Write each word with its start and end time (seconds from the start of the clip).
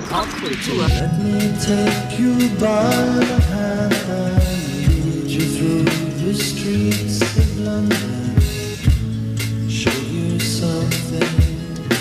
Popkultur. 0.00 0.86
Let 0.88 1.18
me 1.18 1.52
take 1.60 2.18
you 2.18 2.34
by 2.60 2.90
the 3.24 3.40
hand 3.50 3.94
and 4.08 4.38
lead 4.86 5.30
you 5.30 5.46
through 5.56 5.84
the 6.24 6.34
streets 6.34 7.22
of 7.22 7.60
London. 7.60 8.36
Show 9.68 9.90
you 9.90 10.38
something 10.40 11.20
to 11.20 11.96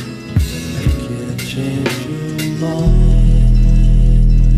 make 0.75 1.09
you 1.09 1.35
change 1.37 2.07
your 2.07 2.49
mind. 2.59 2.95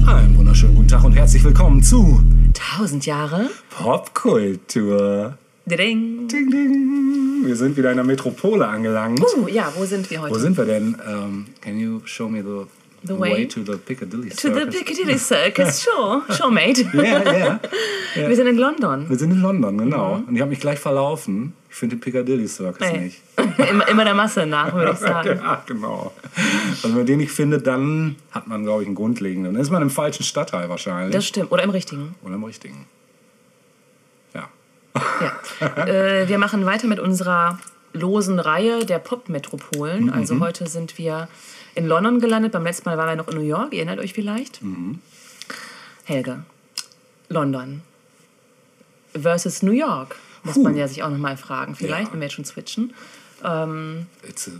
Einen 0.08 0.38
wunderschönen 0.38 0.76
guten 0.76 0.88
Tag 0.88 1.04
und 1.04 1.14
herzlich 1.14 1.44
willkommen 1.44 1.84
zu 1.84 2.24
Tausend 2.54 3.06
Jahre. 3.06 3.50
Popkultur. 3.70 5.38
Ding. 5.66 6.28
Ding, 6.28 6.50
ding. 6.50 7.46
Wir 7.46 7.56
sind 7.56 7.78
wieder 7.78 7.92
in 7.92 7.98
der 7.98 8.06
Metropole 8.06 8.68
angelangt. 8.68 9.22
Uh, 9.22 9.48
ja, 9.48 9.72
wo 9.76 9.86
sind 9.86 10.10
wir 10.10 10.22
heute? 10.22 10.34
Wo 10.34 10.40
sind 10.40 10.58
wir 10.58 10.66
denn? 10.66 10.96
Um, 10.96 11.46
can 11.62 11.78
you 11.78 12.02
show 12.06 12.28
me 12.28 12.42
the, 12.42 12.66
The 13.04 13.18
way? 13.20 13.46
to 13.48 13.64
the 13.64 13.78
Piccadilly 13.78 14.30
To 14.30 14.36
the 14.36 14.54
Circus? 14.54 14.76
Piccadilly 14.76 15.18
Circus, 15.20 15.82
sure, 15.84 16.24
sure, 16.30 16.52
mate. 16.52 16.82
Ja, 16.94 17.34
ja. 17.38 17.60
Wir 18.16 18.36
sind 18.36 18.48
in 18.48 18.58
London. 18.58 19.08
Wir 19.08 19.18
sind 19.18 19.32
in 19.32 19.42
London, 19.42 19.78
genau. 19.78 20.24
Und 20.28 20.36
ich 20.36 20.42
habe 20.42 20.50
mich 20.50 20.60
gleich 20.60 20.80
verlaufen. 20.80 21.54
Ich 21.70 21.76
finde 21.76 21.96
den 21.96 22.00
Piccadilly 22.00 22.48
Circus 22.48 22.80
Nee. 22.92 22.98
nicht. 23.00 23.22
immer, 23.70 23.88
immer 23.88 24.04
der 24.04 24.16
Masse 24.16 24.46
nach, 24.48 24.74
würde 24.74 24.92
ich 24.94 24.98
sagen. 24.98 25.40
Ja, 25.42 25.64
genau. 25.68 26.12
Also 26.72 26.90
wenn 26.90 26.96
man 26.96 27.06
den 27.06 27.20
nicht 27.20 27.32
findet, 27.32 27.68
dann 27.68 28.16
hat 28.32 28.48
man, 28.48 28.64
glaube 28.64 28.82
ich, 28.82 28.88
einen 28.88 28.96
grundlegenden. 28.96 29.54
Dann 29.54 29.62
ist 29.62 29.70
man 29.70 29.82
im 29.84 29.92
falschen 29.92 30.24
Stadtteil 30.24 30.68
wahrscheinlich. 30.70 31.14
Das 31.14 31.26
stimmt. 31.28 31.52
Oder 31.52 31.64
im 31.64 31.70
richtigen. 31.70 32.16
Oder 32.24 32.36
im 32.36 32.44
richtigen. 32.44 32.86
Ja. 34.34 34.50
Ja. 35.62 35.86
äh, 35.86 36.28
wir 36.28 36.40
machen 36.40 36.66
weiter 36.66 36.88
mit 36.88 37.00
unserer 37.00 37.60
losen 37.94 38.40
Reihe 38.40 38.86
der 38.86 39.00
Pop-Metropolen. 39.00 40.06
Mhm. 40.06 40.14
Also 40.14 40.40
heute 40.40 40.68
sind 40.68 40.98
wir 40.98 41.28
in 41.78 41.88
London 41.88 42.20
gelandet. 42.20 42.52
Beim 42.52 42.64
letzten 42.64 42.90
Mal 42.90 42.98
waren 42.98 43.08
wir 43.10 43.16
noch 43.16 43.28
in 43.28 43.36
New 43.38 43.44
York. 43.48 43.72
Ihr 43.74 43.80
erinnert 43.80 44.00
euch 44.00 44.14
vielleicht? 44.14 44.62
Mhm. 44.62 45.00
Helge, 46.06 46.44
London 47.30 47.82
versus 49.14 49.62
New 49.62 49.72
York. 49.72 50.16
Muss 50.44 50.56
Puh. 50.56 50.64
man 50.64 50.76
ja 50.78 50.88
sich 50.88 51.04
auch 51.04 51.10
noch 51.10 51.18
mal 51.18 51.38
fragen. 51.38 51.76
Vielleicht, 51.76 52.08
Ja. 52.08 52.14
wenn 52.14 52.20
wir 52.22 52.28
jetzt 52.28 52.36
schon 52.36 52.46
switchen. 52.46 52.94
It's 54.28 54.48
a 54.48 54.52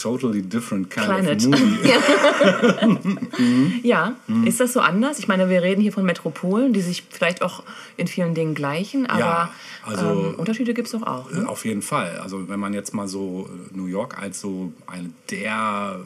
totally 0.00 0.42
different 0.42 0.90
kind 0.90 1.06
Climate. 1.06 1.46
of 1.48 1.60
movie. 1.60 1.90
Ja, 3.82 4.14
Mhm. 4.26 4.46
ist 4.46 4.60
das 4.60 4.72
so 4.72 4.80
anders? 4.80 5.18
Ich 5.18 5.28
meine, 5.28 5.48
wir 5.48 5.62
reden 5.62 5.80
hier 5.80 5.92
von 5.92 6.04
Metropolen, 6.04 6.72
die 6.72 6.80
sich 6.80 7.04
vielleicht 7.10 7.42
auch 7.42 7.62
in 7.96 8.06
vielen 8.06 8.34
Dingen 8.34 8.54
gleichen, 8.54 9.06
aber 9.06 9.20
Ja, 9.20 9.50
also- 9.84 10.06
ähm, 10.06 10.34
Unterschiede 10.36 10.74
gibt 10.74 10.86
es 10.86 10.92
doch 10.92 11.06
auch. 11.06 11.30
Ne? 11.30 11.48
Auf 11.48 11.64
jeden 11.64 11.82
Fall. 11.82 12.18
Also 12.22 12.48
wenn 12.48 12.60
man 12.60 12.74
jetzt 12.74 12.94
mal 12.94 13.08
so 13.08 13.48
äh, 13.72 13.76
New 13.76 13.86
York 13.86 14.18
als 14.20 14.40
so 14.40 14.72
eine 14.86 15.10
der 15.30 16.00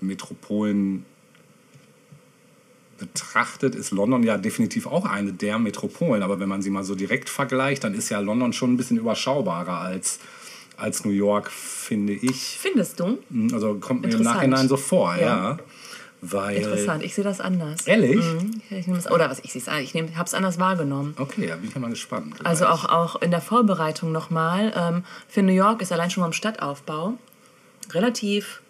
Metropolen 0.00 1.04
betrachtet, 2.98 3.74
ist 3.74 3.90
London 3.90 4.22
ja 4.22 4.38
definitiv 4.38 4.86
auch 4.86 5.04
eine 5.04 5.32
der 5.32 5.58
Metropolen. 5.58 6.22
Aber 6.22 6.40
wenn 6.40 6.48
man 6.48 6.62
sie 6.62 6.70
mal 6.70 6.82
so 6.84 6.94
direkt 6.94 7.28
vergleicht, 7.28 7.84
dann 7.84 7.92
ist 7.94 8.08
ja 8.08 8.20
London 8.20 8.52
schon 8.54 8.72
ein 8.72 8.76
bisschen 8.78 8.96
überschaubarer 8.96 9.80
als, 9.80 10.18
als 10.76 11.04
New 11.04 11.12
York, 11.12 11.50
finde 11.50 12.12
ich. 12.12 12.58
Findest 12.60 13.00
du? 13.00 13.18
Also 13.52 13.74
kommt 13.74 14.02
mir 14.02 14.12
im. 14.12 14.22
Nachhinein 14.22 14.68
so 14.68 14.76
vor, 14.76 15.14
ja. 15.16 15.26
Ja. 15.26 15.58
Weil, 16.22 16.56
Interessant, 16.56 17.02
ich 17.02 17.14
sehe 17.14 17.24
das 17.24 17.40
anders. 17.40 17.86
Ehrlich? 17.86 18.24
Mhm. 18.24 18.62
Ich 18.70 18.88
oder 18.88 19.30
was 19.30 19.38
ich 19.40 19.52
sehe 19.52 19.62
es, 19.64 19.68
ich 19.68 19.94
habe 19.94 20.24
es 20.24 20.34
anders 20.34 20.58
wahrgenommen. 20.58 21.14
Okay, 21.18 21.46
da 21.46 21.56
bin 21.56 21.68
ich 21.68 21.76
mal 21.76 21.90
gespannt. 21.90 22.34
Also 22.42 22.64
gleich. 22.64 22.74
auch, 22.74 22.84
auch 22.86 23.22
in 23.22 23.30
der 23.30 23.42
Vorbereitung 23.42 24.12
nochmal. 24.12 24.72
Ähm, 24.74 25.04
für 25.28 25.42
New 25.42 25.52
York 25.52 25.82
ist 25.82 25.92
allein 25.92 26.10
schon 26.10 26.22
mal 26.22 26.28
im 26.28 26.32
Stadtaufbau 26.32 27.14
relativ. 27.92 28.62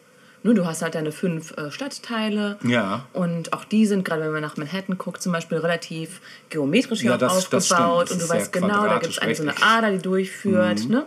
Nur 0.46 0.54
du 0.54 0.64
hast 0.64 0.80
halt 0.80 0.94
deine 0.94 1.10
fünf 1.10 1.52
äh, 1.56 1.72
Stadtteile. 1.72 2.56
Ja. 2.62 3.04
Und 3.12 3.52
auch 3.52 3.64
die 3.64 3.84
sind, 3.84 4.04
gerade 4.04 4.22
wenn 4.22 4.30
man 4.30 4.42
nach 4.42 4.56
Manhattan 4.56 4.96
guckt, 4.96 5.20
zum 5.20 5.32
Beispiel 5.32 5.58
relativ 5.58 6.20
geometrisch 6.50 7.00
hier 7.00 7.10
Ja, 7.10 7.18
das- 7.18 7.32
aufgebaut. 7.36 8.04
Das 8.04 8.12
und 8.12 8.22
du 8.22 8.28
weißt 8.28 8.52
genau, 8.52 8.86
da 8.86 8.98
gibt 8.98 9.12
es 9.14 9.18
eine, 9.18 9.34
so 9.34 9.42
eine 9.42 9.52
Mhm. 9.52 9.58
Ader, 9.62 9.90
die 9.90 9.98
durchführt. 9.98 10.88
Ne? 10.88 11.04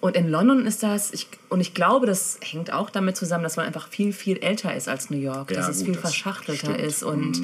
Und 0.00 0.14
in 0.14 0.28
London 0.28 0.66
ist 0.66 0.82
das, 0.82 1.10
ich, 1.14 1.26
und 1.48 1.60
ich 1.60 1.72
glaube, 1.72 2.06
das 2.06 2.38
hängt 2.42 2.70
auch 2.72 2.90
damit 2.90 3.16
zusammen, 3.16 3.42
dass 3.44 3.56
man 3.56 3.64
einfach 3.64 3.88
viel, 3.88 4.12
viel 4.12 4.36
älter 4.38 4.74
ist 4.76 4.88
als 4.90 5.08
New 5.08 5.16
York. 5.18 5.50
Ja, 5.50 5.56
dass 5.56 5.68
es 5.70 5.78
gut, 5.78 5.86
viel 5.86 5.94
das 5.94 6.02
verschachtelter 6.02 6.66
stimmt. 6.66 6.78
Mhm. 6.78 6.84
ist 6.84 7.02
und 7.02 7.42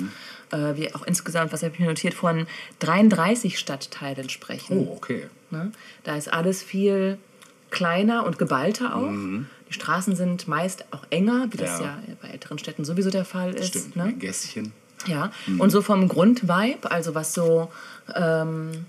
äh, 0.53 0.77
wir 0.77 0.95
auch 0.95 1.07
insgesamt, 1.07 1.51
was 1.53 1.63
habe 1.63 1.73
ich 1.73 1.81
mir 1.81 1.87
notiert, 1.87 2.13
von 2.13 2.47
33 2.81 3.59
Stadtteilen 3.59 4.29
sprechen. 4.29 4.87
Oh, 4.87 4.97
okay. 4.97 5.29
Ne? 5.51 5.73
Da 6.05 6.15
ist 6.17 6.31
alles 6.31 6.63
viel 6.63 7.17
kleiner 7.71 8.27
und 8.27 8.39
geballter 8.39 8.95
auch. 8.97 9.09
Mhm. 9.11 9.47
Die 9.73 9.77
Straßen 9.81 10.15
sind 10.15 10.49
meist 10.49 10.85
auch 10.91 11.05
enger, 11.09 11.47
wie 11.51 11.57
das 11.57 11.81
Ja. 11.81 11.87
ja 11.87 11.99
bei 12.21 12.29
älteren 12.29 12.59
Städten 12.59 12.85
sowieso 12.85 13.09
der 13.09 13.25
Fall 13.25 13.55
ist. 13.55 13.69
Stimmt, 13.69 13.97
Ne? 13.97 14.13
Gässchen. 14.13 14.73
Ja. 15.07 15.33
Mhm. 15.47 15.61
Und 15.61 15.71
so 15.71 15.81
vom 15.81 16.09
Grundvibe, 16.09 16.91
also 16.91 17.15
was 17.15 17.33
so, 17.33 17.71
ähm, 18.15 18.85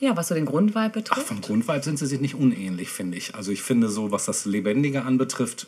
ja, 0.00 0.16
was 0.16 0.28
so 0.28 0.34
den 0.34 0.46
Grundvibe 0.46 0.86
Ach, 0.86 0.92
betrifft. 0.92 1.26
vom 1.28 1.40
Grundvibe 1.42 1.82
sind 1.82 1.98
sie 1.98 2.06
sich 2.06 2.20
nicht 2.20 2.34
unähnlich, 2.34 2.88
finde 2.88 3.18
ich. 3.18 3.34
Also 3.34 3.52
ich 3.52 3.62
finde 3.62 3.88
so, 3.90 4.10
was 4.10 4.24
das 4.24 4.46
Lebendige 4.46 5.02
anbetrifft, 5.04 5.66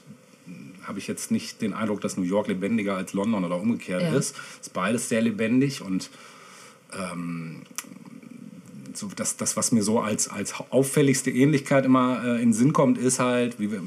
habe 0.84 0.98
ich 0.98 1.06
jetzt 1.06 1.30
nicht 1.30 1.60
den 1.60 1.74
Eindruck, 1.74 2.00
dass 2.00 2.16
New 2.16 2.22
York 2.24 2.48
lebendiger 2.48 2.96
als 2.96 3.12
London 3.12 3.44
oder 3.44 3.56
umgekehrt 3.60 4.02
Ja. 4.02 4.14
ist. 4.16 4.34
Ist 4.62 4.72
beides 4.72 5.10
sehr 5.10 5.20
lebendig 5.20 5.82
und 5.82 6.08
ähm, 6.98 7.62
so 8.98 9.08
das, 9.14 9.36
das, 9.36 9.56
was 9.56 9.72
mir 9.72 9.82
so 9.82 10.00
als, 10.00 10.28
als 10.28 10.54
auffälligste 10.70 11.30
Ähnlichkeit 11.30 11.84
immer 11.84 12.22
äh, 12.24 12.30
in 12.36 12.48
den 12.48 12.52
Sinn 12.52 12.72
kommt, 12.72 12.98
ist 12.98 13.18
halt, 13.20 13.58
wie 13.60 13.70
wir, 13.72 13.80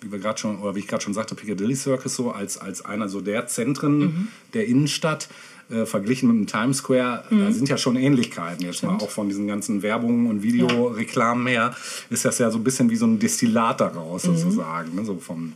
wie 0.00 0.12
wir 0.12 0.18
gerade 0.18 0.38
schon, 0.38 0.58
oder 0.58 0.74
wie 0.74 0.80
ich 0.80 0.86
gerade 0.88 1.02
schon 1.02 1.14
sagte, 1.14 1.34
Piccadilly 1.34 1.74
Circus 1.74 2.14
so 2.14 2.30
als, 2.30 2.58
als 2.58 2.84
einer 2.84 3.08
so 3.08 3.20
der 3.20 3.46
Zentren 3.46 3.98
Mhm. 3.98 4.28
der 4.54 4.66
Innenstadt. 4.66 5.28
Äh, 5.68 5.84
verglichen 5.84 6.28
mit 6.28 6.36
dem 6.36 6.46
Times 6.46 6.76
Square, 6.78 7.24
Mhm. 7.28 7.40
da 7.40 7.50
sind 7.50 7.68
ja 7.68 7.76
schon 7.76 7.96
Ähnlichkeiten 7.96 8.64
jetzt 8.64 8.84
mal 8.84 8.94
auch 8.98 9.10
von 9.10 9.28
diesen 9.28 9.48
ganzen 9.48 9.82
Werbungen 9.82 10.28
und 10.30 10.44
Videoreklamen 10.44 11.44
her, 11.48 11.74
ist 12.08 12.24
das 12.24 12.38
ja 12.38 12.52
so 12.52 12.58
ein 12.58 12.62
bisschen 12.62 12.88
wie 12.88 12.94
so 12.94 13.04
ein 13.04 13.18
Destillat 13.18 13.80
daraus 13.80 14.22
Mhm. 14.28 14.36
sozusagen. 14.36 14.94
Ne? 14.94 15.04
So 15.04 15.18
vom, 15.18 15.54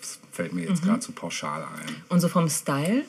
das 0.00 0.18
fällt 0.32 0.54
mir 0.54 0.64
jetzt 0.66 0.82
gerade 0.82 1.02
so 1.02 1.12
pauschal 1.12 1.60
ein. 1.62 1.94
Und 2.08 2.20
so 2.20 2.28
vom 2.28 2.48
Style. 2.48 3.04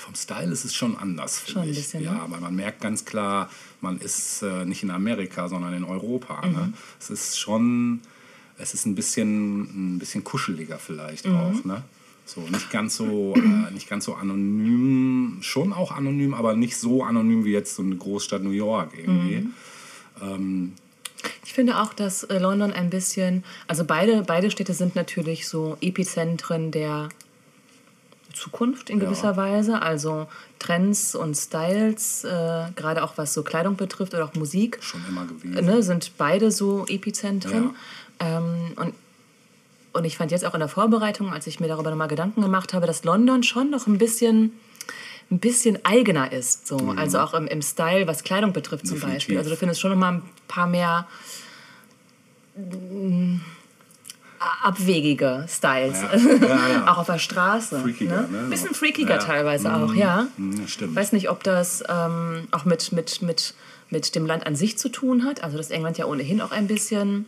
Vom 0.00 0.14
Style 0.14 0.50
ist 0.50 0.64
es 0.64 0.74
schon 0.74 0.96
anders, 0.96 1.40
finde 1.40 1.68
ich. 1.68 1.76
bisschen, 1.76 2.02
ja, 2.02 2.12
ne? 2.14 2.20
weil 2.28 2.40
man 2.40 2.54
merkt 2.54 2.80
ganz 2.80 3.04
klar, 3.04 3.50
man 3.82 3.98
ist 3.98 4.42
äh, 4.42 4.64
nicht 4.64 4.82
in 4.82 4.90
Amerika, 4.90 5.48
sondern 5.48 5.74
in 5.74 5.84
Europa. 5.84 6.44
Mhm. 6.46 6.52
Ne? 6.52 6.72
Es 6.98 7.10
ist 7.10 7.38
schon, 7.38 8.00
es 8.56 8.72
ist 8.72 8.86
ein 8.86 8.94
bisschen, 8.94 9.94
ein 9.94 9.98
bisschen 9.98 10.24
kuscheliger 10.24 10.78
vielleicht 10.78 11.26
Mhm. 11.26 11.36
auch. 11.36 11.64
Ne? 11.64 11.82
So 12.24 12.40
nicht 12.42 12.70
ganz 12.70 12.96
so, 12.96 13.34
äh, 13.36 13.70
nicht 13.72 13.88
ganz 13.90 14.04
so 14.06 14.14
anonym, 14.14 15.38
schon 15.42 15.72
auch 15.72 15.92
anonym, 15.92 16.32
aber 16.32 16.54
nicht 16.56 16.76
so 16.78 17.04
anonym 17.04 17.44
wie 17.44 17.52
jetzt 17.52 17.74
so 17.76 17.82
eine 17.82 17.96
Großstadt 17.96 18.42
New 18.42 18.50
York 18.50 18.92
irgendwie. 18.96 19.48
Mhm. 20.22 20.72
Ich 21.44 21.52
finde 21.52 21.80
auch, 21.80 21.92
dass 21.92 22.22
äh, 22.24 22.38
London 22.38 22.72
ein 22.72 22.88
bisschen, 22.90 23.44
also 23.66 23.84
beide, 23.84 24.22
beide 24.22 24.50
Städte 24.50 24.72
sind 24.74 24.94
natürlich 24.96 25.46
so 25.48 25.76
Epizentren 25.80 26.70
der 26.70 27.08
Zukunft 28.34 28.90
in 28.90 28.98
Ja. 28.98 29.04
gewisser 29.06 29.36
Weise. 29.36 29.82
Also 29.82 30.26
Trends 30.58 31.14
und 31.14 31.34
Styles, 31.36 32.24
äh, 32.24 32.66
gerade 32.76 33.02
auch 33.02 33.14
was 33.16 33.34
so 33.34 33.42
Kleidung 33.42 33.76
betrifft 33.76 34.14
oder 34.14 34.24
auch 34.24 34.34
Musik. 34.34 34.78
Schon 34.80 35.02
immer 35.08 35.26
gewesen. 35.26 35.64
ne, 35.64 35.82
sind 35.82 36.12
beide 36.18 36.50
so 36.50 36.84
Epizentren. 36.86 37.74
Ähm, 38.18 38.72
und, 38.76 38.94
und 39.92 40.04
ich 40.04 40.16
fand 40.16 40.30
jetzt 40.30 40.44
auch 40.44 40.54
in 40.54 40.60
der 40.60 40.68
Vorbereitung, 40.68 41.32
als 41.32 41.46
ich 41.46 41.60
mir 41.60 41.68
darüber 41.68 41.90
nochmal 41.90 42.08
Gedanken 42.08 42.42
gemacht 42.42 42.74
habe, 42.74 42.86
dass 42.86 43.04
London 43.04 43.42
schon 43.42 43.70
noch 43.70 43.86
ein 43.86 43.98
bisschen, 43.98 44.52
ein 45.30 45.38
bisschen 45.38 45.84
eigener 45.84 46.30
ist. 46.32 46.66
So. 46.66 46.76
Also 46.96 47.18
auch 47.20 47.34
im, 47.34 47.46
im 47.46 47.62
Style, 47.62 48.06
was 48.06 48.22
Kleidung 48.22 48.52
betrifft 48.52 48.86
zum 48.86 48.96
Mhm. 48.96 49.00
Definitiv. 49.00 49.16
Beispiel. 49.26 49.38
Also 49.38 49.50
du 49.50 49.56
findest 49.56 49.80
schon 49.80 49.90
noch 49.90 49.98
mal 49.98 50.12
ein 50.14 50.22
paar 50.48 50.66
mehr 50.66 51.06
abwegige 54.62 55.44
Styles. 55.48 56.00
Ja, 56.02 56.16
ja, 56.16 56.68
ja. 56.68 56.86
auch 56.92 56.98
auf 56.98 57.06
der 57.06 57.18
Straße. 57.18 57.80
Freakiger, 57.80 58.22
ne? 58.22 58.28
ne? 58.28 58.38
Ein 58.40 58.50
bisschen 58.50 58.74
freakiger 58.74 59.14
Ja. 59.16 59.18
teilweise 59.18 59.74
auch, 59.74 59.94
ja. 59.94 60.28
Mhm, 60.36 60.66
stimmt. 60.66 60.92
Ich 60.92 60.96
weiß 60.96 61.12
nicht, 61.12 61.28
ob 61.30 61.42
das 61.42 61.84
ähm, 61.88 62.48
auch 62.50 62.64
mit, 62.64 62.92
mit, 62.92 63.22
mit, 63.22 63.54
mit 63.90 64.14
dem 64.14 64.26
Land 64.26 64.46
an 64.46 64.56
sich 64.56 64.78
zu 64.78 64.88
tun 64.88 65.24
hat. 65.24 65.42
Also, 65.44 65.56
dass 65.56 65.70
England 65.70 65.98
ja 65.98 66.06
ohnehin 66.06 66.40
auch 66.40 66.52
ein 66.52 66.66
bisschen 66.66 67.26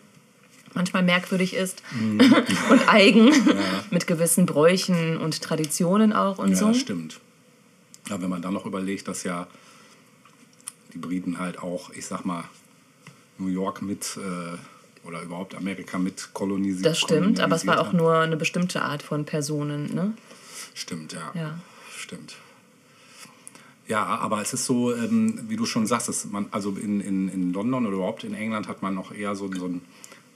manchmal 0.75 1.03
merkwürdig 1.03 1.55
ist 1.55 1.83
Mhm. 1.93 2.19
und 2.71 2.89
eigen 2.89 3.31
mit 3.91 4.07
gewissen 4.07 4.47
Bräuchen 4.47 5.19
und 5.19 5.43
Traditionen 5.43 6.15
auch 6.15 6.39
und 6.39 6.51
Ja, 6.51 6.57
so. 6.57 6.69
das 6.69 6.79
stimmt. 6.79 7.21
Ja, 8.09 8.21
wenn 8.23 8.31
man 8.31 8.41
dann 8.43 8.55
noch 8.55 8.65
überlegt, 8.67 9.07
dass 9.07 9.23
ja 9.23 9.47
die 10.95 10.99
Briten 10.99 11.39
halt 11.39 11.59
auch, 11.63 11.91
ich 11.91 12.07
sag 12.07 12.25
mal, 12.25 12.45
New 13.39 13.49
York 13.49 13.83
mit 13.83 14.17
äh, 14.19 14.57
oder 15.05 15.23
überhaupt 15.23 15.55
Amerika 15.55 15.99
mit 15.99 16.31
kolonisiert 16.33 16.87
Das 16.87 16.99
stimmt, 16.99 17.41
aber 17.41 17.57
es 17.57 17.67
war 17.67 17.81
auch 17.81 17.93
nur 17.93 18.19
eine 18.19 18.37
bestimmte 18.37 18.83
Art 18.83 19.03
von 19.03 19.25
Personen. 19.25 19.95
Ne? 19.95 20.15
Stimmt, 20.75 21.13
ja. 21.13 21.33
Ja. 21.35 21.59
Stimmt. 21.97 22.37
Ja, 23.89 24.05
aber 24.05 24.41
es 24.41 24.53
ist 24.53 24.65
so, 24.65 24.95
ähm, 24.95 25.41
wie 25.49 25.57
du 25.57 25.67
schon 25.67 25.87
sagst, 25.87 26.09
dass 26.09 26.25
man, 26.27 26.47
also 26.51 26.71
in, 26.71 27.01
in, 27.01 27.29
in 27.29 27.53
London 27.53 27.85
oder 27.87 27.97
überhaupt 27.97 28.25
in 28.25 28.35
England 28.35 28.69
hat 28.69 28.81
man 28.81 28.95
noch 28.95 29.13
eher 29.13 29.35
so, 29.35 29.53
so 29.53 29.67
ein 29.67 29.83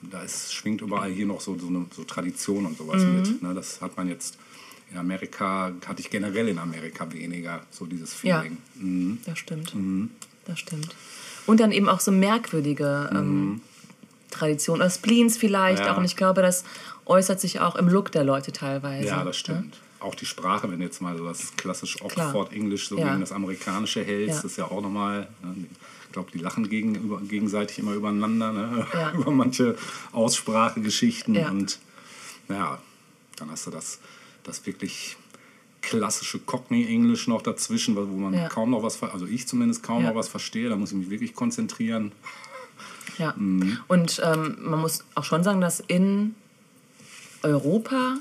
da 0.03 0.23
ist, 0.23 0.53
schwingt 0.55 0.81
überall 0.83 1.11
hier 1.11 1.27
noch 1.27 1.41
so, 1.41 1.59
so 1.59 1.69
eine 1.69 1.87
so 1.95 2.05
Tradition 2.05 2.67
und 2.67 2.77
sowas 2.77 3.03
mit. 3.03 3.43
Ne? 3.43 3.55
Das 3.55 3.81
hat 3.81 3.97
man 3.97 4.09
jetzt 4.09 4.39
in 4.91 4.99
Amerika, 4.99 5.73
hatte 5.87 6.01
ich 6.01 6.11
generell 6.11 6.49
in 6.49 6.59
Amerika 6.59 7.11
weniger, 7.13 7.63
so 7.71 7.87
dieses 7.87 8.23
Ja. 8.23 8.41
Feeling. 8.41 8.59
Mhm. 8.75 9.19
Das 9.25 9.39
stimmt. 9.39 9.75
Das 10.45 10.59
stimmt. 10.59 10.95
Und 11.47 11.61
dann 11.61 11.73
eben 11.73 11.89
auch 11.89 12.01
so 12.01 12.13
merkwürdige 12.13 13.11
ähm, 13.13 13.61
Traditionen, 14.37 14.81
oder 14.83 14.91
Spleens 14.91 15.37
vielleicht 15.37 15.83
Ja. 15.85 15.93
auch. 15.95 15.99
Und 15.99 16.05
ich 16.05 16.17
glaube, 16.17 16.43
das 16.43 16.65
äußert 17.07 17.41
sich 17.41 17.61
auch 17.61 17.77
im 17.77 17.89
Look 17.89 18.13
der 18.13 18.25
Leute 18.25 18.53
teilweise. 18.53 19.07
Ja, 19.09 19.25
das 19.25 19.37
stimmt. 19.37 19.79
Auch 20.01 20.15
die 20.15 20.27
Sprache, 20.27 20.71
wenn 20.71 20.79
du 20.79 20.85
jetzt 20.85 21.01
mal 21.01 21.17
so 21.17 21.25
das 21.25 21.57
klassisch 21.57 21.97
Klar. 21.97 22.27
Oxford 22.29 22.53
English 22.53 22.89
so 22.89 22.99
Ja. 22.99 23.09
gegen 23.09 23.21
das 23.21 23.33
Amerikanische 23.33 24.05
hältst, 24.05 24.37
Ja. 24.37 24.43
das 24.43 24.45
ist 24.53 24.59
ja 24.59 24.65
auch 24.71 24.83
nochmal, 24.83 25.27
ne, 25.43 25.55
ich 26.07 26.13
glaube, 26.13 26.31
die 26.33 26.39
lachen 26.39 26.69
gegen, 26.69 26.95
über, 26.95 27.21
gegenseitig 27.21 27.79
immer 27.79 27.93
übereinander, 27.93 28.53
ne? 28.53 28.87
Ja. 28.93 29.13
über 29.19 29.31
manche 29.31 29.77
Aussprachegeschichten 30.13 31.35
Ja. 31.35 31.51
und 31.51 31.79
ja, 32.49 32.79
dann 33.37 33.51
hast 33.51 33.67
du 33.67 33.71
das, 33.71 33.99
das 34.45 34.65
wirklich 34.67 35.17
klassische 35.83 36.39
Cockney-Englisch 36.41 37.29
noch 37.29 37.43
dazwischen, 37.43 37.97
wo 37.97 38.03
man 38.05 38.35
Ja. 38.35 38.49
kaum 38.49 38.71
noch 38.71 38.83
was, 38.83 39.03
also 39.03 39.27
ich 39.27 39.47
zumindest 39.47 39.83
kaum 39.83 40.03
Ja. 40.03 40.09
noch 40.11 40.17
was 40.17 40.29
verstehe, 40.29 40.69
da 40.69 40.77
muss 40.77 40.91
ich 40.93 40.97
mich 40.99 41.11
wirklich 41.11 41.35
konzentrieren. 41.35 42.13
Ja. 43.19 43.35
Mhm. 43.37 43.79
Und 43.89 44.21
ähm, 44.25 44.57
man 44.61 44.81
muss 44.81 45.05
auch 45.15 45.25
schon 45.25 45.43
sagen, 45.43 45.61
dass 45.61 45.81
in 45.81 46.35
Europa 47.43 48.17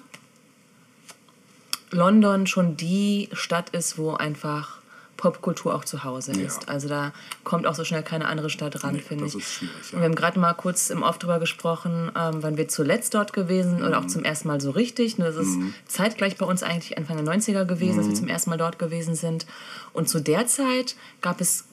London 1.91 2.47
schon 2.47 2.77
die 2.77 3.29
Stadt 3.33 3.69
ist, 3.71 3.97
wo 3.97 4.11
einfach 4.13 4.79
Popkultur 5.17 5.73
auch 5.73 5.85
zu 5.85 6.03
Hause 6.03 6.33
Ja. 6.33 6.45
ist. 6.45 6.67
Also 6.67 6.89
da 6.89 7.13
kommt 7.45 7.65
auch 7.67 7.75
so 7.75 7.85
schnell 7.85 8.03
keine 8.03 8.27
andere 8.27 8.49
Stadt 8.49 8.83
ran, 8.83 8.95
Nee, 8.95 8.99
finde 9.01 9.25
ich. 9.25 9.33
ja. 9.33 9.39
Und 9.93 9.99
wir 9.99 10.03
haben 10.03 10.15
gerade 10.15 10.37
mal 10.39 10.53
kurz 10.53 10.89
im 10.89 11.03
Off 11.03 11.19
drüber 11.19 11.39
gesprochen, 11.39 12.11
ähm, 12.19 12.43
wann 12.43 12.57
wir 12.57 12.67
zuletzt 12.67 13.13
dort 13.13 13.31
gewesen 13.31 13.77
sind 13.77 13.83
oder 13.87 13.99
Mhm. 14.01 14.05
auch 14.05 14.09
zum 14.09 14.25
ersten 14.25 14.49
Mal 14.49 14.59
so 14.59 14.71
richtig. 14.71 15.17
Ne, 15.17 15.25
Das 15.25 15.37
ist 15.37 15.57
zeitgleich 15.87 16.35
bei 16.35 16.45
uns 16.45 16.63
eigentlich 16.63 16.97
Anfang 16.97 17.15
der 17.15 17.25
90er 17.25 17.63
gewesen, 17.65 17.95
dass 17.97 18.07
wir 18.07 18.11
Mhm. 18.11 18.15
zum 18.17 18.27
ersten 18.27 18.49
Mal 18.49 18.57
dort 18.57 18.77
gewesen 18.77 19.15
sind. 19.15 19.45
Und 19.93 20.09
zu 20.09 20.19
der 20.19 20.47
Zeit 20.47 20.95
gab 21.21 21.39
es 21.39 21.63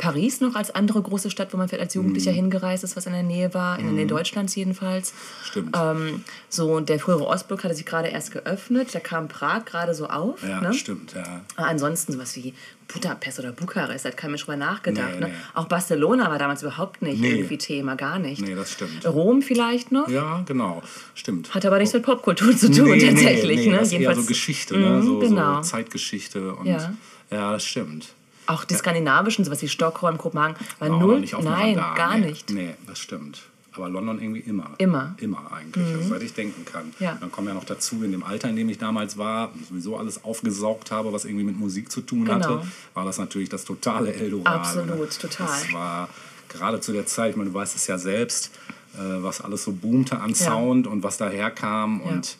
Paris 0.00 0.40
noch 0.40 0.54
als 0.54 0.74
andere 0.74 1.02
große 1.02 1.30
Stadt, 1.30 1.52
wo 1.52 1.58
man 1.58 1.68
vielleicht 1.68 1.82
als 1.82 1.94
Mhm. 1.94 2.00
Jugendlicher 2.00 2.32
hingereist 2.32 2.84
ist, 2.84 2.96
was 2.96 3.04
in 3.04 3.12
der 3.12 3.22
Nähe 3.22 3.52
war, 3.52 3.78
in 3.78 3.84
der 3.84 3.92
Nähe 3.92 4.06
Deutschlands 4.06 4.54
jedenfalls. 4.54 5.12
Stimmt. 5.44 5.76
Ähm, 5.78 6.24
so, 6.48 6.72
und 6.72 6.88
der 6.88 6.98
frühere 6.98 7.26
Ostblock 7.26 7.64
hatte 7.64 7.74
sich 7.74 7.84
gerade 7.84 8.08
erst 8.08 8.32
geöffnet, 8.32 8.94
da 8.94 8.98
kam 9.00 9.28
Prag 9.28 9.66
gerade 9.66 9.92
so 9.94 10.06
auf. 10.06 10.42
ja, 10.42 10.60
ne? 10.62 10.72
stimmt, 10.72 11.12
ja. 11.14 11.42
Aber 11.56 11.66
ansonsten 11.68 12.12
sowas 12.14 12.34
wie 12.36 12.54
Budapest 12.92 13.38
oder 13.40 13.52
Bukarest, 13.52 14.04
da 14.06 14.08
hat 14.08 14.16
kein 14.16 14.30
Mensch 14.30 14.42
drüber 14.44 14.56
nachgedacht. 14.56 15.14
Nee, 15.16 15.20
ne? 15.20 15.26
nee. 15.28 15.34
Auch 15.54 15.66
Barcelona 15.68 16.30
war 16.30 16.38
damals 16.38 16.62
überhaupt 16.62 17.02
nicht 17.02 17.20
Nee. 17.20 17.32
irgendwie 17.34 17.58
Thema, 17.58 17.94
gar 17.94 18.18
nicht. 18.18 18.40
Nee, 18.40 18.54
das 18.54 18.72
stimmt. 18.72 19.06
Rom 19.06 19.42
vielleicht 19.42 19.92
noch, 19.92 20.08
Ja, 20.08 20.42
genau, 20.46 20.82
stimmt. 21.14 21.54
hat 21.54 21.64
aber 21.66 21.78
nichts 21.78 21.92
mit 21.94 22.02
Popkultur 22.04 22.56
zu 22.56 22.70
tun 22.72 22.98
tatsächlich. 22.98 23.66
Ne? 23.66 23.76
das 23.76 23.88
ist 23.88 23.92
eher 24.00 24.14
so 24.16 24.24
Geschichte, 24.24 24.78
ne? 24.78 24.86
Mhm, 24.88 25.02
so, 25.02 25.18
genau. 25.18 25.56
so 25.56 25.60
Zeitgeschichte 25.68 26.54
und 26.54 26.66
Ja. 26.66 26.92
ja, 27.30 27.52
das 27.52 27.64
stimmt. 27.64 28.14
Auch 28.50 28.64
die 28.64 28.74
skandinavischen, 28.74 29.44
sowas 29.44 29.62
wie 29.62 29.68
Stockholm, 29.68 30.18
Kopenhagen, 30.18 30.56
war 30.78 30.88
aber 30.88 30.98
null. 30.98 31.20
nicht 31.20 31.32
Nein, 31.40 31.78
Radar, 31.78 31.94
gar 31.94 32.18
nee. 32.18 32.26
nicht. 32.26 32.50
Nee, 32.50 32.74
das 32.86 32.98
stimmt. 32.98 33.42
Aber 33.72 33.88
London 33.88 34.20
irgendwie 34.20 34.40
immer. 34.40 34.70
Immer. 34.78 35.04
Mhm. 35.04 35.14
Immer 35.24 35.52
eigentlich, 35.52 35.86
also 35.94 36.08
seit 36.08 36.22
ich 36.22 36.34
denken 36.34 36.64
kann. 36.64 36.92
Ja. 36.98 37.16
Dann 37.20 37.30
kommen 37.30 37.46
ja 37.48 37.54
noch 37.54 37.64
dazu, 37.64 38.02
in 38.02 38.10
dem 38.10 38.24
Alter, 38.24 38.48
in 38.48 38.56
dem 38.56 38.68
ich 38.68 38.78
damals 38.78 39.16
war, 39.16 39.52
sowieso 39.68 39.96
alles 39.96 40.24
aufgesaugt 40.24 40.90
habe, 40.90 41.12
was 41.12 41.24
irgendwie 41.24 41.44
mit 41.44 41.56
Musik 41.58 41.90
zu 41.92 42.00
tun 42.00 42.24
Genau. 42.24 42.34
hatte, 42.34 42.62
war 42.94 43.04
das 43.04 43.18
natürlich 43.18 43.48
das 43.48 43.64
totale 43.64 44.12
Eldorado. 44.12 44.58
Absolut, 44.58 44.88
ne? 44.98 45.08
total. 45.08 45.46
Das 45.46 45.72
war 45.72 46.08
gerade 46.48 46.80
zu 46.80 46.92
der 46.92 47.06
Zeit, 47.06 47.30
ich 47.30 47.36
meine, 47.36 47.50
du 47.50 47.54
weißt 47.54 47.76
es 47.76 47.86
ja 47.86 47.96
selbst, 47.96 48.50
äh, 48.94 48.98
was 49.22 49.40
alles 49.40 49.62
so 49.62 49.70
boomte 49.72 50.18
an 50.18 50.34
Sound 50.34 50.88
und 50.88 51.04
was 51.04 51.16
daherkam 51.18 52.02
Ja. 52.04 52.10
und, 52.10 52.36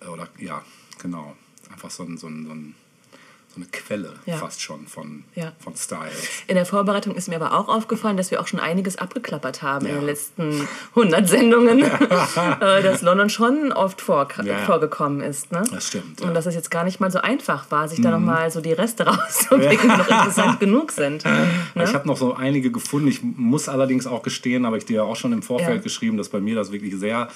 äh, 0.00 0.06
oder 0.08 0.28
ja, 0.38 0.62
genau, 1.00 1.34
einfach 1.72 1.90
so, 1.90 2.02
ein, 2.02 2.18
so, 2.18 2.26
ein, 2.26 2.44
so, 2.46 2.52
ein, 2.52 2.74
eine 3.56 3.66
Quelle 3.66 4.14
Ja. 4.26 4.36
fast 4.36 4.62
schon 4.62 4.86
von, 4.86 5.24
Ja. 5.34 5.52
von 5.58 5.74
Style. 5.74 6.10
In 6.46 6.54
der 6.54 6.64
Vorbereitung 6.66 7.14
ist 7.16 7.28
mir 7.28 7.36
aber 7.36 7.58
auch 7.58 7.68
aufgefallen, 7.68 8.16
dass 8.16 8.30
wir 8.30 8.40
auch 8.40 8.46
schon 8.46 8.60
einiges 8.60 8.96
abgeklappert 8.98 9.62
haben 9.62 9.86
in 9.86 9.92
Ja. 9.94 9.98
den 10.00 10.06
letzten 10.06 10.68
100 10.94 11.28
Sendungen, 11.28 11.80
äh, 12.60 12.82
dass 12.82 13.02
London 13.02 13.30
schon 13.30 13.72
oft 13.72 14.00
vor, 14.00 14.28
vorgekommen 14.66 15.20
ist. 15.22 15.50
Ne? 15.50 15.62
Das 15.72 15.88
stimmt, 15.88 16.20
Und. 16.20 16.30
Mhm. 16.30 16.34
dass 16.34 16.46
es 16.46 16.54
jetzt 16.54 16.70
gar 16.70 16.84
nicht 16.84 17.00
mal 17.00 17.10
so 17.10 17.18
einfach 17.20 17.70
war, 17.70 17.88
sich 17.88 18.00
da 18.00 18.10
nochmal 18.10 18.50
so 18.50 18.60
die 18.60 18.72
Reste 18.72 19.06
rauszupicken, 19.06 19.88
die 19.90 19.96
noch 19.96 20.08
interessant 20.08 20.60
genug 20.60 20.92
sind. 20.92 21.24
Ne? 21.24 21.48
Ich 21.84 21.94
habe 21.94 22.06
noch 22.06 22.16
so 22.16 22.34
einige 22.34 22.70
gefunden. 22.70 23.08
Ich 23.08 23.22
muss 23.22 23.68
allerdings 23.68 24.06
auch 24.06 24.22
gestehen, 24.22 24.66
habe 24.66 24.78
ich 24.78 24.84
dir 24.84 24.96
ja 24.96 25.02
auch 25.02 25.16
schon 25.16 25.32
im 25.32 25.42
Vorfeld 25.42 25.82
geschrieben, 25.82 26.16
dass 26.16 26.28
bei 26.28 26.40
mir 26.40 26.54
das 26.54 26.70
wirklich 26.70 26.94
sehr 26.96 27.28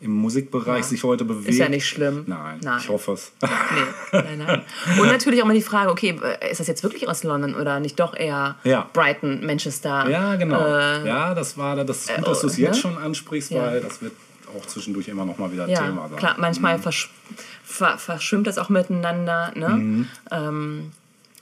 im 0.00 0.12
Musikbereich 0.12 0.78
Ja. 0.78 0.82
sich 0.82 1.04
heute 1.04 1.24
bewegt. 1.24 1.48
Ist 1.50 1.58
ja 1.58 1.68
nicht 1.68 1.86
schlimm. 1.86 2.24
Nein, 2.26 2.58
Nein. 2.62 2.78
ich 2.80 2.88
hoffe 2.88 3.12
es. 3.12 3.32
Nee, 3.42 3.48
nein, 4.12 4.38
nein. 4.46 4.62
Und 4.98 5.06
natürlich 5.08 5.42
auch 5.42 5.46
mal 5.46 5.54
die 5.54 5.60
Frage, 5.62 5.90
okay, 5.90 6.18
ist 6.50 6.58
das 6.60 6.66
jetzt 6.66 6.82
wirklich 6.82 7.06
aus 7.08 7.22
London 7.22 7.54
oder 7.54 7.80
nicht 7.80 8.00
doch 8.00 8.14
eher 8.16 8.56
Ja. 8.64 8.88
Brighton, 8.92 9.44
Manchester? 9.44 10.08
ja, 10.08 10.36
genau. 10.36 10.64
Äh, 10.64 11.06
ja, 11.06 11.34
das 11.34 11.58
war 11.58 11.76
das 11.76 12.06
ist 12.06 12.14
gut, 12.16 12.26
dass 12.26 12.40
du 12.40 12.46
es 12.46 12.56
ne? 12.56 12.64
jetzt 12.64 12.80
schon 12.80 12.96
ansprichst, 12.96 13.50
Ja. 13.50 13.62
weil 13.62 13.80
das 13.82 14.00
wird 14.00 14.12
auch 14.56 14.66
zwischendurch 14.66 15.06
immer 15.08 15.24
noch 15.24 15.38
mal 15.38 15.52
wieder 15.52 15.68
ja, 15.68 15.78
Thema 15.86 16.08
sein. 16.08 16.18
klar, 16.18 16.34
manchmal 16.38 16.78
versch 16.78 17.10
ver 17.62 17.98
verschwimmt 17.98 18.46
das 18.46 18.58
auch 18.58 18.68
miteinander. 18.68 19.52
Ne? 19.54 19.68
Mhm. 19.68 20.08
Ähm, 20.32 20.92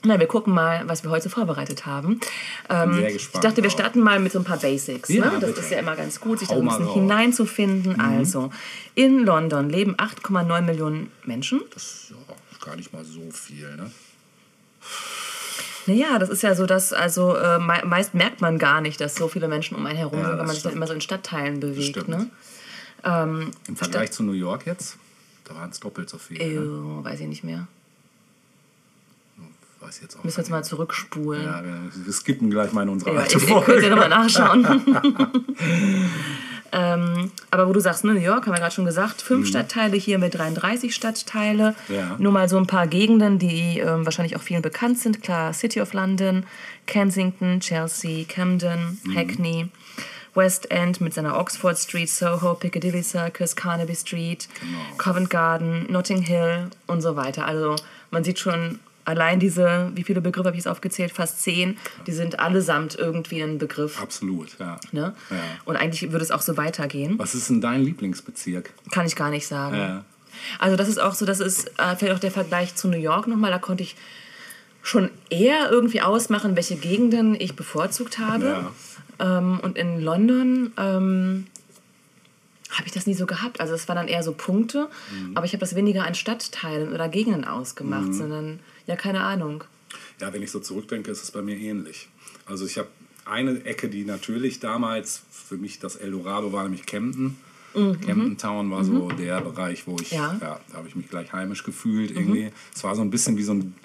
na, 0.03 0.19
wir 0.19 0.27
gucken 0.27 0.53
mal, 0.53 0.87
was 0.87 1.03
wir 1.03 1.09
heute 1.09 1.29
vorbereitet 1.29 1.85
haben. 1.85 2.21
Ähm, 2.69 2.93
sehr 2.93 3.07
ich 3.07 3.13
gespannt 3.15 3.43
dachte, 3.43 3.63
wir 3.63 3.69
starten 3.69 3.99
mal 3.99 4.19
mit 4.19 4.31
so 4.31 4.39
ein 4.39 4.45
paar 4.45 4.57
Basics. 4.57 5.09
Ja, 5.09 5.25
ne? 5.25 5.39
Das 5.39 5.49
bitte. 5.49 5.61
ist 5.61 5.71
ja 5.71 5.79
immer 5.79 5.95
ganz 5.95 6.19
gut, 6.21 6.39
sich 6.39 6.47
da 6.47 6.55
ein 6.55 6.63
bisschen 6.63 6.85
raus. 6.85 6.95
Mhm. 6.95 7.01
hineinzufinden. 7.01 7.99
Also, 7.99 8.51
in 8.95 9.25
London 9.25 9.69
leben 9.69 9.95
8,9 9.95 10.61
Millionen 10.61 11.11
Menschen. 11.25 11.61
Das 11.73 11.83
ist 11.83 12.11
ja 12.11 12.35
gar 12.65 12.75
nicht 12.77 12.93
mal 12.93 13.03
so 13.03 13.29
viel, 13.31 13.75
ne? 13.75 13.91
Naja, 15.85 16.19
das 16.19 16.29
ist 16.29 16.43
ja 16.43 16.55
so, 16.55 16.65
dass 16.65 16.93
also 16.93 17.35
äh, 17.35 17.57
me 17.57 17.81
meist 17.85 18.13
merkt 18.13 18.41
man 18.41 18.59
gar 18.59 18.79
nicht, 18.79 19.01
dass 19.01 19.15
so 19.15 19.27
viele 19.27 19.47
Menschen 19.47 19.75
um 19.75 19.85
einen 19.85 19.97
herum 19.97 20.19
Ja, 20.19 20.25
sind, 20.25 20.31
weil 20.31 20.37
das 20.37 20.47
man 20.47 20.55
sich 20.55 20.63
dann 20.63 20.73
immer 20.73 20.87
so 20.87 20.93
in 20.93 21.01
Stadtteilen 21.01 21.59
bewegt. 21.59 22.07
Ne? 22.07 22.29
Ähm, 23.03 23.51
Im 23.67 23.75
Vergleich 23.75 24.11
zu 24.11 24.23
New 24.23 24.33
York 24.33 24.65
jetzt, 24.65 24.97
da 25.45 25.55
waren 25.55 25.71
es 25.71 25.79
doppelt 25.79 26.09
so 26.09 26.17
viel. 26.17 26.37
Ne? 26.37 27.03
Weiß 27.03 27.19
ich 27.19 27.27
nicht 27.27 27.43
mehr. 27.43 27.67
Weiß 29.81 30.01
jetzt 30.01 30.17
auch 30.17 30.23
Müssen 30.23 30.37
wir 30.37 30.41
jetzt 30.43 30.49
mal 30.51 30.63
zurückspulen. 30.63 31.43
Ja, 31.43 31.63
wir, 31.63 31.79
wir 32.05 32.13
skippen 32.13 32.49
gleich 32.49 32.73
mal 32.73 32.83
in 32.83 32.89
unsere 32.89 33.13
Ja, 33.13 33.21
alte 33.21 33.37
ich, 33.37 33.43
ich 33.43 33.49
Folge. 33.49 33.65
könnte 33.65 33.83
ja 33.83 33.89
nochmal 33.89 34.09
nachschauen. 34.09 34.67
ähm, 36.71 37.31
aber 37.49 37.67
wo 37.67 37.73
du 37.73 37.79
sagst, 37.79 38.03
ne, 38.03 38.13
New 38.13 38.19
York, 38.19 38.45
haben 38.45 38.53
wir 38.53 38.59
gerade 38.59 38.73
schon 38.75 38.85
gesagt, 38.85 39.21
fünf 39.21 39.47
Stadtteile, 39.47 39.95
hier 39.97 40.19
mit 40.19 40.35
33 40.37 40.93
Stadtteile. 40.93 41.75
Mhm. 41.87 41.95
Ja. 41.95 42.15
Nur 42.19 42.31
mal 42.31 42.47
so 42.49 42.57
ein 42.57 42.67
paar 42.67 42.87
Gegenden, 42.87 43.39
die 43.39 43.79
ähm, 43.79 44.05
wahrscheinlich 44.05 44.35
auch 44.35 44.41
vielen 44.41 44.61
bekannt 44.61 44.99
sind. 44.99 45.23
Klar, 45.23 45.53
City 45.53 45.81
of 45.81 45.93
London, 45.93 46.45
Kensington, 46.85 47.59
Chelsea, 47.59 48.25
Camden, 48.25 48.99
Mhm. 49.03 49.15
Hackney. 49.15 49.69
West 50.35 50.69
End 50.69 51.01
mit 51.01 51.13
seiner 51.15 51.37
Oxford 51.39 51.77
Street, 51.77 52.07
Soho, 52.09 52.53
Piccadilly 52.53 53.01
Circus, 53.01 53.55
Carnaby 53.55 53.95
Street, 53.95 54.47
Genau. 54.59 54.77
Covent 54.97 55.29
Garden, 55.31 55.87
Notting 55.89 56.21
Hill 56.21 56.67
und 56.85 57.01
so 57.01 57.15
weiter. 57.15 57.45
Also 57.45 57.75
man 58.11 58.23
sieht 58.23 58.37
schon 58.37 58.79
allein 59.05 59.39
diese, 59.39 59.91
wie 59.95 60.03
viele 60.03 60.21
Begriffe 60.21 60.47
habe 60.47 60.55
ich 60.57 60.63
jetzt 60.63 60.71
aufgezählt? 60.71 61.11
Fast 61.11 61.41
zehn. 61.41 61.77
Die 62.07 62.11
sind 62.11 62.39
allesamt 62.39 62.95
irgendwie 62.95 63.41
ein 63.41 63.57
Begriff. 63.57 64.01
Absolut, 64.01 64.57
ja. 64.59 64.79
Ne? 64.91 65.13
ja. 65.29 65.37
Und 65.65 65.75
eigentlich 65.77 66.11
würde 66.11 66.23
es 66.23 66.31
auch 66.31 66.41
so 66.41 66.57
weitergehen. 66.57 67.17
Was 67.17 67.33
ist 67.35 67.49
denn 67.49 67.61
dein 67.61 67.81
Lieblingsbezirk? 67.83 68.71
Kann 68.91 69.05
ich 69.05 69.15
gar 69.15 69.29
nicht 69.29 69.47
sagen. 69.47 69.75
Ja. 69.77 70.05
Also 70.59 70.75
das 70.75 70.87
ist 70.87 70.99
auch 70.99 71.15
so, 71.15 71.25
das 71.25 71.39
ist 71.39 71.67
äh, 71.79 71.95
vielleicht 71.97 72.15
auch 72.15 72.19
der 72.19 72.31
Vergleich 72.31 72.75
zu 72.75 72.87
New 72.87 72.97
York 72.99 73.27
nochmal. 73.27 73.51
Da 73.51 73.57
konnte 73.59 73.83
ich 73.83 73.95
schon 74.81 75.09
eher 75.29 75.69
irgendwie 75.69 76.01
ausmachen, 76.01 76.55
welche 76.55 76.75
Gegenden 76.75 77.35
ich 77.35 77.55
bevorzugt 77.55 78.19
habe. 78.19 78.45
Ja. 79.19 79.37
Ähm, 79.39 79.59
und 79.61 79.77
in 79.77 79.99
London 79.99 80.71
ähm, 80.77 81.47
habe 82.71 82.83
ich 82.85 82.91
das 82.93 83.07
nie 83.07 83.15
so 83.15 83.25
gehabt. 83.25 83.59
Also 83.59 83.73
es 83.73 83.87
waren 83.87 83.97
dann 83.97 84.07
eher 84.07 84.23
so 84.23 84.31
Punkte, 84.31 84.87
Mhm. 85.11 85.35
aber 85.35 85.45
ich 85.45 85.53
habe 85.53 85.59
das 85.59 85.75
weniger 85.75 86.05
an 86.05 86.13
Stadtteilen 86.15 86.93
oder 86.93 87.09
Gegenden 87.09 87.43
ausgemacht, 87.43 88.13
sondern 88.13 88.59
ja, 88.89 88.95
keine 88.95 89.21
Ahnung. 89.21 89.63
Ja, 90.19 90.33
wenn 90.33 90.41
ich 90.41 90.51
so 90.51 90.59
zurückdenke, 90.59 91.11
ist 91.11 91.23
es 91.23 91.31
bei 91.31 91.41
mir 91.41 91.55
ähnlich. 91.55 92.09
Also 92.45 92.65
ich 92.65 92.77
habe 92.77 92.89
eine 93.23 93.63
Ecke, 93.65 93.87
die 93.87 94.03
natürlich 94.03 94.59
damals 94.59 95.21
für 95.31 95.57
mich 95.57 95.79
das 95.79 95.95
Eldorado 95.95 96.51
war, 96.51 96.63
nämlich 96.63 96.85
Camden. 96.85 97.37
Camden 97.73 98.37
Town 98.37 98.71
war 98.71 98.83
so 98.83 99.09
der 99.09 99.41
Bereich, 99.41 99.85
wo 99.85 99.95
ich, 100.01 100.09
Ja. 100.11 100.35
ja. 100.41 100.59
da 100.71 100.77
habe 100.77 100.87
ich 100.87 100.95
mich 100.95 101.07
gleich 101.07 101.31
heimisch 101.31 101.63
gefühlt 101.63 102.09
irgendwie. 102.09 102.49
Es 102.73 102.83
war 102.83 102.95
so 102.95 103.03
ein 103.03 103.11
bisschen 103.11 103.37
wie 103.37 103.43
so 103.43 103.53
ein 103.53 103.75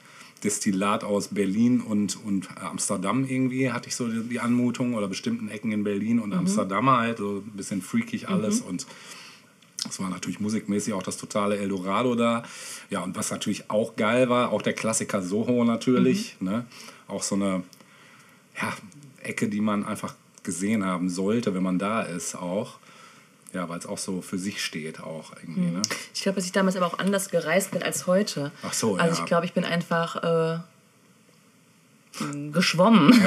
Destillat 0.42 1.04
aus 1.04 1.28
Berlin 1.28 1.82
und, 1.82 2.18
und 2.24 2.48
Amsterdam 2.56 3.26
irgendwie, 3.28 3.70
hatte 3.72 3.88
ich 3.88 3.96
so 3.96 4.08
die, 4.08 4.22
die 4.22 4.40
Anmutung 4.40 4.94
oder 4.94 5.06
bestimmten 5.06 5.48
Ecken 5.48 5.70
in 5.70 5.84
Berlin 5.84 6.18
und 6.18 6.32
Amsterdam 6.32 6.88
halt, 6.88 7.18
so 7.18 7.42
ein 7.46 7.56
bisschen 7.56 7.82
freakig 7.82 8.28
alles 8.30 8.62
und 8.62 8.86
das 9.84 10.00
war 10.00 10.08
natürlich 10.08 10.40
musikmäßig 10.40 10.94
auch 10.94 11.02
das 11.02 11.16
totale 11.16 11.58
Eldorado 11.58 12.14
da. 12.14 12.42
Ja, 12.90 13.00
und 13.00 13.16
was 13.16 13.30
natürlich 13.30 13.70
auch 13.70 13.96
geil 13.96 14.28
war, 14.28 14.50
auch 14.52 14.62
der 14.62 14.72
Klassiker 14.72 15.22
Soho 15.22 15.64
natürlich. 15.64 16.36
Ne? 16.40 16.64
Auch 17.06 17.22
so 17.22 17.34
eine 17.34 17.62
ja, 18.60 18.72
Ecke, 19.22 19.48
die 19.48 19.60
man 19.60 19.84
einfach 19.84 20.14
gesehen 20.42 20.84
haben 20.84 21.08
sollte, 21.08 21.54
wenn 21.54 21.62
man 21.62 21.78
da 21.78 22.02
ist 22.02 22.34
auch. 22.34 22.78
Ja, 23.52 23.68
weil 23.68 23.78
es 23.78 23.86
auch 23.86 23.98
so 23.98 24.20
für 24.20 24.38
sich 24.38 24.64
steht 24.64 25.00
auch 25.00 25.32
irgendwie. 25.40 25.70
Ne? 25.70 25.82
Ich 26.12 26.22
glaube, 26.22 26.36
dass 26.36 26.44
ich 26.44 26.52
damals 26.52 26.76
aber 26.76 26.86
auch 26.86 26.98
anders 26.98 27.30
gereist 27.30 27.70
bin 27.70 27.82
als 27.82 28.06
heute. 28.06 28.50
Ach 28.62 28.72
so, 28.72 28.96
Also 28.96 29.16
ja. 29.16 29.22
ich 29.22 29.26
glaube, 29.26 29.46
ich 29.46 29.52
bin 29.52 29.64
einfach 29.64 30.16
äh, 30.24 30.58
geschwommen. 32.50 33.12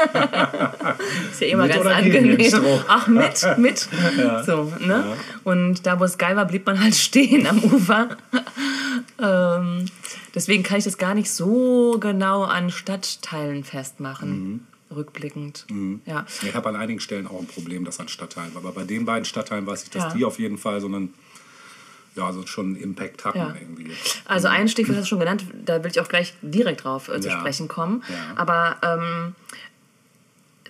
ist 1.32 1.40
ja 1.40 1.46
immer 1.48 1.68
ganz 1.68 1.86
angenehm. 1.86 2.38
Ach, 2.88 3.06
mit, 3.06 3.46
mit. 3.58 3.88
So, 4.46 4.72
ne? 4.80 5.16
Und 5.44 5.86
da, 5.86 5.98
wo 6.00 6.04
es 6.04 6.18
geil 6.18 6.36
war, 6.36 6.46
blieb 6.46 6.66
man 6.66 6.80
halt 6.82 6.94
stehen 7.06 7.46
am 7.46 7.58
Ufer. 7.62 8.16
ähm, 9.20 9.86
deswegen 10.34 10.62
kann 10.62 10.78
ich 10.78 10.84
das 10.84 10.98
gar 10.98 11.14
nicht 11.14 11.30
so 11.30 11.98
genau 12.00 12.44
an 12.44 12.70
Stadtteilen 12.70 13.64
festmachen, 13.64 14.30
Mhm. 14.90 14.96
rückblickend. 14.96 15.66
Ja. 16.06 16.26
Ich 16.42 16.54
habe 16.54 16.68
an 16.68 16.76
einigen 16.76 17.00
Stellen 17.00 17.26
auch 17.26 17.38
ein 17.40 17.46
Problem, 17.46 17.84
das 17.84 18.00
an 18.00 18.08
Stadtteilen 18.08 18.54
war. 18.54 18.62
Aber 18.62 18.72
bei 18.72 18.84
den 18.84 19.04
beiden 19.04 19.24
Stadtteilen 19.24 19.66
weiß 19.66 19.84
ich, 19.84 19.90
dass 19.90 20.04
Ja. 20.04 20.12
die 20.14 20.24
auf 20.24 20.38
jeden 20.38 20.58
Fall 20.58 20.80
so 20.80 20.86
einen, 20.88 21.14
ja, 22.16 22.32
so 22.32 22.44
schon 22.46 22.66
einen 22.66 22.76
Impact 22.76 23.24
hatten 23.24 23.38
Ja. 23.38 23.54
irgendwie. 23.60 23.92
Also 24.24 24.48
ein 24.48 24.68
Stichwort 24.68 24.96
hast 24.96 25.04
du 25.04 25.08
schon 25.10 25.20
genannt, 25.20 25.44
da 25.64 25.82
will 25.84 25.90
ich 25.90 26.00
auch 26.00 26.08
gleich 26.08 26.34
direkt 26.42 26.84
drauf 26.84 27.08
äh, 27.08 27.20
zu 27.20 27.28
Ja. 27.28 27.38
sprechen 27.38 27.68
kommen. 27.68 28.02
Ja. 28.08 28.36
Aber 28.40 28.76
ähm, 28.82 29.34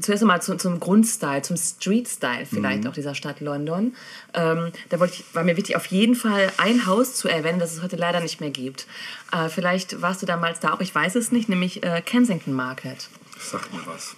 zuerst 0.01 0.23
einmal 0.23 0.43
zu, 0.43 0.57
zum 0.57 0.81
Grundstyle, 0.81 1.43
zum 1.43 1.57
Street-Style 1.57 2.47
vielleicht 2.47 2.87
auch 2.87 2.93
dieser 2.93 3.15
Stadt 3.15 3.41
London. 3.41 3.95
Ähm, 4.35 4.73
da 4.89 5.01
wollte 5.01 5.15
ich, 5.15 5.35
war 5.35 5.45
mir 5.45 5.57
wichtig, 5.57 5.77
auf 5.77 5.87
jeden 5.87 6.15
Fall 6.15 6.53
ein 6.59 6.87
Haus 6.87 7.15
zu 7.15 7.29
erwähnen, 7.29 7.59
das 7.59 7.73
es 7.73 7.83
heute 7.83 7.97
leider 7.97 8.21
nicht 8.21 8.41
mehr 8.41 8.51
gibt. 8.51 8.87
Äh, 9.33 9.49
vielleicht 9.49 10.01
warst 10.01 10.23
du 10.23 10.27
damals 10.27 10.61
da 10.61 10.73
auch, 10.73 10.81
ich 10.81 10.95
weiß 10.95 11.17
es 11.17 11.33
nicht, 11.33 11.49
nämlich 11.49 11.83
äh, 11.83 12.03
Kensington 12.03 12.55
Market. 12.55 13.09
Sag 13.39 13.73
mir 13.73 13.81
was. 13.87 14.17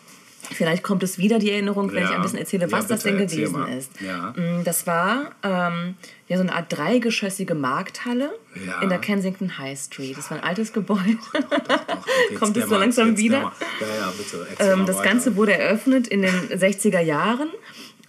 Vielleicht 0.55 0.83
kommt 0.83 1.03
es 1.03 1.19
wieder 1.19 1.39
die 1.39 1.51
Erinnerung, 1.51 1.91
wenn 1.93 2.03
Ja. 2.03 2.11
ich 2.11 2.15
ein 2.17 2.23
bisschen 2.23 2.39
erzähle, 2.39 2.67
Ja, 2.67 2.73
was 2.73 2.87
das 2.87 3.03
bitte, 3.03 3.17
denn 3.17 3.27
gewesen 3.29 3.53
mal. 3.53 3.69
ist. 3.77 3.91
Ja. 4.01 4.33
Mm, 4.37 4.65
Das 4.65 4.87
war 4.87 5.31
ähm, 5.43 5.95
ja, 6.29 6.37
so 6.37 6.43
eine 6.43 6.55
Art 6.55 6.67
dreigeschossige 6.69 7.55
Markthalle 7.55 8.31
Ja. 8.67 8.81
in 8.83 8.89
der 8.89 8.99
Kensington 8.99 9.59
High 9.59 9.79
Street. 9.79 10.17
Das 10.17 10.31
war 10.31 10.39
ein 10.39 10.45
altes 10.45 10.73
Gebäude. 10.73 11.19
Doch, 11.33 12.07
jetzt 12.31 12.39
Kommt 12.41 12.57
der 12.57 12.65
es 12.65 12.69
so 12.71 12.77
langsam 12.79 13.17
wieder? 13.17 13.53
Ja, 13.81 13.87
ja, 14.01 14.13
bitte. 14.17 14.47
Ähm, 14.59 14.87
das. 14.87 15.03
Ganze 15.03 15.37
wurde 15.37 15.57
eröffnet 15.59 16.07
in 16.09 16.23
den 16.23 16.35
60er 16.51 17.01
Jahren. 17.01 17.49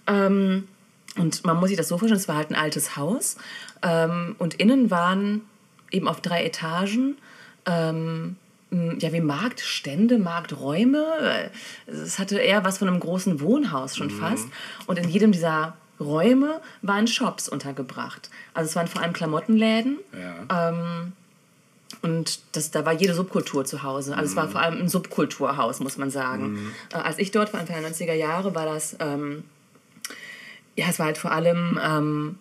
Ähm, 0.06 0.68
und 1.16 1.44
man 1.44 1.56
muss 1.58 1.68
sich 1.68 1.76
das 1.78 1.88
so 1.88 1.98
vorstellen, 1.98 2.20
es 2.20 2.28
war 2.28 2.36
halt 2.36 2.50
ein 2.50 2.56
altes 2.56 2.96
Haus. 2.96 3.36
Ähm, 3.82 4.34
und 4.38 4.54
innen 4.54 4.90
waren 4.90 5.42
eben 5.90 6.08
auf 6.08 6.20
drei 6.20 6.44
Etagen 6.44 7.16
ähm, 7.66 8.36
ja, 8.98 9.12
wie 9.12 9.20
Marktstände, 9.20 10.18
Markträume. 10.18 11.04
Äh, 11.20 11.90
Es 11.90 12.18
hatte 12.18 12.38
eher 12.38 12.64
was 12.64 12.78
von 12.78 12.88
einem 12.88 13.00
großen 13.00 13.40
Wohnhaus 13.40 13.96
schon 13.96 14.10
fast. 14.10 14.46
Und 14.86 14.98
in 14.98 15.08
jedem 15.08 15.32
dieser 15.32 15.76
Räume 16.00 16.60
waren 16.82 17.06
Shops 17.06 17.48
untergebracht. 17.48 18.30
Also 18.52 18.68
es 18.68 18.76
waren 18.76 18.88
vor 18.88 19.02
allem 19.02 19.12
Klamottenläden. 19.12 19.98
Ja. 20.48 20.74
Und 22.02 22.40
das, 22.52 22.70
da 22.70 22.84
war 22.84 22.92
jede 22.92 23.14
Subkultur 23.14 23.64
zu 23.64 23.82
Hause. 23.82 24.16
Also 24.16 24.30
es 24.30 24.36
war 24.36 24.48
vor 24.48 24.60
allem 24.60 24.78
ein 24.78 24.88
Subkulturhaus, 24.88 25.80
muss 25.80 25.96
man 25.96 26.10
sagen. 26.10 26.72
Äh, 26.92 26.96
als 26.96 27.18
ich 27.18 27.30
dort 27.30 27.52
war, 27.52 27.60
Anfang 27.60 27.80
der 27.80 27.90
90er 27.90 28.12
Jahre, 28.14 28.54
war 28.54 28.66
das, 28.66 28.96
ähm, 29.00 29.44
ja, 30.76 30.86
es 30.88 30.98
war 30.98 31.06
halt 31.06 31.18
vor 31.18 31.32
allem 31.32 31.78
ähm, 31.82 32.36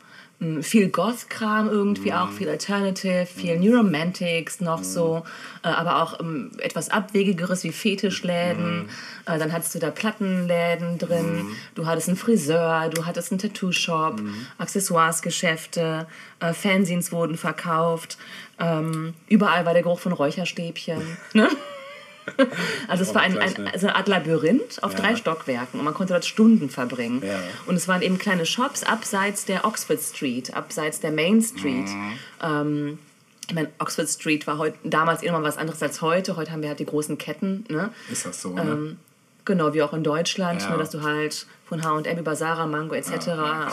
viel 0.62 0.90
Goth-Kram 0.90 1.70
irgendwie 1.70 2.14
auch, 2.14 2.32
viel 2.32 2.50
Alternative, 2.50 3.26
viel 3.26 3.60
New 3.60 3.76
Romantics 3.76 4.62
noch 4.62 4.84
so, 4.84 5.24
äh, 5.64 5.68
aber 5.68 6.02
auch 6.02 6.20
ähm, 6.20 6.52
etwas 6.58 6.90
Abwegigeres 6.90 7.64
wie 7.64 7.72
Fetischläden. 7.72 8.90
Äh, 9.26 9.40
dann 9.40 9.52
hattest 9.52 9.76
du 9.76 9.80
da 9.80 9.90
Plattenläden 9.90 10.98
drin, 10.98 11.46
du 11.76 11.86
hattest 11.86 12.10
einen 12.10 12.18
Friseur, 12.18 12.90
du 12.90 13.06
hattest 13.06 13.32
einen 13.32 13.40
Tattoo-Shop, 13.40 14.22
Accessoires-Geschäfte, 14.58 16.08
äh, 16.40 16.54
Fanzines 16.54 17.12
wurden 17.12 17.38
verkauft. 17.38 18.18
Ähm, 18.60 19.14
überall 19.28 19.66
war 19.66 19.74
der 19.74 19.84
Geruch 19.84 20.00
von 20.00 20.14
Räucherstäbchen. 20.14 21.02
Ne? 21.34 21.50
Also 22.88 23.04
es 23.04 23.14
war 23.16 23.22
ein, 23.22 23.38
ein, 23.38 23.54
ne? 23.54 23.74
also 23.74 23.88
eine 23.88 23.96
Art 23.96 24.08
Labyrinth 24.08 24.82
auf 24.84 24.94
Ja. 24.94 25.00
drei 25.00 25.16
Stockwerken 25.16 25.80
und 25.80 25.86
man 25.86 25.94
konnte 25.94 26.14
dort 26.14 26.26
Stunden 26.26 26.70
verbringen. 26.70 27.22
Ja. 27.26 27.40
Und 27.66 27.76
es 27.76 27.88
waren 27.88 28.02
eben 28.02 28.18
kleine 28.18 28.46
Shops 28.46 28.84
abseits 28.84 29.46
der 29.46 29.66
Oxford 29.66 30.00
Street, 30.02 30.54
abseits 30.56 31.00
der 31.00 31.12
Main 31.12 31.42
Street. 31.42 31.88
Mhm. 31.88 32.14
Ähm, 32.42 33.00
ich 33.48 33.56
meine, 33.56 33.70
Oxford 33.80 34.10
Street 34.10 34.48
war 34.48 34.58
heute, 34.58 34.78
damals 34.84 35.22
immer 35.22 35.44
was 35.44 35.58
anderes 35.58 35.82
als 35.84 36.02
heute. 36.02 36.38
Heute 36.38 36.52
haben 36.52 36.62
wir 36.62 36.70
halt 36.70 36.80
die 36.80 36.86
großen 36.86 37.18
Ketten. 37.18 37.66
Ne? 37.70 37.90
Ist 38.12 38.26
das 38.26 38.42
so, 38.42 38.54
ne? 38.54 38.62
Ähm, 38.62 38.98
genau, 39.46 39.74
wie 39.74 39.82
auch 39.82 39.94
in 39.94 40.04
Deutschland, 40.04 40.62
Ja. 40.62 40.70
nur 40.70 40.78
dass 40.80 40.90
du 40.92 41.02
halt 41.04 41.46
von 41.66 41.84
H&M 41.84 42.18
über 42.20 42.36
Sarah, 42.36 42.68
Mango 42.68 42.94
etc., 42.94 43.30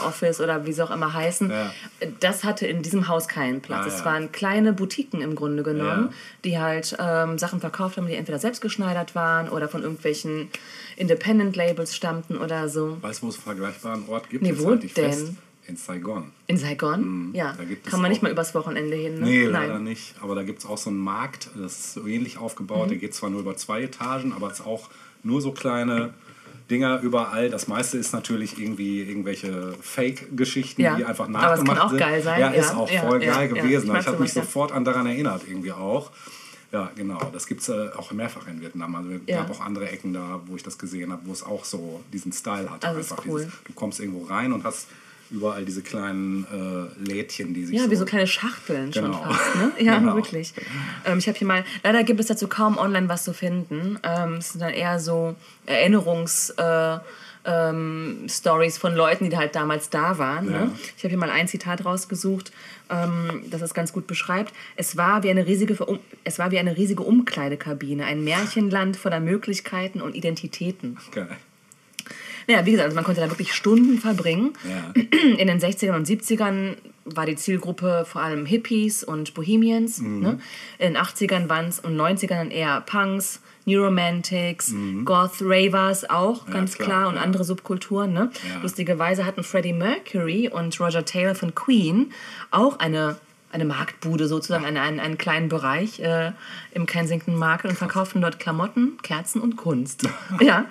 Office 0.07 0.41
oder 0.41 0.65
wie 0.65 0.73
sie 0.73 0.83
auch 0.83 0.89
immer 0.91 1.13
heißen, 1.13 1.49
Ja. 1.51 1.71
das 2.19 2.43
hatte 2.43 2.65
in 2.65 2.81
diesem 2.81 3.07
Haus 3.07 3.27
keinen 3.27 3.61
Platz. 3.61 3.83
Ah, 3.85 3.87
es 3.87 3.99
ja. 3.99 4.05
waren 4.05 4.31
kleine 4.31 4.73
Boutiquen 4.73 5.21
im 5.21 5.35
Grunde 5.35 5.61
genommen, 5.63 6.07
Ja. 6.09 6.13
die 6.43 6.59
halt 6.59 6.95
ähm, 6.99 7.37
Sachen 7.37 7.59
verkauft 7.59 7.97
haben, 7.97 8.07
die 8.07 8.15
entweder 8.15 8.39
selbst 8.39 8.61
geschneidert 8.61 9.13
waren 9.13 9.49
oder 9.49 9.67
von 9.69 9.83
irgendwelchen 9.83 10.49
Independent-Labels 10.97 11.95
stammten 11.95 12.37
oder 12.37 12.69
so. 12.69 12.97
Weißt 13.01 13.21
du, 13.21 13.25
wo 13.25 13.29
es 13.29 13.35
einen 13.35 13.43
vergleichbaren 13.43 14.07
Ort 14.07 14.29
gibt? 14.29 14.43
Nee, 14.43 14.53
wo 14.57 14.69
halt 14.69 14.83
denn? 14.83 14.89
Fest. 15.11 15.33
In 15.67 15.77
Saigon. 15.77 16.31
In 16.47 16.57
Saigon? 16.57 17.31
ja, 17.33 17.53
Mhm. 17.53 17.77
es 17.85 17.91
kann 17.91 18.01
man 18.01 18.09
nicht 18.09 18.23
mal 18.23 18.31
übers 18.31 18.53
Wochenende 18.55 18.95
hin. 18.95 19.19
Ne? 19.19 19.25
Nee, 19.25 19.45
leider 19.45 19.77
nicht. 19.79 20.15
Aber 20.21 20.33
da 20.35 20.43
gibt 20.43 20.59
es 20.59 20.65
auch 20.65 20.77
so 20.77 20.89
einen 20.89 20.99
Markt, 20.99 21.49
das 21.55 21.73
ist 21.73 21.93
so 21.93 22.07
ähnlich 22.07 22.39
aufgebaut. 22.39 22.85
Mhm. 22.87 22.89
Der 22.89 22.97
geht 22.97 23.13
zwar 23.13 23.29
nur 23.29 23.41
über 23.41 23.55
zwei 23.55 23.83
Etagen, 23.83 24.33
aber 24.33 24.47
es 24.47 24.59
ist 24.59 24.65
auch 24.65 24.89
nur 25.23 25.41
so 25.41 25.51
kleine 25.51 26.13
Dinger 26.69 27.01
überall. 27.01 27.49
Das 27.49 27.67
meiste 27.67 27.97
ist 27.97 28.13
natürlich 28.13 28.57
irgendwie 28.59 29.01
irgendwelche 29.01 29.73
Fake-Geschichten, 29.81 30.81
Ja, 30.81 30.95
die 30.95 31.05
einfach 31.05 31.27
aber 31.27 31.53
es 31.53 31.59
kann 31.59 31.65
nachgemacht 31.65 31.81
auch 31.81 31.89
sind. 31.89 31.99
geil 31.99 32.21
sein, 32.23 32.39
Ja, 32.39 32.49
ist 32.49 32.69
ja, 32.69 32.77
auch 32.77 32.89
ja, 32.89 33.01
voll 33.01 33.23
ja, 33.23 33.33
geil 33.35 33.47
gewesen. 33.49 33.91
Ich 33.93 33.99
ich 33.99 34.07
habe 34.07 34.19
mich 34.19 34.33
sofort 34.33 34.71
an 34.71 34.85
daran 34.85 35.05
erinnert 35.05 35.43
irgendwie 35.47 35.71
auch. 35.73 36.11
Ja, 36.71 36.89
genau. 36.95 37.19
Das 37.33 37.47
gibt 37.47 37.61
es 37.61 37.67
äh, 37.69 37.89
auch 37.97 38.11
mehrfach 38.13 38.47
in 38.47 38.61
Vietnam. 38.61 38.95
Also 38.95 39.09
es 39.09 39.25
gab 39.25 39.51
auch 39.51 39.59
andere 39.59 39.89
Ecken 39.89 40.13
da, 40.13 40.39
wo 40.45 40.55
ich 40.55 40.63
das 40.63 40.77
gesehen 40.77 41.11
habe, 41.11 41.21
wo 41.25 41.33
es 41.33 41.43
auch 41.43 41.65
so 41.65 42.01
diesen 42.13 42.31
Style 42.31 42.69
hat. 42.71 42.85
Also 42.85 42.99
ist 43.01 43.13
cool. 43.27 43.51
du 43.65 43.73
kommst 43.73 43.99
irgendwo 43.99 44.23
rein 44.25 44.53
und 44.53 44.63
hast 44.63 44.87
überall 45.31 45.63
diese 45.65 45.81
kleinen 45.81 46.45
äh, 46.45 47.09
Lädchen, 47.09 47.53
die 47.53 47.65
sich 47.65 47.77
Ja, 47.77 47.85
so 47.85 47.91
wie 47.91 47.95
so 47.95 48.05
kleine 48.05 48.27
Schachteln 48.27 48.91
schon 48.93 49.05
Genau. 49.05 49.23
fast. 49.23 49.55
Ne? 49.55 49.71
Ja, 49.79 49.97
Genau. 49.97 50.15
wirklich. 50.15 50.53
Ähm, 51.05 51.17
ich 51.19 51.27
habe 51.27 51.37
hier 51.37 51.47
mal, 51.47 51.63
leider 51.83 52.03
gibt 52.03 52.19
es 52.19 52.27
dazu 52.27 52.47
kaum 52.47 52.77
online 52.77 53.07
was 53.09 53.23
zu 53.23 53.33
finden. 53.33 53.97
Ähm, 54.03 54.35
es 54.35 54.49
sind 54.51 54.61
dann 54.61 54.73
eher 54.73 54.99
so 54.99 55.35
Erinnerungs- 55.67 56.51
äh, 56.57 56.99
ähm, 57.43 58.27
Stories 58.29 58.77
von 58.77 58.93
Leuten, 58.93 59.29
die 59.31 59.37
halt 59.37 59.55
damals 59.55 59.89
da 59.89 60.17
waren. 60.19 60.51
Ja. 60.51 60.65
Ne? 60.65 60.71
Ich 60.95 61.03
habe 61.03 61.09
hier 61.09 61.17
mal 61.17 61.31
ein 61.31 61.47
Zitat 61.47 61.83
rausgesucht, 61.85 62.51
ähm, 62.89 63.41
das 63.49 63.61
es 63.63 63.73
ganz 63.73 63.93
gut 63.93 64.05
beschreibt. 64.05 64.53
Es 64.75 64.95
war, 64.95 65.23
wie 65.23 65.29
eine 65.31 65.47
riesige, 65.47 65.75
Ver- 65.75 65.89
um, 65.89 65.99
es 66.23 66.37
war 66.37 66.51
wie 66.51 66.59
eine 66.59 66.77
riesige 66.77 67.01
Umkleidekabine, 67.01 68.05
ein 68.05 68.23
Märchenland 68.23 68.95
voller 68.95 69.19
Möglichkeiten 69.19 70.01
und 70.01 70.13
Identitäten. 70.15 70.97
Geil. 71.13 71.29
Naja, 72.47 72.65
wie 72.65 72.71
gesagt, 72.71 72.85
also 72.85 72.95
man 72.95 73.03
konnte 73.03 73.21
da 73.21 73.29
wirklich 73.29 73.53
Stunden 73.53 73.97
verbringen. 73.97 74.53
Ja. 74.63 75.01
In 75.37 75.47
den 75.47 75.59
60ern 75.59 75.95
und 75.95 76.07
70ern 76.07 76.75
war 77.05 77.25
die 77.25 77.35
Zielgruppe 77.35 78.05
vor 78.07 78.21
allem 78.21 78.45
Hippies 78.45 79.03
und 79.03 79.33
Bohemians. 79.33 79.99
Mhm. 79.99 80.19
Ne? 80.19 80.39
In 80.77 80.93
den 80.93 80.97
80ern 81.01 81.49
waren 81.49 81.65
es 81.67 81.79
und 81.79 81.95
90ern 81.95 82.35
dann 82.35 82.51
eher 82.51 82.81
Punks, 82.81 83.41
New 83.65 83.83
Romantics, 83.83 84.73
Goth 85.05 85.41
Ravers 85.41 86.09
auch, 86.09 86.47
Ja, 86.47 86.53
ganz 86.53 86.75
klar, 86.75 86.87
klar, 86.87 87.09
und 87.09 87.15
ja. 87.15 87.21
andere 87.21 87.43
Subkulturen. 87.43 88.11
Ne? 88.13 88.31
Lustigerweise 88.61 89.25
hatten 89.25 89.43
Freddie 89.43 89.73
Mercury 89.73 90.49
und 90.49 90.79
Roger 90.79 91.05
Taylor 91.05 91.35
von 91.35 91.53
Queen 91.53 92.11
auch 92.49 92.79
eine, 92.79 93.17
eine 93.51 93.65
Marktbude 93.65 94.27
sozusagen, 94.27 94.65
einen, 94.65 94.77
einen, 94.77 94.99
einen 94.99 95.17
kleinen 95.17 95.49
Bereich 95.49 95.99
äh, 95.99 96.31
im 96.73 96.85
Kensington 96.85 97.35
Market 97.35 97.71
und 97.71 97.77
verkauften 97.77 98.21
dort 98.21 98.39
Klamotten, 98.39 98.97
Kerzen 99.01 99.41
und 99.41 99.55
Kunst. 99.57 100.03
ja. 100.39 100.65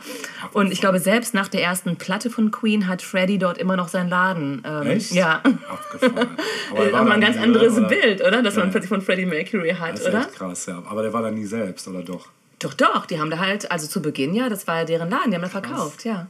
Und 0.52 0.72
ich 0.72 0.80
glaube, 0.80 0.98
selbst 0.98 1.34
nach 1.34 1.48
der 1.48 1.62
ersten 1.62 1.96
Platte 1.96 2.30
von 2.30 2.50
Queen 2.50 2.88
hat 2.88 3.02
Freddie 3.02 3.38
dort 3.38 3.58
immer 3.58 3.76
noch 3.76 3.88
seinen 3.88 4.08
Laden. 4.08 4.62
Ähm, 4.66 4.86
Echt? 4.86 5.12
Ja. 5.12 5.42
Abgefahren. 5.68 6.28
Aber 6.70 6.78
er 6.86 6.94
Aber 6.94 7.06
war 7.08 7.14
ein 7.14 7.20
ganz 7.20 7.36
nie, 7.36 7.42
anderes 7.42 7.76
oder? 7.76 7.88
Bild, 7.88 8.20
oder? 8.22 8.42
Dass 8.42 8.56
man 8.56 8.66
Ja. 8.66 8.70
plötzlich 8.70 8.88
von 8.88 9.02
Freddie 9.02 9.26
Mercury 9.26 9.70
hat, 9.78 9.92
Das 9.92 10.00
ist 10.00 10.08
oder? 10.08 10.20
echt 10.20 10.34
krass, 10.34 10.66
ja. 10.66 10.82
Aber 10.88 11.02
der 11.02 11.12
war 11.12 11.22
da 11.22 11.30
nie 11.30 11.44
selbst, 11.46 11.86
oder 11.88 12.02
doch? 12.02 12.28
Doch, 12.58 12.74
doch. 12.74 13.06
Die 13.06 13.18
haben 13.20 13.30
da 13.30 13.38
halt, 13.38 13.70
also 13.70 13.86
zu 13.86 14.02
Beginn, 14.02 14.34
ja, 14.34 14.48
das 14.48 14.66
war 14.66 14.78
ja 14.78 14.84
deren 14.84 15.08
Laden, 15.10 15.30
die 15.30 15.36
haben 15.36 15.42
da 15.42 15.48
verkauft, 15.48 16.04
ja. 16.04 16.26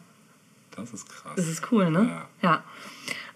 Das 0.77 0.93
ist 0.93 1.09
krass. 1.09 1.33
Das 1.37 1.47
ist 1.49 1.71
cool, 1.73 1.91
ne? 1.91 2.09
Ja. 2.43 2.49
Ja. 2.49 2.63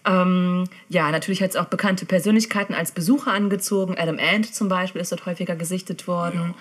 Ähm, 0.05 0.65
ja, 0.89 1.09
natürlich 1.11 1.41
hat 1.41 1.49
es 1.51 1.55
auch 1.55 1.65
bekannte 1.65 2.05
Persönlichkeiten 2.05 2.73
als 2.73 2.91
Besucher 2.91 3.31
angezogen. 3.31 3.95
Adam 3.97 4.17
Ant 4.19 4.53
zum 4.53 4.69
Beispiel 4.69 5.01
ist 5.01 5.11
dort 5.11 5.25
häufiger 5.25 5.55
gesichtet 5.55 6.07
worden. 6.07 6.53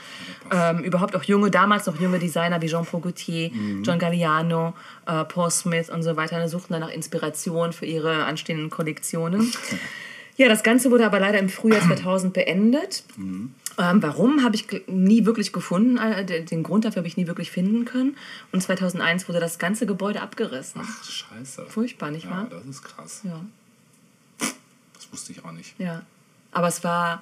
ähm, 0.52 0.78
überhaupt 0.80 1.14
auch 1.16 1.22
junge, 1.24 1.50
damals 1.50 1.86
noch 1.86 2.00
junge 2.00 2.18
Designer 2.18 2.60
wie 2.62 2.66
Jean-Paul 2.68 3.00
Gaultier, 3.00 3.50
Mhm. 3.52 3.82
John 3.84 3.98
Galliano, 3.98 4.74
äh, 5.06 5.24
Paul 5.24 5.50
Smith 5.50 5.90
und 5.90 6.02
so 6.02 6.16
weiter 6.16 6.46
suchten 6.48 6.72
dann 6.74 6.82
nach 6.82 6.90
Inspiration 6.90 7.72
für 7.72 7.86
ihre 7.86 8.24
anstehenden 8.24 8.70
Kollektionen. 8.70 9.52
Ja, 10.36 10.48
das 10.48 10.64
Ganze 10.64 10.90
wurde 10.90 11.06
aber 11.06 11.20
leider 11.20 11.38
im 11.38 11.48
Frühjahr 11.48 11.80
2000 11.86 12.32
beendet. 12.32 13.04
Ähm, 13.76 14.02
warum 14.02 14.44
habe 14.44 14.54
ich 14.54 14.66
nie 14.86 15.26
wirklich 15.26 15.52
gefunden, 15.52 15.98
äh, 15.98 16.24
den 16.44 16.62
Grund 16.62 16.84
dafür 16.84 16.98
habe 17.00 17.08
ich 17.08 17.16
nie 17.16 17.26
wirklich 17.26 17.50
finden 17.50 17.84
können. 17.84 18.16
Und 18.52 18.62
2001 18.62 19.28
wurde 19.28 19.40
das 19.40 19.58
ganze 19.58 19.84
Gebäude 19.86 20.20
abgerissen. 20.22 20.80
Ach, 20.84 21.04
scheiße. 21.04 21.66
Furchtbar, 21.66 22.10
nicht 22.12 22.24
ja, 22.26 22.30
wahr? 22.30 22.46
das 22.50 22.64
ist 22.66 22.82
krass. 22.84 23.22
Ja, 23.24 23.40
Das 24.38 25.10
wusste 25.12 25.32
ich 25.32 25.44
auch 25.44 25.52
nicht. 25.52 25.74
ja. 25.78 26.02
Aber 26.52 26.68
es 26.68 26.84
war 26.84 27.20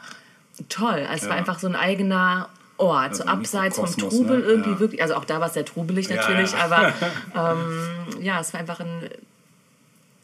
toll. 0.69 1.07
Es 1.11 1.23
war 1.23 1.31
Ja. 1.31 1.35
einfach 1.37 1.59
so 1.59 1.67
ein 1.67 1.75
eigener 1.75 2.51
Ort, 2.77 3.17
so 3.17 3.23
Also 3.23 3.33
ein 3.33 3.39
abseits 3.39 3.77
vom 3.77 3.87
Trubel 3.97 4.41
ne? 4.41 4.45
irgendwie 4.45 4.71
Ja. 4.73 4.79
wirklich. 4.81 5.01
Also 5.01 5.15
auch 5.15 5.25
da 5.25 5.41
war 5.41 5.47
es 5.47 5.55
sehr 5.55 5.65
trubelig 5.65 6.11
natürlich, 6.11 6.55
aber 6.55 6.93
ähm, 7.35 8.23
ja, 8.23 8.41
es 8.41 8.53
war 8.53 8.61
einfach 8.61 8.81
ein, 8.81 9.09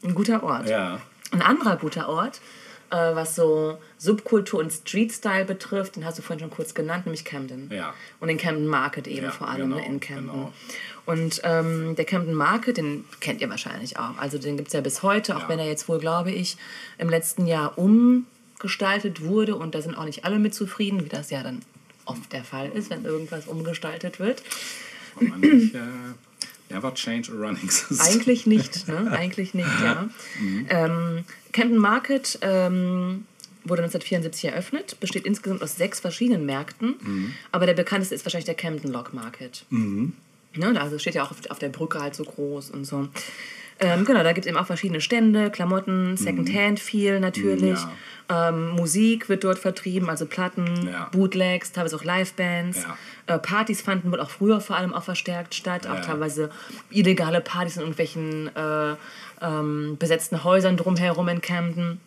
ein 0.05 0.15
guter 0.15 0.43
Ort. 0.43 0.69
Ja. 0.69 1.01
Ein 1.31 1.41
anderer 1.41 1.77
guter 1.77 2.09
Ort, 2.11 2.41
was 2.97 3.35
so 3.37 3.79
Subkultur 3.99 4.61
und 4.61 4.73
Street-Style 4.73 5.45
betrifft, 5.45 5.97
den 5.97 6.05
hast 6.05 6.19
du 6.19 6.23
vorhin 6.23 6.41
schon 6.41 6.51
kurz 6.51 6.75
genannt, 6.75 7.07
nämlich 7.07 7.25
Camden. 7.25 7.71
Ja. 7.73 7.95
Und 8.21 8.29
den 8.29 8.39
Camden 8.39 8.67
Market 8.67 9.07
eben 9.07 9.27
Ja, 9.27 9.31
vor 9.33 9.49
allem 9.49 9.71
genau, 9.71 9.77
ne, 9.77 9.87
in 9.87 10.01
Camden. 10.01 10.27
genau. 10.31 10.53
Und 11.07 11.41
ähm, 11.45 11.97
der 11.97 12.05
Camden 12.05 12.35
Market, 12.35 12.77
den 12.77 13.05
kennt 13.21 13.41
ihr 13.41 13.49
wahrscheinlich 13.51 13.99
auch. 13.99 14.19
Also 14.19 14.39
den 14.39 14.57
gibt 14.57 14.69
es 14.69 14.75
ja 14.75 14.81
bis 14.81 15.03
heute, 15.03 15.37
auch 15.37 15.43
Ja. 15.43 15.49
wenn 15.49 15.59
er 15.59 15.67
jetzt 15.67 15.89
wohl, 15.89 15.99
glaube 15.99 16.31
ich, 16.31 16.57
im 16.99 17.09
letzten 17.09 17.47
Jahr 17.47 17.77
umgestaltet 17.79 19.23
wurde. 19.25 19.57
Und 19.57 19.75
da 19.75 19.83
sind 19.83 19.95
auch 19.95 20.05
nicht 20.05 20.25
alle 20.25 20.39
mit 20.39 20.55
zufrieden, 20.55 21.05
wie 21.05 21.09
das 21.09 21.31
ja 21.31 21.43
dann 21.43 21.63
oft 22.05 22.33
der 22.33 22.45
Fall 22.45 22.71
ist, 22.71 22.91
wenn 22.91 23.05
irgendwas 23.05 23.47
umgestaltet 23.47 24.19
wird. 24.21 24.43
Und 25.17 25.29
man 25.31 25.41
never 26.71 26.93
change 26.95 27.31
a 27.31 27.35
running 27.35 27.71
system. 27.71 28.01
Eigentlich 28.01 28.47
nicht, 28.47 28.89
ne? 28.89 29.11
Eigentlich 29.13 29.55
nicht, 29.55 29.69
ja. 29.83 30.09
Ähm, 30.69 31.25
Camden 31.53 31.79
Market 31.79 32.39
ähm, 32.43 33.27
wurde 33.65 33.83
1974 33.83 34.51
eröffnet, 34.51 35.01
besteht 35.01 35.27
insgesamt 35.27 35.63
aus 35.63 35.77
sechs 35.77 36.01
verschiedenen 36.01 36.47
Märkten, 36.47 36.95
aber 37.53 37.67
der 37.67 37.75
bekannteste 37.75 38.15
ist 38.15 38.25
wahrscheinlich 38.25 38.47
der 38.47 38.55
Camden 38.55 38.91
Lock 38.93 39.13
Market. 39.13 39.65
Ne? 40.55 40.81
Also 40.81 40.99
steht 40.99 41.15
ja 41.15 41.25
auch 41.25 41.31
auf, 41.31 41.39
auf 41.51 41.59
der 41.59 41.69
Brücke 41.69 42.01
halt 42.01 42.15
so 42.15 42.25
groß 42.25 42.71
und 42.71 42.85
so. 42.85 43.09
Ähm, 43.81 44.05
genau, 44.05 44.23
da 44.23 44.33
gibt 44.33 44.45
es 44.47 44.51
eben 44.51 44.59
auch 44.59 44.67
verschiedene 44.67 45.01
Stände, 45.01 45.51
Klamotten, 45.51 46.17
Secondhand 46.17 46.81
viel 46.81 47.21
natürlich. 47.21 47.79
Ähm, 48.31 48.71
Musik 48.71 49.29
wird 49.29 49.45
dort 49.45 49.59
vertrieben, 49.59 50.11
also 50.11 50.27
Platten, 50.27 50.89
Ja. 50.93 51.09
Bootlegs, 51.13 51.73
teilweise 51.73 51.97
auch 51.97 52.05
Livebands. 52.05 52.85
Ja. 53.27 53.35
Äh, 53.35 53.39
Partys 53.39 53.81
fanden 53.81 54.11
wohl 54.13 54.21
auch 54.21 54.31
früher 54.31 54.61
vor 54.61 54.77
allem 54.77 54.93
auch 54.93 55.05
verstärkt 55.05 55.55
statt, 55.55 55.87
auch 55.87 55.95
Ja. 55.95 56.01
teilweise 56.01 56.51
illegale 56.91 57.41
Partys 57.41 57.77
in 57.77 57.83
irgendwelchen 57.83 58.51
äh, 58.55 58.97
ähm, 59.41 59.97
besetzten 59.99 60.45
Häusern 60.45 60.77
drumherum 60.77 61.29
in 61.29 61.41
Camden. 61.41 62.01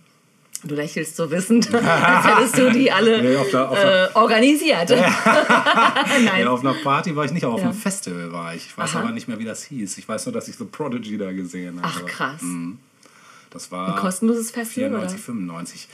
Du 0.63 0.75
lächelst 0.75 1.15
so 1.15 1.31
wissend, 1.31 1.73
als 1.73 2.25
hättest 2.25 2.57
du 2.57 2.71
die 2.71 2.91
alle 2.91 3.21
Nee, 3.21 3.35
auf 3.35 3.49
der- 3.49 3.69
auf 3.69 3.79
der- 3.79 4.11
äh, 4.11 4.15
organisiert. 4.15 4.89
Nein. 6.25 6.41
Ja, 6.41 6.49
auf 6.51 6.59
einer 6.59 6.73
Party 6.75 7.15
war 7.15 7.25
ich 7.25 7.31
nicht, 7.31 7.43
aber 7.43 7.55
auf 7.55 7.61
Ja. 7.61 7.69
einem 7.69 7.77
Festival 7.77 8.31
war 8.31 8.53
ich. 8.53 8.67
Ich 8.67 8.77
weiß 8.77 8.91
Aha. 8.91 8.99
aber 8.99 9.11
nicht 9.11 9.27
mehr, 9.27 9.39
wie 9.39 9.45
das 9.45 9.63
hieß. 9.63 9.97
Ich 9.97 10.07
weiß 10.07 10.25
nur, 10.27 10.33
dass 10.33 10.47
ich 10.47 10.57
The 10.57 10.65
Prodigy 10.65 11.17
da 11.17 11.31
gesehen 11.31 11.81
habe. 11.81 11.87
Ach 11.91 12.05
krass. 12.05 12.41
Das 13.49 13.71
war 13.71 13.95
Ein 13.95 13.99
kostenloses 13.99 14.51
Festival, 14.51 14.89
94, 14.89 15.15
oder? 15.17 15.23
95. 15.23 15.87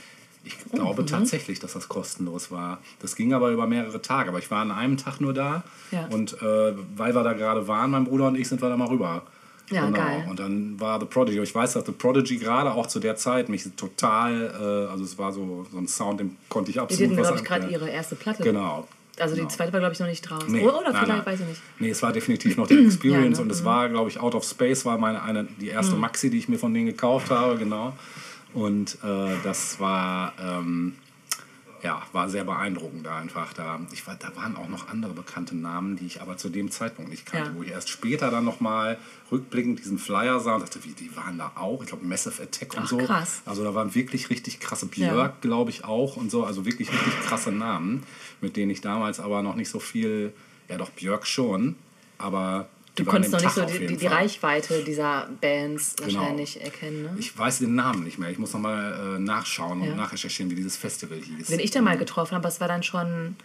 Ich 0.44 0.54
Oh, 0.72 0.76
glaube 0.76 1.02
mhm. 1.02 1.06
tatsächlich, 1.06 1.58
dass 1.60 1.72
das 1.72 1.88
kostenlos 1.88 2.50
war. 2.50 2.78
Das 3.00 3.16
ging 3.16 3.32
aber 3.34 3.50
über 3.50 3.66
mehrere 3.66 4.00
Tage. 4.00 4.28
Aber 4.28 4.38
ich 4.38 4.50
war 4.50 4.60
an 4.62 4.70
einem 4.70 4.96
Tag 4.96 5.20
nur 5.20 5.34
da. 5.34 5.62
Ja. 5.90 6.06
Und 6.10 6.34
äh, 6.42 6.74
weil 6.96 7.14
wir 7.14 7.22
da 7.24 7.32
gerade 7.32 7.66
waren, 7.68 7.90
mein 7.90 8.04
Bruder 8.04 8.28
und 8.28 8.36
ich, 8.36 8.48
sind 8.48 8.62
wir 8.62 8.68
da 8.68 8.76
mal 8.76 8.88
rüber. 8.88 9.22
Ja, 9.70 9.90
geil. 9.90 10.26
Und 10.28 10.38
dann 10.38 10.78
war 10.80 10.98
The 11.00 11.06
Prodigy. 11.06 11.40
Ich 11.40 11.54
weiß, 11.54 11.74
dass 11.74 11.84
The 11.86 11.92
Prodigy 11.92 12.36
gerade 12.36 12.72
auch 12.72 12.86
zu 12.86 13.00
der 13.00 13.16
Zeit 13.16 13.48
mich 13.48 13.64
total, 13.76 14.86
äh, 14.88 14.90
also 14.90 15.04
es 15.04 15.18
war 15.18 15.32
so, 15.32 15.66
so 15.70 15.78
ein 15.78 15.88
Sound, 15.88 16.20
dem 16.20 16.36
konnte 16.48 16.70
ich 16.70 16.76
Die 16.76 16.80
absolut 16.80 17.10
hatten, 17.10 17.18
was 17.18 17.26
glaube 17.28 17.42
ich, 17.42 17.48
gerade 17.48 17.66
ihre 17.68 17.90
erste 17.90 18.14
Platte. 18.16 18.42
Genau. 18.42 18.86
Also 19.20 19.34
die 19.34 19.40
genau. 19.40 19.50
zweite 19.50 19.72
war, 19.72 19.80
glaube 19.80 19.94
ich, 19.94 20.00
noch 20.00 20.06
nicht 20.06 20.22
draußen. 20.22 20.50
Nee, 20.52 20.62
oder 20.62 20.78
oder 20.78 20.92
nein, 20.92 21.04
vielleicht, 21.04 21.08
nein. 21.08 21.26
weiß 21.26 21.40
ich 21.40 21.46
nicht. 21.46 21.62
Nee, 21.80 21.90
es 21.90 22.02
war 22.02 22.12
definitiv 22.12 22.56
noch 22.56 22.66
die 22.68 22.84
Experience 22.84 23.38
Ja, 23.38 23.44
ne? 23.44 23.50
und 23.50 23.50
es 23.52 23.64
war, 23.64 23.88
glaube 23.88 24.08
ich, 24.10 24.20
Out 24.20 24.34
of 24.34 24.44
Space 24.44 24.84
war 24.84 24.96
meine 24.98 25.22
eine, 25.22 25.44
die 25.60 25.68
erste 25.68 25.94
Mhm. 25.94 26.00
Maxi, 26.02 26.30
die 26.30 26.38
ich 26.38 26.48
mir 26.48 26.58
von 26.58 26.72
denen 26.72 26.86
gekauft 26.86 27.30
habe, 27.30 27.56
genau. 27.58 27.94
Und 28.54 28.96
äh, 29.04 29.34
das 29.44 29.78
war, 29.80 30.32
ähm, 30.40 30.94
ja, 31.82 32.02
war 32.12 32.28
sehr 32.28 32.44
beeindruckend 32.44 33.06
da 33.06 33.16
einfach. 33.18 33.52
Da, 33.52 33.80
ich 33.92 34.06
war, 34.06 34.14
da 34.16 34.34
waren 34.36 34.56
auch 34.56 34.68
noch 34.68 34.88
andere 34.88 35.12
bekannte 35.12 35.56
Namen, 35.56 35.96
die 35.96 36.06
ich 36.06 36.20
aber 36.20 36.36
zu 36.36 36.48
dem 36.48 36.70
Zeitpunkt 36.70 37.10
nicht 37.10 37.26
kannte, 37.26 37.50
Ja. 37.50 37.56
wo 37.56 37.62
ich 37.62 37.70
erst 37.70 37.88
später 37.88 38.30
dann 38.30 38.44
nochmal 38.44 38.98
rückblickend 39.30 39.78
diesen 39.78 39.98
Flyer 39.98 40.40
sah 40.40 40.54
und 40.56 40.62
dachte, 40.62 40.84
wie, 40.84 40.92
die 40.92 41.14
waren 41.16 41.38
da 41.38 41.52
auch. 41.54 41.82
Ich 41.82 41.88
glaube, 41.88 42.04
Massive 42.04 42.42
Attack 42.42 42.74
und 42.74 42.82
Ach, 42.84 42.88
so. 42.88 42.96
krass. 42.98 43.42
Also 43.46 43.64
da 43.64 43.74
waren 43.74 43.94
wirklich 43.94 44.30
richtig 44.30 44.60
krasse 44.60 44.86
Björk, 44.86 45.14
Ja. 45.16 45.36
glaube 45.40 45.70
ich, 45.70 45.84
auch 45.84 46.16
und 46.16 46.30
so. 46.30 46.44
Also 46.44 46.64
wirklich 46.64 46.90
richtig 46.92 47.20
krasse 47.20 47.52
Namen, 47.52 48.02
mit 48.40 48.56
denen 48.56 48.70
ich 48.70 48.80
damals 48.80 49.20
aber 49.20 49.42
noch 49.42 49.54
nicht 49.54 49.68
so 49.70 49.78
viel, 49.80 50.32
ja 50.68 50.76
doch 50.78 50.90
Björk 50.90 51.26
schon, 51.26 51.76
aber 52.18 52.68
Du 52.98 53.04
konntest 53.10 53.32
noch 53.32 53.40
nicht 53.40 53.52
so 53.52 53.60
Tag 53.62 53.70
auf 53.70 53.78
die, 53.78 53.96
die. 53.96 54.06
Reichweite 54.06 54.84
dieser 54.84 55.28
Bands 55.40 55.96
Genau. 55.96 56.20
wahrscheinlich 56.20 56.60
erkennen. 56.62 57.02
Ne? 57.02 57.16
Ich 57.18 57.36
weiß 57.36 57.58
den 57.60 57.74
Namen 57.74 58.04
nicht 58.04 58.18
mehr. 58.18 58.30
Ich 58.30 58.38
muss 58.38 58.52
nochmal 58.52 59.16
äh, 59.16 59.18
nachschauen 59.18 59.82
Ja. 59.84 59.90
und 59.92 59.96
nachrecherchieren, 59.96 60.50
wie 60.50 60.56
dieses 60.56 60.76
Festival 60.76 61.18
hieß. 61.18 61.50
Wen 61.50 61.60
ich 61.60 61.70
da 61.70 61.80
mal 61.80 61.96
getroffen 61.96 62.34
habe, 62.34 62.42
das 62.42 62.60
war 62.60 62.68
dann 62.68 62.82
schon 62.82 63.36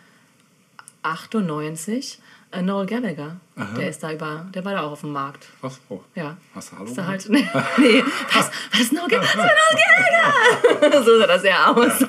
98, 1.03 2.19
äh, 2.51 2.61
Noel 2.61 2.85
Gallagher. 2.85 3.37
Der 3.77 3.87
ist 3.89 4.01
da 4.01 4.11
über, 4.11 4.47
der 4.53 4.65
war 4.65 4.73
da 4.73 4.81
auch 4.81 4.93
auf 4.93 5.01
dem 5.01 5.11
Markt. 5.11 5.45
Was? 5.61 5.79
Oh. 5.89 5.99
Ja. 6.15 6.35
Hast 6.55 6.71
du 6.71 6.77
Hallo 6.77 6.85
Ist 6.89 6.97
da 6.97 7.05
halt, 7.05 7.29
nee, 7.77 8.03
was, 8.33 8.49
was 8.71 8.91
Noel 8.91 9.07
Gallagher? 9.09 9.29
Was 9.37 9.45
Noel 10.81 10.81
Gallagher? 10.81 11.03
so 11.05 11.19
sah 11.19 11.27
das 11.27 11.43
ja 11.43 11.71
aus. 11.71 11.99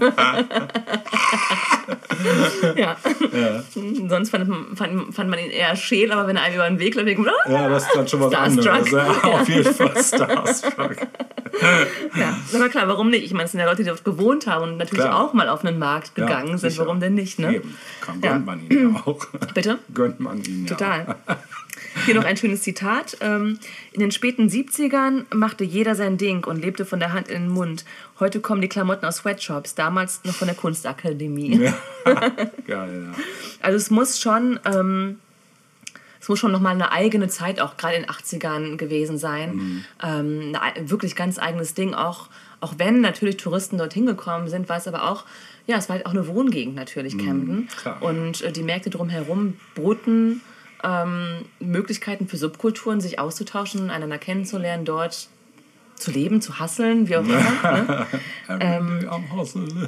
ja. 2.77 2.97
Sonst 4.09 4.31
fand, 4.31 4.77
fand, 4.79 5.15
fand 5.15 5.31
man 5.31 5.39
ihn 5.39 5.51
eher 5.51 5.77
scheel, 5.77 6.11
aber 6.13 6.27
wenn 6.29 6.37
er 6.37 6.43
einem 6.45 6.55
über 6.57 6.67
den 6.69 6.79
Weg 6.79 6.95
läuft, 6.95 7.09
denkt 7.09 7.21
man, 7.25 7.35
Ja, 7.53 7.69
das 7.69 7.85
ist 7.87 7.95
dann 7.95 8.09
schon 8.09 8.21
was 8.21 8.33
Starstruck. 8.33 8.73
anderes. 8.73 8.93
Ja, 8.93 9.31
auf 9.31 9.49
jeden 9.49 9.75
Fall 9.75 10.03
Starstruck. 10.03 10.97
Ja, 12.19 12.37
aber 12.55 12.69
klar, 12.69 12.89
warum 12.89 13.11
nicht? 13.11 13.25
Ich 13.25 13.33
meine, 13.33 13.45
es 13.45 13.53
sind 13.53 13.61
ja 13.61 13.67
Leute, 13.67 13.83
die 13.85 13.89
dort 13.89 14.05
gewohnt 14.05 14.47
haben 14.47 14.63
und 14.65 14.77
natürlich 14.79 15.05
Klar. 15.05 15.21
auch 15.23 15.35
mal 15.35 15.49
auf 15.49 15.65
einen 15.65 15.79
Markt 15.79 16.13
Ja, 16.17 16.25
gegangen 16.25 16.59
sind. 16.59 16.71
sicher. 16.71 16.85
Warum 16.87 17.01
denn 17.01 17.15
nicht, 17.15 17.39
ne? 17.39 17.57
Eben. 17.57 17.77
Kann, 18.01 18.21
Ja. 18.23 18.33
Gönnt 18.33 18.47
man 18.47 18.61
ihn 18.69 18.95
ja 18.95 19.03
auch. 19.05 19.25
Bitte? 19.55 19.79
Gönnt 19.93 20.21
man 20.21 20.43
ihn 20.43 20.67
ja. 20.67 20.71
Total. 20.75 21.17
Hier 22.07 22.15
noch 22.15 22.25
ein 22.25 22.37
schönes 22.37 22.63
Zitat. 22.63 23.17
Ähm, 23.21 23.59
In 23.93 24.01
den 24.01 24.11
späten 24.11 24.49
70ern 24.49 25.25
machte 25.35 25.65
jeder 25.65 25.95
sein 25.95 26.19
Ding 26.19 26.45
und 26.45 26.61
lebte 26.61 26.85
von 26.85 26.99
der 26.99 27.13
Hand 27.13 27.29
in 27.29 27.43
den 27.45 27.51
Mund. 27.53 27.85
Heute 28.21 28.41
kommen 28.41 28.61
die 28.61 28.69
Klamotten 28.69 29.07
aus 29.07 29.17
Sweatshops, 29.19 29.75
damals 29.75 30.21
noch 30.25 30.35
von 30.35 30.49
der 30.49 30.57
Kunstakademie. 30.57 31.57
Ja. 31.65 31.75
Geil, 32.67 33.09
ja. 33.09 33.23
Also 33.61 33.77
es 33.77 33.91
muss 33.91 34.21
schon, 34.21 34.59
ähm, 34.65 35.19
es 36.21 36.29
muss 36.29 36.39
schon 36.39 36.53
nochmal 36.53 36.75
eine 36.75 36.91
eigene 36.93 37.29
Zeit, 37.29 37.61
auch 37.61 37.77
gerade 37.77 37.97
in 37.97 38.03
den 38.03 38.11
80ern 38.11 38.77
gewesen 38.77 39.17
sein. 39.19 39.55
Mhm. 39.55 39.85
Ähm, 40.03 40.41
ein 40.53 40.57
ei- 40.57 40.83
wirklich 40.91 41.15
ganz 41.17 41.39
eigenes 41.39 41.75
Ding, 41.75 41.95
auch, 41.95 42.29
auch 42.61 42.75
wenn 42.79 43.01
natürlich 43.03 43.37
Touristen 43.37 43.79
dorthin 43.79 44.07
gekommen 44.07 44.49
sind, 44.49 44.69
war 44.69 44.79
es 44.79 44.89
aber 44.89 45.05
auch, 45.11 45.25
ja, 45.67 45.77
es 45.77 45.89
war 45.89 45.97
halt 45.97 46.07
auch 46.07 46.11
eine 46.13 46.27
Wohngegend 46.27 46.75
natürlich, 46.75 47.17
Camden. 47.17 47.69
Mhm. 47.85 48.03
Und 48.03 48.43
äh, 48.43 48.53
die 48.53 48.63
Märkte 48.63 48.91
drumherum 48.91 49.55
boten 49.75 50.41
ähm, 50.85 51.47
Möglichkeiten 51.61 52.29
für 52.29 52.37
Subkulturen, 52.37 53.01
sich 53.01 53.19
auszutauschen, 53.19 53.91
einander 53.91 54.19
kennenzulernen, 54.19 54.85
dort 54.85 55.29
zu 55.97 56.11
leben, 56.11 56.41
zu 56.41 56.59
hasseln, 56.59 57.09
wie 57.09 57.17
auch 57.17 57.23
immer. 57.23 57.39
ne? 57.39 58.07
Ähm. 58.47 59.09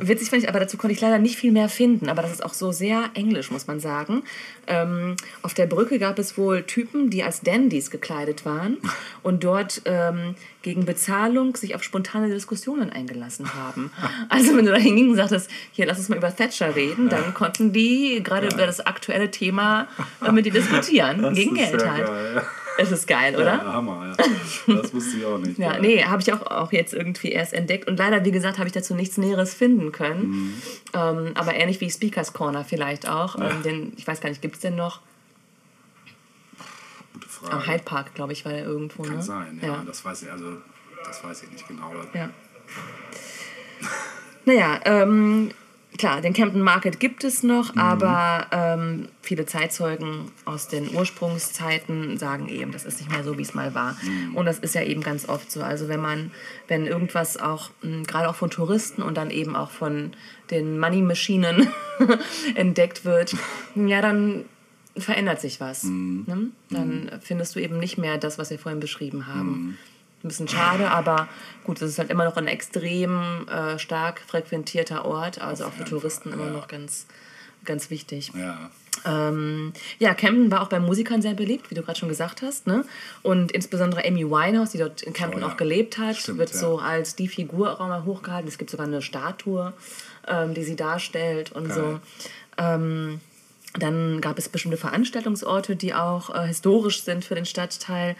Witzig 0.01 0.31
fand 0.31 0.42
ich, 0.42 0.49
aber 0.49 0.61
dazu 0.61 0.79
konnte 0.79 0.95
ich 0.95 1.01
leider 1.03 1.19
nicht 1.19 1.37
viel 1.37 1.53
mehr 1.53 1.69
finden. 1.69 2.09
Aber 2.09 2.23
das 2.23 2.33
ist 2.33 2.42
auch 2.42 2.55
so 2.55 2.73
sehr 2.73 3.11
englisch, 3.12 3.51
muss 3.51 3.66
man 3.66 3.81
sagen. 3.81 4.23
Ähm, 4.66 5.16
auf 5.42 5.53
der 5.53 5.66
Brücke 5.66 5.99
gab 5.99 6.19
es 6.19 6.38
wohl 6.38 6.62
Typen, 6.62 7.11
die 7.11 7.23
als 7.23 7.42
Dandys 7.42 7.90
gekleidet 7.90 8.47
waren 8.47 8.79
und 9.23 9.45
dort 9.45 9.83
ähm, 9.85 10.37
gegen 10.62 10.87
Bezahlung 10.87 11.55
sich 11.55 11.75
auf 11.75 11.83
spontane 11.83 12.29
Diskussionen 12.29 12.90
eingelassen 12.90 13.55
haben. 13.55 13.90
Also 14.31 14.57
wenn 14.57 14.64
du 14.64 14.73
da 14.73 14.79
hinging 14.79 15.11
und 15.11 15.16
sagtest, 15.16 15.51
hier, 15.73 15.87
lass 15.87 15.99
uns 15.99 16.09
mal 16.09 16.16
über 16.16 16.35
Thatcher 16.35 16.75
reden, 16.75 17.11
dann 17.11 17.35
konnten 17.35 17.73
die 17.73 18.23
gerade 18.23 18.47
über 18.47 18.66
das 18.66 18.81
aktuelle 18.81 19.31
Thema 19.31 19.87
äh, 20.27 20.33
mit 20.33 20.47
dir 20.47 20.53
diskutieren. 20.53 21.21
Das 21.23 21.35
gegen 21.35 21.55
Geld 21.55 21.87
halt. 21.87 22.07
geil. 22.07 22.42
Es 22.79 22.93
ist 22.93 23.07
geil, 23.07 23.35
oder? 23.35 23.57
Ja, 23.57 23.73
Hammer, 23.73 24.15
ja. 24.19 24.75
Das 24.75 24.93
wusste 24.93 25.19
ich 25.19 25.25
auch 25.25 25.39
nicht. 25.39 25.59
Ja, 25.67 25.79
nee, 25.79 26.05
habe 26.05 26.21
ich 26.21 26.33
auch, 26.33 26.43
auch 26.43 26.73
jetzt 26.73 26.93
irgendwie 26.93 27.33
erst 27.33 27.53
entdeckt. 27.53 27.89
Und 27.89 27.99
leider, 27.99 28.25
wie 28.25 28.31
gesagt, 28.31 28.59
habe 28.59 28.67
ich 28.67 28.73
dazu 28.73 28.95
nichts 28.95 29.17
Näheres 29.17 29.55
finden 29.55 29.93
können. 29.93 30.29
Mhm. 30.29 30.55
Ähm, 30.95 31.33
aber 31.35 31.55
ähnlich 31.55 31.81
wie 31.81 31.91
Speakers 31.91 32.33
Corner 32.33 32.65
vielleicht 32.65 33.09
auch. 33.09 33.37
Ähm, 33.37 33.62
den, 33.62 33.93
ich 33.97 34.07
weiß 34.07 34.21
gar 34.21 34.29
nicht, 34.29 34.43
gibt 34.43 34.57
es 34.57 34.61
den 34.61 34.77
noch? 34.77 35.01
Gute 37.15 37.29
Frage. 37.29 37.53
Am 37.55 37.67
Hyde 37.67 37.85
Park, 37.85 38.15
glaube 38.15 38.33
ich, 38.33 38.45
war 38.45 38.53
der 38.53 38.65
irgendwo. 38.65 39.03
Kann 39.03 39.17
ne? 39.17 39.23
sein, 39.23 39.59
ja. 39.62 39.69
ja. 39.69 39.83
Das 39.87 40.05
weiß 40.05 40.23
ich, 40.23 40.31
also 40.31 40.59
das 41.05 41.25
weiß 41.25 41.45
ich 41.45 41.51
nicht 41.51 41.67
genau. 41.67 41.93
ja. 42.12 42.31
Naja, 44.45 44.81
ähm, 44.85 45.51
klar, 45.96 46.20
den 46.20 46.32
Camden 46.32 46.62
Market 46.62 47.00
gibt 47.00 47.24
es 47.24 47.42
noch, 47.42 47.76
aber 47.76 48.46
ähm, 48.50 49.09
viele 49.22 49.46
Zeitzeugen 49.46 50.30
aus 50.44 50.68
den 50.68 50.94
Ursprungszeiten 50.94 52.18
sagen 52.18 52.48
eben, 52.48 52.72
das 52.72 52.85
ist 52.85 53.00
nicht 53.00 53.11
mehr 53.11 53.24
so, 53.24 53.38
wie 53.38 53.42
es 53.42 53.54
mal 53.54 53.74
war. 53.74 53.96
Und 54.35 54.46
das 54.46 54.59
ist 54.59 54.74
ja 54.74 54.82
eben 54.82 55.02
ganz 55.02 55.28
oft 55.28 55.50
so. 55.50 55.62
Also 55.62 55.88
wenn 55.88 56.00
man, 56.00 56.30
wenn 56.68 56.87
irgendwas 56.87 57.37
auch, 57.37 57.70
mh, 57.82 58.04
gerade 58.06 58.28
auch 58.28 58.35
von 58.35 58.50
Touristen 58.50 59.02
und 59.02 59.16
dann 59.16 59.30
eben 59.30 59.56
auch 59.56 59.70
von 59.70 60.12
den 60.50 60.78
Money-Maschinen 60.78 61.68
entdeckt 62.54 63.04
wird, 63.04 63.35
ja, 63.74 64.00
dann 64.00 64.44
verändert 64.96 65.40
sich 65.40 65.61
was. 65.61 65.85
Ne? 65.85 66.50
Dann 66.70 67.11
findest 67.20 67.54
du 67.54 67.61
eben 67.61 67.78
nicht 67.78 67.98
mehr 67.98 68.18
das, 68.18 68.38
was 68.38 68.50
wir 68.50 68.59
vorhin 68.59 68.80
beschrieben 68.80 69.26
haben. 69.26 69.76
Ein 70.27 70.29
bisschen 70.29 70.49
schade, 70.49 70.91
aber 70.91 71.29
gut, 71.62 71.81
es 71.81 71.91
ist 71.91 71.99
halt 72.01 72.11
immer 72.11 72.25
noch 72.25 72.37
ein 72.37 72.49
extrem 72.49 73.47
äh, 73.49 73.79
stark 73.79 74.21
frequentierter 74.27 75.05
Ort, 75.05 75.41
also 75.41 75.67
auch 75.67 75.73
für 75.73 75.85
Touristen 75.85 76.33
immer 76.33 76.47
noch 76.47 76.67
ganz, 76.67 77.07
ganz 77.65 77.91
wichtig. 77.91 78.33
Ja. 78.35 78.71
Ähm, 79.05 79.73
ja, 80.01 80.15
Camden 80.15 80.51
war 80.51 80.62
auch 80.62 80.69
bei 80.69 80.81
Musikern 80.81 81.23
sehr 81.23 81.35
beliebt, 81.35 81.71
wie 81.71 81.77
du 81.77 81.83
gerade 81.83 81.97
schon 81.97 82.09
gesagt 82.09 82.43
hast. 82.43 82.67
Ne? 82.67 82.85
Und 83.23 83.53
insbesondere 83.53 84.05
Amy 84.05 84.29
Winehouse, 84.29 84.71
die 84.71 84.79
dort 84.79 85.03
in 85.03 85.12
Camden 85.12 85.45
Oh 85.45 85.47
ja. 85.47 85.53
auch 85.53 85.57
gelebt 85.57 85.97
hat, 85.99 86.17
Stimmt, 86.17 86.39
wird 86.39 86.51
ja. 86.53 86.59
so 86.59 86.81
als 86.81 87.15
die 87.15 87.29
Figur 87.29 87.81
auch 87.81 87.87
mal 87.87 88.05
hochgehalten. 88.05 88.49
Es 88.49 88.59
gibt 88.59 88.71
sogar 88.71 88.87
eine 88.87 89.03
Statue, 89.03 89.75
ähm, 90.27 90.55
die 90.55 90.65
sie 90.65 90.75
darstellt 90.75 91.53
und 91.53 91.73
so. 91.73 91.83
Geil. 91.83 92.01
Ähm, 92.59 93.21
dann 93.79 94.21
gab 94.21 94.39
es 94.39 94.49
bestimmte 94.49 94.77
Veranstaltungsorte, 94.79 95.77
die 95.77 95.95
auch 95.95 96.35
äh, 96.35 96.49
historisch 96.49 97.03
sind 97.03 97.25
für 97.25 97.37
den 97.37 97.47
Stadtteil. 97.47 98.17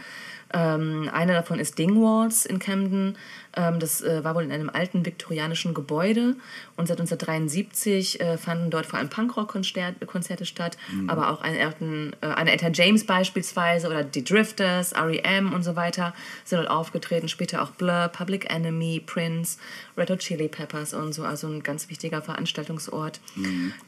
Ähm, 0.52 1.11
einer 1.12 1.35
davon 1.35 1.59
ist 1.59 1.78
Dingwalls 1.78 2.46
in 2.46 2.59
Camden. 2.59 3.16
Ähm, 3.56 3.80
das 3.80 4.02
äh, 4.02 4.22
war 4.22 4.35
wohl 4.35 4.44
in 4.44 4.52
einem 4.52 4.68
alten 4.68 5.04
viktorianischen 5.04 5.74
Gebäude. 5.74 6.37
Und 6.76 6.87
seit 6.87 7.00
1973 7.00 8.20
äh, 8.20 8.38
fanden 8.38 8.70
dort 8.70 8.87
vor 8.87 8.98
allem 8.98 9.09
Punkrock-Konzerte 9.09 10.44
statt, 10.44 10.76
aber 11.09 11.30
auch 11.30 11.40
eine, 11.40 11.59
Elton, 11.59 12.14
äh, 12.20 12.26
eine 12.26 12.52
Etta 12.52 12.68
James 12.68 13.06
beispielsweise 13.06 13.88
oder 13.88 14.04
die 14.04 14.22
Drifters, 14.22 14.92
R.E.M. 14.92 15.52
und 15.54 15.62
so 15.62 15.74
weiter 15.74 16.14
sind 16.44 16.59
dort 16.59 16.70
aufgetreten. 16.70 17.28
Später 17.28 17.62
auch 17.62 17.70
Blur, 17.70 18.09
Public 18.09 18.52
Enemy, 18.52 19.02
Prince, 19.04 19.59
Red 19.96 20.11
Hot 20.11 20.18
Chili 20.18 20.48
Peppers 20.48 20.92
und 20.92 21.14
so. 21.14 21.24
Also 21.24 21.48
ein 21.48 21.62
ganz 21.62 21.88
wichtiger 21.88 22.20
Veranstaltungsort. 22.20 23.20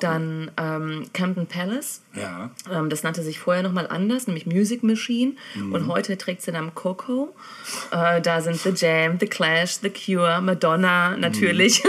Dann 0.00 0.50
ähm, 0.56 1.04
Camden 1.12 1.46
Palace. 1.46 2.02
Ja. 2.14 2.50
Ähm, 2.70 2.88
das 2.88 3.02
nannte 3.02 3.22
sich 3.22 3.38
vorher 3.38 3.62
nochmal 3.62 3.86
anders, 3.86 4.26
nämlich 4.26 4.46
Music 4.46 4.82
Machine. 4.82 5.34
Mhm. 5.54 5.72
Und 5.72 5.86
heute 5.88 6.16
trägt 6.16 6.42
sie 6.42 6.47
Namen 6.52 6.74
Coco. 6.74 7.34
Äh, 7.90 8.20
da 8.20 8.40
sind 8.40 8.56
The 8.56 8.70
Jam, 8.74 9.18
The 9.18 9.26
Clash, 9.26 9.78
The 9.80 9.90
Cure, 9.90 10.40
Madonna 10.40 11.16
natürlich. 11.16 11.82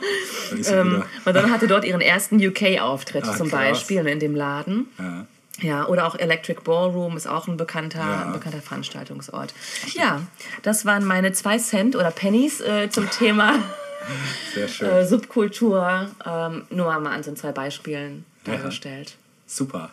Sie 0.60 0.72
ähm. 0.72 1.04
Madonna 1.24 1.50
hatte 1.50 1.66
dort 1.66 1.84
ihren 1.84 2.00
ersten 2.00 2.36
UK-Auftritt 2.44 3.24
Ah, 3.26 3.36
zum 3.36 3.48
krass. 3.50 3.60
Beispiel 3.60 4.06
in 4.06 4.18
dem 4.20 4.34
Laden. 4.34 4.88
Ja. 4.98 5.26
Ja, 5.62 5.86
oder 5.86 6.06
auch 6.06 6.18
Electric 6.18 6.60
Ballroom 6.64 7.16
ist 7.16 7.26
auch 7.26 7.48
ein 7.48 7.56
bekannter, 7.56 8.00
Ja. 8.00 8.24
ein 8.26 8.32
bekannter 8.32 8.60
Veranstaltungsort. 8.60 9.54
Ja, 9.94 10.20
das 10.62 10.84
waren 10.84 11.02
meine 11.06 11.32
zwei 11.32 11.56
Cent 11.56 11.96
oder 11.96 12.10
Pennies 12.10 12.60
äh, 12.60 12.90
zum 12.90 13.08
Thema 13.10 13.54
äh, 14.82 15.04
Subkultur. 15.06 16.08
Ähm, 16.26 16.64
nur 16.68 16.86
mal 17.00 17.12
an 17.14 17.22
so 17.22 17.32
zwei 17.32 17.52
Beispielen 17.52 18.26
dargestellt. 18.44 19.16
Super. 19.46 19.90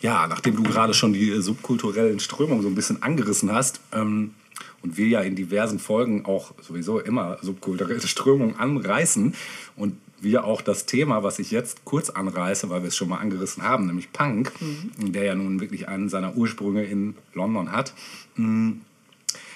Ja, 0.00 0.26
nachdem 0.28 0.56
du 0.56 0.62
gerade 0.62 0.94
schon 0.94 1.12
die 1.12 1.30
äh, 1.30 1.40
subkulturellen 1.40 2.20
Strömungen 2.20 2.62
so 2.62 2.68
ein 2.68 2.74
bisschen 2.74 3.02
angerissen 3.02 3.52
hast 3.52 3.80
ähm, 3.92 4.34
und 4.82 4.96
wir 4.96 5.08
ja 5.08 5.20
in 5.20 5.34
diversen 5.34 5.78
Folgen 5.78 6.24
auch 6.24 6.54
sowieso 6.60 7.00
immer 7.00 7.38
subkulturelle 7.42 8.00
Strömungen 8.06 8.56
anreißen 8.56 9.34
und 9.76 9.94
wir 10.20 10.44
auch 10.44 10.62
das 10.62 10.86
Thema, 10.86 11.22
was 11.22 11.38
ich 11.38 11.52
jetzt 11.52 11.84
kurz 11.84 12.10
anreiße, 12.10 12.70
weil 12.70 12.82
wir 12.82 12.88
es 12.88 12.96
schon 12.96 13.08
mal 13.08 13.18
angerissen 13.18 13.62
haben, 13.62 13.86
nämlich 13.86 14.12
Punk, 14.12 14.52
der 14.98 15.24
ja 15.24 15.34
nun 15.36 15.60
wirklich 15.60 15.86
einen 15.86 16.08
seiner 16.08 16.36
Ursprünge 16.36 16.82
in 16.84 17.14
London 17.34 17.70
hat, 17.70 17.94
mh, 18.34 18.74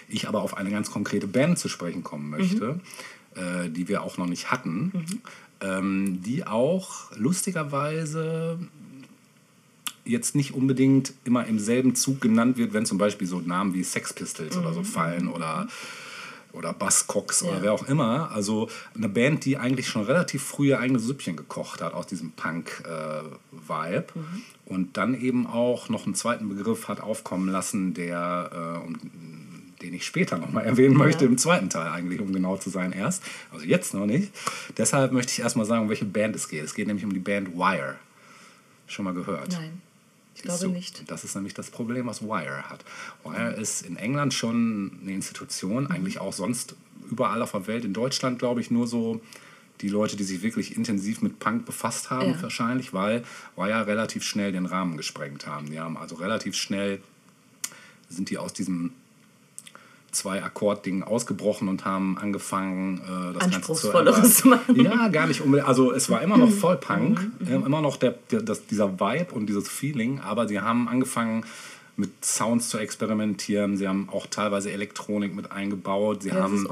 ich 0.08 0.28
aber 0.28 0.42
auf 0.42 0.56
eine 0.56 0.70
ganz 0.70 0.90
konkrete 0.90 1.26
Band 1.26 1.58
zu 1.58 1.68
sprechen 1.68 2.04
kommen 2.04 2.30
möchte, 2.30 2.78
äh, 3.34 3.70
die 3.70 3.88
wir 3.88 4.02
auch 4.02 4.18
noch 4.18 4.26
nicht 4.26 4.52
hatten, 4.52 4.92
ähm, 5.60 6.20
die 6.22 6.46
auch 6.46 7.10
lustigerweise 7.16 8.58
jetzt 10.04 10.34
nicht 10.34 10.54
unbedingt 10.54 11.12
immer 11.24 11.46
im 11.46 11.58
selben 11.58 11.94
Zug 11.94 12.20
genannt 12.20 12.56
wird, 12.56 12.72
wenn 12.72 12.84
zum 12.86 12.98
Beispiel 12.98 13.26
so 13.26 13.40
Namen 13.40 13.72
wie 13.74 13.82
Sex 13.84 14.12
Pistols 14.12 14.56
oder 14.56 14.72
so 14.72 14.82
fallen 14.82 15.28
oder 15.28 15.68
oder 16.52 16.74
Buzzcocks 16.74 17.42
oder 17.44 17.54
Ja. 17.56 17.62
wer 17.62 17.72
auch 17.72 17.88
immer. 17.88 18.30
Also 18.30 18.68
eine 18.94 19.08
Band, 19.08 19.46
die 19.46 19.56
eigentlich 19.56 19.88
schon 19.88 20.02
relativ 20.04 20.42
früh 20.42 20.68
ihr 20.68 20.80
eigenes 20.80 21.04
Süppchen 21.04 21.34
gekocht 21.34 21.80
hat 21.80 21.94
aus 21.94 22.06
diesem 22.06 22.32
Punk-Vibe. 22.32 24.06
Und 24.66 24.96
dann 24.96 25.18
eben 25.18 25.46
auch 25.46 25.88
noch 25.88 26.04
einen 26.06 26.14
zweiten 26.14 26.48
Begriff 26.48 26.88
hat 26.88 27.00
aufkommen 27.00 27.48
lassen, 27.48 27.94
der, 27.94 28.50
äh, 28.82 28.86
um, 28.86 28.98
den 29.82 29.94
ich 29.94 30.04
später 30.06 30.36
nochmal 30.38 30.64
erwähnen 30.66 30.96
möchte, 30.96 31.24
Ja. 31.24 31.30
im 31.30 31.38
zweiten 31.38 31.70
Teil 31.70 31.90
eigentlich, 31.90 32.20
um 32.20 32.32
genau 32.32 32.56
zu 32.58 32.68
sein, 32.70 32.92
erst. 32.92 33.22
Also 33.50 33.64
jetzt 33.64 33.94
noch 33.94 34.06
nicht. 34.06 34.30
Deshalb 34.76 35.12
möchte 35.12 35.32
ich 35.32 35.40
erstmal 35.40 35.66
sagen, 35.66 35.82
um 35.84 35.88
welche 35.88 36.04
Band 36.04 36.36
es 36.36 36.48
geht. 36.48 36.62
Es 36.64 36.74
geht 36.74 36.86
nämlich 36.86 37.04
um 37.04 37.12
die 37.14 37.18
Band 37.20 37.54
Wire. 37.56 37.96
Schon 38.86 39.04
mal 39.06 39.14
gehört? 39.14 39.52
Nein, 39.52 39.80
ich 40.42 40.48
glaube 40.48 40.58
So, 40.58 40.68
nicht. 40.68 41.04
Das 41.10 41.24
ist 41.24 41.34
nämlich 41.34 41.54
das 41.54 41.70
Problem, 41.70 42.06
was 42.06 42.22
Wire 42.22 42.68
hat. 42.68 42.84
Wire 43.24 43.52
ist 43.52 43.82
in 43.86 43.96
England 43.96 44.34
schon 44.34 44.98
eine 45.02 45.12
Institution, 45.12 45.86
eigentlich 45.86 46.18
auch 46.20 46.32
sonst 46.32 46.74
überall 47.10 47.40
auf 47.42 47.52
der 47.52 47.66
Welt. 47.66 47.84
In 47.84 47.92
Deutschland, 47.92 48.38
glaube 48.38 48.60
ich, 48.60 48.70
nur 48.70 48.86
so 48.86 49.20
die 49.80 49.88
Leute, 49.88 50.16
die 50.16 50.24
sich 50.24 50.42
wirklich 50.42 50.76
intensiv 50.76 51.22
mit 51.22 51.38
Punk 51.38 51.64
befasst 51.66 52.10
haben, 52.10 52.30
Ja. 52.32 52.42
wahrscheinlich, 52.42 52.92
weil 52.92 53.24
Wire 53.56 53.86
relativ 53.86 54.22
schnell 54.24 54.52
den 54.52 54.66
Rahmen 54.66 54.96
gesprengt 54.96 55.46
haben. 55.46 55.70
Die 55.70 55.78
haben 55.80 55.96
also 55.96 56.16
relativ 56.16 56.54
schnell 56.54 57.00
sind 58.08 58.30
die 58.30 58.38
aus 58.38 58.52
diesem 58.52 58.92
zwei 60.12 60.42
Akkord-Ding 60.42 61.02
ausgebrochen 61.02 61.68
und 61.68 61.84
haben 61.84 62.18
angefangen, 62.18 62.98
äh, 62.98 63.38
das 63.38 63.50
Ganze 63.50 63.74
zu 64.30 64.48
machen. 64.48 64.80
Ja, 64.80 65.08
gar 65.08 65.26
nicht 65.26 65.40
unbedingt. 65.40 65.66
Also 65.66 65.92
es 65.92 66.08
war 66.10 66.22
immer 66.22 66.36
noch 66.36 66.50
voll 66.50 66.76
Punk, 66.76 67.30
äh, 67.46 67.54
immer 67.54 67.80
noch 67.80 67.96
der, 67.96 68.14
der, 68.30 68.42
das, 68.42 68.66
dieser 68.66 69.00
Vibe 69.00 69.32
und 69.32 69.46
dieses 69.46 69.68
Feeling, 69.68 70.20
aber 70.20 70.46
sie 70.46 70.60
haben 70.60 70.88
angefangen 70.88 71.44
mit 71.96 72.24
Sounds 72.24 72.68
zu 72.70 72.78
experimentieren. 72.78 73.76
Sie 73.76 73.86
haben 73.86 74.08
auch 74.10 74.26
teilweise 74.26 74.72
Elektronik 74.72 75.34
mit 75.34 75.52
eingebaut. 75.52 76.22
Sie 76.22 76.30
Ja, 76.30 76.36
haben 76.36 76.66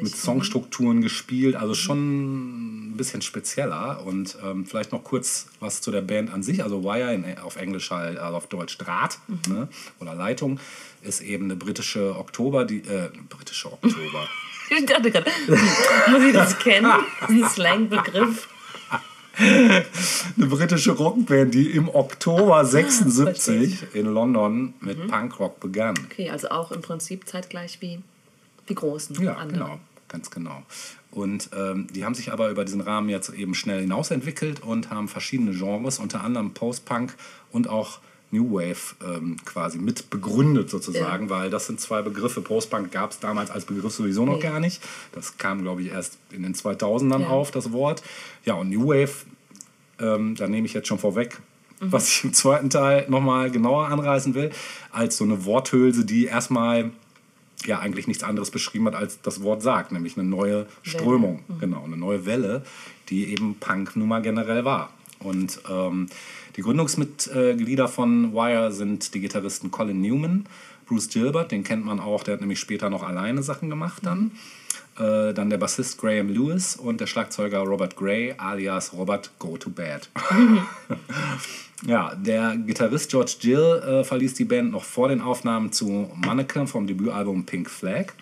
mit 0.00 0.16
Songstrukturen 0.16 1.02
gespielt, 1.02 1.56
also 1.56 1.74
schon 1.74 2.90
ein 2.90 2.96
bisschen 2.96 3.22
spezieller. 3.22 4.02
Und 4.06 4.38
ähm, 4.42 4.64
vielleicht 4.64 4.92
noch 4.92 5.04
kurz 5.04 5.48
was 5.60 5.80
zu 5.80 5.90
der 5.90 6.02
Band 6.02 6.32
an 6.32 6.42
sich. 6.42 6.62
Also 6.62 6.82
Wire 6.84 7.12
in, 7.12 7.38
auf 7.38 7.56
Englisch 7.56 7.90
halt, 7.90 8.18
also 8.18 8.36
auf 8.36 8.46
Deutsch 8.46 8.78
Draht 8.78 9.18
ne? 9.48 9.68
oder 10.00 10.14
Leitung 10.14 10.58
ist 11.02 11.20
eben 11.20 11.44
eine 11.44 11.56
britische 11.56 12.16
Oktober, 12.16 12.64
die 12.64 12.78
äh, 12.78 13.10
britische 13.28 13.72
Oktober. 13.72 14.28
Ich 14.74 14.86
dachte 14.86 15.10
gerade, 15.10 15.30
muss 16.10 16.22
ich 16.22 16.32
das 16.32 16.58
kennen? 16.58 16.90
Diesen 17.28 17.46
Slang-Begriff. 17.46 18.48
Eine 19.38 20.46
britische 20.46 20.92
Rockband, 20.92 21.54
die 21.54 21.70
im 21.70 21.88
Oktober 21.88 22.64
76 22.64 23.94
in 23.94 24.06
London 24.06 24.74
mit 24.80 25.06
Punkrock 25.08 25.60
begann. 25.60 25.94
Okay, 26.10 26.30
also 26.30 26.48
auch 26.50 26.72
im 26.72 26.82
Prinzip 26.82 27.26
zeitgleich 27.26 27.80
wie 27.80 28.00
die 28.68 28.74
großen 28.74 29.20
Ja, 29.22 29.34
anderen. 29.36 29.60
genau, 29.60 29.80
ganz 30.08 30.30
genau. 30.30 30.62
Und 31.10 31.50
ähm, 31.54 31.88
die 31.94 32.04
haben 32.04 32.14
sich 32.14 32.32
aber 32.32 32.48
über 32.50 32.64
diesen 32.64 32.80
Rahmen 32.80 33.08
jetzt 33.08 33.30
eben 33.30 33.54
schnell 33.54 33.80
hinausentwickelt 33.80 34.60
und 34.62 34.90
haben 34.90 35.08
verschiedene 35.08 35.52
Genres, 35.52 35.98
unter 35.98 36.22
anderem 36.24 36.52
Post-Punk 36.54 37.14
und 37.50 37.68
auch 37.68 37.98
New 38.32 38.52
Wave 38.54 38.96
ähm, 39.06 39.36
quasi 39.44 39.78
mit 39.78 40.10
begründet 40.10 40.68
sozusagen, 40.70 41.30
weil 41.30 41.50
das 41.50 41.66
sind 41.66 41.80
zwei 41.80 42.02
Begriffe. 42.02 42.40
Post-Punk 42.40 42.90
gab 42.90 43.12
es 43.12 43.20
damals 43.20 43.50
als 43.50 43.64
Begriff 43.66 43.92
sowieso 43.92 44.24
noch 44.24 44.36
Nee. 44.36 44.42
gar 44.42 44.58
nicht. 44.58 44.82
Das 45.12 45.38
kam, 45.38 45.62
glaube 45.62 45.82
ich, 45.82 45.88
erst 45.92 46.18
in 46.32 46.42
den 46.42 46.54
2000ern 46.54 47.20
Ja. 47.22 47.28
auf, 47.28 47.50
das 47.50 47.72
Wort. 47.72 48.02
Ja, 48.44 48.54
und 48.54 48.70
New 48.70 48.88
Wave, 48.88 49.12
ähm, 50.00 50.34
da 50.34 50.48
nehme 50.48 50.66
ich 50.66 50.72
jetzt 50.72 50.88
schon 50.88 50.98
vorweg, 50.98 51.40
was 51.80 52.08
ich 52.08 52.24
im 52.24 52.32
zweiten 52.32 52.70
Teil 52.70 53.06
nochmal 53.08 53.50
genauer 53.50 53.86
anreißen 53.88 54.34
will, 54.34 54.50
als 54.90 55.16
so 55.18 55.24
eine 55.24 55.44
Worthülse, 55.44 56.04
die 56.04 56.24
erstmal 56.26 56.90
ja 57.66 57.78
eigentlich 57.80 58.06
nichts 58.08 58.24
anderes 58.24 58.50
beschrieben 58.50 58.86
hat, 58.86 58.94
als 58.96 59.20
das 59.20 59.42
Wort 59.42 59.62
sagt, 59.62 59.92
nämlich 59.92 60.16
eine 60.18 60.26
neue 60.28 60.66
Strömung, 60.82 61.44
genau, 61.60 61.84
eine 61.84 61.96
neue 61.96 62.24
Welle, 62.26 62.64
die 63.08 63.30
eben 63.30 63.56
Punk 63.60 63.94
nun 63.94 64.08
mal 64.08 64.22
generell 64.22 64.64
war. 64.64 64.90
Und 65.20 65.60
ähm, 65.70 66.08
die 66.56 66.62
Gründungsmitglieder 66.62 67.88
von 67.88 68.32
Wire 68.34 68.72
sind 68.72 69.14
die 69.14 69.20
Gitarristen 69.20 69.70
Colin 69.70 70.00
Newman, 70.00 70.46
Bruce 70.86 71.08
Gilbert, 71.08 71.52
den 71.52 71.64
kennt 71.64 71.84
man 71.84 72.00
auch, 72.00 72.22
der 72.22 72.34
hat 72.34 72.40
nämlich 72.40 72.60
später 72.60 72.90
noch 72.90 73.02
alleine 73.02 73.42
Sachen 73.42 73.70
gemacht 73.70 74.02
dann. 74.04 74.32
Äh, 74.98 75.32
dann 75.32 75.48
der 75.48 75.56
Bassist 75.56 75.98
Graham 75.98 76.28
Lewis 76.28 76.76
und 76.76 77.00
der 77.00 77.06
Schlagzeuger 77.06 77.60
Robert 77.60 77.96
Gray 77.96 78.34
alias 78.36 78.92
Robert 78.92 79.30
Go 79.38 79.56
to 79.56 79.70
Bed. 79.70 80.10
Ja, 81.84 82.14
der 82.14 82.56
Gitarrist 82.56 83.10
George 83.10 83.34
Gill 83.40 83.82
äh, 83.84 84.04
verließ 84.04 84.34
die 84.34 84.44
Band 84.44 84.70
noch 84.70 84.84
vor 84.84 85.08
den 85.08 85.20
Aufnahmen 85.20 85.72
zu 85.72 86.08
Mannequin 86.14 86.68
vom 86.68 86.86
Debütalbum 86.86 87.44
Pink 87.44 87.68
Flag. 87.68 88.12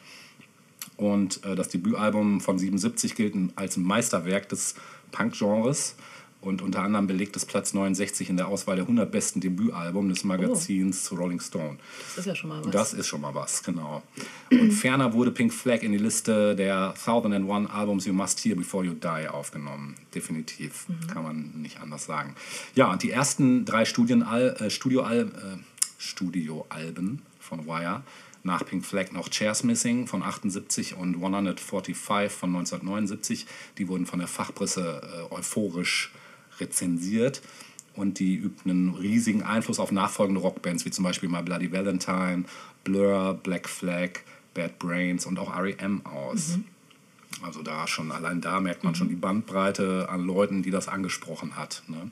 Und 0.96 1.44
äh, 1.44 1.56
das 1.56 1.68
Debütalbum 1.68 2.40
von 2.40 2.58
77 2.58 3.14
gilt 3.14 3.34
als 3.56 3.76
ein 3.76 3.82
Meisterwerk 3.82 4.48
des 4.48 4.76
Punk-Genres 5.12 5.94
und 6.40 6.62
unter 6.62 6.82
anderem 6.82 7.06
belegt 7.06 7.36
es 7.36 7.44
Platz 7.44 7.74
69 7.74 8.30
in 8.30 8.36
der 8.36 8.48
Auswahl 8.48 8.76
der 8.76 8.84
100 8.84 9.10
besten 9.10 9.40
Debütalbum 9.40 10.08
des 10.08 10.24
Magazins 10.24 11.12
Rolling 11.12 11.40
Stone. 11.40 11.76
Das 12.08 12.18
ist 12.18 12.26
ja 12.26 12.34
schon 12.34 12.48
mal 12.48 12.64
was. 12.64 12.70
Das 12.72 12.94
ist 12.94 13.06
schon 13.06 13.20
mal 13.20 13.34
was, 13.34 13.62
genau. 13.62 14.02
Und 14.50 14.72
ferner 14.72 15.12
wurde 15.12 15.32
Pink 15.32 15.52
Flag 15.52 15.82
in 15.82 15.92
die 15.92 15.98
Liste 15.98 16.56
der 16.56 16.90
1001 16.90 17.70
Albums 17.70 18.06
You 18.06 18.14
Must 18.14 18.42
Hear 18.44 18.56
Before 18.56 18.84
You 18.84 18.94
Die 18.94 19.28
aufgenommen. 19.28 19.96
Definitiv, 20.14 20.86
kann 21.12 21.22
man 21.22 21.50
nicht 21.60 21.80
anders 21.80 22.06
sagen. 22.06 22.34
Ja, 22.74 22.90
und 22.90 23.02
die 23.02 23.10
ersten 23.10 23.64
drei 23.64 23.82
äh, 23.82 24.70
Studioal 24.70 25.20
äh, 25.20 25.58
Studioalben 25.98 27.20
von 27.38 27.66
Wire 27.66 28.02
nach 28.42 28.64
Pink 28.64 28.86
Flag 28.86 29.12
noch 29.12 29.28
Chairs 29.28 29.64
Missing 29.64 30.06
von 30.06 30.22
78 30.22 30.96
und 30.96 31.16
145 31.16 32.32
von 32.32 32.50
1979. 32.56 33.46
Die 33.76 33.88
wurden 33.88 34.06
von 34.06 34.18
der 34.18 34.28
Fachpresse 34.28 35.02
äh, 35.30 35.34
euphorisch 35.34 36.10
rezensiert 36.60 37.42
und 37.96 38.18
die 38.18 38.36
übten 38.36 38.70
einen 38.70 38.94
riesigen 38.94 39.42
Einfluss 39.42 39.78
auf 39.78 39.92
nachfolgende 39.92 40.40
Rockbands 40.40 40.84
wie 40.84 40.90
zum 40.90 41.04
Beispiel 41.04 41.28
My 41.28 41.42
Bloody 41.42 41.72
Valentine, 41.72 42.44
Blur, 42.84 43.38
Black 43.42 43.68
Flag, 43.68 44.20
Bad 44.54 44.78
Brains 44.78 45.26
und 45.26 45.38
auch 45.38 45.54
R.E.M. 45.54 46.04
aus. 46.06 46.58
Also 47.42 47.62
da 47.62 47.86
schon, 47.86 48.12
allein 48.12 48.40
da 48.40 48.60
merkt 48.60 48.84
man 48.84 48.94
schon 48.94 49.08
die 49.08 49.14
Bandbreite 49.14 50.08
an 50.08 50.24
Leuten, 50.24 50.62
die 50.62 50.70
das 50.70 50.88
angesprochen 50.88 51.56
hat. 51.56 51.82
Ne? 51.88 52.10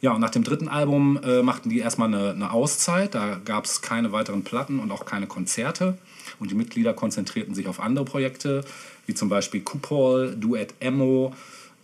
Ja, 0.00 0.12
und 0.12 0.20
nach 0.20 0.30
dem 0.30 0.44
dritten 0.44 0.68
Album 0.68 1.20
äh, 1.22 1.42
machten 1.42 1.68
die 1.68 1.78
erstmal 1.78 2.08
eine, 2.08 2.30
eine 2.30 2.52
Auszeit. 2.52 3.14
Da 3.14 3.38
gab 3.44 3.66
es 3.66 3.82
keine 3.82 4.12
weiteren 4.12 4.44
Platten 4.44 4.80
und 4.80 4.90
auch 4.90 5.04
keine 5.04 5.26
Konzerte. 5.26 5.98
Und 6.38 6.50
die 6.50 6.54
Mitglieder 6.54 6.94
konzentrierten 6.94 7.54
sich 7.54 7.68
auf 7.68 7.80
andere 7.80 8.04
Projekte, 8.04 8.64
wie 9.06 9.14
zum 9.14 9.28
Beispiel 9.28 9.60
Kupol, 9.60 10.34
Duett 10.36 10.74
Emo 10.80 11.34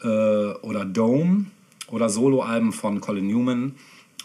äh, 0.02 0.06
oder 0.06 0.84
Dome 0.84 1.46
oder 1.90 2.08
Soloalben 2.08 2.72
von 2.72 3.00
Colin 3.00 3.26
Newman 3.26 3.74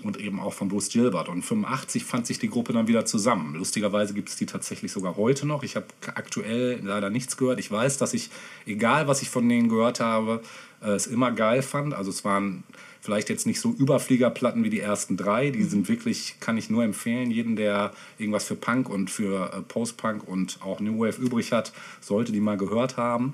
und 0.03 0.17
eben 0.17 0.39
auch 0.39 0.53
von 0.53 0.67
Bruce 0.67 0.89
Gilbert. 0.89 1.29
Und 1.29 1.43
85 1.43 2.03
fand 2.03 2.25
sich 2.25 2.39
die 2.39 2.49
Gruppe 2.49 2.73
dann 2.73 2.87
wieder 2.87 3.05
zusammen. 3.05 3.55
Lustigerweise 3.55 4.13
gibt 4.13 4.29
es 4.29 4.35
die 4.35 4.45
tatsächlich 4.45 4.91
sogar 4.91 5.15
heute 5.17 5.45
noch. 5.45 5.63
Ich 5.63 5.75
habe 5.75 5.85
aktuell 6.15 6.79
leider 6.83 7.09
nichts 7.09 7.37
gehört. 7.37 7.59
Ich 7.59 7.69
weiß, 7.69 7.97
dass 7.97 8.13
ich, 8.13 8.29
egal 8.65 9.07
was 9.07 9.21
ich 9.21 9.29
von 9.29 9.47
denen 9.47 9.69
gehört 9.69 9.99
habe, 9.99 10.41
äh, 10.81 10.91
es 10.91 11.07
immer 11.07 11.31
geil 11.31 11.61
fand. 11.61 11.93
Also 11.93 12.09
es 12.09 12.25
waren 12.25 12.63
vielleicht 13.01 13.29
jetzt 13.29 13.45
nicht 13.45 13.59
so 13.59 13.71
Überfliegerplatten 13.71 14.63
wie 14.63 14.69
die 14.69 14.79
ersten 14.79 15.17
drei. 15.17 15.51
Die 15.51 15.63
sind 15.63 15.87
wirklich, 15.89 16.35
kann 16.39 16.57
ich 16.57 16.69
nur 16.69 16.83
empfehlen. 16.83 17.29
Jeden, 17.29 17.55
der 17.55 17.91
irgendwas 18.17 18.45
für 18.45 18.55
Punk 18.55 18.89
und 18.89 19.09
für 19.09 19.51
äh, 19.53 19.61
Post-Punk 19.61 20.27
und 20.27 20.59
auch 20.61 20.79
New 20.79 20.99
Wave 20.99 21.21
übrig 21.21 21.51
hat, 21.51 21.73
sollte 21.99 22.31
die 22.31 22.41
mal 22.41 22.57
gehört 22.57 22.97
haben. 22.97 23.33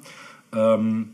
Ähm, 0.54 1.14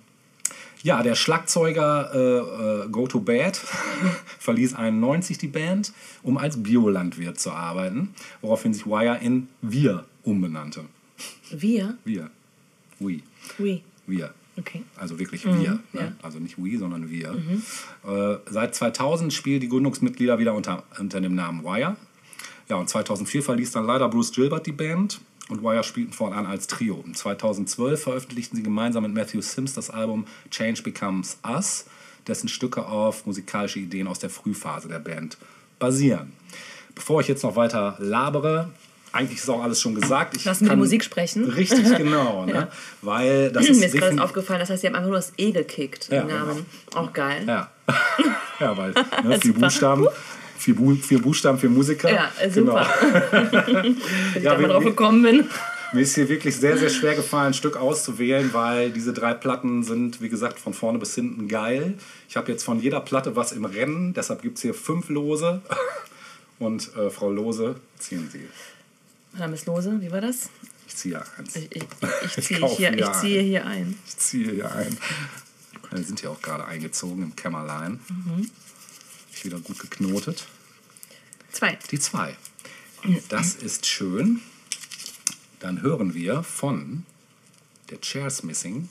ja, 0.84 1.02
der 1.02 1.15
Schlagzeuger 1.15 2.12
äh, 2.13 2.86
äh, 2.86 2.89
Go 2.89 3.08
to 3.08 3.22
Bad 3.22 3.58
verließ 4.39 4.76
91 4.76 5.38
die 5.38 5.48
Band, 5.48 5.93
um 6.22 6.38
als 6.38 6.62
Biolandwirt 6.62 7.39
zu 7.39 7.52
arbeiten, 7.52 8.13
woraufhin 8.41 8.74
sich 8.74 8.86
Wire 8.86 9.17
in 9.22 9.48
Wir 9.62 10.06
umbenannte. 10.24 10.86
Wir? 11.50 11.98
Wir. 12.04 12.30
We. 13.00 13.22
Oui. 13.58 13.82
Wir. 14.06 14.34
Okay. 14.58 14.84
Also 14.98 15.17
wirklich 15.17 15.46
wir. 15.46 15.54
Ne? 15.54 15.80
ja. 15.93 16.12
Also 16.22 16.39
nicht 16.39 16.58
we, 16.58 16.78
sondern 16.78 17.10
wir. 17.10 17.36
Äh, 18.06 18.38
seit 18.50 18.76
2000 18.76 19.34
spielen 19.34 19.62
die 19.62 19.69
Gründungsmitglieder 19.69 20.38
wieder 20.38 20.54
unter, 20.54 20.84
unter 21.00 21.22
dem 21.22 21.34
Namen 21.34 21.63
Wire. 21.63 21.96
Ja, 22.69 22.76
und 22.76 22.89
2004 22.89 23.41
verließ 23.41 23.72
dann 23.72 23.86
leider 23.86 24.10
Bruce 24.10 24.32
Gilbert 24.32 24.65
die 24.67 24.72
Band 24.72 25.22
und 25.50 25.62
Wire 25.62 25.84
spielten 25.84 26.14
fortan 26.14 26.46
als 26.46 26.68
Trio. 26.68 26.96
Und 26.96 27.18
2012 27.18 28.02
veröffentlichten 28.02 28.56
sie 28.56 28.64
gemeinsam 28.64 29.04
mit 29.04 29.14
Matthew 29.14 29.42
Sims 29.42 29.74
das 29.74 29.90
Album 29.90 30.26
Change 30.50 30.84
Becomes 30.84 31.38
Us, 31.48 31.86
dessen 32.28 32.48
Stücke 32.48 32.86
auf 32.86 33.26
musikalische 33.26 33.80
Ideen 33.80 34.08
aus 34.08 34.20
der 34.20 34.30
Frühphase 34.30 34.88
der 34.88 35.00
Band 35.00 35.38
basieren. 35.80 36.34
Bevor 36.96 37.22
ich 37.22 37.28
jetzt 37.28 37.44
noch 37.44 37.56
weiter 37.56 37.98
labere, 38.00 38.70
eigentlich 39.14 39.40
ist 39.40 39.50
auch 39.50 39.62
alles 39.62 39.80
schon 39.80 39.94
gesagt. 39.94 40.36
Ich 40.36 40.44
Lassen 40.44 40.66
wir 40.66 40.72
die 40.72 40.76
Musik 40.76 41.04
sprechen. 41.04 41.46
Richtig, 41.46 41.96
genau. 41.98 42.46
ne? 42.46 42.68
Weil 43.02 43.52
das 43.52 43.64
Mir 43.64 43.72
ist 43.72 43.84
ist 43.84 43.94
gerade 43.94 44.22
aufgefallen, 44.22 44.60
das 44.60 44.72
heißt, 44.72 44.82
sie 44.82 44.88
haben 44.88 44.96
einfach 44.96 45.10
nur 45.10 45.18
das 45.18 45.34
E 45.38 45.52
gekickt, 45.52 46.10
Ja, 46.10 46.24
den 46.24 46.36
Namen. 46.36 46.66
Auch 46.96 47.14
geil. 47.14 47.44
Ja, 47.46 47.70
ja 48.60 48.76
weil 48.76 48.94
ne, 49.24 49.40
vier 49.42 49.54
Buchstaben, 49.54 50.08
vier, 50.58 50.76
Bu 50.76 50.96
vier 50.96 51.22
Buchstaben, 51.22 51.58
vier 51.60 51.70
Musiker. 51.70 52.12
Ja, 52.12 52.32
äh, 52.39 52.50
super. 52.50 52.88
Genau. 53.02 53.84
Ich 54.36 54.44
Ja, 54.44 54.56
da 54.56 54.68
drauf 54.68 54.84
gekommen 54.84 55.24
bin. 55.24 55.50
Mir 55.94 56.02
ist 56.02 56.16
hier 56.16 56.28
wirklich 56.28 56.56
sehr, 56.56 56.76
sehr 56.76 56.89
schwer 56.89 57.13
gefallen, 57.13 57.48
ein 57.48 57.54
Stück 57.54 57.78
auszuwählen, 57.78 58.52
weil 58.52 58.89
diese 58.89 59.13
drei 59.13 59.36
Platten 59.36 59.84
sind, 59.84 60.22
wie 60.22 60.30
gesagt, 60.30 60.60
von 60.60 60.74
vorne 60.74 60.98
bis 60.98 61.13
hinten 61.13 61.48
geil. 61.48 61.94
Ich 62.28 62.36
habe 62.36 62.52
jetzt 62.52 62.63
von 62.63 62.80
jeder 62.80 63.00
Platte 63.00 63.36
was 63.36 63.52
im 63.52 63.63
Rennen, 63.63 64.13
deshalb 64.13 64.42
gibt 64.42 64.58
es 64.58 64.63
hier 64.63 64.74
fünf 64.74 65.10
Lose. 65.10 65.62
Und 66.60 66.96
äh, 66.96 67.12
Frau 67.12 67.30
Lose, 67.30 67.76
ziehen 68.00 68.28
Sie. 68.32 68.48
Mein 69.34 69.42
Name 69.42 69.54
ist 69.54 69.68
Lose, 69.68 70.02
wie 70.02 70.12
war 70.12 70.22
das? 70.22 70.50
Ich 70.88 70.96
ziehe 70.96 71.22
eins. 71.38 71.56
Ich, 71.56 71.76
ich, 71.76 71.84
ich, 71.84 72.38
Ich 72.38 72.44
ziehe, 72.44 72.60
kaufe 72.60 72.78
hier, 72.78 72.92
hier 72.92 73.06
ich 73.06 73.12
ziehe 73.13 73.42
hier 73.42 73.66
ein. 73.66 73.98
Ich 74.08 74.18
ziehe 74.18 74.52
hier 74.52 74.72
ein. 74.72 74.98
Wir 75.92 76.04
sind 76.04 76.22
ja 76.24 76.32
auch 76.32 76.42
gerade 76.42 76.66
eingezogen 76.66 77.22
im 77.22 77.36
Kämmerlein. 77.36 78.00
Wieder 79.44 79.60
gut 79.60 79.80
geknotet. 79.80 80.48
Zwei. 81.52 81.78
Die 81.92 82.00
zwei. 82.00 82.36
Das 83.30 83.56
ist 83.56 83.86
schön. 83.86 84.42
Dann 85.60 85.82
hören 85.82 86.14
wir 86.14 86.44
von 86.44 87.06
der 87.90 88.00
Chairs 88.02 88.44
Missing 88.44 88.90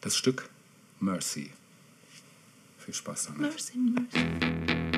das 0.00 0.16
Stück 0.16 0.48
Mercy. 1.00 1.50
Viel 2.78 2.94
Spaß 2.94 3.26
damit. 3.26 3.40
Mercy. 3.40 3.78
Mercy 3.78 4.97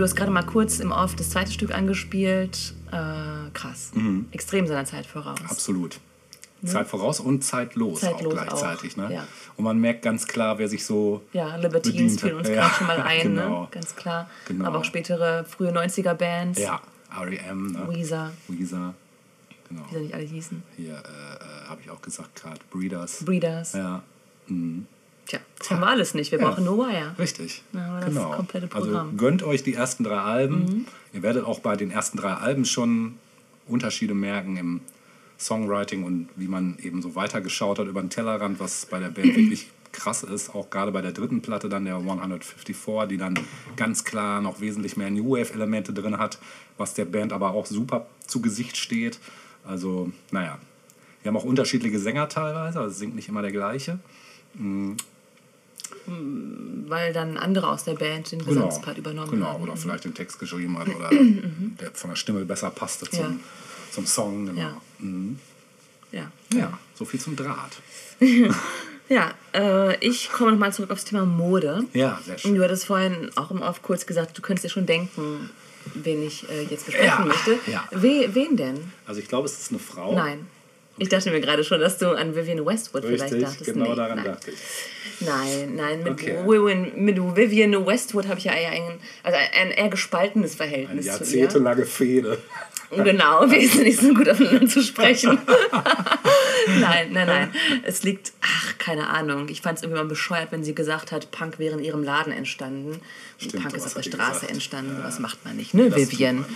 du 0.00 0.04
hast 0.04 0.16
gerade 0.16 0.30
mal 0.30 0.42
kurz 0.42 0.80
im 0.80 0.92
Off 0.92 1.14
das 1.14 1.28
zweite 1.30 1.52
Stück 1.52 1.74
angespielt. 1.74 2.74
Äh, 2.90 3.50
krass. 3.52 3.90
Mhm. 3.94 4.26
Extrem 4.32 4.66
seiner 4.66 4.86
Zeit 4.86 5.04
voraus. 5.06 5.38
Absolut. 5.48 6.00
Zeit 6.64 6.88
voraus 6.88 7.20
und 7.20 7.42
zeitlos, 7.42 8.00
Zeitlos 8.00 8.34
auch 8.36 8.44
gleichzeitig. 8.46 8.92
auch, 8.94 9.08
Ne? 9.08 9.14
ja. 9.14 9.26
Und 9.56 9.64
man 9.64 9.78
merkt 9.78 10.02
ganz 10.02 10.26
klar, 10.26 10.58
wer 10.58 10.68
sich 10.68 10.84
so. 10.84 11.22
Ja, 11.32 11.56
Libertines 11.56 12.20
fielen 12.20 12.36
uns 12.36 12.48
Ja, 12.48 12.54
gerade 12.54 12.74
schon 12.74 12.86
mal 12.86 13.00
ein, 13.02 13.22
genau. 13.22 13.62
ne? 13.62 13.68
ganz 13.70 13.94
klar. 13.96 14.28
Genau. 14.46 14.64
Aber 14.66 14.78
auch 14.80 14.84
spätere, 14.84 15.44
frühe 15.44 15.70
90er-Bands. 15.70 16.58
Ja, 16.60 16.80
REM, 17.18 17.72
ne? 17.72 17.88
Weezer, 17.90 18.30
Weezer. 18.48 18.94
Genau. 19.68 19.82
wie 19.90 19.94
sie 19.94 20.00
nicht 20.02 20.14
alle 20.14 20.24
hießen. 20.24 20.62
Hier 20.76 20.94
äh, 20.94 20.96
äh, 20.96 21.68
habe 21.68 21.80
ich 21.82 21.90
auch 21.90 22.02
gesagt, 22.02 22.34
gerade 22.42 22.60
Breeders. 22.70 23.24
Breeders. 23.24 23.72
Ja, 23.74 24.02
Tja, 25.30 25.38
das 25.58 25.70
haben 25.70 25.80
wir 25.80 25.86
alles 25.86 26.12
nicht. 26.14 26.32
Wir 26.32 26.40
Ja. 26.40 26.48
brauchen 26.50 26.64
nur 26.64 26.88
Wire. 26.88 27.14
richtig. 27.18 27.62
Ja, 27.72 28.00
genau. 28.00 28.30
komplette 28.32 28.68
also 28.74 28.88
Programm. 28.88 29.12
Mhm. 29.12 29.16
gönnt 29.16 29.42
euch 29.44 29.62
die 29.62 29.74
ersten 29.74 30.02
drei 30.02 30.18
Alben. 30.18 30.86
Ihr 31.12 31.22
werdet 31.22 31.44
auch 31.44 31.60
bei 31.60 31.76
den 31.76 31.92
ersten 31.92 32.18
drei 32.18 32.32
Alben 32.34 32.64
schon 32.64 33.14
Unterschiede 33.68 34.14
merken 34.14 34.56
im 34.56 34.80
Songwriting 35.38 36.02
und 36.02 36.28
wie 36.34 36.48
man 36.48 36.76
eben 36.82 37.00
so 37.00 37.14
weitergeschaut 37.14 37.78
hat 37.78 37.86
über 37.86 38.00
den 38.00 38.10
Tellerrand, 38.10 38.58
was 38.58 38.86
bei 38.86 38.98
der 38.98 39.10
Band 39.10 39.26
wirklich 39.36 39.68
krass 39.92 40.24
ist. 40.24 40.52
Auch 40.52 40.68
gerade 40.68 40.90
bei 40.90 41.00
der 41.00 41.12
dritten 41.12 41.42
Platte 41.42 41.68
dann 41.68 41.84
der 41.84 41.96
154, 41.96 43.08
die 43.08 43.16
dann 43.16 43.38
ganz 43.76 44.04
klar 44.04 44.40
noch 44.40 44.60
wesentlich 44.60 44.96
mehr 44.96 45.10
New 45.10 45.30
Wave-Elemente 45.36 45.92
drin 45.92 46.18
hat, 46.18 46.38
was 46.76 46.94
der 46.94 47.04
Band 47.04 47.32
aber 47.32 47.50
auch 47.52 47.66
super 47.66 48.06
zu 48.26 48.40
Gesicht 48.42 48.76
steht. 48.76 49.20
Also, 49.64 50.10
naja. 50.32 50.58
Wir 51.22 51.28
haben 51.28 51.36
auch 51.36 51.44
unterschiedliche 51.44 51.98
Sänger 51.98 52.28
teilweise, 52.28 52.80
also 52.80 52.90
es 52.90 52.98
singt 52.98 53.14
nicht 53.14 53.28
immer 53.28 53.42
der 53.42 53.52
gleiche. 53.52 53.98
Weil 56.06 57.12
dann 57.12 57.36
andere 57.36 57.68
aus 57.68 57.84
der 57.84 57.94
Band 57.94 58.32
den 58.32 58.44
Gesangspart 58.44 58.98
übernommen 58.98 59.30
genau. 59.30 59.46
haben. 59.46 59.62
Oder 59.62 59.76
vielleicht 59.76 60.04
den 60.04 60.14
Text 60.14 60.38
geschrieben 60.38 60.78
hat 60.78 60.88
oder 60.88 61.10
der 61.10 61.90
von 61.92 62.10
der 62.10 62.16
Stimme 62.16 62.44
besser 62.44 62.70
passte 62.70 63.08
zum, 63.08 63.20
Ja. 63.20 63.30
zum 63.92 64.06
Song. 64.06 64.46
Genau. 64.46 64.60
Ja. 64.60 64.76
Ja. 66.12 66.32
Ja, 66.52 66.78
so 66.94 67.04
viel 67.04 67.20
zum 67.20 67.36
Draht. 67.36 67.76
Ja, 69.08 69.34
äh, 69.52 69.96
ich 70.06 70.30
komme 70.30 70.52
nochmal 70.52 70.72
zurück 70.72 70.92
aufs 70.92 71.04
Thema 71.04 71.26
Mode. 71.26 71.84
Ja, 71.94 72.20
sehr 72.24 72.38
schön. 72.38 72.54
Du 72.54 72.62
hattest 72.62 72.84
vorhin 72.84 73.28
auch 73.34 73.50
im 73.50 73.60
Off 73.60 73.82
kurz 73.82 74.06
gesagt, 74.06 74.38
du 74.38 74.40
könntest 74.40 74.64
dir 74.66 74.68
schon 74.68 74.86
denken, 74.86 75.50
wen 75.94 76.22
ich 76.22 76.48
äh, 76.48 76.62
jetzt 76.62 76.86
besprechen 76.86 77.18
Ja, 77.18 77.24
möchte. 77.24 77.58
ja. 77.66 77.84
We, 77.90 78.28
wen 78.32 78.56
denn? 78.56 78.92
Also 79.06 79.20
ich 79.20 79.26
glaube, 79.26 79.46
es 79.46 79.58
ist 79.60 79.72
eine 79.72 79.80
Frau. 79.80 80.14
Nein. 80.14 80.46
Ich 81.00 81.08
dachte 81.08 81.30
mir 81.30 81.40
gerade 81.40 81.64
schon, 81.64 81.80
dass 81.80 81.96
du 81.98 82.10
an 82.10 82.36
Vivian 82.36 82.64
Westwood 82.64 83.04
vielleicht 83.06 83.24
Richtig, 83.32 83.42
dachtest. 83.42 83.64
genau 83.72 83.88
nee, 83.90 83.96
daran 83.96 84.16
nein. 84.18 84.26
dachte 84.26 84.50
ich. 84.50 84.58
Nein, 85.26 85.74
nein, 85.74 86.02
mit, 86.02 86.12
Okay. 86.12 86.36
Vivian, 86.46 86.92
mit 86.94 87.16
Vivian 87.36 87.86
Westwood 87.86 88.28
habe 88.28 88.38
ich 88.38 88.44
ja 88.44 88.52
eher 88.52 88.70
ein, 88.70 88.98
also 89.22 89.38
ein 89.58 89.70
eher 89.70 89.88
gespaltenes 89.88 90.52
Eine 90.52 90.56
Verhältnis 90.70 91.06
ihr. 91.06 91.12
jahrzehntelange 91.12 91.86
Fehde. 91.86 92.38
Genau, 92.90 93.42
wir 93.50 93.68
sind 93.68 93.84
nicht 93.84 93.98
so 94.00 94.12
gut 94.12 94.28
aufeinander 94.28 94.66
zu 94.66 94.82
sprechen. 94.82 95.38
nein, 96.80 97.12
nein, 97.12 97.26
nein. 97.26 97.54
Es 97.84 98.02
liegt, 98.02 98.32
ach, 98.42 98.76
keine 98.78 99.08
Ahnung. 99.08 99.48
Ich 99.48 99.62
fand 99.62 99.78
es 99.78 99.82
irgendwie 99.84 100.02
mal 100.02 100.08
bescheuert, 100.08 100.48
wenn 100.52 100.64
sie 100.64 100.74
gesagt 100.74 101.12
hat, 101.12 101.30
Punk 101.30 101.58
wäre 101.58 101.78
in 101.78 101.84
ihrem 101.84 102.02
Laden 102.02 102.32
entstanden. 102.32 102.90
Und 102.92 103.00
Stimmt, 103.38 103.62
Punk 103.62 103.74
ist 103.74 103.86
auf 103.86 103.94
der 103.94 104.02
Straße 104.02 104.32
gesagt. 104.40 104.52
entstanden. 104.52 104.96
Ja. 104.98 105.04
Was 105.04 105.18
macht 105.18 105.44
man 105.44 105.56
nicht, 105.56 105.72
ne, 105.72 105.88
Das 105.88 105.98
Vivian? 105.98 106.38
nicht. 106.38 106.48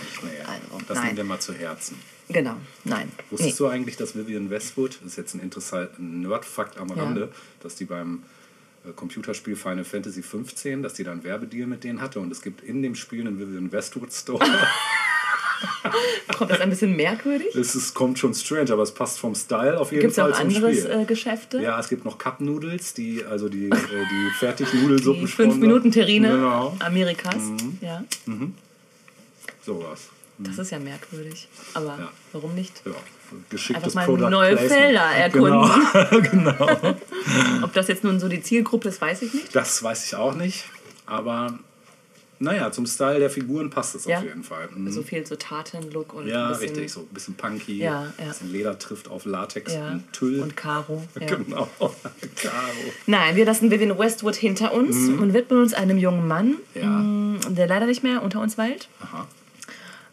Also, 0.45 0.85
das 0.87 0.97
nehmen 0.99 1.17
wir 1.17 1.23
nein, 1.23 1.27
mal 1.27 1.39
zu 1.39 1.53
Herzen. 1.53 1.97
Genau, 2.29 2.55
nein. 2.83 3.11
Wusstest 3.29 3.59
Nee. 3.59 3.65
du 3.65 3.71
eigentlich, 3.71 3.97
dass 3.97 4.15
Vivian 4.15 4.49
Westwood, 4.49 4.97
das 5.01 5.11
ist 5.11 5.17
jetzt 5.17 5.33
ein 5.35 5.41
interessanter 5.41 5.91
Nerd-Fakt 5.99 6.77
am 6.77 6.89
Ja. 6.89 6.95
Rande, 6.95 7.29
dass 7.61 7.75
die 7.75 7.85
beim 7.85 8.23
äh, 8.87 8.91
Computerspiel 8.95 9.55
Final 9.55 9.83
Fantasy 9.85 10.21
15, 10.23 10.83
dass 10.83 10.93
die 10.93 11.03
da 11.03 11.11
einen 11.11 11.23
Werbedeal 11.23 11.67
mit 11.67 11.83
denen 11.83 12.01
hatte 12.01 12.19
und 12.19 12.31
es 12.31 12.41
gibt 12.41 12.61
in 12.63 12.81
dem 12.81 12.95
Spiel 12.95 13.21
einen 13.27 13.39
Vivian 13.39 13.71
Westwood 13.71 14.11
Store. 14.13 14.43
Kommt 16.37 16.51
das 16.51 16.59
ein 16.59 16.69
bisschen 16.69 16.95
merkwürdig? 16.95 17.55
es 17.55 17.75
ist, 17.75 17.93
kommt 17.93 18.19
schon 18.19 18.33
strange, 18.33 18.71
aber 18.73 18.83
es 18.83 18.93
passt 18.93 19.19
vom 19.19 19.33
Style 19.35 19.79
auf 19.79 19.91
jeden 19.91 20.01
Gibt 20.01 20.11
es 20.11 20.19
Fall 20.19 20.31
auch 20.33 20.37
zum 20.37 20.47
andere 20.49 20.73
Spiel. 20.73 20.91
äh, 20.91 21.05
Geschäfte? 21.05 21.61
Ja, 21.61 21.79
es 21.79 21.87
gibt 21.87 22.03
noch 22.03 22.17
Cup 22.17 22.41
Noodles, 22.41 22.93
die, 22.93 23.23
also 23.23 23.47
die, 23.47 23.67
äh, 23.69 23.71
die 23.71 24.29
Fertignudelsuppen. 24.37 25.25
Die 25.25 25.31
5-Minuten-Terrine 25.31 26.29
Genau, 26.29 26.75
Amerikas. 26.79 27.37
Ja, 27.81 28.03
sowas. 29.65 30.09
Das 30.37 30.57
ist 30.57 30.71
ja 30.71 30.79
merkwürdig. 30.79 31.47
Aber 31.73 31.97
Ja. 31.97 32.11
warum 32.33 32.53
nicht? 32.55 32.81
Ja, 32.85 32.91
geschicktes 33.49 33.95
Einfach 33.95 33.95
mal 33.95 34.05
Product 34.05 34.29
neue 34.29 34.55
Placement. 34.55 34.81
Felder 34.81 35.11
erkunden. 35.11 35.71
Genau, 36.31 36.65
genau. 36.65 36.95
Ob 37.63 37.73
das 37.73 37.87
jetzt 37.87 38.03
nun 38.03 38.19
so 38.19 38.27
die 38.27 38.41
Zielgruppe 38.41 38.89
ist, 38.89 39.01
weiß 39.01 39.21
ich 39.23 39.33
nicht. 39.33 39.55
Das 39.55 39.81
weiß 39.81 40.05
ich 40.05 40.15
auch 40.15 40.35
nicht, 40.35 40.65
aber 41.05 41.57
naja, 42.37 42.69
zum 42.69 42.85
Style 42.85 43.19
der 43.19 43.29
Figuren 43.29 43.69
passt 43.69 43.95
es 43.95 44.03
Ja. 44.05 44.17
auf 44.17 44.23
jeden 44.25 44.43
Fall. 44.43 44.67
Mhm. 44.75 44.91
So 44.91 45.03
viel 45.03 45.25
so 45.25 45.37
Taten-Look 45.37 46.13
und 46.13 46.27
ja, 46.27 46.47
ein 46.47 46.51
bisschen, 46.51 46.69
richtig, 46.75 46.91
so 46.91 46.99
ein 46.99 47.05
bisschen 47.07 47.33
punky, 47.35 47.77
Ja, 47.77 47.85
ja. 47.85 48.13
ein 48.17 48.27
bisschen 48.27 48.51
Leder 48.51 48.77
trifft 48.77 49.07
auf 49.09 49.23
Latex 49.25 49.73
Ja. 49.73 49.91
und 49.91 50.11
Tüll. 50.11 50.41
Und 50.41 50.55
Karo. 50.57 51.01
Genau, 51.15 51.69
Karo. 51.79 51.93
Nein, 53.07 53.37
wir 53.37 53.45
lassen 53.45 53.71
Vivian 53.71 53.97
Westwood 53.97 54.35
hinter 54.35 54.73
uns 54.73 54.97
und 54.97 55.33
widmen 55.33 55.61
uns 55.61 55.73
einem 55.73 55.97
jungen 55.97 56.27
Mann, 56.27 56.57
Mhm. 56.75 57.37
Mh, 57.39 57.49
der 57.51 57.67
leider 57.67 57.85
nicht 57.85 58.03
mehr 58.03 58.21
unter 58.21 58.41
uns 58.41 58.57
weilt, 58.57 58.89
Aha. 59.01 59.27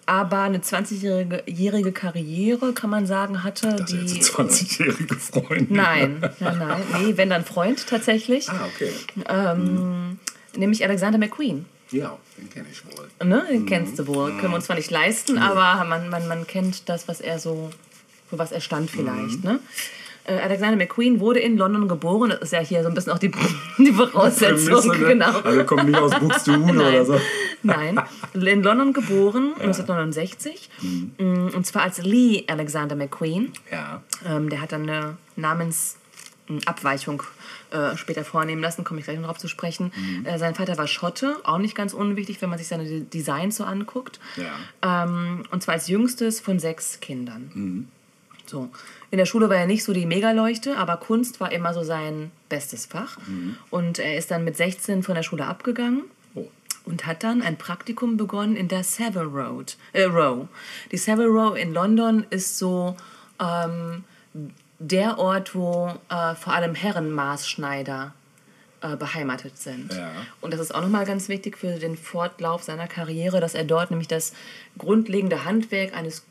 Aber 0.07 0.41
eine 0.43 0.59
20-jährige 0.59 1.43
jährige 1.47 1.93
Karriere, 1.93 2.73
kann 2.73 2.91
man 2.91 3.07
sagen, 3.07 3.45
hatte. 3.45 3.77
Das 3.77 3.87
die 3.87 3.99
ein 3.99 4.07
20-jährige 4.07 5.15
Freund. 5.17 5.71
Nein, 5.71 6.21
nein, 6.41 6.59
nein. 6.59 6.83
Nee, 7.01 7.17
wenn 7.17 7.31
dann 7.31 7.45
Freund 7.45 7.87
tatsächlich. 7.87 8.49
Ah, 8.49 8.67
okay. 8.75 8.93
Nämlich 10.57 10.85
Alexander 10.85 11.19
McQueen. 11.19 11.67
Ja, 11.93 12.19
den 12.39 12.51
kenne 12.51 12.67
ich 12.73 12.85
wohl. 12.87 13.09
Ne? 13.27 13.45
Mhm. 13.47 13.53
Den 13.53 13.67
kennst 13.67 13.99
du 13.99 14.07
wohl. 14.07 14.31
Können 14.33 14.53
wir 14.53 14.57
uns 14.57 14.65
zwar 14.67 14.77
nicht 14.77 14.91
leisten, 14.91 15.39
aber 15.39 15.85
man, 15.85 16.09
man, 16.09 16.27
man 16.27 16.47
kennt 16.47 16.89
das, 16.89 17.07
was 17.07 17.21
er 17.21 17.39
so, 17.39 17.71
für 18.29 18.39
was 18.39 18.51
er 18.53 18.61
stand 18.61 18.91
vielleicht. 18.91 19.45
Mhm. 19.45 19.51
Ne? 19.51 19.61
Äh, 20.25 20.35
Alexander 20.39 20.77
McQueen 20.77 21.18
wurde 21.20 21.41
in 21.41 21.57
London 21.57 21.89
geboren. 21.89 22.31
Das 22.31 22.41
ist 22.43 22.53
ja 22.53 22.61
hier 22.61 22.83
so 22.83 22.89
ein 22.89 22.95
bisschen 22.95 23.12
auch 23.12 23.18
die, 23.18 23.31
die 23.79 23.93
Voraussetzung. 23.93 24.68
Prämisse, 24.83 24.89
ne? 25.03 25.09
Genau. 25.09 25.41
Also 25.41 25.64
kommt 25.64 25.85
nicht 25.87 25.99
aus 25.99 26.14
Buxtehude 26.18 26.79
oder 26.79 27.05
so. 27.07 27.20
Nein, 27.64 28.01
in 28.35 28.41
London 28.62 28.93
geboren, 28.93 29.53
1969. 29.61 30.68
Mm, 31.18 31.49
Und 31.55 31.66
zwar 31.66 31.83
als 31.83 32.03
Lee 32.03 32.45
Alexander 32.49 32.95
McQueen. 32.97 33.53
Ja. 33.70 34.03
Ähm, 34.27 34.49
der 34.49 34.61
hat 34.61 34.73
dann 34.73 34.89
eine 34.89 35.16
Namensabweichung 36.49 37.23
äh, 37.70 37.97
später 37.97 38.25
vornehmen 38.25 38.61
lassen, 38.62 38.85
komme 38.85 39.01
ich 39.01 39.07
gleich 39.07 39.18
noch 39.18 39.29
drauf 39.29 39.39
zu 39.39 39.49
sprechen. 39.49 39.93
Äh, 40.25 40.39
sein 40.39 40.55
Vater 40.55 40.77
war 40.79 40.87
Schotte, 40.87 41.37
auch 41.45 41.59
nicht 41.59 41.75
ganz 41.75 41.95
unwichtig, 41.95 42.41
wenn 42.43 42.51
man 42.51 42.59
sich 42.59 42.68
seine 42.68 42.85
De- 42.85 43.01
Designs 43.01 43.57
so 43.57 43.64
anguckt. 43.64 44.20
Ja. 44.37 45.05
Ähm, 45.05 45.45
und 45.51 45.62
zwar 45.62 45.75
als 45.75 45.89
jüngstes 45.89 46.41
von 46.41 46.59
sechs 46.59 47.01
Kindern. 47.01 47.89
So. 48.47 48.70
In 49.13 49.19
der 49.19 49.27
Schule 49.27 49.49
war 49.51 49.57
er 49.57 49.67
nicht 49.67 49.85
so 49.85 49.93
die 49.93 50.07
Megaleuchte, 50.07 50.77
aber 50.79 50.97
Kunst 50.97 51.39
war 51.39 51.53
immer 51.53 51.75
so 51.75 51.83
sein 51.85 52.33
bestes 52.49 52.87
Fach. 52.87 53.19
Und 53.71 53.99
er 53.99 54.17
ist 54.17 54.31
dann 54.31 54.43
mit 54.43 54.57
16 54.57 55.03
von 55.03 55.15
der 55.15 55.23
Schule 55.23 55.47
abgegangen 55.47 56.05
Oh. 56.35 56.49
und 56.87 57.05
hat 57.05 57.23
dann 57.23 57.43
ein 57.43 57.59
Praktikum 57.59 58.17
begonnen 58.17 58.57
in 58.57 58.69
der 58.69 58.85
Savile 58.85 59.27
Road, 59.27 59.77
äh, 59.93 60.05
Row. 60.05 60.49
Die 60.91 60.97
Savile 60.97 61.29
Row 61.29 61.55
in 61.55 61.75
London 61.75 62.25
ist 62.31 62.57
so 62.57 62.97
ähm, 63.39 64.05
der 64.79 65.19
Ort, 65.19 65.55
wo 65.55 65.93
äh, 66.09 66.35
vor 66.35 66.55
allem 66.55 66.75
Herrenmaßschneider 66.75 68.15
äh, 68.81 68.97
beheimatet 68.97 69.59
sind. 69.59 69.93
Ja. 69.93 70.11
Und 70.41 70.55
das 70.55 70.61
ist 70.61 70.75
auch 70.75 70.81
nochmal 70.81 71.05
ganz 71.05 71.29
wichtig 71.29 71.59
für 71.59 71.79
den 71.79 71.99
Fortlauf 71.99 72.63
seiner 72.63 72.89
Karriere, 72.89 73.41
dass 73.41 73.55
er 73.55 73.65
dort 73.65 73.91
nämlich 73.91 74.09
das 74.09 74.33
grundlegende 74.79 75.45
Handwerk 75.45 75.95
eines, 75.95 76.25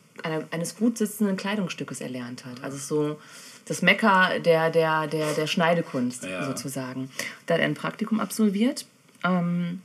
eines 0.51 0.75
gut 0.75 0.97
sitzenden 0.97 1.37
Kleidungsstückes 1.37 2.01
erlernt 2.01 2.45
hat. 2.45 2.63
Also 2.63 2.77
so 2.77 3.19
das 3.65 3.81
Mekka 3.81 4.39
der, 4.39 4.69
der, 4.69 5.07
der, 5.07 5.33
der 5.33 5.47
Schneidekunst 5.47 6.23
Ja. 6.25 6.43
sozusagen. 6.45 7.09
Da 7.45 7.53
hat 7.55 7.61
er 7.61 7.67
ein 7.67 7.73
Praktikum 7.75 8.19
absolviert. 8.19 8.85
Ähm, 9.23 9.81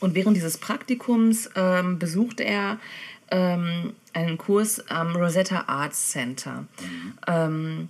und 0.00 0.14
während 0.14 0.36
dieses 0.36 0.58
Praktikums 0.58 1.48
ähm, 1.56 1.98
besucht 1.98 2.40
er 2.40 2.78
ähm, 3.30 3.94
einen 4.12 4.36
Kurs 4.38 4.86
am 4.90 5.16
Rosetta 5.16 5.64
Arts 5.66 6.10
Center. 6.10 6.64
Ähm, 7.26 7.88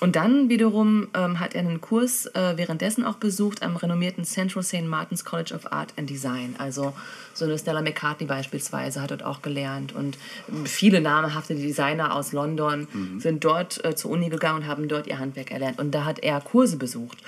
und 0.00 0.16
dann 0.16 0.48
wiederum 0.48 1.08
ähm, 1.14 1.38
hat 1.40 1.54
er 1.54 1.60
einen 1.60 1.80
Kurs 1.80 2.26
äh, 2.26 2.56
währenddessen 2.56 3.04
auch 3.04 3.16
besucht 3.16 3.62
am 3.62 3.76
renommierten 3.76 4.24
Central 4.24 4.62
St. 4.62 4.84
Martin's 4.84 5.24
College 5.24 5.54
of 5.54 5.70
Art 5.72 5.92
and 5.96 6.08
Design. 6.08 6.54
Also 6.58 6.94
so 7.34 7.44
eine 7.44 7.58
Stella 7.58 7.82
McCartney 7.82 8.26
beispielsweise 8.26 9.02
hat 9.02 9.10
dort 9.10 9.22
auch 9.22 9.42
gelernt. 9.42 9.94
Und 9.94 10.16
viele 10.64 11.00
namhafte 11.00 11.54
Designer 11.54 12.14
aus 12.14 12.32
London 12.32 12.88
sind 13.18 13.44
dort 13.44 13.84
äh, 13.84 13.94
zur 13.94 14.10
Uni 14.10 14.30
gegangen 14.30 14.62
und 14.62 14.66
haben 14.66 14.88
dort 14.88 15.06
ihr 15.06 15.18
Handwerk 15.18 15.50
erlernt. 15.50 15.78
Und 15.78 15.92
da 15.92 16.04
hat 16.04 16.18
er 16.20 16.40
Kurse 16.40 16.76
besucht. 16.76 17.18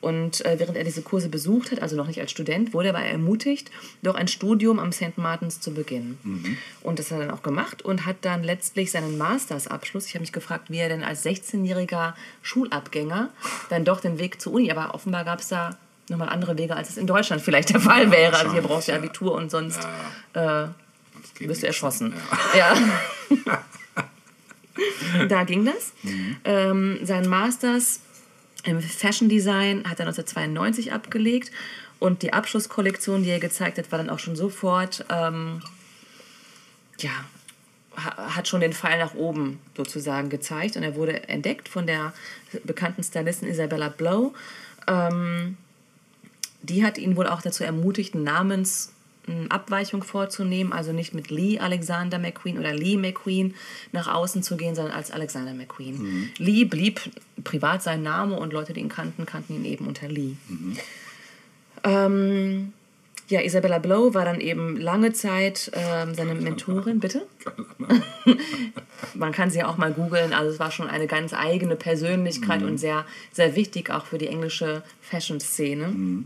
Und 0.00 0.44
äh, 0.46 0.58
während 0.58 0.78
er 0.78 0.84
diese 0.84 1.02
Kurse 1.02 1.28
besucht 1.28 1.72
hat, 1.72 1.82
also 1.82 1.94
noch 1.94 2.06
nicht 2.06 2.20
als 2.20 2.30
Student, 2.30 2.72
wurde 2.72 2.88
er 2.88 2.96
aber 2.96 3.04
ermutigt, 3.04 3.70
doch 4.02 4.14
ein 4.14 4.28
Studium 4.28 4.78
am 4.78 4.92
St. 4.92 5.18
Martins 5.18 5.60
zu 5.60 5.74
beginnen. 5.74 6.18
Und 6.82 6.98
das 6.98 7.10
hat 7.10 7.18
er 7.18 7.26
dann 7.26 7.36
auch 7.36 7.42
gemacht 7.42 7.82
und 7.82 8.06
hat 8.06 8.16
dann 8.22 8.42
letztlich 8.42 8.90
seinen 8.90 9.18
Mastersabschluss. 9.18 10.06
Ich 10.06 10.14
habe 10.14 10.22
mich 10.22 10.32
gefragt, 10.32 10.70
wie 10.70 10.78
er 10.78 10.88
denn 10.88 11.04
als 11.04 11.24
16-jähriger 11.24 12.14
Schulabgänger 12.42 13.28
dann 13.68 13.84
doch 13.84 14.00
den 14.00 14.18
Weg 14.18 14.40
zur 14.40 14.54
Uni, 14.54 14.70
aber 14.70 14.94
offenbar 14.94 15.24
gab 15.24 15.40
es 15.40 15.48
da 15.48 15.76
nochmal 16.08 16.30
andere 16.30 16.56
Wege, 16.56 16.76
als 16.76 16.88
es 16.90 16.96
in 16.96 17.06
Deutschland 17.06 17.42
vielleicht 17.42 17.70
der 17.70 17.80
Fall 17.80 18.10
wäre. 18.10 18.36
Also 18.36 18.52
hier 18.52 18.62
brauchst 18.62 18.88
du 18.88 18.92
ja. 18.92 18.98
Abitur 18.98 19.34
und 19.34 19.50
sonst 19.50 19.80
äh, 20.32 20.32
Das 20.32 20.72
geht 21.38 21.48
wirst 21.48 21.62
du 21.62 21.66
erschossen. 21.66 22.14
Ja. 22.56 22.74
Ja. 23.46 23.64
da 25.28 25.44
ging 25.44 25.64
das. 25.64 25.92
Ähm, 26.44 26.98
sein 27.02 27.28
Masters 27.28 28.00
im 28.64 28.80
Fashion 28.80 29.28
Design 29.28 29.78
hat 29.88 30.00
er 30.00 30.06
1992 30.06 30.92
abgelegt 30.92 31.50
und 31.98 32.22
die 32.22 32.32
Abschlusskollektion, 32.32 33.22
die 33.22 33.30
er 33.30 33.40
gezeigt 33.40 33.78
hat, 33.78 33.90
war 33.92 33.98
dann 33.98 34.10
auch 34.10 34.18
schon 34.18 34.36
sofort, 34.36 35.04
ähm, 35.10 35.62
ja, 36.98 37.10
ha- 37.96 38.34
hat 38.36 38.48
schon 38.48 38.60
den 38.60 38.72
Pfeil 38.72 38.98
nach 38.98 39.14
oben 39.14 39.58
sozusagen 39.76 40.28
gezeigt 40.28 40.76
und 40.76 40.82
er 40.82 40.94
wurde 40.94 41.28
entdeckt 41.28 41.68
von 41.68 41.86
der 41.86 42.12
bekannten 42.64 43.02
Stylistin 43.02 43.48
Isabella 43.48 43.88
Blow. 43.88 44.34
Ähm, 44.86 45.56
die 46.62 46.84
hat 46.84 46.98
ihn 46.98 47.16
wohl 47.16 47.26
auch 47.26 47.40
dazu 47.42 47.64
ermutigt, 47.64 48.14
eine 48.14 48.24
Namensabweichung 49.26 50.02
vorzunehmen, 50.02 50.72
also 50.72 50.92
nicht 50.92 51.14
mit 51.14 51.30
Lee 51.30 51.58
Alexander 51.58 52.18
McQueen 52.18 52.58
oder 52.58 52.74
Lee 52.74 52.96
McQueen 52.96 53.54
nach 53.92 54.08
außen 54.08 54.42
zu 54.42 54.56
gehen, 54.56 54.74
sondern 54.74 54.94
als 54.94 55.10
Alexander 55.10 55.54
McQueen. 55.54 56.30
Lee 56.38 56.64
blieb 56.64 57.00
privat 57.44 57.82
sein 57.82 58.02
Name 58.02 58.38
und 58.38 58.52
Leute, 58.52 58.72
die 58.72 58.80
ihn 58.80 58.88
kannten, 58.88 59.26
kannten 59.26 59.54
ihn 59.54 59.64
eben 59.64 59.86
unter 59.86 60.08
Lee. 60.08 60.34
Ähm, 61.84 62.72
ja, 63.28 63.40
Isabella 63.40 63.78
Blow 63.78 64.12
war 64.14 64.24
dann 64.24 64.40
eben 64.40 64.76
lange 64.76 65.12
Zeit 65.12 65.70
ähm, 65.74 66.14
seine 66.14 66.34
Mentorin, 66.34 67.00
bitte? 67.00 67.26
Man 69.14 69.32
kann 69.32 69.50
sie 69.50 69.60
ja 69.60 69.68
auch 69.68 69.76
mal 69.76 69.92
googeln. 69.92 70.32
Also 70.32 70.52
es 70.52 70.58
war 70.58 70.70
schon 70.70 70.88
eine 70.88 71.06
ganz 71.06 71.32
eigene 71.32 71.76
Persönlichkeit 71.76 72.62
und 72.62 72.78
sehr, 72.78 73.06
sehr 73.32 73.56
wichtig 73.56 73.90
auch 73.90 74.06
für 74.06 74.18
die 74.18 74.26
englische 74.26 74.82
Fashion-Szene. 75.00 76.24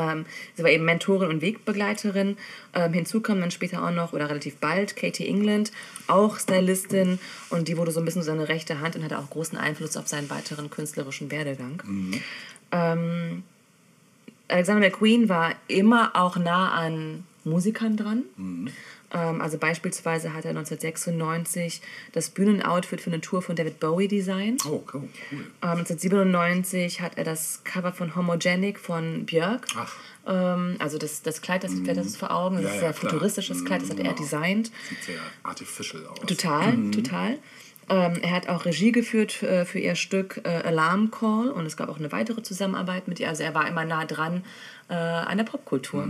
Ähm, 0.00 0.24
sie 0.54 0.62
war 0.62 0.70
eben 0.70 0.84
Mentorin 0.84 1.28
und 1.28 1.42
Wegbegleiterin. 1.42 2.36
Ähm, 2.74 2.92
hinzu 2.92 3.20
kam 3.20 3.40
dann 3.40 3.50
später 3.50 3.84
auch 3.84 3.90
noch, 3.90 4.12
oder 4.12 4.28
relativ 4.28 4.56
bald, 4.56 4.96
Katie 4.96 5.26
England, 5.26 5.72
auch 6.06 6.38
Stylistin. 6.38 7.18
Und 7.50 7.68
die 7.68 7.76
wurde 7.76 7.90
so 7.92 8.00
ein 8.00 8.06
bisschen 8.06 8.22
seine 8.22 8.48
rechte 8.48 8.80
Hand 8.80 8.96
und 8.96 9.04
hatte 9.04 9.18
auch 9.18 9.28
großen 9.28 9.58
Einfluss 9.58 9.96
auf 9.96 10.08
seinen 10.08 10.30
weiteren 10.30 10.70
künstlerischen 10.70 11.30
Werdegang. 11.30 11.82
Ähm, 12.72 13.42
Alexander 14.48 14.86
McQueen 14.86 15.28
war 15.28 15.54
immer 15.68 16.12
auch 16.14 16.36
nah 16.36 16.72
an 16.72 17.24
Musikern 17.44 17.96
dran. 17.96 18.24
Ähm, 18.38 18.68
also 19.16 19.58
beispielsweise 19.58 20.32
hat 20.34 20.44
er 20.44 20.50
1996 20.50 21.80
das 22.12 22.30
Bühnenoutfit 22.30 23.00
für 23.00 23.10
eine 23.10 23.20
Tour 23.20 23.42
von 23.42 23.56
David 23.56 23.80
Bowie 23.80 24.08
designt. 24.08 24.64
Oh, 24.66 24.84
cool. 24.94 25.08
cool. 25.32 25.38
Ähm, 25.62 25.78
1997 25.78 27.00
hat 27.00 27.16
er 27.18 27.24
das 27.24 27.62
Cover 27.64 27.92
von 27.92 28.14
Homogenic 28.16 28.78
von 28.78 29.26
Björk. 29.26 29.66
Ach. 29.76 29.92
Ähm, 30.26 30.76
also 30.78 30.98
das, 30.98 31.22
das 31.22 31.42
Kleid, 31.42 31.64
das 31.64 31.72
fährt 31.74 31.96
das 31.96 32.16
vor 32.16 32.30
Augen. 32.30 32.56
Das 32.56 32.64
Ja, 32.64 32.70
ist 32.70 32.82
ja, 32.82 32.88
ein 32.88 32.92
sehr 32.94 33.00
klar. 33.00 33.12
futuristisches 33.12 33.64
Kleid, 33.64 33.82
das 33.82 33.90
hat 33.90 33.98
er 33.98 34.04
Genau. 34.04 34.16
designt. 34.16 34.70
Sieht 34.88 35.02
sehr 35.04 35.20
artificial 35.42 36.06
aus. 36.06 36.18
Total, 36.26 36.90
total. 36.90 37.38
Ähm, 37.88 38.18
er 38.22 38.30
hat 38.30 38.48
auch 38.48 38.64
Regie 38.66 38.92
geführt 38.92 39.42
äh, 39.42 39.64
für 39.64 39.80
ihr 39.80 39.96
Stück 39.96 40.40
äh, 40.44 40.48
Alarm 40.48 41.10
Call 41.10 41.48
und 41.50 41.66
es 41.66 41.76
gab 41.76 41.88
auch 41.88 41.98
eine 41.98 42.12
weitere 42.12 42.40
Zusammenarbeit 42.42 43.08
mit 43.08 43.18
ihr. 43.18 43.28
Also 43.28 43.42
er 43.42 43.52
war 43.54 43.66
immer 43.66 43.84
nah 43.84 44.04
dran 44.04 44.44
äh, 44.88 44.94
an 44.94 45.36
der 45.38 45.44
Popkultur. 45.44 46.04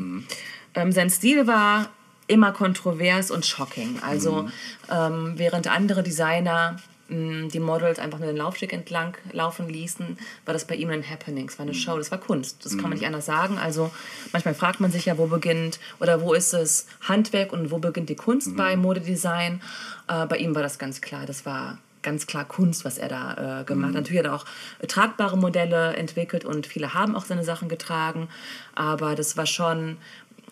Ähm, 0.74 0.92
sein 0.92 1.08
Stil 1.08 1.46
war 1.46 1.88
immer 2.30 2.52
kontrovers 2.52 3.30
und 3.30 3.44
shocking. 3.44 3.98
Also 4.02 4.48
ähm, 4.90 5.34
während 5.36 5.66
andere 5.66 6.02
Designer 6.02 6.76
mh, 7.08 7.48
die 7.48 7.58
Models 7.58 7.98
einfach 7.98 8.18
nur 8.18 8.28
den 8.28 8.36
Laufsteg 8.36 8.72
entlang 8.72 9.16
laufen 9.32 9.68
ließen, 9.68 10.16
war 10.44 10.54
das 10.54 10.64
bei 10.64 10.76
ihm 10.76 10.90
ein 10.90 11.08
Happening. 11.08 11.48
Es 11.48 11.58
war 11.58 11.64
eine 11.66 11.74
Show, 11.74 11.98
das 11.98 12.10
war 12.10 12.18
Kunst. 12.18 12.64
Das 12.64 12.72
kann 12.78 12.88
man 12.88 12.92
nicht 12.92 13.06
anders 13.06 13.26
sagen. 13.26 13.58
Also 13.58 13.90
manchmal 14.32 14.54
fragt 14.54 14.80
man 14.80 14.92
sich 14.92 15.06
ja, 15.06 15.18
wo 15.18 15.26
beginnt 15.26 15.80
oder 15.98 16.20
wo 16.22 16.32
ist 16.32 16.54
es 16.54 16.86
Handwerk 17.00 17.52
und 17.52 17.70
wo 17.70 17.78
beginnt 17.78 18.08
die 18.08 18.16
Kunst 18.16 18.56
bei 18.56 18.76
Modedesign. 18.76 19.60
Äh, 20.08 20.26
bei 20.26 20.36
ihm 20.38 20.54
war 20.54 20.62
das 20.62 20.78
ganz 20.78 21.00
klar. 21.00 21.26
Das 21.26 21.44
war 21.44 21.78
ganz 22.02 22.26
klar 22.26 22.44
Kunst, 22.44 22.84
was 22.84 22.98
er 22.98 23.08
da 23.08 23.60
äh, 23.60 23.64
gemacht 23.64 23.88
hat. 23.88 24.02
Natürlich 24.02 24.20
hat 24.20 24.26
er 24.26 24.34
auch 24.34 24.46
äh, 24.78 24.86
tragbare 24.86 25.36
Modelle 25.36 25.94
entwickelt 25.96 26.44
und 26.44 26.66
viele 26.66 26.94
haben 26.94 27.14
auch 27.14 27.24
seine 27.24 27.44
Sachen 27.44 27.68
getragen. 27.68 28.28
Aber 28.74 29.14
das 29.14 29.36
war 29.36 29.46
schon, 29.46 29.98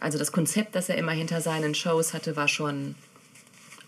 also 0.00 0.18
das 0.18 0.32
Konzept, 0.32 0.74
das 0.74 0.88
er 0.88 0.96
immer 0.96 1.12
hinter 1.12 1.40
seinen 1.40 1.74
Shows 1.74 2.14
hatte, 2.14 2.36
war 2.36 2.48
schon 2.48 2.94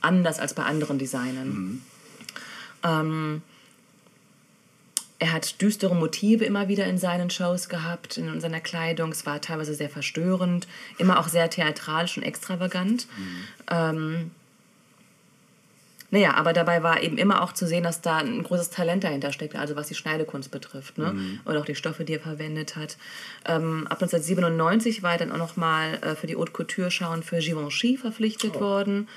anders 0.01 0.39
als 0.39 0.55
bei 0.55 0.63
anderen 0.65 0.99
Designern. 0.99 1.83
Ähm, 2.83 3.43
er 5.19 5.33
hat 5.33 5.61
düstere 5.61 5.95
Motive 5.95 6.45
immer 6.45 6.69
wieder 6.69 6.87
in 6.87 6.97
seinen 6.97 7.29
Shows 7.29 7.69
gehabt, 7.69 8.17
in 8.17 8.41
seiner 8.41 8.61
Kleidung. 8.61 9.13
Es 9.13 9.27
war 9.27 9.41
teilweise 9.41 9.75
sehr 9.75 9.91
verstörend, 9.91 10.67
immer 10.97 11.21
auch 11.21 11.29
sehr 11.29 11.51
theatralisch 11.51 12.17
und 12.17 12.23
extravagant. 12.23 13.07
Ähm, 13.71 14.31
naja, 16.11 16.35
aber 16.35 16.53
dabei 16.53 16.83
war 16.83 17.03
eben 17.03 17.19
immer 17.19 17.43
auch 17.43 17.53
zu 17.53 17.67
sehen, 17.67 17.85
dass 17.85 18.01
da 18.01 18.19
ein 18.19 18.43
großes 18.43 18.71
Talent 18.71 19.05
dahinter 19.05 19.33
steckt, 19.33 19.57
also 19.57 19.77
was 19.77 19.89
die 19.89 19.95
Schneidekunst 19.95 20.51
betrifft 20.51 20.99
ne? 20.99 21.39
und 21.45 21.57
auch 21.57 21.65
die 21.65 21.75
Stoffe, 21.75 22.05
die 22.05 22.15
er 22.15 22.21
verwendet 22.21 22.77
hat. 22.77 22.97
Ähm, 23.47 23.87
ab 23.87 24.03
1997 24.03 25.03
war 25.03 25.13
er 25.13 25.19
dann 25.19 25.33
auch 25.33 25.39
nochmal 25.39 25.95
äh, 26.03 26.15
für 26.15 26.27
die 26.27 26.37
Haute 26.37 26.53
Couture 26.53 26.91
schauen 26.91 27.23
für 27.23 27.39
Givenchy 27.39 27.97
verpflichtet 27.97 28.61
worden. 28.61 29.09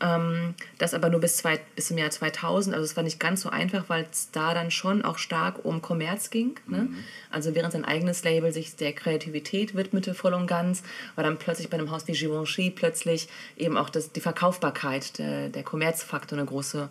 Ähm, 0.00 0.54
das 0.78 0.94
aber 0.94 1.08
nur 1.08 1.20
bis, 1.20 1.36
zwei, 1.36 1.60
bis 1.74 1.88
zum 1.88 1.98
Jahr 1.98 2.10
2000. 2.10 2.74
Also 2.74 2.84
es 2.84 2.96
war 2.96 3.04
nicht 3.04 3.20
ganz 3.20 3.40
so 3.40 3.50
einfach, 3.50 3.84
weil 3.88 4.06
es 4.10 4.30
da 4.30 4.54
dann 4.54 4.70
schon 4.70 5.04
auch 5.04 5.18
stark 5.18 5.64
um 5.64 5.82
Kommerz 5.82 6.30
ging. 6.30 6.56
Ne? 6.66 6.88
Also 7.30 7.54
während 7.54 7.72
sein 7.72 7.84
eigenes 7.84 8.22
Label 8.22 8.52
sich 8.52 8.76
der 8.76 8.92
Kreativität 8.92 9.74
widmete 9.74 10.14
voll 10.14 10.34
und 10.34 10.46
ganz, 10.46 10.82
war 11.14 11.24
dann 11.24 11.38
plötzlich 11.38 11.68
bei 11.68 11.78
einem 11.78 11.90
Haus 11.90 12.06
wie 12.06 12.12
Givenchy 12.12 12.70
plötzlich 12.70 13.28
eben 13.56 13.76
auch 13.76 13.90
das, 13.90 14.12
die 14.12 14.20
Verkaufbarkeit, 14.20 15.18
der, 15.18 15.48
der 15.48 15.62
Kommerzfaktor 15.62 16.33
eine 16.34 16.44
große, 16.44 16.88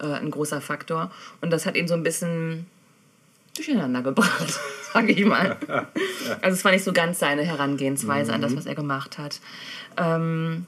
äh, 0.00 0.04
ein 0.04 0.30
großer 0.30 0.60
Faktor. 0.60 1.10
Und 1.40 1.50
das 1.50 1.66
hat 1.66 1.76
ihn 1.76 1.88
so 1.88 1.94
ein 1.94 2.02
bisschen 2.02 2.66
durcheinander 3.54 4.02
gebracht, 4.02 4.58
sage 4.92 5.12
ich 5.12 5.24
mal. 5.24 5.56
Also 6.42 6.56
es 6.56 6.64
war 6.64 6.72
nicht 6.72 6.84
so 6.84 6.92
ganz 6.92 7.18
seine 7.18 7.42
Herangehensweise 7.42 8.32
an 8.34 8.42
das, 8.42 8.54
was 8.54 8.66
er 8.66 8.74
gemacht 8.74 9.16
hat. 9.16 9.40
Ähm, 9.96 10.66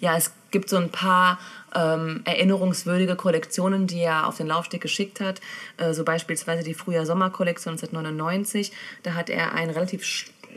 ja, 0.00 0.16
es 0.16 0.32
gibt 0.50 0.68
so 0.68 0.76
ein 0.76 0.90
paar 0.90 1.38
ähm, 1.74 2.22
erinnerungswürdige 2.24 3.16
Kollektionen, 3.16 3.86
die 3.86 4.00
er 4.00 4.26
auf 4.26 4.36
den 4.36 4.46
Laufsteg 4.46 4.80
geschickt 4.80 5.20
hat. 5.20 5.40
Äh, 5.76 5.92
so 5.92 6.04
beispielsweise 6.04 6.62
die 6.62 6.74
Frühjahr-Sommer-Kollektion 6.74 7.72
1999. 7.72 8.72
Da 9.02 9.14
hat 9.14 9.30
er 9.30 9.54
ein 9.54 9.70
relativ 9.70 10.04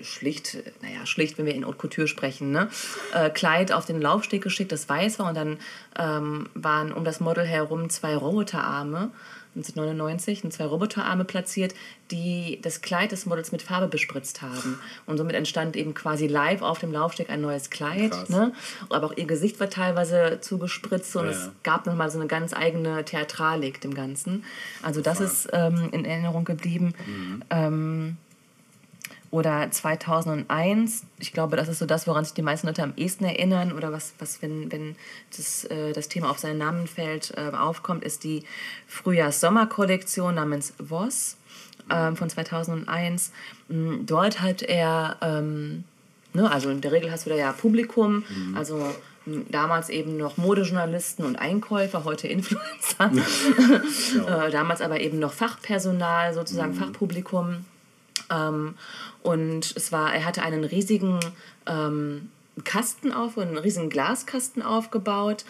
schlicht, 0.01 0.57
naja, 0.81 1.05
schlicht, 1.05 1.37
wenn 1.37 1.45
wir 1.45 1.53
in 1.55 1.65
Haute 1.65 1.77
Couture 1.77 2.07
sprechen, 2.07 2.51
ne? 2.51 2.69
äh, 3.13 3.29
Kleid 3.29 3.71
auf 3.71 3.85
den 3.85 4.01
Laufsteg 4.01 4.41
geschickt, 4.41 4.71
das 4.71 4.87
weiß 4.89 5.19
war. 5.19 5.29
Und 5.29 5.35
dann 5.35 5.57
ähm, 5.97 6.49
waren 6.53 6.91
um 6.91 7.03
das 7.03 7.19
Model 7.19 7.45
herum 7.45 7.89
zwei 7.89 8.15
Roboterarme. 8.15 9.11
1999 9.55 10.41
sind 10.41 10.51
zwei 10.51 10.65
Roboterarme 10.65 11.23
platziert, 11.23 11.73
die 12.11 12.59
das 12.61 12.81
Kleid 12.81 13.13
des 13.13 13.25
Models 13.25 13.53
mit 13.53 13.61
Farbe 13.61 13.87
bespritzt 13.87 14.41
haben. 14.41 14.79
Und 15.05 15.17
somit 15.17 15.35
entstand 15.35 15.77
eben 15.77 15.93
quasi 15.93 16.27
live 16.27 16.61
auf 16.61 16.79
dem 16.79 16.91
Laufsteg 16.91 17.29
ein 17.29 17.39
neues 17.39 17.69
Kleid. 17.69 18.11
Krass. 18.11 18.29
Ne? 18.29 18.51
Aber 18.89 19.07
auch 19.07 19.17
ihr 19.17 19.25
Gesicht 19.25 19.59
war 19.61 19.69
teilweise 19.69 20.39
zugespritzt 20.41 21.15
und 21.15 21.25
Ja, 21.25 21.31
es 21.31 21.51
gab 21.63 21.85
nochmal 21.85 22.11
so 22.11 22.19
eine 22.19 22.27
ganz 22.27 22.53
eigene 22.53 23.05
Theatralik 23.05 23.79
dem 23.79 23.93
Ganzen. 23.93 24.43
Also 24.83 24.99
das 24.99 25.21
ist 25.21 25.47
ähm, 25.53 25.89
in 25.91 26.03
Erinnerung 26.03 26.43
geblieben. 26.43 26.93
Ähm, 27.49 28.17
oder 29.35 29.69
2001, 29.69 31.03
ich 31.19 31.33
glaube, 31.33 31.57
das 31.57 31.67
ist 31.67 31.79
so 31.79 31.85
das, 31.85 32.07
woran 32.07 32.23
sich 32.23 32.33
die 32.33 32.41
meisten 32.41 32.67
Leute 32.67 32.83
am 32.83 32.93
ehesten 32.95 33.25
erinnern 33.25 33.73
oder 33.73 33.91
was, 33.91 34.13
was 34.17 34.41
wenn, 34.41 34.71
wenn 34.71 34.95
das, 35.35 35.65
äh, 35.65 35.91
das 35.91 36.07
Thema 36.07 36.29
auf 36.29 36.39
seinen 36.39 36.57
Namen 36.57 36.87
fällt, 36.87 37.33
äh, 37.35 37.53
aufkommt, 37.53 38.05
ist 38.05 38.23
die 38.23 38.43
Frühjahrs-Sommer-Kollektion 38.87 40.35
namens 40.35 40.73
Voss 40.79 41.35
ähm, 41.91 42.15
von 42.15 42.29
2001. 42.29 43.33
Mm, 43.67 44.05
Dort 44.05 44.41
hat 44.41 44.61
er, 44.61 45.17
ähm, 45.21 45.83
ne, 46.31 46.49
also 46.49 46.69
in 46.69 46.79
der 46.79 46.93
Regel 46.93 47.11
hast 47.11 47.25
du 47.25 47.29
da 47.29 47.35
ja 47.35 47.51
Publikum, 47.51 48.23
also 48.55 48.89
m, 49.27 49.45
damals 49.51 49.89
eben 49.89 50.15
noch 50.15 50.37
Modejournalisten 50.37 51.25
und 51.25 51.35
Einkäufer, 51.35 52.05
heute 52.05 52.29
Influencer. 52.29 53.11
äh, 54.47 54.49
damals 54.49 54.79
aber 54.79 55.01
eben 55.01 55.19
noch 55.19 55.33
Fachpersonal, 55.33 56.33
sozusagen 56.33 56.73
Fachpublikum. 56.73 57.65
Ähm, 58.31 58.75
und 59.23 59.75
es 59.75 59.91
war, 59.91 60.13
er 60.13 60.25
hatte 60.25 60.43
einen 60.43 60.63
riesigen 60.63 61.19
ähm, 61.65 62.29
Kasten 62.63 63.11
auf, 63.11 63.37
einen 63.37 63.57
riesigen 63.57 63.89
Glaskasten 63.89 64.61
aufgebaut, 64.61 65.45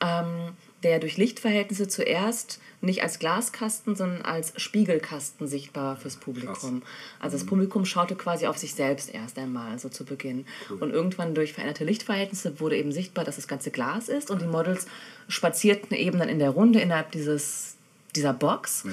ähm, 0.00 0.54
der 0.82 0.98
durch 1.00 1.16
Lichtverhältnisse 1.16 1.88
zuerst 1.88 2.60
nicht 2.80 3.02
als 3.02 3.18
Glaskasten, 3.18 3.96
sondern 3.96 4.22
als 4.22 4.52
Spiegelkasten 4.56 5.48
sichtbar 5.48 5.84
war 5.84 5.96
fürs 5.96 6.16
Publikum. 6.16 6.82
Also 7.18 7.36
das 7.36 7.44
Publikum 7.44 7.84
schaute 7.84 8.14
quasi 8.14 8.46
auf 8.46 8.56
sich 8.56 8.74
selbst 8.74 9.12
erst 9.12 9.36
einmal, 9.38 9.78
so 9.78 9.88
zu 9.88 10.04
Beginn. 10.04 10.46
Und 10.78 10.92
irgendwann 10.92 11.34
durch 11.34 11.52
veränderte 11.52 11.84
Lichtverhältnisse 11.84 12.60
wurde 12.60 12.76
eben 12.76 12.92
sichtbar, 12.92 13.24
dass 13.24 13.36
das 13.36 13.48
ganze 13.48 13.72
Glas 13.72 14.08
ist 14.08 14.30
und 14.30 14.42
die 14.42 14.46
Models 14.46 14.86
spazierten 15.26 15.96
eben 15.96 16.20
dann 16.20 16.28
in 16.28 16.38
der 16.38 16.50
Runde 16.50 16.80
innerhalb 16.80 17.10
dieses, 17.10 17.74
dieser 18.14 18.32
Box. 18.32 18.84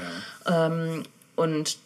Ja. 0.48 0.68
Ähm, 0.68 1.04
und 1.36 1.78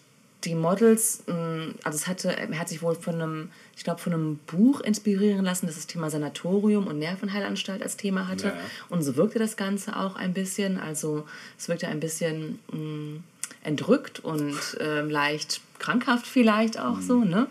die 0.46 0.56
Models, 0.56 1.24
mh, 1.28 1.74
also 1.84 1.98
es 1.98 2.08
hatte, 2.08 2.36
er 2.36 2.58
hat 2.60 2.70
sich 2.70 2.82
wohl 2.82 2.96
von 2.96 3.16
einem, 3.16 3.50
ich 3.76 3.84
glaube, 3.84 4.00
von 4.00 4.14
einem 4.14 4.38
Buch 4.48 4.80
inspirieren 4.82 5.44
lassen, 5.44 5.66
das 5.68 5.76
das 5.76 5.88
Thema 5.88 6.10
Sanatorium 6.10 6.88
und 6.88 6.98
Nervenheilanstalt 7.00 7.82
als 7.84 7.98
Thema 7.98 8.28
hatte. 8.28 8.48
Ja. 8.48 8.54
Und 8.90 9.02
so 9.02 9.16
wirkte 9.18 9.38
das 9.40 9.58
Ganze 9.58 9.98
auch 9.98 10.16
ein 10.16 10.34
bisschen. 10.34 10.80
Also 10.80 11.26
es 11.58 11.68
wirkte 11.68 11.88
ein 11.90 12.00
bisschen 12.00 12.60
mh, 12.72 13.20
entrückt 13.64 14.22
und 14.22 14.56
ähm, 14.80 15.10
leicht 15.10 15.60
krankhaft 15.80 16.26
vielleicht 16.26 16.80
auch 16.80 17.02
so, 17.02 17.24
ne? 17.26 17.48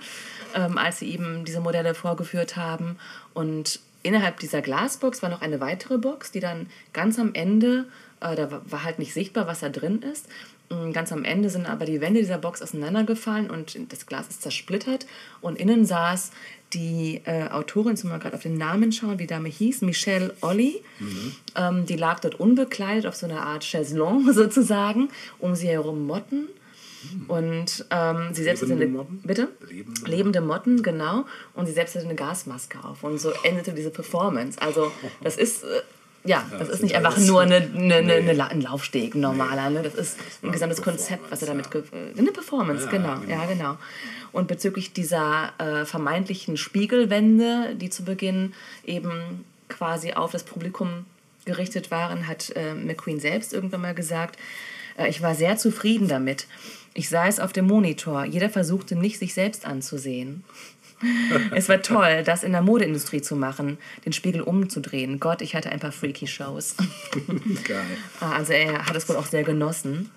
Ähm, 0.55 0.79
als 0.79 1.01
sie 1.01 1.11
eben 1.11 1.45
diese 1.45 1.61
Modelle 1.61 1.95
vorgeführt 1.95 2.57
haben. 2.57 2.97
Und 3.35 3.81
innerhalb 4.03 4.41
dieser 4.41 4.63
Glasbox 4.63 5.23
war 5.23 5.29
noch 5.29 5.43
eine 5.43 5.61
weitere 5.61 5.99
Box, 5.99 6.31
die 6.33 6.41
dann 6.41 6.69
ganz 6.95 7.19
am 7.19 7.35
Ende, 7.35 7.85
äh, 8.21 8.35
da 8.35 8.51
wa- 8.51 8.63
war 8.65 8.85
halt 8.85 8.99
nicht 8.99 9.13
sichtbar, 9.13 9.47
was 9.47 9.61
da 9.61 9.69
drin 9.69 10.01
ist. 10.01 10.27
Mm, 10.71 10.93
Ganz 10.93 11.13
am 11.13 11.25
Ende 11.25 11.51
sind 11.51 11.67
aber 11.67 11.85
die 11.85 12.01
Wände 12.01 12.21
dieser 12.21 12.39
Box 12.39 12.63
auseinandergefallen 12.63 13.51
und 13.51 13.79
das 13.93 14.07
Glas 14.07 14.29
ist 14.29 14.43
zersplittert. 14.43 15.07
Und 15.41 15.59
innen 15.59 15.85
saß 15.85 16.31
die 16.75 17.23
äh, 17.25 17.49
Autorin, 17.49 17.93
jetzt 17.93 18.05
müssen 18.05 18.15
wir 18.15 18.19
gerade 18.21 18.37
auf 18.37 18.43
den 18.43 18.59
Namen 18.59 18.93
schauen, 18.93 19.15
wie 19.15 19.23
die 19.23 19.27
Dame 19.27 19.49
hieß, 19.49 19.83
Michelle 19.83 20.35
Olli. 20.43 20.83
Ähm, 21.57 21.87
die 21.87 21.97
lag 21.97 22.21
dort 22.21 22.39
unbekleidet 22.39 23.07
auf 23.07 23.17
so 23.17 23.27
einer 23.27 23.43
Art 23.43 23.65
Chaiselong 23.65 24.33
sozusagen, 24.33 25.09
um 25.39 25.55
sie 25.55 25.69
herum 25.69 26.07
Motten. 26.07 26.49
Und 27.29 27.87
ähm, 27.91 28.31
sie 28.33 28.43
selbst 28.43 28.63
hatte 28.63 28.75
Lebende 28.75 28.87
eine, 28.87 28.97
Motten? 28.99 29.21
bitte? 29.25 29.49
Lebende 29.69 30.11
Lebende 30.11 30.41
Motten, 30.41 30.83
genau. 30.83 31.27
Und 31.55 31.67
sie 31.67 31.73
selbst 31.73 31.95
hatte 31.95 32.05
eine 32.05 32.17
Gasmaske 32.17 32.79
auf. 32.85 33.05
Und 33.05 33.19
so 33.19 33.31
endete 33.45 33.73
diese 33.73 33.91
Performance. 33.91 34.61
Also 34.61 34.91
das 35.23 35.37
ist, 35.37 35.63
äh, 35.63 35.67
ja, 36.25 36.45
das, 36.51 36.61
das 36.61 36.69
ist 36.69 36.83
nicht 36.83 36.95
einfach 36.97 37.17
nur 37.19 37.43
eine, 37.43 37.57
eine, 37.57 37.97
eine, 37.97 38.21
Nee. 38.21 38.41
ein 38.41 38.61
Laufsteg, 38.61 39.15
ein 39.15 39.21
normaler. 39.21 39.71
Ne? 39.71 39.83
Das 39.83 39.95
ist 39.95 40.19
ein 40.43 40.53
gesamtes 40.53 40.83
Konzept, 40.83 41.31
was 41.31 41.43
er 41.43 41.49
damit... 41.49 41.71
Ge 41.71 41.83
äh, 41.93 42.19
eine 42.19 42.33
Performance, 42.33 42.85
Ja, 42.87 42.91
genau. 42.91 43.21
genau. 43.21 43.33
Ja, 43.33 43.47
genau. 43.47 43.79
Und 44.33 44.49
bezüglich 44.49 44.93
dieser 44.93 45.53
äh, 45.59 45.85
vermeintlichen 45.85 46.57
Spiegelwände, 46.57 47.75
die 47.77 47.91
zu 47.91 48.05
Beginn 48.05 48.53
eben 48.85 49.45
quasi 49.69 50.13
auf 50.13 50.33
das 50.33 50.45
Publikum 50.45 51.07
gerichtet 51.45 51.91
waren, 51.91 52.27
hat 52.27 52.53
äh, 52.57 52.75
McQueen 52.75 53.21
selbst 53.21 53.53
irgendwann 53.53 53.81
mal 53.81 53.95
gesagt, 53.95 54.39
äh, 54.99 55.09
ich 55.09 55.23
war 55.23 55.35
sehr 55.35 55.57
zufrieden 55.57 56.09
damit. 56.09 56.47
Ich 56.95 57.09
sah 57.09 57.27
es 57.27 57.39
auf 57.41 57.53
dem 57.53 57.67
Monitor. 57.67 58.25
Jeder 58.25 58.51
versuchte 58.51 58.97
nicht, 58.97 59.19
sich 59.19 59.33
selbst 59.33 59.65
anzusehen. 59.67 60.45
Es 61.55 61.69
war 61.69 61.81
toll, 61.83 62.23
das 62.25 62.43
in 62.43 62.53
der 62.53 62.63
Modeindustrie 62.63 63.23
zu 63.23 63.37
machen, 63.37 63.79
den 64.05 64.13
Spiegel 64.13 64.41
umzudrehen. 64.41 65.21
Gott, 65.21 65.43
ich 65.43 65.55
hatte 65.55 65.71
ein 65.71 65.81
paar 65.81 65.93
freaky 65.93 66.27
Shows. 66.27 66.75
Geil. 67.65 67.85
Ah, 68.21 68.33
Also 68.37 68.53
er 68.53 68.87
hat 68.87 68.97
es 68.97 69.09
wohl 69.09 69.17
auch 69.17 69.27
sehr 69.27 69.45
genossen. 69.45 70.11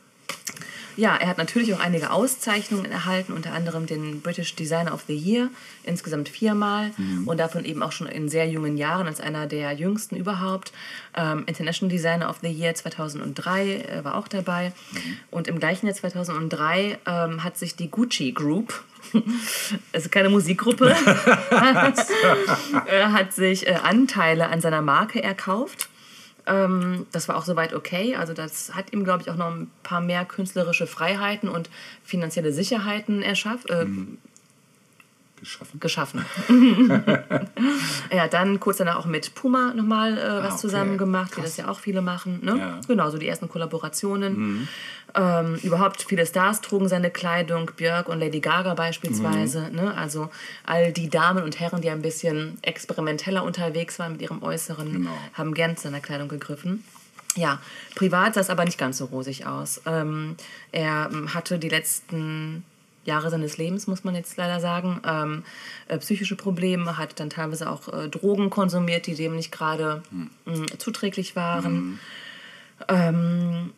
Ja, 0.98 1.16
er 1.16 1.28
hat 1.28 1.38
natürlich 1.38 1.74
auch 1.74 1.80
einige 1.80 2.12
Auszeichnungen 2.12 2.92
erhalten, 2.92 3.34
unter 3.34 3.54
anderem 3.54 3.86
den 3.86 4.22
British 4.22 4.56
Designer 4.56 4.94
of 4.94 5.04
the 5.08 5.16
Year, 5.16 5.50
insgesamt 5.84 6.30
viermal 6.30 6.92
und 7.26 7.40
davon 7.40 7.66
eben 7.66 7.82
auch 7.82 7.92
schon 7.92 8.08
in 8.08 8.30
sehr 8.30 8.48
jungen 8.48 8.78
Jahren 8.78 9.08
als 9.08 9.20
einer 9.22 9.48
der 9.48 9.72
jüngsten 9.74 10.16
überhaupt. 10.16 10.72
Ähm, 11.16 11.44
International 11.46 11.90
Designer 11.90 12.30
of 12.30 12.38
the 12.42 12.50
Year 12.50 12.74
2003 12.74 13.76
äh, 13.76 14.04
war 14.04 14.16
auch 14.16 14.28
dabei 14.28 14.74
und 15.30 15.48
im 15.48 15.60
gleichen 15.60 15.88
Jahr 15.88 15.96
2003 15.96 17.00
ähm, 17.06 17.44
hat 17.44 17.58
sich 17.58 17.76
die 17.76 17.90
Gucci 17.90 18.32
Group, 18.32 18.84
also 19.94 20.10
keine 20.10 20.30
Musikgruppe, 20.30 20.92
äh, 21.52 23.04
hat 23.04 23.34
sich 23.34 23.68
äh, 23.68 23.76
Anteile 23.84 24.48
an 24.50 24.62
seiner 24.62 24.82
Marke 24.82 25.22
erkauft. 25.22 25.91
Ähm, 26.52 27.06
das 27.12 27.28
war 27.28 27.38
auch 27.38 27.46
soweit 27.46 27.74
okay. 27.74 28.16
Also 28.16 28.34
das 28.34 28.76
hat 28.76 28.92
ihm, 28.94 29.04
glaube 29.04 29.24
ich, 29.24 29.30
auch 29.30 29.38
noch 29.38 29.52
ein 29.52 29.72
paar 29.84 30.02
mehr 30.02 30.26
künstlerische 30.26 30.88
Freiheiten 30.88 31.48
und 31.48 31.70
finanzielle 32.04 32.52
Sicherheiten 32.52 33.22
erschaff, 33.22 33.66
äh, 33.70 33.86
Geschaffen. 35.40 35.80
geschaffen. 35.80 36.26
ja, 38.12 38.28
dann 38.28 38.60
kurz 38.60 38.78
danach 38.78 38.98
auch 38.98 39.08
mit 39.08 39.34
Puma 39.34 39.74
nochmal 39.74 40.18
äh, 40.18 40.44
was 40.44 40.54
okay. 40.54 40.62
zusammen 40.62 40.98
gemacht, 41.00 41.36
wie 41.36 41.42
das 41.42 41.58
ja 41.58 41.68
auch 41.68 41.80
viele 41.80 42.04
machen. 42.04 42.42
Ne? 42.44 42.58
Ja. 42.60 42.80
Genau, 42.88 43.10
so 43.10 43.18
die 43.18 43.28
ersten 43.28 43.50
Kollaborationen. 43.50 44.68
Ähm, 45.14 45.56
überhaupt 45.64 46.04
viele 46.08 46.26
Stars 46.26 46.62
trugen 46.62 46.88
seine 46.88 47.10
Kleidung, 47.10 47.72
Björk 47.76 48.08
und 48.08 48.20
Lady 48.20 48.40
Gaga 48.40 48.74
beispielsweise. 48.76 49.70
Ne? 49.72 49.94
Also 49.98 50.30
all 50.66 50.92
die 50.94 51.10
Damen 51.10 51.44
und 51.44 51.60
Herren, 51.60 51.82
die 51.82 51.90
ein 51.90 52.02
bisschen 52.02 52.58
experimenteller 52.62 53.44
unterwegs 53.44 54.00
waren 54.00 54.14
mit 54.14 54.22
ihrem 54.22 54.42
Äußeren, 54.42 54.94
Genau. 54.94 55.12
haben 55.34 55.54
gern 55.54 55.76
zu 55.76 55.84
seiner 55.84 56.00
Kleidung 56.00 56.28
gegriffen. 56.30 56.84
Ja, 57.36 57.60
privat 57.96 58.34
sah 58.34 58.42
es 58.42 58.50
aber 58.50 58.66
nicht 58.66 58.78
ganz 58.78 58.98
so 58.98 59.06
rosig 59.06 59.46
aus. 59.46 59.82
Ähm, 59.86 60.36
er 60.72 61.10
ähm, 61.12 61.34
hatte 61.34 61.60
die 61.60 61.70
letzten 61.70 62.64
Jahre 63.06 63.30
seines 63.30 63.58
Lebens, 63.58 63.88
muss 63.88 64.04
man 64.04 64.16
jetzt 64.16 64.38
leider 64.38 64.60
sagen, 64.60 65.02
ähm, 65.08 65.44
äh, 65.88 65.98
psychische 65.98 66.36
Probleme, 66.36 66.98
hat 66.98 67.20
dann 67.20 67.30
teilweise 67.30 67.70
auch 67.70 67.88
äh, 67.92 68.10
Drogen 68.10 68.50
konsumiert, 68.50 69.08
die 69.08 69.16
dem 69.16 69.36
nicht 69.36 69.52
gerade 69.52 70.04
mh, 70.46 70.66
zuträglich 70.78 71.36
waren. 71.36 72.00
Ähm, 72.88 73.72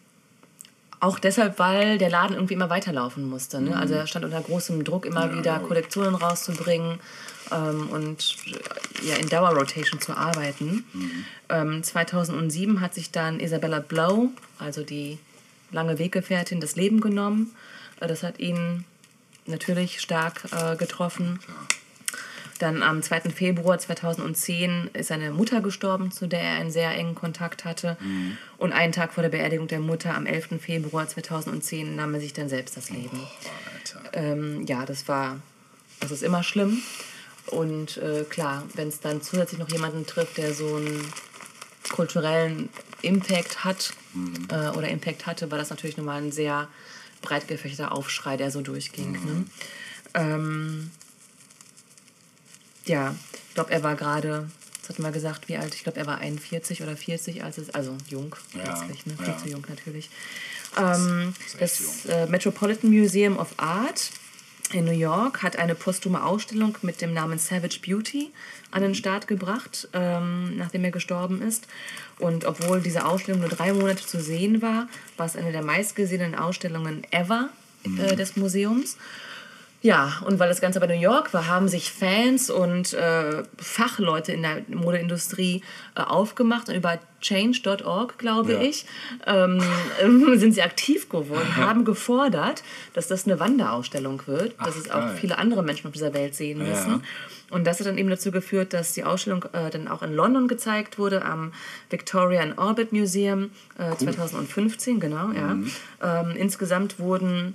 auch 1.04 1.20
deshalb, 1.20 1.60
weil 1.60 1.98
der 1.98 2.10
Laden 2.10 2.34
irgendwie 2.34 2.54
immer 2.54 2.70
weiterlaufen 2.70 3.30
musste. 3.30 3.60
Ne? 3.60 3.76
Also 3.78 3.94
er 3.94 4.08
stand 4.08 4.24
unter 4.24 4.40
großem 4.40 4.86
Druck, 4.86 5.06
immer 5.06 5.36
wieder 5.36 5.60
Kollektionen 5.60 6.16
rauszubringen 6.16 7.00
ähm, 7.52 7.90
und 7.90 8.38
äh, 8.48 9.10
ja, 9.10 9.16
in 9.18 9.28
Dauerrotation 9.28 10.00
zu 10.00 10.16
arbeiten. 10.16 10.86
Ähm, 11.50 11.84
2007 11.84 12.80
hat 12.80 12.94
sich 12.94 13.12
dann 13.12 13.42
Isabella 13.42 13.80
Blow, 13.80 14.30
also 14.60 14.84
die 14.84 15.20
lange 15.72 16.00
Weggefährtin, 16.00 16.62
das 16.62 16.78
Leben 16.78 17.02
genommen. 17.02 17.54
Äh, 18.00 18.08
das 18.08 18.24
hat 18.24 18.40
ihn 18.40 18.86
natürlich 19.46 20.00
stark 20.00 20.46
äh, 20.52 20.78
getroffen. 20.78 21.40
Dann 22.60 22.84
am 22.84 23.02
2. 23.02 23.22
Februar 23.32 23.80
2010 23.80 24.92
ist 24.94 25.08
seine 25.08 25.32
Mutter 25.32 25.62
gestorben, 25.62 26.12
zu 26.12 26.28
der 26.28 26.42
er 26.42 26.56
einen 26.56 26.72
sehr 26.72 26.92
engen 26.92 27.16
Kontakt 27.16 27.66
hatte. 27.66 27.98
Und 28.58 28.74
einen 28.74 28.94
Tag 28.94 29.14
vor 29.14 29.22
der 29.22 29.30
Beerdigung 29.30 29.68
der 29.68 29.80
Mutter, 29.80 30.16
am 30.16 30.26
11. 30.26 30.62
Februar 30.62 31.08
2010, 31.08 31.96
nahm 31.96 32.14
er 32.14 32.20
sich 32.20 32.34
dann 32.34 32.50
selbst 32.50 32.78
das 32.78 32.90
Leben. 32.90 33.20
Alter. 33.74 34.02
Ähm, 34.14 34.66
ja, 34.66 34.86
das 34.86 35.08
war, 35.08 35.40
das 36.00 36.12
ist 36.12 36.24
immer 36.24 36.44
schlimm. 36.44 36.82
Und 37.48 37.98
äh, 37.98 38.24
klar, 38.30 38.64
wenn 38.76 38.88
es 38.88 39.00
dann 39.00 39.22
zusätzlich 39.22 39.60
noch 39.60 39.70
jemanden 39.70 40.06
trifft, 40.06 40.38
der 40.38 40.54
so 40.54 40.76
einen 40.76 41.06
kulturellen 41.92 42.70
Impact 43.02 43.64
hat 43.64 43.94
äh, 44.50 44.70
oder 44.78 44.88
Impact 44.88 45.26
hatte, 45.26 45.52
war 45.52 45.58
das 45.58 45.70
natürlich 45.70 45.98
nochmal 45.98 46.22
ein 46.22 46.32
sehr 46.32 46.68
breit 47.22 47.48
gefächerter 47.48 47.92
Aufschrei, 47.92 48.38
der 48.38 48.52
so 48.52 48.62
durchging. 48.62 49.12
Ne? 49.12 49.46
Ähm, 50.14 50.92
ja, 52.86 53.16
ich 53.48 53.54
glaube, 53.54 53.72
er 53.72 53.84
war 53.84 53.96
gerade, 53.96 54.50
was 54.82 54.90
hat 54.90 55.00
man 55.00 55.14
gesagt, 55.14 55.48
wie 55.48 55.58
alt? 55.58 55.76
Ich 55.76 55.84
glaube, 55.84 56.00
er 56.00 56.08
war 56.08 56.18
41 56.18 56.82
oder 56.82 56.98
40, 56.98 57.44
als 57.44 57.58
es, 57.58 57.70
also 57.70 57.96
jung 58.08 58.36
Ja, 58.54 58.64
letztlich, 58.64 59.06
ne? 59.06 59.16
viel 59.18 59.28
ja. 59.28 59.38
zu 59.38 59.50
jung 59.50 59.66
natürlich. 59.68 60.10
Ähm, 60.78 61.34
echt 61.40 61.62
das 61.62 62.06
äh, 62.06 62.26
Metropolitan 62.28 62.90
Museum 62.90 63.38
of 63.38 63.54
Art 63.58 64.12
in 64.72 64.86
New 64.86 64.92
York 64.92 65.44
hat 65.44 65.58
eine 65.58 65.76
posthume 65.76 66.24
Ausstellung 66.24 66.78
mit 66.82 67.02
dem 67.02 67.14
Namen 67.14 67.38
Savage 67.38 67.80
Beauty 67.86 68.32
an 68.72 68.82
den 68.82 68.96
Start 68.96 69.28
gebracht, 69.28 69.88
ähm, 69.94 70.58
nachdem 70.58 70.84
er 70.84 70.92
gestorben 70.92 71.42
ist. 71.42 71.68
Und 72.18 72.46
obwohl 72.46 72.82
diese 72.82 73.06
Ausstellung 73.06 73.42
nur 73.42 73.50
drei 73.50 73.72
Monate 73.74 74.06
zu 74.06 74.20
sehen 74.22 74.62
war, 74.62 74.88
war 75.18 75.26
es 75.26 75.36
eine 75.36 75.52
der 75.52 75.64
meistgesehenen 75.64 76.34
Ausstellungen 76.34 77.06
ever 77.12 77.50
äh, 78.00 78.16
des 78.16 78.36
Museums. 78.36 78.98
Ja, 79.86 80.22
und 80.26 80.40
weil 80.40 80.48
das 80.48 80.62
Ganze 80.62 80.80
bei 80.80 80.88
New 80.88 80.94
York 81.00 81.34
war, 81.34 81.48
haben 81.48 81.68
sich 81.68 81.92
Fans 81.92 82.50
und 82.50 82.94
äh, 82.94 83.44
Fachleute 83.58 84.32
in 84.32 84.42
der 84.42 84.62
Modeindustrie 84.70 85.62
äh, 85.98 86.02
aufgemacht 86.02 86.70
und 86.70 86.76
über 86.76 87.00
change.org, 87.20 88.18
glaube 88.18 88.54
Ja. 88.54 88.62
ich, 88.62 88.86
ähm, 89.28 89.62
sind 90.36 90.54
sie 90.54 90.62
aktiv 90.62 91.10
geworden, 91.10 91.58
haben 91.58 91.84
gefordert, 91.84 92.64
dass 92.94 93.10
das 93.10 93.26
eine 93.26 93.42
Wanderausstellung 93.42 94.22
wird, 94.26 94.56
dass 94.60 94.76
Ach, 94.76 94.80
es 94.86 94.90
auch 94.90 95.00
geil. 95.00 95.18
viele 95.20 95.38
andere 95.38 95.64
Menschen 95.64 95.88
auf 95.88 95.94
dieser 95.94 96.14
Welt 96.14 96.34
sehen 96.34 96.60
Ja. 96.60 96.68
müssen. 96.70 97.04
Und 97.50 97.68
das 97.68 97.80
hat 97.80 97.86
dann 97.88 97.98
eben 97.98 98.10
dazu 98.10 98.32
geführt, 98.32 98.72
dass 98.74 98.94
die 98.94 99.04
Ausstellung 99.04 99.44
äh, 99.52 99.70
dann 99.70 99.90
auch 99.90 100.02
in 100.02 100.14
London 100.16 100.48
gezeigt 100.48 100.98
wurde, 100.98 101.26
am 101.26 101.52
Victoria 101.90 102.42
and 102.42 102.58
Albert 102.58 102.94
Museum 102.94 103.52
äh, 103.78 103.96
2015, 103.98 105.02
genau, 105.02 105.30
ja. 105.34 105.54
Mhm. 105.56 105.72
Ähm, 106.02 106.32
insgesamt 106.38 107.00
wurden 107.00 107.54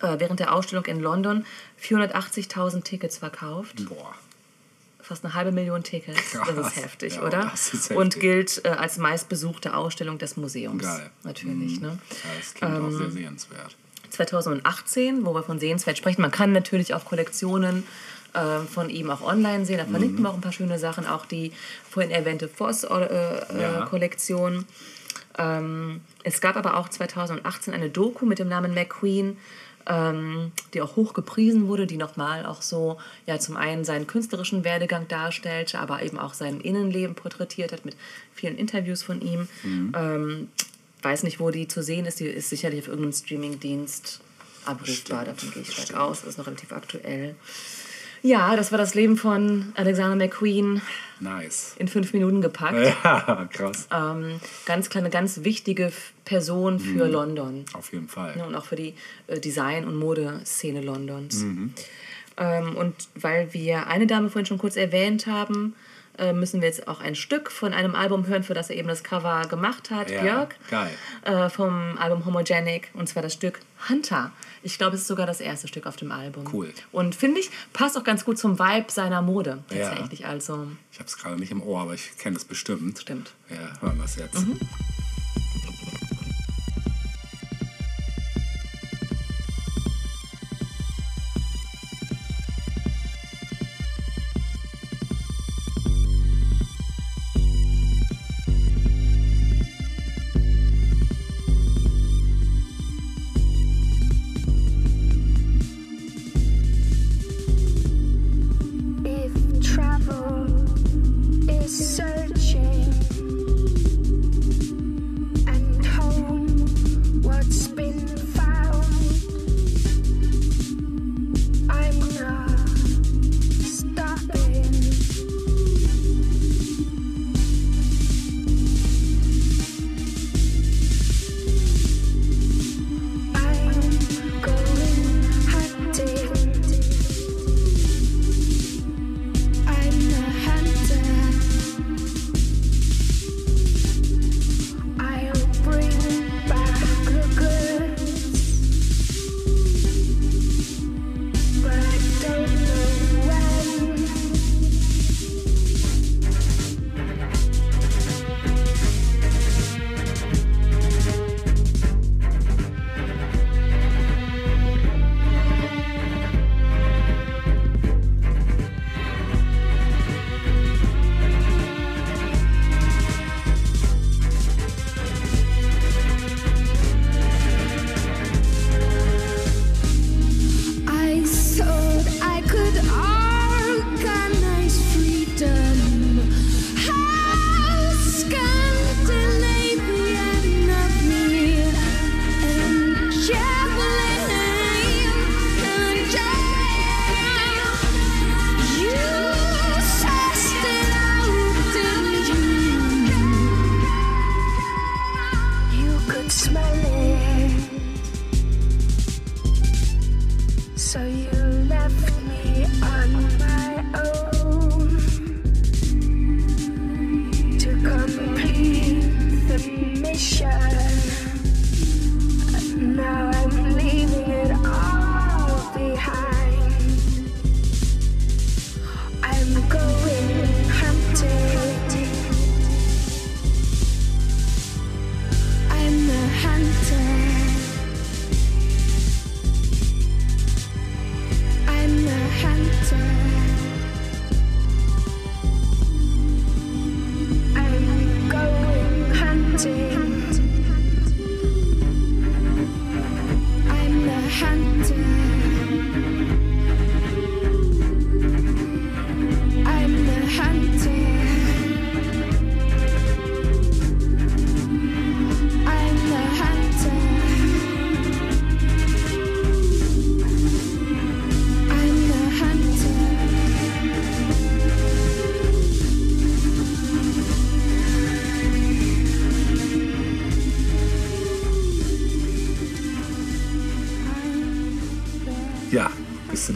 äh, 0.00 0.16
während 0.18 0.40
der 0.40 0.54
Ausstellung 0.54 0.84
in 0.86 1.00
London 1.00 1.44
480.000 1.82 2.82
Tickets 2.84 3.18
verkauft. 3.18 3.86
Boah. 3.88 4.14
Fast 5.00 5.24
eine 5.24 5.34
halbe 5.34 5.52
Million 5.52 5.82
Tickets. 5.82 6.32
Das 6.32 6.42
Krass. 6.48 6.66
ist 6.66 6.76
heftig, 6.84 7.16
Ja, 7.16 7.22
oder? 7.22 7.48
das 7.50 7.72
ist 7.72 7.90
Und 7.92 8.14
heftig. 8.16 8.20
gilt 8.20 8.64
äh, 8.64 8.68
als 8.70 8.98
meistbesuchte 8.98 9.74
Ausstellung 9.74 10.18
des 10.18 10.36
Museums. 10.36 10.82
Geil. 10.84 11.10
Natürlich. 11.24 11.80
Ne? 11.80 11.88
Ja, 11.88 11.98
das 12.38 12.54
klingt 12.54 12.80
auch 12.80 12.90
sehr 12.90 13.10
sehenswert. 13.10 13.76
2018, 14.10 15.24
wo 15.26 15.34
wir 15.34 15.42
von 15.42 15.58
sehenswert 15.58 15.98
sprechen. 15.98 16.22
Man 16.22 16.30
kann 16.30 16.52
natürlich 16.52 16.94
auch 16.94 17.04
Kollektionen 17.04 17.84
äh, 18.34 18.60
von 18.60 18.90
ihm 18.90 19.10
auch 19.10 19.22
online 19.22 19.64
sehen. 19.64 19.78
Da 19.78 19.84
verlinken 19.84 20.22
wir 20.22 20.30
auch 20.30 20.34
ein 20.34 20.40
paar 20.40 20.52
schöne 20.52 20.78
Sachen. 20.78 21.06
Auch 21.06 21.26
die 21.26 21.52
vorhin 21.88 22.10
erwähnte 22.10 22.46
Ja. 22.46 22.52
Voss-Kollektion. 22.56 24.64
ähm, 25.38 26.00
es 26.24 26.40
gab 26.40 26.56
aber 26.56 26.76
auch 26.76 26.88
2018 26.88 27.74
eine 27.74 27.90
Doku 27.90 28.26
mit 28.26 28.38
dem 28.38 28.48
Namen 28.48 28.74
McQueen. 28.74 29.36
Ähm, 29.88 30.52
die 30.74 30.82
auch 30.82 30.96
hoch 30.96 31.14
gepriesen 31.14 31.66
wurde, 31.66 31.86
die 31.86 31.96
nochmal 31.96 32.46
auch 32.46 32.62
so, 32.62 32.98
ja, 33.26 33.38
zum 33.38 33.56
einen 33.56 33.84
seinen 33.84 34.06
künstlerischen 34.06 34.64
Werdegang 34.64 35.08
darstellte, 35.08 35.78
aber 35.78 36.02
eben 36.02 36.18
auch 36.18 36.34
sein 36.34 36.60
Innenleben 36.60 37.14
porträtiert 37.14 37.72
hat 37.72 37.84
mit 37.84 37.96
vielen 38.34 38.56
Interviews 38.56 39.02
von 39.02 39.20
ihm. 39.20 39.48
Ähm, 39.96 40.48
weiß 41.02 41.22
nicht, 41.22 41.40
wo 41.40 41.50
die 41.50 41.68
zu 41.68 41.82
sehen 41.82 42.06
ist, 42.06 42.20
die 42.20 42.26
ist 42.26 42.50
sicherlich 42.50 42.80
auf 42.80 42.88
irgendeinem 42.88 43.12
Streamingdienst 43.12 44.20
abrufbar, 44.64 45.24
davon 45.24 45.50
gehe 45.50 45.62
ich 45.62 45.72
stark 45.72 45.98
aus, 45.98 46.24
ist 46.24 46.38
noch 46.38 46.46
relativ 46.46 46.72
aktuell. 46.72 47.34
Ja, 48.22 48.56
das 48.56 48.72
war 48.72 48.78
das 48.78 48.94
Leben 48.94 49.16
von 49.16 49.72
Alexander 49.76 50.16
McQueen 50.16 50.82
Nice. 51.20 51.74
in 51.78 51.88
fünf 51.88 52.12
Minuten 52.12 52.40
gepackt. 52.40 52.74
Ja, 53.04 53.48
krass. 53.52 53.88
Ähm, 53.94 54.40
ganz 54.66 54.90
kleine, 54.90 55.10
ganz 55.10 55.44
wichtige 55.44 55.92
Person 56.24 56.78
für 56.80 57.04
Mhm. 57.06 57.12
London. 57.12 57.64
Auf 57.74 57.92
jeden 57.92 58.08
Fall. 58.08 58.34
Und 58.46 58.54
auch 58.54 58.64
für 58.64 58.76
die 58.76 58.94
äh, 59.28 59.38
Design- 59.40 59.84
und 59.86 59.96
Modeszene 59.96 60.80
Londons. 60.80 61.36
Mhm. 61.42 61.74
Ähm, 62.36 62.76
und 62.76 62.94
weil 63.14 63.52
wir 63.52 63.86
eine 63.88 64.06
Dame 64.06 64.30
vorhin 64.30 64.46
schon 64.46 64.58
kurz 64.58 64.76
erwähnt 64.76 65.26
haben, 65.26 65.74
äh, 66.18 66.32
müssen 66.32 66.60
wir 66.60 66.68
jetzt 66.68 66.88
auch 66.88 67.00
ein 67.00 67.14
Stück 67.14 67.50
von 67.50 67.72
einem 67.72 67.94
Album 67.94 68.26
hören, 68.26 68.42
für 68.42 68.54
das 68.54 68.70
er 68.70 68.76
eben 68.76 68.88
das 68.88 69.04
Cover 69.04 69.42
gemacht 69.48 69.90
hat, 69.90 70.10
Ja, 70.10 70.22
Björk. 70.22 70.56
geil. 70.70 70.90
Äh, 71.24 71.48
vom 71.48 71.96
Album 71.98 72.24
Homogenic. 72.26 72.90
Und 72.94 73.08
zwar 73.08 73.22
das 73.22 73.32
Stück 73.34 73.60
Hunter. 73.88 74.32
Ich 74.62 74.78
glaube, 74.78 74.94
es 74.96 75.02
ist 75.02 75.08
sogar 75.08 75.26
das 75.26 75.40
erste 75.40 75.68
Stück 75.68 75.86
auf 75.86 75.96
dem 75.96 76.12
Album. 76.12 76.44
Cool. 76.52 76.72
Und 76.92 77.14
finde 77.14 77.40
ich, 77.40 77.50
passt 77.72 77.96
auch 77.96 78.04
ganz 78.04 78.24
gut 78.24 78.38
zum 78.38 78.58
Vibe 78.58 78.90
seiner 78.90 79.22
Mode. 79.22 79.62
Ja. 79.70 79.88
Tatsächlich. 79.90 80.26
Also, 80.26 80.68
Ich 80.92 80.98
habe 80.98 81.08
es 81.08 81.16
gerade 81.16 81.36
nicht 81.38 81.50
im 81.52 81.62
Ohr, 81.62 81.80
aber 81.80 81.94
ich 81.94 82.16
kenne 82.18 82.36
es 82.36 82.44
bestimmt. 82.44 82.98
stimmt. 82.98 83.32
Ja, 83.50 83.80
hören 83.80 83.98
wir 83.98 84.04
es 84.04 84.16
jetzt. 84.16 84.36
If 84.36 85.07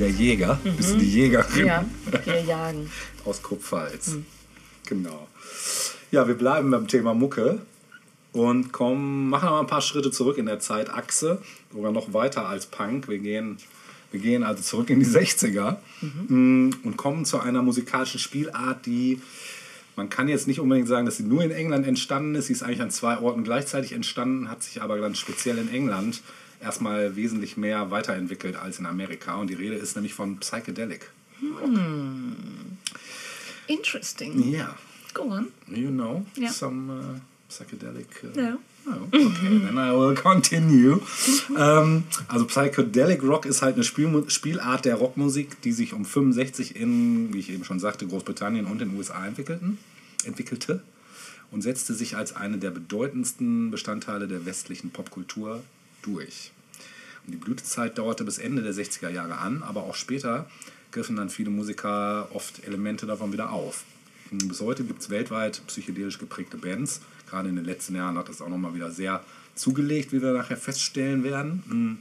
der 0.02 0.10
Jäger? 0.10 0.58
Bist 0.76 0.94
du 0.94 0.98
die 0.98 1.10
Jägerin? 1.10 1.62
Mhm. 1.62 1.66
Ja, 1.66 1.84
wir 2.24 2.40
jagen. 2.42 2.90
Aus 3.24 3.40
Kupfalz. 3.40 4.08
Mhm. 4.08 4.26
Genau. 4.86 5.28
Ja, 6.10 6.26
wir 6.26 6.34
bleiben 6.34 6.70
beim 6.72 6.88
Thema 6.88 7.14
Mucke 7.14 7.60
und 8.32 8.72
kommen, 8.72 9.30
machen 9.30 9.48
aber 9.48 9.60
ein 9.60 9.68
paar 9.68 9.80
Schritte 9.80 10.10
zurück 10.10 10.38
in 10.38 10.46
der 10.46 10.58
Zeitachse, 10.58 11.40
sogar 11.72 11.92
noch 11.92 12.12
weiter 12.12 12.46
als 12.46 12.66
Punk. 12.66 13.08
Wir 13.08 13.18
gehen, 13.18 13.58
wir 14.10 14.18
gehen 14.18 14.42
also 14.42 14.62
zurück 14.62 14.90
in 14.90 14.98
die 14.98 15.06
60er 15.06 15.76
mm, 16.00 16.70
und 16.82 16.96
kommen 16.96 17.24
zu 17.24 17.38
einer 17.38 17.62
musikalischen 17.62 18.18
Spielart, 18.18 18.84
die 18.86 19.20
man 19.94 20.08
kann 20.08 20.26
jetzt 20.26 20.48
nicht 20.48 20.58
unbedingt 20.58 20.88
sagen, 20.88 21.04
dass 21.04 21.18
sie 21.18 21.22
nur 21.22 21.44
in 21.44 21.50
England 21.50 21.86
entstanden 21.86 22.34
ist. 22.34 22.46
Sie 22.46 22.54
ist 22.54 22.62
eigentlich 22.62 22.80
an 22.80 22.90
zwei 22.90 23.18
Orten 23.18 23.44
gleichzeitig 23.44 23.92
entstanden, 23.92 24.48
hat 24.48 24.62
sich 24.62 24.80
aber 24.80 24.98
dann 24.98 25.14
speziell 25.14 25.58
in 25.58 25.72
England 25.72 26.22
erstmal 26.62 27.16
wesentlich 27.16 27.56
mehr 27.56 27.90
weiterentwickelt 27.90 28.56
als 28.56 28.78
in 28.78 28.86
Amerika. 28.86 29.34
Und 29.36 29.48
die 29.50 29.54
Rede 29.54 29.74
ist 29.74 29.94
nämlich 29.96 30.14
von 30.14 30.38
Psychedelic. 30.38 31.10
Interesting. 33.66 34.50
Ja. 34.50 34.74
Go 35.14 35.22
on. 35.24 35.48
You 35.66 35.88
know 35.90 36.24
Ja. 36.36 36.50
some 36.50 36.92
uh, 36.92 37.20
psychedelic 37.48 38.06
uh, 38.24 38.38
Ja. 38.38 38.58
Oh, 38.84 39.04
okay, 39.12 39.28
then 39.64 39.76
I 39.76 39.92
will 39.92 40.14
continue. 40.16 41.00
ähm, 41.56 42.02
also 42.26 42.46
Psychedelic 42.46 43.22
Rock 43.22 43.46
ist 43.46 43.62
halt 43.62 43.74
eine 43.76 43.84
Spielmu 43.84 44.28
Spielart 44.28 44.84
der 44.84 44.96
Rockmusik, 44.96 45.60
die 45.62 45.70
sich 45.72 45.92
um 45.92 46.04
65 46.04 46.74
in, 46.74 47.32
wie 47.32 47.38
ich 47.38 47.50
eben 47.50 47.64
schon 47.64 47.78
sagte, 47.78 48.06
Großbritannien 48.08 48.66
und 48.66 48.80
den 48.80 48.96
USA 48.96 49.24
entwickelten, 49.24 49.78
entwickelte 50.24 50.82
und 51.52 51.62
setzte 51.62 51.94
sich 51.94 52.16
als 52.16 52.34
eine 52.34 52.58
der 52.58 52.70
bedeutendsten 52.72 53.70
Bestandteile 53.70 54.26
der 54.26 54.46
westlichen 54.46 54.90
Popkultur 54.90 55.62
durch. 56.02 56.52
Und 57.26 57.32
die 57.32 57.38
Blütezeit 57.38 57.98
dauerte 57.98 58.24
bis 58.24 58.38
Ende 58.38 58.62
der 58.62 58.74
60er 58.74 59.08
Jahre 59.08 59.38
an, 59.38 59.62
aber 59.62 59.84
auch 59.84 59.94
später 59.94 60.48
griffen 60.90 61.16
dann 61.16 61.30
viele 61.30 61.50
Musiker 61.50 62.28
oft 62.32 62.64
Elemente 62.66 63.06
davon 63.06 63.32
wieder 63.32 63.50
auf. 63.50 63.84
Bis 64.30 64.60
heute 64.60 64.84
gibt 64.84 65.02
es 65.02 65.10
weltweit 65.10 65.62
psychedelisch 65.66 66.18
geprägte 66.18 66.56
Bands. 66.56 67.00
Gerade 67.28 67.48
in 67.48 67.56
den 67.56 67.64
letzten 67.64 67.94
Jahren 67.94 68.16
hat 68.16 68.28
das 68.28 68.40
auch 68.40 68.48
nochmal 68.48 68.74
wieder 68.74 68.90
sehr 68.90 69.22
zugelegt, 69.54 70.12
wie 70.12 70.22
wir 70.22 70.32
nachher 70.32 70.56
feststellen 70.56 71.22
werden. 71.22 71.62
Mhm. 71.66 71.98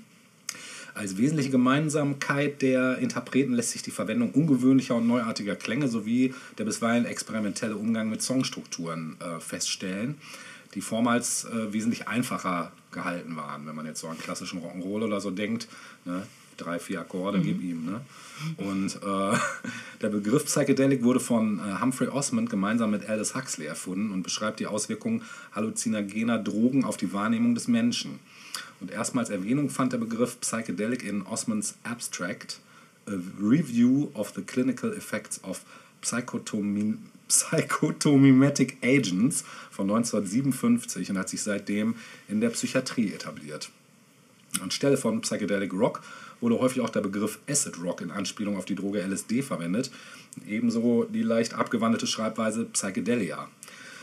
Als 0.93 1.17
wesentliche 1.17 1.49
Gemeinsamkeit 1.49 2.61
der 2.61 2.97
Interpreten 2.97 3.53
lässt 3.53 3.71
sich 3.71 3.81
die 3.81 3.91
Verwendung 3.91 4.31
ungewöhnlicher 4.31 4.95
und 4.95 5.07
neuartiger 5.07 5.55
Klänge 5.55 5.87
sowie 5.87 6.33
der 6.57 6.65
bisweilen 6.65 7.05
experimentelle 7.05 7.77
Umgang 7.77 8.09
mit 8.09 8.21
Songstrukturen 8.21 9.15
äh, 9.21 9.39
feststellen, 9.39 10.15
die 10.73 10.81
vormals 10.81 11.45
äh, 11.45 11.73
wesentlich 11.73 12.07
einfacher 12.07 12.71
gehalten 12.91 13.35
waren, 13.35 13.65
wenn 13.67 13.75
man 13.75 13.85
jetzt 13.85 14.01
so 14.01 14.07
an 14.07 14.17
klassischen 14.17 14.61
Rock'n'Roll 14.61 15.03
oder 15.03 15.21
so 15.21 15.31
denkt. 15.31 15.67
Ne? 16.05 16.25
Drei, 16.57 16.79
vier 16.79 17.01
Akkorde, 17.01 17.39
gib 17.39 17.61
ihm. 17.61 17.85
Ne? 17.85 18.01
Und 18.57 18.95
äh, 19.01 19.37
der 20.01 20.09
Begriff 20.09 20.45
Psychedelic 20.45 21.03
wurde 21.03 21.19
von 21.19 21.59
äh, 21.59 21.81
Humphrey 21.81 22.09
Osmond 22.09 22.49
gemeinsam 22.49 22.91
mit 22.91 23.09
Aldous 23.09 23.35
Huxley 23.35 23.65
erfunden 23.65 24.11
und 24.11 24.23
beschreibt 24.23 24.59
die 24.59 24.67
Auswirkungen 24.67 25.23
halluzinogener 25.53 26.37
Drogen 26.37 26.85
auf 26.85 26.97
die 26.97 27.13
Wahrnehmung 27.13 27.55
des 27.55 27.67
Menschen. 27.67 28.19
Und 28.79 28.91
erstmals 28.91 29.29
Erwähnung 29.29 29.69
fand 29.69 29.93
der 29.93 29.99
Begriff 29.99 30.39
Psychedelic 30.41 31.03
in 31.03 31.23
Osmonds 31.23 31.75
Abstract, 31.83 32.59
A 33.07 33.13
Review 33.41 34.09
of 34.13 34.33
the 34.35 34.41
Clinical 34.41 34.93
Effects 34.93 35.43
of 35.43 35.63
Psychotomi 36.01 36.95
Psychotomimetic 37.31 38.77
Agents 38.83 39.45
von 39.71 39.89
1957 39.89 41.09
und 41.09 41.17
hat 41.17 41.29
sich 41.29 41.41
seitdem 41.41 41.95
in 42.27 42.41
der 42.41 42.49
Psychiatrie 42.49 43.13
etabliert. 43.13 43.69
Anstelle 44.61 44.97
von 44.97 45.21
Psychedelic 45.21 45.71
Rock 45.71 46.01
wurde 46.41 46.59
häufig 46.59 46.81
auch 46.81 46.89
der 46.89 46.99
Begriff 46.99 47.39
Acid 47.49 47.81
Rock 47.81 48.01
in 48.01 48.11
Anspielung 48.11 48.57
auf 48.57 48.65
die 48.65 48.75
Droge 48.75 48.99
LSD 48.99 49.43
verwendet. 49.43 49.91
Ebenso 50.45 51.05
die 51.05 51.23
leicht 51.23 51.53
abgewandelte 51.53 52.05
Schreibweise 52.05 52.65
Psychedelia. 52.65 53.47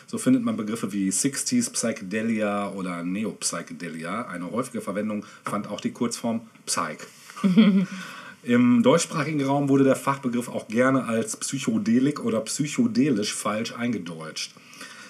So 0.06 0.16
findet 0.16 0.42
man 0.42 0.56
Begriffe 0.56 0.90
wie 0.92 1.10
60s 1.10 1.70
Psychedelia 1.70 2.70
oder 2.70 3.02
Neo-Psychedelia. 3.02 4.26
Eine 4.28 4.50
häufige 4.50 4.80
Verwendung 4.80 5.26
fand 5.44 5.68
auch 5.68 5.82
die 5.82 5.92
Kurzform 5.92 6.48
Psych. 6.64 7.00
Im 8.44 8.82
deutschsprachigen 8.82 9.44
Raum 9.44 9.68
wurde 9.68 9.84
der 9.84 9.96
Fachbegriff 9.96 10.48
auch 10.48 10.68
gerne 10.68 11.04
als 11.04 11.36
psychodelik 11.36 12.24
oder 12.24 12.40
psychodelisch 12.42 13.34
falsch 13.34 13.72
eingedeutscht. 13.72 14.54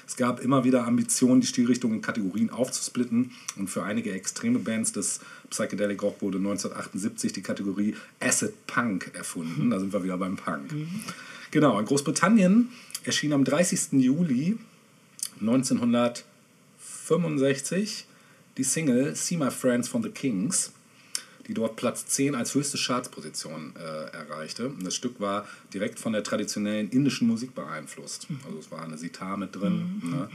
Es 0.07 0.16
gab 0.16 0.41
immer 0.41 0.64
wieder 0.64 0.87
Ambitionen, 0.87 1.43
die 1.43 1.47
Stilrichtung 1.47 1.93
in 1.93 2.01
Kategorien 2.01 2.49
aufzusplitten 2.49 3.33
und 3.57 3.68
für 3.68 3.83
einige 3.83 4.12
extreme 4.12 4.59
Bands 4.59 4.93
des 4.93 5.20
Psychedelic 5.51 6.03
Rock 6.03 6.22
wurde 6.22 6.39
1978 6.39 7.35
die 7.35 7.43
Kategorie 7.43 7.95
Acid 8.18 8.66
Punk 8.66 9.11
erfunden. 9.12 9.68
Da 9.68 9.79
sind 9.79 9.93
wir 9.93 10.03
wieder 10.03 10.16
beim 10.16 10.37
Punk. 10.37 10.72
Genau, 11.51 11.79
in 11.79 11.85
Großbritannien 11.85 12.70
erschien 13.05 13.35
am 13.35 13.45
30. 13.45 14.01
Juli 14.01 14.57
1965 15.41 18.07
die 18.57 18.64
Single 18.64 19.14
See 19.14 19.37
My 19.37 19.51
Friends 19.51 19.89
von 19.89 20.03
The 20.03 20.09
Kings, 20.09 20.72
die 21.49 21.55
dort 21.55 21.76
Platz 21.76 22.07
10 22.07 22.34
als 22.34 22.55
höchste 22.55 22.78
Chartsposition 22.78 23.72
äh, 23.76 24.14
erreichte. 24.14 24.68
Und 24.68 24.84
das 24.84 24.94
Stück 24.94 25.18
war 25.18 25.46
direkt 25.72 25.99
von 25.99 26.12
der 26.12 26.22
traditionellen 26.22 26.90
indischen 26.90 27.26
Musik 27.26 27.55
beeinflusst. 27.55 28.28
Also 28.46 28.59
es 28.59 28.70
war 28.70 28.82
eine 28.82 28.99
Sitar 28.99 29.38
mit 29.38 29.57
drin. 29.57 30.03
Ne? 30.05 30.28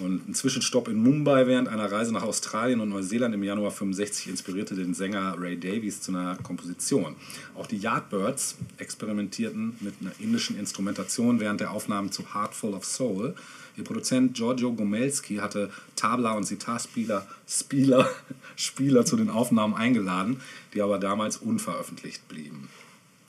Und 0.00 0.28
ein 0.28 0.34
Zwischenstopp 0.34 0.88
in 0.88 1.02
Mumbai 1.02 1.46
während 1.46 1.68
einer 1.68 1.90
Reise 1.90 2.12
nach 2.12 2.22
Australien 2.22 2.80
und 2.80 2.90
Neuseeland 2.90 3.34
im 3.34 3.42
Januar 3.42 3.70
65 3.70 4.28
inspirierte 4.28 4.74
den 4.74 4.94
Sänger 4.94 5.34
Ray 5.38 5.58
Davies 5.58 6.00
zu 6.00 6.12
einer 6.12 6.36
Komposition. 6.36 7.16
Auch 7.54 7.66
die 7.66 7.78
Yardbirds 7.78 8.56
experimentierten 8.78 9.76
mit 9.80 9.94
einer 10.00 10.12
indischen 10.20 10.58
Instrumentation 10.58 11.40
während 11.40 11.60
der 11.60 11.72
Aufnahmen 11.72 12.12
zu 12.12 12.34
Heartful 12.34 12.74
of 12.74 12.84
Soul. 12.84 13.34
Ihr 13.76 13.84
Produzent 13.84 14.34
Giorgio 14.34 14.72
Gomelski 14.72 15.36
hatte 15.36 15.70
Tabla- 15.96 16.36
und 16.36 16.44
Sitarspieler 16.44 17.26
Spieler, 17.48 18.08
Spieler 18.56 19.04
zu 19.04 19.16
den 19.16 19.30
Aufnahmen 19.30 19.74
eingeladen, 19.74 20.40
die 20.74 20.82
aber 20.82 20.98
damals 20.98 21.36
unveröffentlicht 21.36 22.26
blieben. 22.28 22.68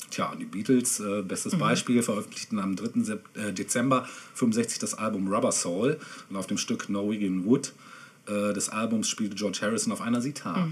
Tja, 0.10 0.32
und 0.32 0.40
die 0.40 0.46
Beatles, 0.46 1.00
äh, 1.00 1.22
bestes 1.22 1.58
Beispiel, 1.58 2.02
veröffentlichten 2.02 2.60
am 2.60 2.76
3. 2.76 3.04
Sep 3.04 3.26
äh, 3.38 3.52
Dezember 3.52 4.08
65 4.36 4.80
das 4.80 4.94
Album 4.94 5.28
Rubber 5.28 5.52
Soul 5.52 6.00
und 6.30 6.38
auf 6.38 6.48
dem 6.48 6.58
Stück 6.58 6.88
Norwegian 6.88 7.46
Wood 7.46 7.74
äh, 8.28 8.54
des 8.54 8.70
Albums 8.70 9.10
spielte 9.10 9.36
George 9.36 9.60
Harrison 9.62 9.92
auf 9.92 10.02
einer 10.02 10.22
Sitar. 10.22 10.70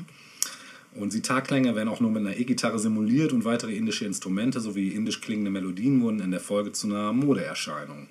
Und 0.95 1.11
Sitarklänge 1.11 1.75
werden 1.75 1.89
auch 1.89 1.99
nur 1.99 2.09
mit 2.09 2.25
einer 2.25 2.37
E-Gitarre 2.37 2.79
simuliert 2.79 3.33
und 3.33 3.43
weitere 3.43 3.75
indische 3.75 4.05
Instrumente 4.05 4.61
sowie 4.61 4.89
indisch 4.89 5.19
klingende 5.19 5.51
Melodien 5.51 6.01
wurden 6.01 6.21
in 6.21 6.31
der 6.31 6.39
Folge 6.39 6.71
zu 6.71 6.87
einer 6.87 7.11
Modeerscheinung. 7.11 8.07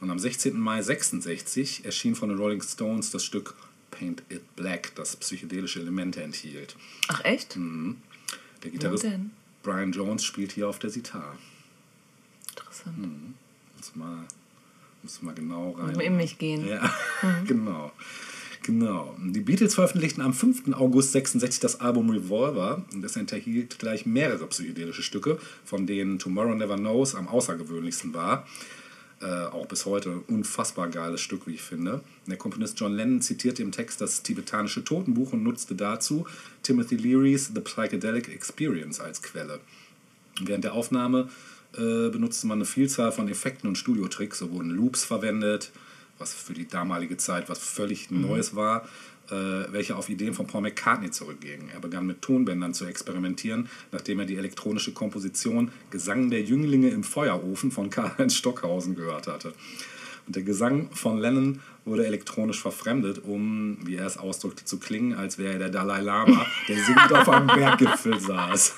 Und 0.00 0.10
am 0.10 0.18
16. 0.18 0.58
Mai 0.58 0.82
66 0.82 1.84
erschien 1.84 2.16
von 2.16 2.28
den 2.28 2.38
Rolling 2.38 2.60
Stones 2.60 3.12
das 3.12 3.24
Stück 3.24 3.54
Paint 4.02 4.24
It 4.30 4.56
Black, 4.56 4.92
das 4.96 5.14
psychedelische 5.14 5.78
Elemente 5.78 6.22
enthielt. 6.22 6.74
Ach 7.06 7.24
echt? 7.24 7.56
Der 8.64 8.70
Gitarrist 8.70 9.04
denn? 9.04 9.30
Brian 9.62 9.92
Jones 9.92 10.24
spielt 10.24 10.50
hier 10.50 10.68
auf 10.68 10.80
der 10.80 10.90
Sitar. 10.90 11.38
Interessant. 12.48 12.98
Muss 13.76 13.94
mal, 13.94 14.24
muss 15.04 15.22
mal 15.22 15.34
genau 15.34 15.70
rein. 15.78 16.00
In 16.00 16.16
mich 16.16 16.36
gehen. 16.38 16.66
Ja, 16.66 16.92
genau. 17.46 17.92
Genau. 18.64 19.16
Die 19.20 19.40
Beatles 19.40 19.76
veröffentlichten 19.76 20.20
am 20.20 20.32
5. 20.32 20.72
August 20.74 21.12
66 21.12 21.60
das 21.60 21.80
Album 21.80 22.10
Revolver. 22.10 22.84
Und 22.92 23.02
das 23.02 23.14
enthielt 23.14 23.78
gleich 23.78 24.04
mehrere 24.04 24.48
psychedelische 24.48 25.02
Stücke, 25.02 25.38
von 25.64 25.86
denen 25.86 26.18
Tomorrow 26.18 26.56
Never 26.56 26.76
Knows 26.76 27.14
am 27.14 27.28
außergewöhnlichsten 27.28 28.14
war. 28.14 28.48
Äh, 29.22 29.44
auch 29.46 29.66
bis 29.66 29.86
heute 29.86 30.10
ein 30.10 30.24
unfassbar 30.26 30.88
geiles 30.88 31.20
Stück, 31.20 31.46
wie 31.46 31.54
ich 31.54 31.62
finde. 31.62 32.00
Der 32.26 32.36
Komponist 32.36 32.80
John 32.80 32.94
Lennon 32.94 33.20
zitierte 33.20 33.62
im 33.62 33.70
Text 33.70 34.00
das 34.00 34.22
tibetanische 34.24 34.82
Totenbuch 34.82 35.32
und 35.32 35.44
nutzte 35.44 35.76
dazu 35.76 36.26
Timothy 36.64 36.96
Leary's 36.96 37.52
The 37.54 37.60
Psychedelic 37.60 38.28
Experience 38.28 38.98
als 38.98 39.22
Quelle. 39.22 39.60
Während 40.40 40.64
der 40.64 40.72
Aufnahme 40.72 41.28
äh, 41.74 42.08
benutzte 42.08 42.48
man 42.48 42.58
eine 42.58 42.64
Vielzahl 42.64 43.12
von 43.12 43.28
Effekten 43.28 43.68
und 43.68 43.78
Studiotricks. 43.78 44.40
So 44.40 44.50
wurden 44.50 44.70
Loops 44.70 45.04
verwendet, 45.04 45.70
was 46.18 46.34
für 46.34 46.54
die 46.54 46.66
damalige 46.66 47.16
Zeit 47.16 47.48
was 47.48 47.60
völlig 47.60 48.10
Neues 48.10 48.56
war, 48.56 48.88
welche 49.28 49.96
auf 49.96 50.08
Ideen 50.08 50.34
von 50.34 50.46
Paul 50.46 50.62
McCartney 50.62 51.10
zurückgingen. 51.10 51.70
Er 51.72 51.80
begann 51.80 52.06
mit 52.06 52.20
Tonbändern 52.22 52.74
zu 52.74 52.84
experimentieren, 52.84 53.68
nachdem 53.90 54.20
er 54.20 54.26
die 54.26 54.36
elektronische 54.36 54.92
Komposition 54.92 55.70
Gesang 55.90 56.30
der 56.30 56.42
Jünglinge 56.42 56.90
im 56.90 57.02
Feuerofen 57.02 57.70
von 57.70 57.88
Karl-Heinz 57.88 58.34
Stockhausen 58.34 58.94
gehört 58.94 59.26
hatte. 59.26 59.54
Und 60.26 60.36
der 60.36 60.42
Gesang 60.42 60.88
von 60.92 61.18
Lennon 61.18 61.60
wurde 61.84 62.06
elektronisch 62.06 62.60
verfremdet, 62.60 63.22
um, 63.24 63.78
wie 63.84 63.96
er 63.96 64.06
es 64.06 64.16
ausdrückte, 64.18 64.64
zu 64.64 64.78
klingen, 64.78 65.14
als 65.14 65.38
wäre 65.38 65.54
er 65.54 65.58
der 65.58 65.70
Dalai 65.70 66.00
Lama, 66.00 66.46
der 66.68 66.76
singend 66.76 67.12
auf 67.12 67.28
einem 67.28 67.46
Berggipfel 67.54 68.20
saß. 68.20 68.74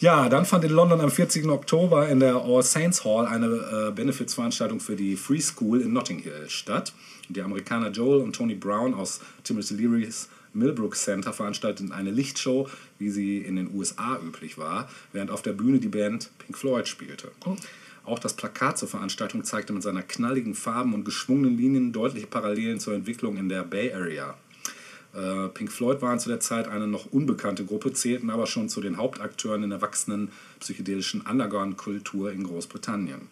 Ja, 0.00 0.30
dann 0.30 0.46
fand 0.46 0.64
in 0.64 0.70
London 0.70 1.02
am 1.02 1.10
40. 1.10 1.44
Oktober 1.48 2.08
in 2.08 2.20
der 2.20 2.36
All 2.36 2.62
Saints 2.62 3.04
Hall 3.04 3.26
eine 3.26 3.46
äh, 3.48 3.92
Benefizveranstaltung 3.92 4.80
für 4.80 4.96
die 4.96 5.14
Free 5.14 5.40
School 5.40 5.82
in 5.82 5.92
Notting 5.92 6.20
Hill 6.20 6.48
statt. 6.48 6.94
Die 7.28 7.42
Amerikaner 7.42 7.90
Joel 7.90 8.22
und 8.22 8.34
Tony 8.34 8.54
Brown 8.54 8.94
aus 8.94 9.20
Timothy 9.44 9.74
Leary's 9.74 10.30
Millbrook 10.54 10.96
Center 10.96 11.34
veranstalteten 11.34 11.92
eine 11.92 12.10
Lichtshow, 12.10 12.66
wie 12.98 13.10
sie 13.10 13.38
in 13.38 13.56
den 13.56 13.74
USA 13.74 14.18
üblich 14.26 14.56
war, 14.56 14.88
während 15.12 15.30
auf 15.30 15.42
der 15.42 15.52
Bühne 15.52 15.80
die 15.80 15.88
Band 15.88 16.30
Pink 16.38 16.56
Floyd 16.56 16.88
spielte. 16.88 17.30
Auch 18.06 18.18
das 18.18 18.32
Plakat 18.32 18.78
zur 18.78 18.88
Veranstaltung 18.88 19.44
zeigte 19.44 19.74
mit 19.74 19.82
seiner 19.82 20.02
knalligen 20.02 20.54
Farben 20.54 20.94
und 20.94 21.04
geschwungenen 21.04 21.58
Linien 21.58 21.92
deutliche 21.92 22.26
Parallelen 22.26 22.80
zur 22.80 22.94
Entwicklung 22.94 23.36
in 23.36 23.50
der 23.50 23.64
Bay 23.64 23.92
Area. 23.92 24.34
Äh, 25.14 25.48
Pink 25.48 25.72
Floyd 25.72 26.02
waren 26.02 26.20
zu 26.20 26.28
der 26.28 26.40
Zeit 26.40 26.68
eine 26.68 26.86
noch 26.86 27.06
unbekannte 27.12 27.64
Gruppe, 27.64 27.92
zählten 27.92 28.30
aber 28.30 28.46
schon 28.46 28.68
zu 28.68 28.80
den 28.80 28.96
Hauptakteuren 28.96 29.62
in 29.62 29.70
der 29.70 29.82
wachsenden 29.82 30.30
psychedelischen 30.60 31.22
Underground-Kultur 31.22 32.32
in 32.32 32.44
Großbritannien. 32.44 33.28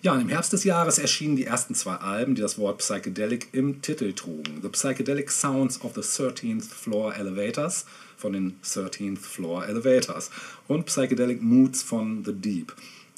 Ja, 0.00 0.12
und 0.12 0.20
im 0.20 0.28
Herbst 0.28 0.52
des 0.52 0.62
Jahres 0.62 0.98
erschienen 0.98 1.34
die 1.34 1.44
ersten 1.44 1.74
zwei 1.74 1.96
Alben, 1.96 2.36
die 2.36 2.40
das 2.40 2.56
Wort 2.56 2.78
Psychedelic 2.78 3.48
im 3.50 3.82
Titel 3.82 4.12
trugen. 4.12 4.60
The 4.62 4.68
Psychedelic 4.68 5.28
Sounds 5.28 5.80
of 5.82 5.94
the 5.94 6.02
13th 6.02 6.68
Floor 6.72 7.16
Elevators 7.16 7.84
von 8.16 8.32
den 8.32 8.60
13th 8.62 9.18
Floor 9.18 9.66
Elevators 9.66 10.30
und 10.68 10.86
Psychedelic 10.86 11.42
Moods 11.42 11.82
von 11.82 12.24
The 12.24 12.32
Deep. 12.32 12.74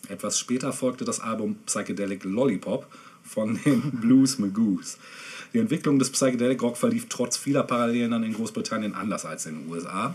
Etwas 0.09 0.39
später 0.39 0.73
folgte 0.73 1.05
das 1.05 1.21
Album 1.21 1.57
Psychedelic 1.67 2.25
Lollipop 2.25 2.87
von 3.23 3.61
den 3.63 3.83
Blues 4.01 4.39
Magoos. 4.39 4.97
Die 5.53 5.59
Entwicklung 5.59 5.99
des 5.99 6.11
Psychedelic 6.11 6.63
Rock 6.63 6.77
verlief 6.77 7.07
trotz 7.09 7.37
vieler 7.37 7.65
Parallelen 7.65 8.13
dann 8.13 8.23
in 8.23 8.35
Großbritannien 8.35 8.95
anders 8.95 9.25
als 9.25 9.47
in 9.47 9.59
den 9.59 9.71
USA. 9.71 10.15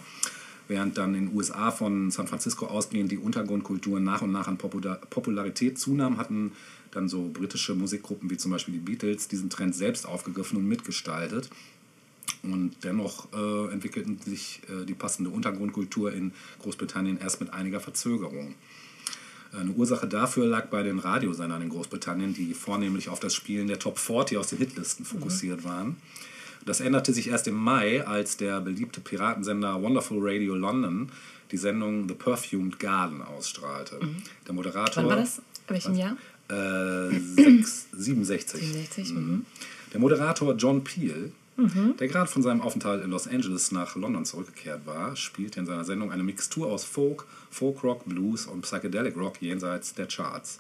Während 0.67 0.97
dann 0.97 1.13
in 1.13 1.27
den 1.27 1.35
USA 1.35 1.71
von 1.71 2.09
San 2.09 2.27
Francisco 2.27 2.65
ausgehend 2.65 3.11
die 3.11 3.17
Untergrundkultur 3.17 3.99
nach 3.99 4.21
und 4.21 4.31
nach 4.31 4.47
an 4.47 4.57
Popular 4.57 4.95
Popularität 5.09 5.77
zunahm, 5.77 6.17
hatten 6.17 6.53
dann 6.91 7.07
so 7.09 7.29
britische 7.31 7.75
Musikgruppen 7.75 8.29
wie 8.29 8.37
zum 8.37 8.51
Beispiel 8.51 8.73
die 8.73 8.79
Beatles 8.79 9.27
diesen 9.27 9.49
Trend 9.49 9.75
selbst 9.75 10.07
aufgegriffen 10.07 10.57
und 10.57 10.67
mitgestaltet. 10.67 11.49
Und 12.41 12.75
dennoch 12.83 13.27
äh, 13.33 13.71
entwickelten 13.73 14.19
sich 14.25 14.61
äh, 14.69 14.85
die 14.85 14.93
passende 14.93 15.29
Untergrundkultur 15.29 16.13
in 16.13 16.31
Großbritannien 16.61 17.19
erst 17.19 17.41
mit 17.41 17.53
einiger 17.53 17.79
Verzögerung. 17.79 18.55
Eine 19.59 19.71
Ursache 19.71 20.07
dafür 20.07 20.45
lag 20.45 20.67
bei 20.67 20.83
den 20.83 20.99
Radiosendern 20.99 21.61
in 21.61 21.69
Großbritannien, 21.69 22.33
die 22.33 22.53
vornehmlich 22.53 23.09
auf 23.09 23.19
das 23.19 23.33
Spielen 23.33 23.67
der 23.67 23.79
Top 23.79 23.99
40 23.99 24.37
aus 24.37 24.47
den 24.47 24.57
Hitlisten 24.59 25.05
fokussiert 25.05 25.63
waren. 25.63 25.97
Das 26.65 26.79
änderte 26.81 27.13
sich 27.13 27.27
erst 27.29 27.47
im 27.47 27.55
Mai, 27.55 28.05
als 28.05 28.37
der 28.37 28.59
beliebte 28.59 28.99
Piratensender 28.99 29.81
Wonderful 29.81 30.17
Radio 30.21 30.55
London 30.55 31.09
die 31.51 31.57
Sendung 31.57 32.07
The 32.07 32.15
Perfumed 32.15 32.79
Garden 32.79 33.21
ausstrahlte. 33.21 33.99
Der 34.47 34.53
Moderator. 34.53 35.03
Wann 35.03 35.09
war 35.09 35.17
das? 35.17 35.37
In 35.67 35.73
welchem 35.73 35.95
Jahr? 35.95 36.17
Äh, 36.49 37.19
sechs- 37.19 37.85
67. 37.95 38.59
67. 38.61 39.13
Mhm. 39.13 39.45
Der 39.93 39.99
Moderator 39.99 40.53
John 40.55 40.83
Peel, 40.83 41.31
Mhm. 41.57 41.95
der 41.97 42.07
gerade 42.09 42.29
von 42.29 42.41
seinem 42.41 42.61
Aufenthalt 42.61 43.03
in 43.03 43.11
Los 43.11 43.27
Angeles 43.27 43.71
nach 43.71 43.95
London 43.95 44.25
zurückgekehrt 44.25 44.85
war, 44.85 45.15
spielte 45.15 45.61
in 45.61 45.65
seiner 45.65 45.85
Sendung 45.85 46.11
eine 46.11 46.23
Mixtur 46.23 46.67
aus 46.67 46.83
Folk, 46.83 47.25
Folkrock, 47.49 48.03
Blues 48.05 48.45
und 48.45 48.61
Psychedelic 48.61 49.15
Rock 49.15 49.41
jenseits 49.41 49.93
der 49.93 50.07
Charts. 50.07 50.59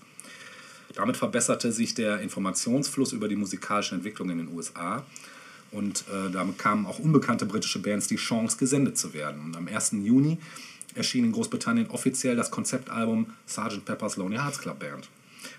Damit 0.93 1.17
verbesserte 1.17 1.73
sich 1.73 1.93
der 1.93 2.21
Informationsfluss 2.21 3.11
über 3.11 3.27
die 3.27 3.35
musikalische 3.35 3.95
Entwicklung 3.95 4.29
in 4.29 4.37
den 4.37 4.47
USA 4.53 5.03
und 5.71 6.05
äh, 6.07 6.31
damit 6.31 6.57
kamen 6.57 6.85
auch 6.85 6.99
unbekannte 6.99 7.45
britische 7.45 7.79
Bands 7.79 8.07
die 8.07 8.15
Chance, 8.15 8.55
gesendet 8.57 8.97
zu 8.97 9.13
werden. 9.13 9.41
Und 9.41 9.57
am 9.57 9.67
1. 9.67 9.91
Juni 10.03 10.37
erschien 10.93 11.25
in 11.25 11.33
Großbritannien 11.33 11.89
offiziell 11.89 12.37
das 12.37 12.51
Konzeptalbum 12.51 13.33
Sgt. 13.45 13.83
Pepper's 13.83 14.15
Lonely 14.15 14.37
Hearts 14.37 14.59
Club 14.59 14.79
Band 14.79 15.09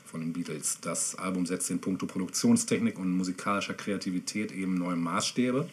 von 0.06 0.20
den 0.20 0.32
Beatles. 0.32 0.78
Das 0.80 1.16
Album 1.16 1.46
setzt 1.46 1.70
in 1.70 1.80
puncto 1.80 2.06
Produktionstechnik 2.06 2.98
und 2.98 3.10
musikalischer 3.16 3.74
Kreativität 3.74 4.52
eben 4.52 4.74
neue 4.74 4.96
Maßstäbe. 4.96 5.68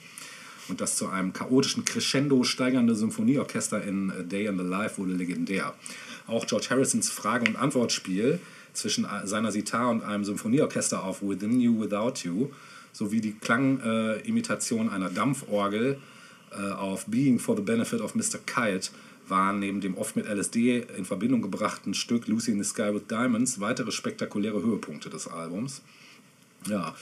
Und 0.69 0.81
das 0.81 0.97
zu 0.97 1.07
einem 1.07 1.34
chaotischen 1.34 1.84
Crescendo 1.86 2.43
steigernde 2.43 2.95
Symphonieorchester 2.95 3.84
in 3.84 4.11
A 4.11 4.23
Day 4.23 4.45
in 4.45 4.57
the 4.57 4.63
Life 4.63 4.97
wurde 4.97 5.13
legendär. 5.13 5.73
Auch 6.27 6.45
George 6.45 6.67
Harrisons 6.69 7.09
Frage- 7.09 7.47
und 7.47 7.57
Antwortspiel 7.57 8.39
zwischen 8.71 9.05
seiner 9.25 9.51
Sitar 9.51 9.89
und 9.89 10.03
einem 10.03 10.23
Symphonieorchester 10.23 11.03
auf 11.03 11.21
Within 11.21 11.59
You, 11.59 11.81
Without 11.81 12.13
You 12.23 12.49
sowie 12.93 13.21
die 13.21 13.34
Klangimitation 13.34 14.89
einer 14.89 15.09
Dampforgel 15.09 15.97
äh, 16.51 16.71
auf 16.71 17.05
Being 17.07 17.39
for 17.39 17.55
the 17.55 17.61
Benefit 17.61 18.01
of 18.01 18.15
Mr. 18.15 18.39
Kite 18.45 18.89
waren 19.28 19.59
neben 19.59 19.82
dem 19.82 19.97
oft 19.97 20.15
mit 20.15 20.28
LSD 20.28 20.86
in 20.97 21.05
Verbindung 21.05 21.41
gebrachten 21.41 21.93
Stück 21.93 22.28
Lucy 22.28 22.51
in 22.51 22.61
the 22.61 22.69
Sky 22.69 22.93
with 22.93 23.07
Diamonds 23.09 23.59
weitere 23.59 23.91
spektakuläre 23.91 24.61
Höhepunkte 24.61 25.09
des 25.09 25.28
Albums. 25.28 25.82
Ja, 26.67 26.95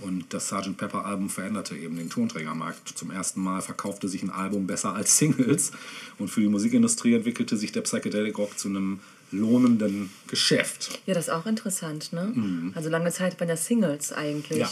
und 0.00 0.32
das 0.32 0.48
Sgt. 0.48 0.76
Pepper 0.76 1.04
Album 1.04 1.28
veränderte 1.28 1.76
eben 1.76 1.96
den 1.96 2.10
Tonträgermarkt. 2.10 2.88
Zum 2.88 3.10
ersten 3.10 3.40
Mal 3.40 3.60
verkaufte 3.60 4.08
sich 4.08 4.22
ein 4.22 4.30
Album 4.30 4.66
besser 4.66 4.94
als 4.94 5.18
Singles 5.18 5.72
und 6.18 6.28
für 6.28 6.40
die 6.40 6.48
Musikindustrie 6.48 7.14
entwickelte 7.14 7.56
sich 7.56 7.72
der 7.72 7.82
Psychedelic 7.82 8.36
Rock 8.38 8.58
zu 8.58 8.68
einem 8.68 9.00
lohnenden 9.30 10.10
Geschäft. 10.26 11.00
Ja, 11.06 11.14
das 11.14 11.28
ist 11.28 11.32
auch 11.32 11.46
interessant, 11.46 12.12
ne? 12.12 12.72
Also 12.74 12.90
lange 12.90 13.10
Zeit 13.12 13.38
bei 13.38 13.46
der 13.46 13.56
Singles 13.56 14.12
eigentlich. 14.12 14.58
Mhm. 14.58 14.60
Ja. 14.60 14.70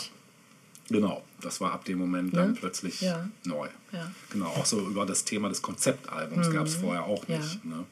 Genau, 0.91 1.22
das 1.41 1.61
war 1.61 1.72
ab 1.72 1.84
dem 1.84 1.99
Moment 1.99 2.36
dann 2.36 2.49
Ne? 2.53 2.57
plötzlich 2.59 3.01
Ja. 3.01 3.28
neu. 3.45 3.68
Ja. 3.93 4.05
Mhm. 4.05 4.14
Genau, 4.32 4.47
auch 4.47 4.66
so 4.66 4.80
über 4.80 5.07
das 5.07 5.24
Thema 5.24 5.49
des 5.49 5.62
Konzeptalbums 5.62 6.51
gab 6.51 6.66
es 6.66 6.74
vorher 6.74 7.05
auch 7.05 7.24
Ja. 7.28 7.38
nicht. 7.38 7.64
Ne? 7.64 7.84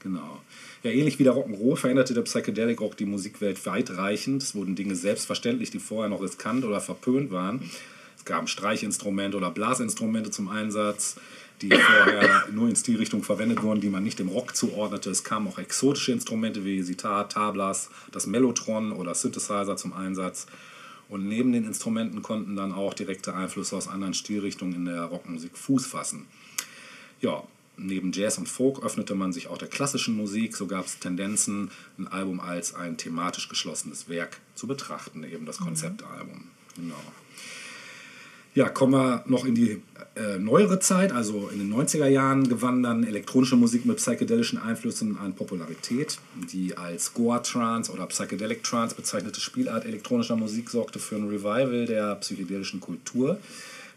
Genau. 0.00 0.40
Ja, 0.82 0.90
ähnlich 0.90 1.18
wie 1.18 1.24
der 1.24 1.32
Rock'n'Roll 1.32 1.76
veränderte 1.76 2.12
der 2.12 2.22
Psychedelic 2.22 2.80
Rock 2.80 2.96
die 2.98 3.06
Musikwelt 3.06 3.64
weitreichend. 3.64 4.42
Es 4.42 4.54
wurden 4.54 4.74
Dinge 4.74 4.94
selbstverständlich, 4.94 5.70
die 5.70 5.78
vorher 5.78 6.10
noch 6.10 6.20
riskant 6.22 6.64
oder 6.64 6.80
verpönt 6.80 7.30
waren. 7.30 7.70
Es 8.18 8.24
gaben 8.26 8.46
Streichinstrumente 8.46 9.36
oder 9.36 9.50
Blasinstrumente 9.50 10.30
zum 10.30 10.48
Einsatz, 10.48 11.16
die 11.62 11.70
vorher 11.70 12.44
nur 12.52 12.68
in 12.68 12.76
Stilrichtungen 12.76 13.24
verwendet 13.24 13.62
wurden, 13.62 13.80
die 13.80 13.88
man 13.88 14.02
nicht 14.04 14.18
dem 14.18 14.28
Rock 14.28 14.54
zuordnete. 14.54 15.08
Es 15.08 15.24
kamen 15.24 15.48
auch 15.48 15.58
exotische 15.58 16.12
Instrumente 16.12 16.66
wie 16.66 16.82
Sitar, 16.82 17.28
Tablas, 17.30 17.88
das 18.12 18.26
Mellotron 18.26 18.92
oder 18.92 19.14
Synthesizer 19.14 19.76
zum 19.78 19.94
Einsatz. 19.94 20.46
Und 21.08 21.28
neben 21.28 21.52
den 21.52 21.64
Instrumenten 21.64 22.22
konnten 22.22 22.56
dann 22.56 22.72
auch 22.72 22.94
direkte 22.94 23.34
Einflüsse 23.34 23.76
aus 23.76 23.88
anderen 23.88 24.14
Stilrichtungen 24.14 24.74
in 24.74 24.84
der 24.86 25.02
Rockmusik 25.04 25.56
Fuß 25.56 25.86
fassen. 25.86 26.26
Ja, 27.20 27.44
neben 27.76 28.12
Jazz 28.12 28.38
und 28.38 28.48
Folk 28.48 28.82
öffnete 28.82 29.14
man 29.14 29.32
sich 29.32 29.48
auch 29.48 29.58
der 29.58 29.68
klassischen 29.68 30.16
Musik. 30.16 30.56
So 30.56 30.66
gab 30.66 30.86
es 30.86 30.98
Tendenzen, 30.98 31.70
ein 31.98 32.08
Album 32.08 32.40
als 32.40 32.74
ein 32.74 32.96
thematisch 32.96 33.48
geschlossenes 33.48 34.08
Werk 34.08 34.40
zu 34.54 34.66
betrachten, 34.66 35.24
eben 35.24 35.46
das 35.46 35.58
Konzeptalbum. 35.58 36.48
Genau. 36.76 36.94
Ja, 38.54 38.68
kommen 38.68 38.92
wir 38.92 39.24
noch 39.26 39.44
in 39.44 39.56
die 39.56 39.82
äh, 40.14 40.38
neuere 40.38 40.78
Zeit, 40.78 41.10
also 41.10 41.48
in 41.48 41.58
den 41.58 41.74
90er 41.74 42.06
Jahren 42.06 42.48
gewann 42.48 42.84
dann 42.84 43.02
elektronische 43.02 43.56
Musik 43.56 43.84
mit 43.84 43.96
psychedelischen 43.96 44.58
Einflüssen 44.58 45.18
an 45.18 45.34
Popularität. 45.34 46.18
Die 46.52 46.76
als 46.78 47.14
Goa 47.14 47.40
Trance 47.40 47.90
oder 47.90 48.06
Psychedelic 48.06 48.62
Trance 48.62 48.94
bezeichnete 48.94 49.40
Spielart 49.40 49.84
elektronischer 49.84 50.36
Musik 50.36 50.70
sorgte 50.70 51.00
für 51.00 51.16
ein 51.16 51.26
Revival 51.26 51.86
der 51.86 52.14
psychedelischen 52.16 52.78
Kultur. 52.78 53.38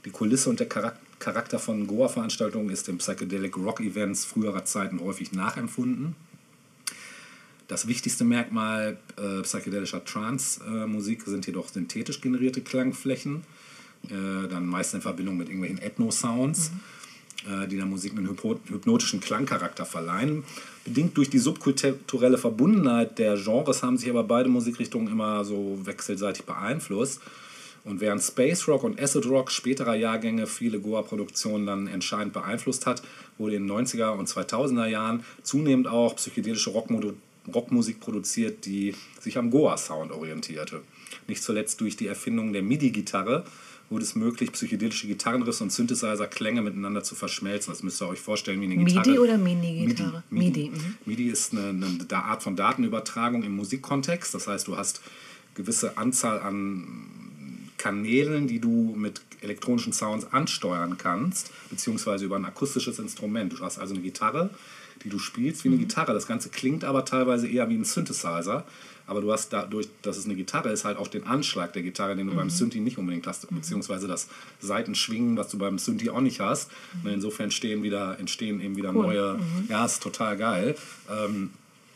Die 0.05 0.09
Kulisse 0.09 0.49
und 0.49 0.59
der 0.59 0.67
Charak- 0.67 0.97
Charakter 1.19 1.59
von 1.59 1.85
Goa-Veranstaltungen 1.85 2.69
ist 2.69 2.89
in 2.89 2.97
Psychedelic 2.97 3.57
Rock 3.57 3.79
Events 3.81 4.25
früherer 4.25 4.65
Zeiten 4.65 4.99
häufig 5.01 5.33
nachempfunden. 5.33 6.15
Das 7.67 7.87
wichtigste 7.87 8.23
Merkmal 8.23 8.97
äh, 9.17 9.41
psychedelischer 9.41 10.03
Trance-Musik 10.03 11.23
sind 11.25 11.45
jedoch 11.45 11.69
synthetisch 11.69 12.21
generierte 12.21 12.61
Klangflächen, 12.61 13.43
äh, 14.09 14.47
dann 14.47 14.65
meist 14.65 14.93
in 14.93 15.01
Verbindung 15.01 15.37
mit 15.37 15.49
irgendwelchen 15.49 15.79
Ethno-Sounds, 15.81 16.71
äh, 17.49 17.67
die 17.67 17.77
der 17.77 17.85
Musik 17.85 18.13
einen 18.17 18.27
hypnotischen 18.27 19.19
Klangcharakter 19.19 19.85
verleihen. 19.85 20.43
Bedingt 20.85 21.17
durch 21.17 21.29
die 21.29 21.39
subkulturelle 21.39 22.37
Verbundenheit 22.37 23.19
der 23.19 23.35
Genres 23.35 23.83
haben 23.83 23.97
sich 23.97 24.09
aber 24.09 24.23
beide 24.23 24.49
Musikrichtungen 24.49 25.11
immer 25.11 25.43
so 25.43 25.79
wechselseitig 25.83 26.45
beeinflusst. 26.45 27.21
Und 27.83 28.01
während 28.01 28.21
Space 28.21 28.67
Rock 28.67 28.83
und 28.83 29.01
Acid 29.01 29.25
Rock 29.27 29.49
späterer 29.49 29.95
Jahrgänge 29.95 30.45
viele 30.45 30.79
Goa-Produktionen 30.79 31.65
dann 31.65 31.87
entscheidend 31.87 32.33
beeinflusst 32.33 32.85
hat, 32.85 33.01
wurde 33.37 33.55
in 33.55 33.65
den 33.65 33.71
90er 33.71 34.09
und 34.09 34.27
2000er 34.27 34.87
Jahren 34.87 35.23
zunehmend 35.43 35.87
auch 35.87 36.15
psychedelische 36.17 36.71
Rockmodu- 36.71 37.13
Rockmusik 37.53 37.99
produziert, 37.99 38.65
die 38.65 38.93
sich 39.19 39.37
am 39.37 39.51
Goa-Sound 39.51 40.11
orientierte. 40.11 40.81
Nicht 41.27 41.43
zuletzt 41.43 41.81
durch 41.81 41.95
die 41.95 42.07
Erfindung 42.07 42.53
der 42.53 42.61
MIDI-Gitarre 42.61 43.45
wurde 43.89 44.03
es 44.03 44.15
möglich, 44.15 44.51
psychedelische 44.51 45.07
Gitarrenriffs 45.07 45.61
und 45.61 45.71
Synthesizer-Klänge 45.71 46.61
miteinander 46.61 47.03
zu 47.03 47.15
verschmelzen. 47.15 47.71
Das 47.71 47.83
müsst 47.83 48.01
ihr 48.01 48.07
euch 48.07 48.19
vorstellen 48.19 48.59
wie 48.61 48.65
eine 48.65 48.75
MIDI 48.75 48.93
Gitarre. 48.93 49.21
oder 49.21 49.37
Mini-Gitarre? 49.37 50.23
MIDI. 50.29 50.45
MIDI, 50.45 50.69
MIDI, 50.69 50.69
mhm. 50.69 50.95
MIDI 51.05 51.29
ist 51.29 51.53
eine, 51.53 51.69
eine 51.69 52.23
Art 52.23 52.43
von 52.43 52.55
Datenübertragung 52.55 53.43
im 53.43 53.55
Musikkontext. 53.55 54.33
Das 54.33 54.47
heißt, 54.47 54.67
du 54.67 54.77
hast 54.77 55.01
gewisse 55.55 55.97
Anzahl 55.97 56.39
an 56.41 56.87
Kanälen, 57.77 58.47
die 58.47 58.59
du 58.59 58.95
mit 58.97 59.21
elektronischen 59.41 59.93
Sounds 59.93 60.31
ansteuern 60.31 60.97
kannst, 60.97 61.51
beziehungsweise 61.69 62.25
über 62.25 62.35
ein 62.35 62.45
akustisches 62.45 62.99
Instrument. 62.99 63.53
Du 63.53 63.59
hast 63.59 63.77
also 63.77 63.93
eine 63.93 64.03
Gitarre, 64.03 64.49
die 65.03 65.09
du 65.09 65.19
spielst 65.19 65.63
wie 65.63 65.69
eine 65.69 65.77
Gitarre. 65.77 66.13
Das 66.13 66.27
Ganze 66.27 66.49
klingt 66.49 66.83
aber 66.83 67.05
teilweise 67.05 67.47
eher 67.47 67.69
wie 67.69 67.75
ein 67.75 67.83
Synthesizer. 67.83 68.65
Aber 69.07 69.21
du 69.21 69.31
hast 69.31 69.53
dadurch, 69.53 69.87
dass 70.01 70.17
es 70.17 70.25
eine 70.25 70.35
Gitarre 70.35 70.69
ist, 70.69 70.83
halt 70.85 70.97
auch 70.97 71.07
den 71.07 71.25
Anschlag 71.25 71.73
der 71.73 71.81
Gitarre, 71.81 72.15
den 72.15 72.27
du 72.27 72.35
beim 72.35 72.49
Synthi 72.49 72.81
nicht 72.81 72.97
unbedingt 72.97 73.25
hast, 73.25 73.47
beziehungsweise 73.49 74.07
das 74.07 74.27
Seitenschwingen, 74.59 75.37
was 75.37 75.49
du 75.49 75.57
beim 75.57 75.79
Synthi 75.79 76.09
auch 76.09 76.19
nicht 76.19 76.41
hast. 76.41 76.69
Und 77.03 77.11
insofern 77.11 77.45
entstehen, 77.45 77.83
wieder, 77.83 78.19
entstehen 78.19 78.59
eben 78.59 78.75
wieder 78.75 78.91
neue, 78.91 79.39
ja, 79.69 79.85
ist 79.85 80.03
total 80.03 80.35
geil. 80.35 80.75
Ähm, 81.09 81.51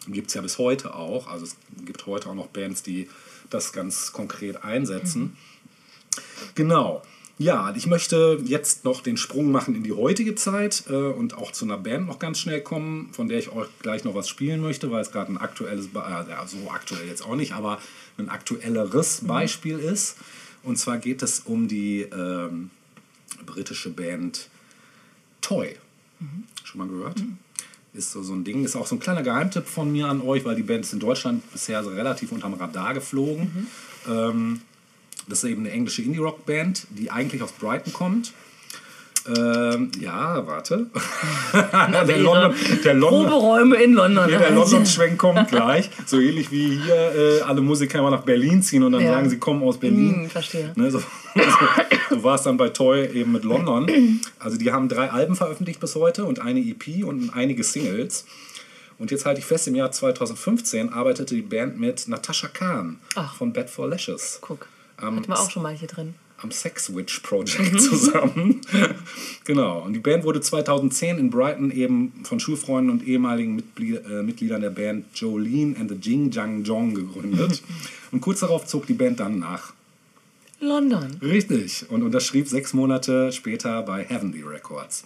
gibt 0.07 0.30
es 0.30 0.34
ja 0.34 0.41
bis 0.41 0.57
heute 0.57 0.95
auch. 0.95 1.28
Also 1.28 1.45
es 1.45 1.57
gibt 1.86 2.05
heute 2.05 2.30
auch 2.30 2.36
noch 2.36 2.47
Bands, 2.47 2.82
die 2.82 3.09
das 3.49 3.74
ganz 3.74 4.14
konkret 4.14 4.64
einsetzen. 4.64 5.38
Genau. 6.55 7.03
Ja, 7.38 7.73
ich 7.75 7.88
möchte 7.88 8.39
jetzt 8.45 8.86
noch 8.86 9.01
den 9.01 9.17
Sprung 9.17 9.51
machen 9.51 9.75
in 9.75 9.84
die 9.84 9.93
heutige 9.93 10.36
Zeit 10.36 10.84
äh, 10.89 10.93
und 10.93 11.36
auch 11.36 11.51
zu 11.51 11.65
einer 11.65 11.77
Band 11.77 12.07
noch 12.07 12.19
ganz 12.19 12.39
schnell 12.39 12.61
kommen, 12.61 13.09
von 13.13 13.29
der 13.29 13.39
ich 13.39 13.51
euch 13.51 13.67
gleich 13.82 14.03
noch 14.03 14.13
was 14.13 14.29
spielen 14.29 14.61
möchte, 14.61 14.91
weil 14.91 15.01
es 15.01 15.11
gerade 15.11 15.32
ein 15.32 15.38
aktuelles, 15.38 15.88
äh, 15.88 15.97
ja, 16.29 16.45
so 16.45 16.69
aktuell 16.69 17.07
jetzt 17.07 17.25
auch 17.25 17.36
nicht, 17.36 17.53
aber 17.53 17.79
ein 18.17 18.29
aktuelleres 18.29 19.21
Beispiel 19.25 19.79
ist. 19.79 20.17
Und 20.63 20.77
zwar 20.77 20.99
geht 20.99 21.23
es 21.23 21.39
um 21.39 21.67
die 21.67 22.01
ähm, 22.01 22.69
britische 23.45 23.89
Band 23.89 24.49
Toy. 25.41 25.75
Schon 26.63 26.79
mal 26.79 26.88
gehört? 26.88 27.23
Ist 27.93 28.11
so, 28.11 28.23
so 28.23 28.34
ein 28.34 28.43
Ding, 28.43 28.63
ist 28.63 28.75
auch 28.75 28.88
so 28.88 28.95
ein 28.95 28.99
kleiner 28.99 29.23
Geheimtipp 29.23 29.65
von 29.65 29.91
mir 29.91 30.07
an 30.07 30.21
euch, 30.21 30.45
weil 30.45 30.55
die 30.55 30.63
Band 30.63 30.86
ist 30.86 30.93
in 30.93 30.99
Deutschland 30.99 31.51
bisher 31.51 31.84
so 31.84 31.89
relativ 31.89 32.32
unterm 32.32 32.53
Radar 32.53 32.93
geflogen. 32.93 33.67
Ähm, 34.07 34.61
Das 35.32 35.43
ist 35.43 35.49
eben 35.49 35.61
eine 35.61 35.71
englische 35.71 36.01
Indie-Rock-Band, 36.01 36.88
die 36.91 37.09
eigentlich 37.09 37.41
aus 37.41 37.53
Brighton 37.53 37.93
kommt. 37.93 38.34
Ähm, 39.38 39.91
ja, 39.99 40.45
warte. 40.47 40.88
der 41.53 42.17
London, 42.17 42.55
der 42.84 42.93
London, 42.95 43.29
Proberäume 43.29 43.75
in 43.84 43.93
London. 43.93 44.29
ja, 44.29 44.39
der 44.39 44.51
London-Schwenk 44.51 45.17
kommt 45.19 45.47
gleich. 45.47 45.89
So 46.07 46.19
ähnlich 46.19 46.51
wie 46.51 46.79
hier 46.79 46.95
äh, 47.15 47.41
alle 47.41 47.61
Musiker 47.61 47.99
immer 47.99 48.09
nach 48.09 48.23
Berlin 48.23 48.63
ziehen 48.63 48.82
und 48.84 48.93
dann 48.93 49.01
Ja. 49.01 49.13
sagen, 49.13 49.29
sie 49.29 49.38
kommen 49.38 49.61
aus 49.63 49.77
Berlin. 49.79 50.23
Hm, 50.23 50.29
verstehe. 50.29 50.73
Ne, 50.75 50.89
so, 50.89 50.99
so, 50.99 51.05
so 52.09 52.23
war 52.23 52.36
es 52.36 52.41
dann 52.41 52.57
bei 52.57 52.69
Toy 52.69 53.05
eben 53.13 53.32
mit 53.32 53.43
London. 53.43 54.19
Also 54.39 54.57
die 54.57 54.71
haben 54.71 54.89
drei 54.89 55.11
Alben 55.11 55.36
veröffentlicht 55.36 55.79
bis 55.79 55.95
heute 55.95 56.25
und 56.25 56.39
eine 56.41 56.59
EP 56.59 57.05
und 57.05 57.29
einige 57.36 57.63
Singles. 57.63 58.25
Und 58.97 59.11
jetzt 59.11 59.25
halte 59.25 59.39
ich 59.39 59.45
fest, 59.45 59.67
im 59.67 59.75
Jahr 59.75 59.91
2015 59.91 60.91
arbeitete 60.93 61.36
die 61.36 61.41
Band 61.41 61.79
mit 61.79 62.07
Natasha 62.07 62.47
Khan 62.47 62.97
Ach. 63.15 63.36
von 63.36 63.53
Bad 63.53 63.69
for 63.69 63.88
Lashes 63.88 64.39
Guck. 64.41 64.67
Ähm, 65.02 65.18
Hatten 65.18 65.28
wir 65.28 65.39
auch 65.39 65.49
schon 65.49 65.64
mal 65.64 65.76
hier 65.76 65.88
drin. 65.88 66.16
am 66.41 66.52
Sex 66.52 66.95
Witch 66.95 67.20
Project 67.20 67.80
zusammen. 67.82 68.62
genau. 69.45 69.82
Und 69.82 69.93
die 69.93 69.99
Band 69.99 70.24
wurde 70.24 70.41
2010 70.41 71.18
in 71.18 71.30
Brighton 71.30 71.72
eben 71.72 72.14
von 72.24 72.39
Schulfreunden 72.39 72.91
und 72.91 73.08
ehemaligen 73.08 73.56
Mitglied, 73.56 74.06
äh, 74.06 74.24
Mitgliedern 74.24 74.62
der 74.62 74.72
Band 74.72 75.06
Jolene 75.16 75.76
and 75.80 75.89
the 75.89 75.95
Jing 75.95 76.32
Jang 76.32 76.64
Jong 76.64 76.93
gegründet. 76.93 77.62
und 78.12 78.22
kurz 78.22 78.39
darauf 78.39 78.66
zog 78.66 78.88
die 78.88 78.93
Band 78.93 79.20
dann 79.20 79.39
nach. 79.39 79.74
London. 80.60 81.18
Richtig. 81.22 81.89
Und 81.89 82.04
unterschrieb 82.04 82.47
sechs 82.47 82.74
Monate 82.74 83.32
später 83.32 83.82
bei 83.82 84.04
Heavenly 84.04 84.43
Records. 84.43 85.04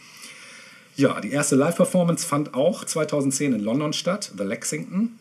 Ja, 0.97 1.19
die 1.19 1.31
erste 1.31 1.55
Live-Performance 1.55 2.25
fand 2.25 2.53
auch 2.53 2.85
2010 2.85 3.53
in 3.53 3.59
London 3.61 3.91
statt, 3.91 4.31
The 4.37 4.43
Lexington, 4.43 5.17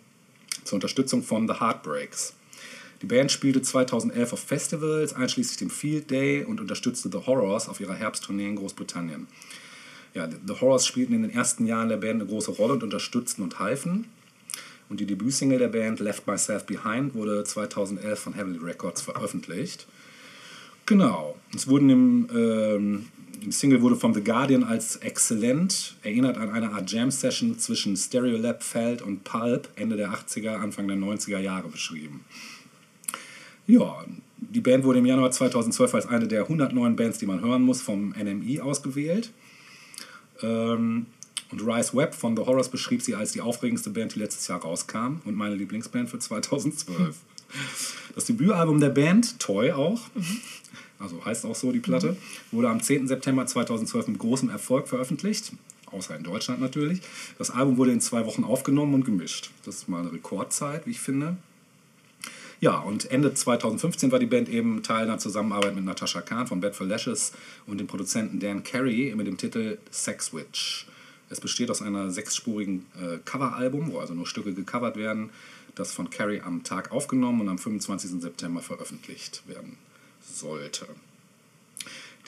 zur 0.62 0.77
Unterstützung 0.77 1.22
von 1.22 1.49
The 1.49 1.55
Heartbreaks. 1.55 2.35
Die 3.05 3.14
Band 3.16 3.30
spielte 3.30 3.61
2011 3.61 4.32
auf 4.32 4.40
Festivals, 4.40 5.12
einschließlich 5.12 5.59
dem 5.59 5.68
Field 5.68 6.11
Day 6.11 6.42
und 6.42 6.59
unterstützte 6.59 7.11
The 7.12 7.26
Horrors 7.26 7.68
auf 7.68 7.78
ihrer 7.78 7.92
Herbsttournee 7.92 8.48
in 8.48 8.57
Großbritannien. 8.57 9.26
Ja, 10.14 10.26
The 10.26 10.55
Horrors 10.59 10.86
spielten 10.86 11.12
in 11.12 11.20
den 11.20 11.30
ersten 11.30 11.66
Jahren 11.66 11.90
der 11.90 11.98
Band 11.98 12.22
eine 12.22 12.24
große 12.24 12.52
Rolle 12.52 12.72
und 12.72 12.82
unterstützten 12.82 13.42
und 13.42 13.59
halfen. 13.59 14.07
Und 14.88 15.00
die 15.00 15.05
Debütsingle 15.05 15.59
der 15.59 15.68
Band 15.68 16.00
Left 16.00 16.26
Myself 16.26 16.64
Behind 16.64 17.14
wurde 17.14 17.44
2011 17.44 18.18
von 18.18 18.32
Heavenly 18.32 18.61
Records 18.61 19.02
veröffentlicht. 19.02 19.86
Genau. 20.86 21.36
Es 21.55 21.68
wurden 21.68 21.90
im, 21.90 22.28
ähm, 22.34 23.09
im 23.42 23.52
Single 23.52 23.82
wurde 23.82 23.96
von 23.96 24.14
The 24.14 24.24
Guardian 24.24 24.64
als 24.64 24.96
exzellent, 24.96 25.96
erinnert 26.02 26.38
an 26.38 26.48
eine 26.48 26.72
Art 26.72 26.90
Jam-Session 26.90 27.59
zwischen 27.59 27.98
Stereolab, 27.98 28.62
Feld 28.62 29.02
und 29.02 29.24
Pulp 29.24 29.68
Ende 29.76 29.98
der 29.98 30.09
80er, 30.09 30.57
Anfang 30.57 30.88
der 30.88 30.96
90er 30.96 31.38
Jahre 31.38 31.68
beschrieben. 31.68 32.24
Ja, 33.67 34.05
die 34.37 34.61
Band 34.61 34.85
wurde 34.85 34.99
im 34.99 35.07
Januar 35.07 35.31
2012 35.31 35.95
als 35.95 36.07
eine 36.07 36.29
der 36.29 36.43
100 36.43 36.73
neuen 36.73 36.97
Bands, 36.97 37.19
die 37.19 37.27
man 37.27 37.41
hören 37.41 37.62
muss, 37.62 37.81
vom 37.81 38.11
NMI 38.11 38.61
ausgewählt. 38.61 39.33
Ähm, 40.43 41.07
und 41.51 41.61
Rice 41.61 41.95
Webb 41.95 42.15
von 42.15 42.37
The 42.37 42.43
Horrors 42.43 42.69
beschrieb 42.69 43.03
sie 43.03 43.15
als 43.15 43.33
die 43.33 43.41
aufregendste 43.41 43.91
Band, 43.91 44.15
die 44.15 44.19
letztes 44.19 44.49
Jahr 44.49 44.61
rauskam 44.61 45.21
und 45.25 45.35
meine 45.35 45.55
Lieblingsband 45.55 46.11
für 46.11 46.19
2012. 46.19 47.17
Das 48.15 48.25
Debütalbum 48.25 48.81
der 48.81 48.91
Band, 48.91 49.39
Toy 49.39 49.71
auch, 49.73 50.01
also 50.99 51.25
heißt 51.25 51.47
auch 51.47 51.55
so 51.55 51.71
die 51.71 51.81
Platte, 51.81 52.17
wurde 52.51 52.69
am 52.69 52.81
10. 52.81 53.07
September 53.07 53.47
2012 53.47 54.09
mit 54.09 54.19
großem 54.19 54.51
Erfolg 54.51 54.89
veröffentlicht, 54.89 55.53
außer 55.87 56.17
in 56.17 56.25
Deutschland 56.25 56.61
natürlich. 56.61 57.01
Das 57.39 57.51
Album 57.51 57.77
wurde 57.77 57.93
in 57.93 58.01
zwei 58.01 58.27
Wochen 58.27 58.43
aufgenommen 58.43 58.95
und 58.95 59.05
gemischt. 59.05 59.51
Das 59.65 59.77
ist 59.77 59.89
mal 59.89 60.01
eine 60.01 60.12
Rekordzeit, 60.12 60.87
wie 60.87 60.91
ich 60.91 61.01
finde. 61.01 61.37
Ja, 62.65 62.79
und 62.79 63.11
Ende 63.11 63.35
2015 63.35 64.11
war 64.11 64.19
die 64.19 64.25
Band 64.25 64.49
eben 64.49 64.83
Teil 64.83 65.03
einer 65.03 65.19
Zusammenarbeit 65.19 65.75
mit 65.75 65.85
Natasha 65.85 66.23
Khan 66.23 66.47
von 66.47 66.62
Bad 66.62 66.75
for 66.75 66.87
Lashes 66.87 67.33
und 67.67 67.77
dem 67.77 67.87
Produzenten 67.87 68.41
Dan 68.41 68.65
Carey 68.65 69.12
mit 69.15 69.27
dem 69.27 69.37
Titel 69.37 69.77
Sex 69.91 70.33
Witch. 70.33 70.87
Es 71.29 71.43
besteht 71.43 71.71
aus 71.71 71.83
einer 71.83 72.11
sechsspurigen 72.11 72.87
äh, 72.99 73.19
Coveralbum, 73.23 73.93
wo 73.93 73.99
also 73.99 74.15
nur 74.15 74.27
Stücke 74.27 74.55
gecovert 74.55 74.97
werden, 74.97 75.29
das 75.75 75.93
von 75.93 76.09
Carey 76.09 76.41
am 76.41 76.65
Tag 76.65 76.91
aufgenommen 76.91 77.43
und 77.43 77.51
am 77.51 77.59
25. 77.59 78.23
September 78.23 78.62
veröffentlicht 78.62 79.43
werden 79.47 79.77
sollte. 80.23 80.87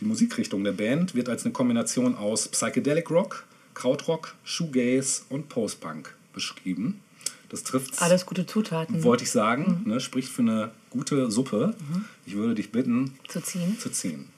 Die 0.00 0.04
Musikrichtung 0.04 0.64
der 0.64 0.72
Band 0.72 1.14
wird 1.14 1.30
als 1.30 1.46
eine 1.46 1.54
Kombination 1.54 2.14
aus 2.14 2.48
Psychedelic 2.48 3.10
Rock, 3.10 3.46
Krautrock, 3.72 4.34
Shoegaze 4.44 5.22
und 5.30 5.48
Post-Punk 5.48 6.14
beschrieben. 6.34 7.00
Das 7.48 7.62
trifft 7.62 8.02
Alles 8.02 8.26
gute 8.26 8.44
Zutaten 8.46 9.02
wollte 9.04 9.22
ich 9.24 9.30
sagen, 9.30 9.82
ne, 9.86 10.00
spricht 10.00 10.30
für 10.30 10.42
eine 10.42 10.70
gute 10.90 11.30
Suppe. 11.30 11.74
Ich 12.24 12.34
würde 12.34 12.54
dich 12.56 12.72
bitten, 12.72 13.16
zu 13.28 13.40
ziehen. 13.40 13.78
zu 13.78 13.90
ziehen. 13.90 14.28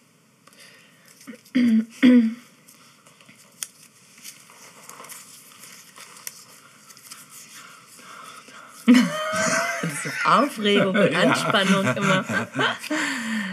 Das 9.83 9.93
ist 9.93 10.03
so 10.03 10.11
Aufregung 10.29 10.97
und 10.97 11.15
Anspannung 11.15 11.85
immer. 11.97 12.25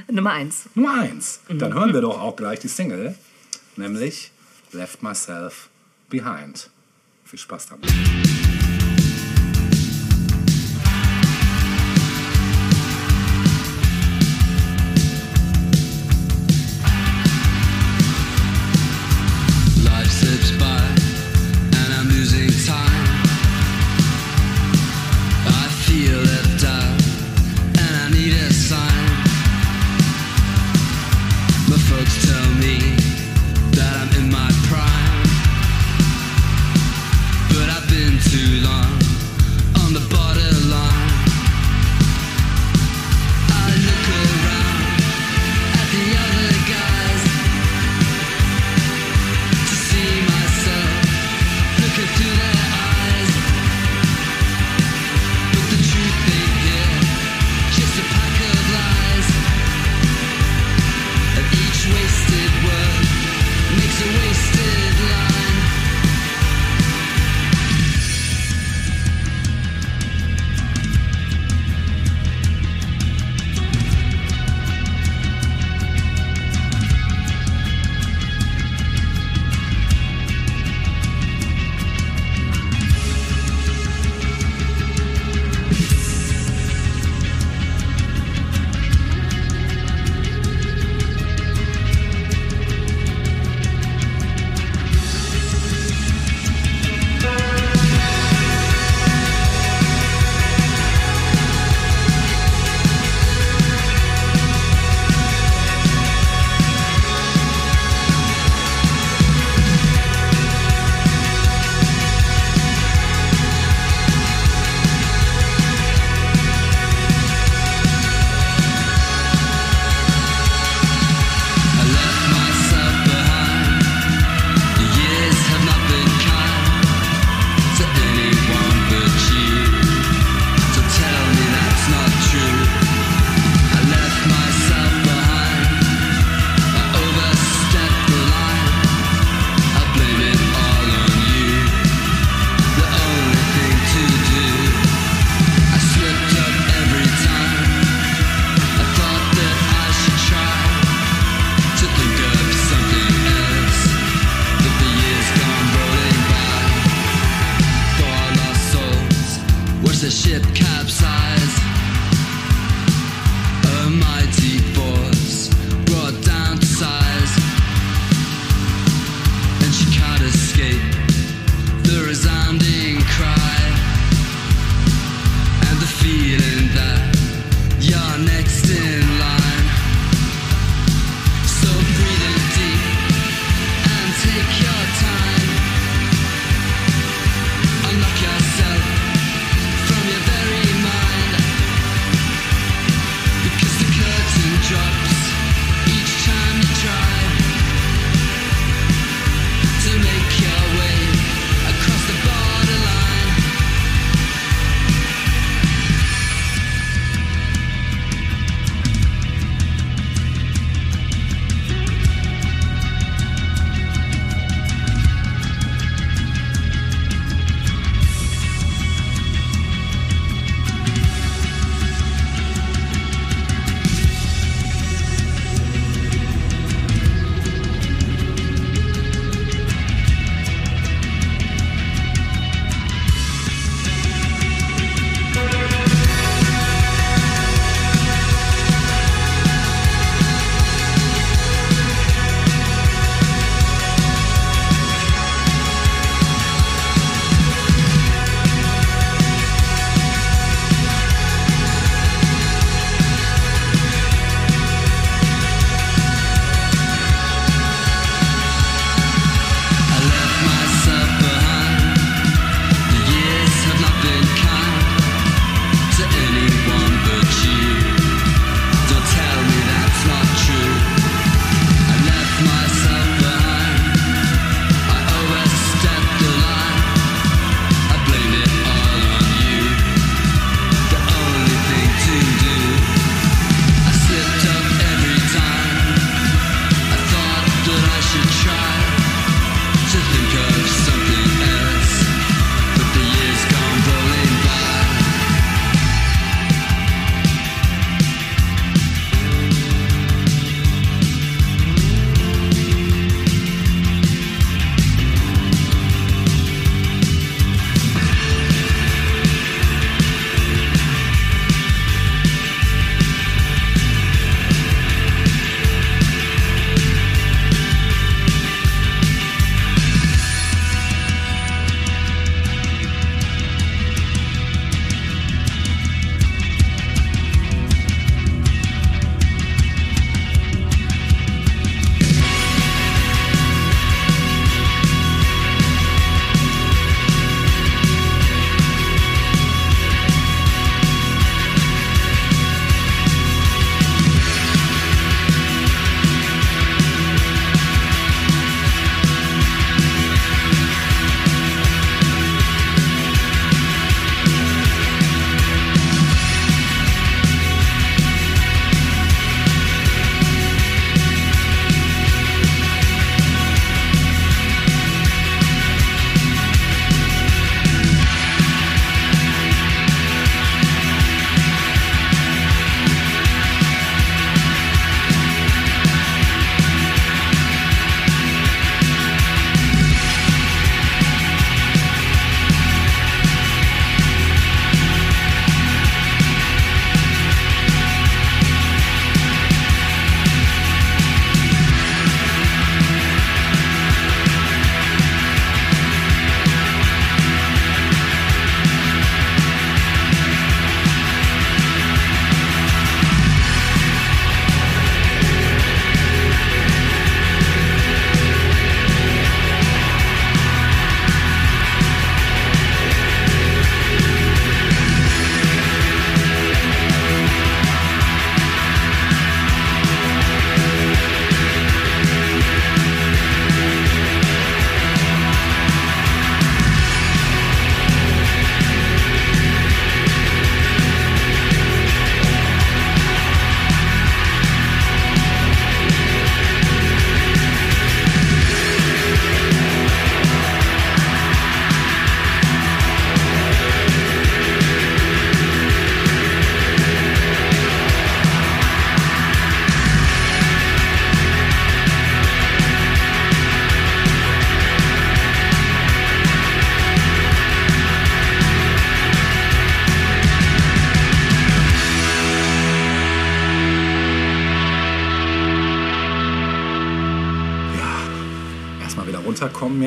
Nummer 0.10 0.32
eins. 0.32 0.66
Nummer 0.76 1.02
eins. 1.02 1.40
Dann 1.50 1.74
hören 1.74 1.94
wir 1.94 2.02
doch 2.02 2.20
auch 2.20 2.36
gleich 2.36 2.60
die 2.60 2.68
Single, 2.68 3.16
nämlich 3.76 4.32
Left 4.72 5.04
Myself 5.04 5.70
Behind. 6.10 6.70
Viel 7.26 7.40
Spaß 7.40 7.68
damit. 7.68 7.92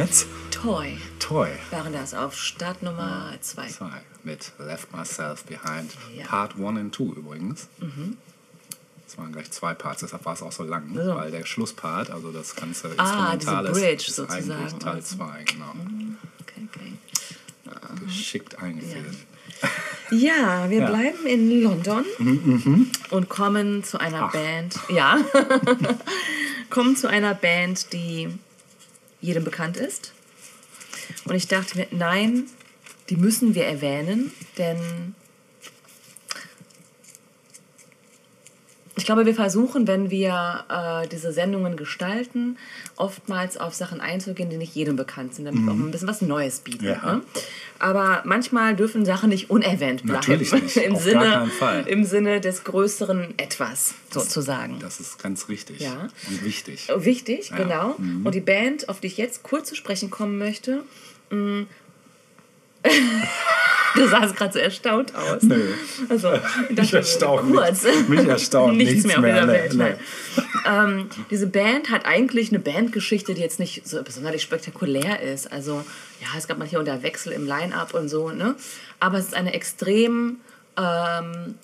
Jetzt. 0.09 0.27
Toy 0.51 0.99
Toy. 1.19 1.51
waren 1.71 1.93
das 1.93 2.15
auf 2.15 2.35
Start 2.37 2.83
Nummer 2.83 3.33
2. 3.41 3.67
Zwei. 3.69 3.91
Mit 4.25 4.53
Left 4.59 4.93
Myself 4.95 5.45
Behind. 5.45 5.93
Ja. 6.17 6.25
Mhm. 6.25 6.29
Part 6.29 6.55
1 6.59 6.79
and 6.79 6.95
2 6.95 7.05
übrigens. 7.17 7.69
Das 9.07 9.17
waren 9.19 9.33
gleich 9.33 9.51
zwei 9.51 9.73
Parts, 9.73 10.01
deshalb 10.03 10.25
war 10.27 10.35
es 10.35 10.43
auch 10.43 10.53
so 10.53 10.65
lang, 10.65 10.91
So. 10.95 11.15
weil 11.15 11.31
der 11.31 11.47
Schlusspart, 11.47 12.11
also 12.11 12.31
das 12.31 12.55
ganze 12.55 12.89
Ah, 12.99 13.35
diese 13.37 13.51
Instrumentale, 13.51 13.71
Bridge 13.71 13.95
ist, 13.95 14.09
ist 14.09 14.17
sozusagen. 14.17 14.53
eigentlich 14.53 14.75
Teil 14.75 14.95
Also. 14.97 15.17
2, 15.17 15.45
genau. 15.45 15.75
Okay, 16.43 16.69
okay. 16.69 18.05
Geschickt 18.05 18.59
eingefädelt. 18.59 19.17
Ja, 20.11 20.69
wir 20.69 20.81
Ja. 20.81 20.89
bleiben 20.91 21.27
in 21.27 21.63
London 21.63 22.05
und 23.11 23.29
kommen 23.29 23.83
zu 23.85 23.99
einer 23.99 24.25
Ach. 24.25 24.33
Band. 24.33 24.79
Ja, 24.91 25.19
kommen 26.71 26.95
zu 26.97 27.09
einer 27.09 27.35
Band, 27.35 27.93
die 27.93 28.29
jedem 29.21 29.45
bekannt 29.45 29.77
ist. 29.77 30.13
Und 31.25 31.35
ich 31.35 31.49
dachte 31.49 31.79
mir, 31.79 31.87
nein, 31.91 32.45
die 33.09 33.17
müssen 33.17 33.55
wir 33.55 33.67
erwähnen, 33.67 34.33
denn 34.59 35.15
ich 38.99 39.07
glaube, 39.07 39.27
wir 39.27 39.35
versuchen, 39.35 39.87
wenn 39.87 40.11
wir 40.11 40.65
äh, 40.69 41.09
diese 41.09 41.33
Sendungen 41.33 41.77
gestalten, 41.77 42.57
oftmals 42.97 43.57
auf 43.57 43.75
Sachen 43.75 44.01
einzugehen, 44.01 44.51
die 44.51 44.57
nicht 44.57 44.75
jedem 44.75 44.97
bekannt 44.97 45.35
sind, 45.35 45.45
damit 45.47 45.63
wir 45.63 45.73
auch 45.73 45.77
ein 45.77 45.91
bisschen 45.91 46.09
was 46.09 46.23
Neues 46.23 46.61
bieten. 46.61 46.85
Mhm. 46.85 46.91
Ja. 46.91 47.15
Ne? 47.17 47.23
Aber 47.79 48.23
manchmal 48.25 48.75
dürfen 48.77 49.05
Sachen 49.05 49.31
nicht 49.31 49.51
unerwähnt 49.51 50.03
bleiben. 50.03 50.21
Natürlich 50.21 50.53
nicht, 50.53 50.77
Im, 50.77 50.95
auf 50.95 51.03
Sinne, 51.03 51.21
gar 51.25 51.39
keinen 51.39 51.51
Fall. 51.51 51.85
Im 51.87 52.05
Sinne 52.05 52.41
des 52.41 52.65
größeren 52.65 53.35
Etwas, 53.39 53.95
sozusagen. 54.11 54.79
Das 54.81 55.01
ist 55.01 55.23
ganz 55.23 55.49
richtig 55.49 55.81
Ja. 55.81 56.09
und 56.29 56.45
wichtig. 56.45 56.89
Wichtig, 56.97 57.51
Ja. 57.51 57.57
genau. 57.57 57.95
Mhm. 57.99 58.27
Und 58.27 58.35
die 58.35 58.41
Band, 58.41 58.89
auf 58.89 59.01
die 59.01 59.07
ich 59.09 59.17
jetzt 59.17 59.43
kurz 59.43 59.69
zu 59.69 59.75
sprechen 59.75 60.11
kommen 60.11 60.39
möchte, 60.39 60.83
mm. 61.31 61.63
du 63.97 64.09
sahst 64.09 64.37
gerade 64.37 64.53
so 64.53 64.59
erstaunt 64.59 65.15
aus. 65.15 65.43
Nö. 65.43 65.73
Also, 66.09 66.31
ich 66.71 66.93
erstaunt 66.93 67.53
kurz. 67.53 67.83
nichts. 67.85 68.09
Mich 68.09 68.27
erstaunt 68.27 68.77
nichts, 68.77 69.05
nichts 69.05 69.07
mehr 69.07 69.19
auf 69.19 69.51
dieser 69.71 69.79
Welt. 69.79 69.99
Ähm, 70.67 71.09
diese 71.31 71.47
Band 71.47 71.91
hat 71.91 72.07
eigentlich 72.07 72.51
eine 72.51 72.59
Bandgeschichte, 72.59 73.35
die 73.35 73.41
jetzt 73.41 73.59
nicht 73.59 73.87
so 73.87 74.03
besonders 74.03 74.41
spektakulär 74.43 75.21
ist. 75.21 75.51
Also, 75.53 75.85
ja, 76.21 76.29
es 76.37 76.47
gab 76.47 76.59
mal 76.59 76.69
hier 76.69 76.79
und 76.79 76.89
da 76.89 77.03
Wechsel 77.03 77.33
im 77.33 77.47
Line-Up 77.47 77.95
und 77.95 78.09
so, 78.09 78.31
ne? 78.31 78.55
Aber 79.01 79.19
es 79.19 79.27
ist 79.27 79.35
eine 79.35 79.55
extrem 79.55 80.37
ähm, 80.77 81.55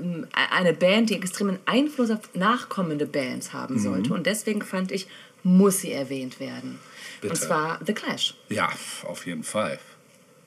ähm, 0.00 0.26
eine 0.54 0.72
Band, 0.72 1.10
die 1.10 1.14
extremen 1.14 1.58
Einfluss 1.66 2.10
auf 2.10 2.20
nachkommende 2.34 3.06
Bands 3.06 3.52
haben 3.52 3.74
Mhm. 3.76 3.78
sollte. 3.80 4.12
Und 4.14 4.26
deswegen 4.26 4.62
fand 4.62 4.90
ich, 4.90 5.06
muss 5.44 5.80
sie 5.80 5.92
erwähnt 5.92 6.40
werden. 6.40 6.80
Bitte. 7.20 7.32
Und 7.34 7.36
zwar 7.40 7.78
The 7.86 7.92
Clash. 7.94 8.34
Ja, 8.48 8.68
auf 9.04 9.26
jeden 9.26 9.42
Fall. 9.44 9.78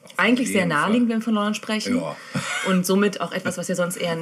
Auf 0.03 0.11
Eigentlich 0.17 0.47
sehr 0.47 0.57
jeden 0.61 0.69
naheliegend, 0.69 1.07
Fall. 1.09 1.15
wenn 1.15 1.19
wir 1.21 1.23
von 1.25 1.33
London 1.35 1.53
sprechen. 1.53 1.97
Ja. 1.97 2.15
Und 2.67 2.85
somit 2.85 3.21
auch 3.21 3.31
etwas, 3.31 3.57
was 3.57 3.67
wir 3.67 3.75
sonst 3.75 3.97
eher 3.97 4.17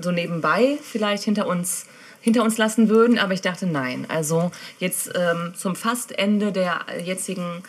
so 0.00 0.10
nebenbei 0.10 0.78
vielleicht 0.82 1.22
hinter 1.24 1.46
uns, 1.46 1.86
hinter 2.20 2.42
uns 2.42 2.58
lassen 2.58 2.88
würden. 2.88 3.18
Aber 3.18 3.32
ich 3.32 3.40
dachte, 3.40 3.66
nein. 3.66 4.06
Also 4.08 4.50
jetzt 4.78 5.10
ähm, 5.14 5.54
zum 5.56 5.74
fast 5.76 6.18
Ende 6.18 6.52
der 6.52 6.80
jetzigen, 7.02 7.62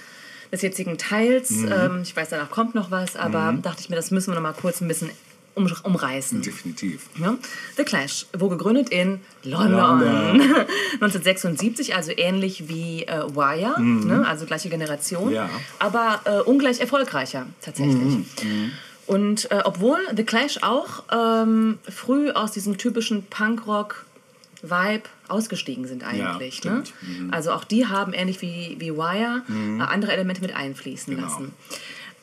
des 0.51 0.61
jetzigen 0.61 0.97
Teils, 0.97 1.49
Mhm. 1.51 1.71
ähm, 1.71 1.99
ich 2.03 2.15
weiß, 2.15 2.29
danach 2.29 2.49
kommt 2.51 2.75
noch 2.75 2.91
was, 2.91 3.15
aber 3.15 3.53
dachte 3.61 3.81
ich 3.81 3.89
mir, 3.89 3.95
das 3.95 4.11
müssen 4.11 4.31
wir 4.31 4.35
noch 4.35 4.41
mal 4.41 4.53
kurz 4.53 4.81
ein 4.81 4.87
bisschen 4.87 5.09
um, 5.55 5.71
umreißen. 5.83 6.41
Definitiv. 6.41 7.07
Ja? 7.19 7.35
The 7.77 7.83
Clash 7.83 8.25
wurde 8.37 8.57
gegründet 8.57 8.89
in 8.89 9.19
London. 9.43 9.71
London. 9.79 10.41
1976, 10.93 11.95
also 11.95 12.11
ähnlich 12.15 12.67
wie 12.69 13.03
äh, 13.03 13.23
Wire, 13.35 13.79
ne? 13.81 14.25
also 14.27 14.45
gleiche 14.45 14.69
Generation, 14.69 15.27
Mhm. 15.29 15.33
Ja. 15.33 15.49
aber 15.79 16.21
äh, 16.25 16.39
ungleich 16.41 16.79
erfolgreicher 16.79 17.45
tatsächlich. 17.61 17.95
Mhm. 18.43 18.71
Und 19.05 19.51
äh, 19.51 19.61
obwohl 19.65 19.97
The 20.15 20.23
Clash 20.23 20.59
auch 20.61 21.03
ähm, 21.11 21.77
früh 21.89 22.31
aus 22.31 22.51
diesem 22.53 22.77
typischen 22.77 23.23
Punkrock-Vibe 23.25 25.03
ausgestiegen 25.27 25.87
sind 25.87 26.03
eigentlich. 26.05 26.63
ne? 26.63 26.83
stimmt. 26.83 26.93
Mhm. 27.01 27.33
Also 27.33 27.51
auch 27.51 27.63
die 27.63 27.87
haben 27.87 28.13
ähnlich 28.13 28.41
wie, 28.41 28.75
wie 28.79 28.91
Wire 28.93 29.41
äh, 29.49 29.81
andere 29.81 30.13
Elemente 30.13 30.41
mit 30.41 30.55
einfließen 30.55 31.13
Genau. 31.15 31.27
lassen. 31.27 31.51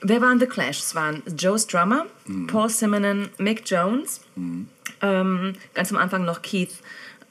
Wer 0.03 0.21
waren 0.21 0.41
The 0.41 0.47
Clash? 0.47 0.79
Es 0.79 0.95
waren 0.95 1.23
Joe 1.37 1.59
Strummer, 1.59 2.07
Mhm. 2.27 2.47
Paul 2.47 2.69
Simonon, 2.71 3.29
Mick 3.39 3.63
Jones, 3.69 4.21
ähm, 5.03 5.53
ganz 5.75 5.93
am 5.93 5.99
Anfang 5.99 6.25
noch 6.25 6.43
Keith 6.43 6.79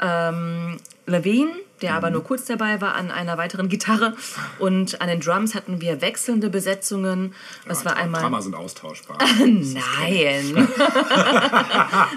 ähm, 0.01 0.77
Levine, 1.07 1.51
der 1.81 1.91
Mhm. 1.91 1.97
aber 1.97 2.09
nur 2.11 2.23
kurz 2.23 2.45
dabei 2.45 2.81
war 2.81 2.95
an 2.95 3.11
einer 3.11 3.37
weiteren 3.37 3.69
Gitarre. 3.69 4.13
Und 4.57 5.01
an 5.01 5.07
den 5.07 5.19
Drums 5.19 5.55
hatten 5.55 5.81
wir 5.81 6.01
wechselnde 6.01 6.49
Besetzungen. 6.49 7.33
Es 7.65 7.85
war 7.85 7.97
einmal. 7.97 8.21
Drama 8.21 8.41
sind 8.41 8.55
austauschbar. 8.55 9.17
Nein. 9.39 10.67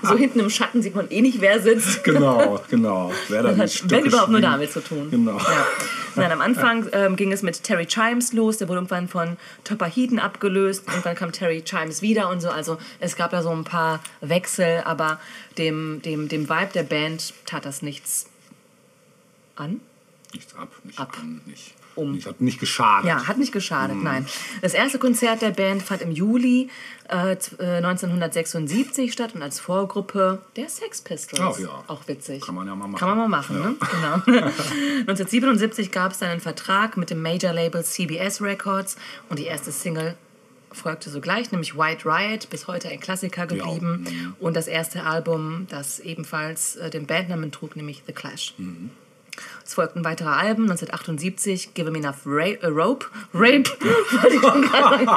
so 0.03 0.17
hinten 0.17 0.41
im 0.41 0.51
Schatten 0.51 0.83
sieht 0.83 0.95
man 0.95 1.11
eh 1.11 1.21
nicht, 1.23 1.41
wer 1.41 1.61
sitzt. 1.61 2.05
genau, 2.05 2.61
genau. 2.71 3.13
Wer 3.29 3.43
da 3.43 3.53
Das 3.53 3.83
hat 3.83 3.91
wenn 3.91 4.05
überhaupt 4.07 4.31
nur 4.31 4.41
damit 4.41 4.73
zu 4.73 4.81
tun. 4.81 5.11
Genau. 5.11 5.39
Ja. 5.39 5.67
Nein, 6.15 6.33
am 6.33 6.41
Anfang 6.43 6.87
ähm, 6.93 7.17
ging 7.17 7.33
es 7.33 7.43
mit 7.43 7.63
Terry 7.63 7.87
Chimes 7.87 8.35
los, 8.35 8.59
der 8.59 8.69
wurde 8.69 8.79
irgendwann 8.79 9.09
von 9.09 9.39
Topper 9.65 9.87
Heaton 9.87 10.19
abgelöst 10.19 10.85
und 10.95 11.07
dann 11.07 11.17
kam 11.17 11.33
Terry 11.33 11.63
Chimes 11.63 12.03
wieder 12.03 12.29
und 12.29 12.41
so. 12.41 12.51
Also 12.51 12.77
es 13.01 13.17
gab 13.17 13.31
da 13.31 13.43
so 13.43 13.51
ein 13.51 13.65
paar 13.65 14.01
Wechsel, 14.21 14.83
aber 14.85 15.19
dem, 15.57 16.03
dem, 16.03 16.29
dem 16.29 16.49
Vibe 16.49 16.71
der 16.75 16.83
Band 16.83 17.33
tat 17.47 17.65
das 17.65 17.81
nichts 17.81 18.27
an. 19.57 19.81
Nichts 20.33 20.55
ab, 20.55 20.69
nicht 20.85 20.99
Ab. 20.99 21.17
an, 21.21 21.41
nicht. 21.47 21.75
Um. 21.95 22.13
Nicht, 22.13 22.27
hat 22.27 22.41
nicht 22.41 22.59
geschadet. 22.59 23.07
Ja, 23.07 23.27
hat 23.27 23.37
nicht 23.37 23.53
geschadet, 23.53 23.97
Mhm. 23.97 24.03
nein. 24.05 24.27
Das 24.63 24.73
erste 24.73 24.99
Konzert 24.99 25.43
der 25.43 25.51
Band 25.51 25.83
fand 25.83 26.01
im 26.01 26.11
Juli 26.11 26.71
äh, 27.09 27.37
z- 27.37 27.61
äh, 27.61 27.83
1976 27.83 29.13
statt 29.13 29.35
und 29.35 29.43
als 29.43 29.61
Vorgruppe 29.61 30.41
der 30.57 30.71
Sex 30.71 31.03
Pistols. 31.03 31.41
Ach 31.43 31.59
ja. 31.59 31.85
Auch 31.89 32.09
witzig. 32.09 32.41
Kann 32.47 32.55
man 32.55 32.67
ja 32.67 32.75
mal 32.75 32.87
machen. 32.89 32.99
Kann 32.99 33.09
man 33.11 33.19
mal 33.19 33.29
machen, 33.29 33.57
Ja. 33.61 34.17
ne? 34.17 34.23
Genau. 34.25 34.47
1977 35.07 35.91
gab 35.91 36.13
es 36.13 36.19
dann 36.19 36.31
einen 36.31 36.41
Vertrag 36.41 36.97
mit 36.97 37.11
dem 37.11 37.21
Major-Label 37.21 37.85
CBS 37.85 38.41
Records 38.41 38.97
und 39.29 39.39
die 39.39 39.45
erste 39.45 39.71
Single 39.73 40.15
folgte 40.71 41.11
sogleich, 41.11 41.53
nämlich 41.53 41.77
White 41.77 42.07
Riot, 42.09 42.49
bis 42.49 42.67
heute 42.67 42.89
ein 42.89 43.01
Klassiker 43.01 43.47
geblieben. 43.47 44.07
Mhm. 44.09 44.37
Und 44.41 44.57
das 44.57 44.67
erste 44.69 45.05
Album, 45.05 45.67
das 45.69 46.01
ebenfalls 46.01 46.77
äh, 46.77 46.89
den 46.89 47.07
Bandnamen 47.07 47.53
trug, 47.53 47.77
nämlich 47.77 48.03
The 48.07 48.15
Clash. 48.15 48.55
Mhm. 48.57 48.89
Es 49.65 49.75
folgten 49.75 50.05
weitere 50.05 50.29
Alben, 50.29 50.65
1978, 50.65 51.75
Give 51.75 51.89
'Em 51.89 51.95
Enough 51.97 52.27
Ra 52.27 52.47
äh, 52.47 52.67
Rope, 52.67 53.07
Rape, 53.33 53.63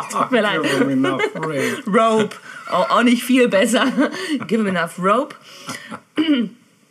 tut 0.12 0.32
mir 0.32 0.42
leid, 0.42 0.62
Give 0.64 0.84
'em 0.84 0.90
enough 0.90 1.24
rape. 1.36 1.84
Rope, 1.88 2.36
auch, 2.70 2.90
auch 2.90 3.04
nicht 3.04 3.24
viel 3.24 3.48
besser, 3.48 3.86
Give 4.48 4.62
'Em 4.62 4.68
Enough 4.76 5.00
Rope. 5.00 5.36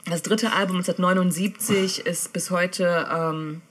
Das 0.06 0.22
dritte 0.22 0.52
Album 0.52 0.76
1979 0.76 2.04
ist 2.06 2.32
bis 2.32 2.50
heute 2.50 3.08
ähm, 3.10 3.62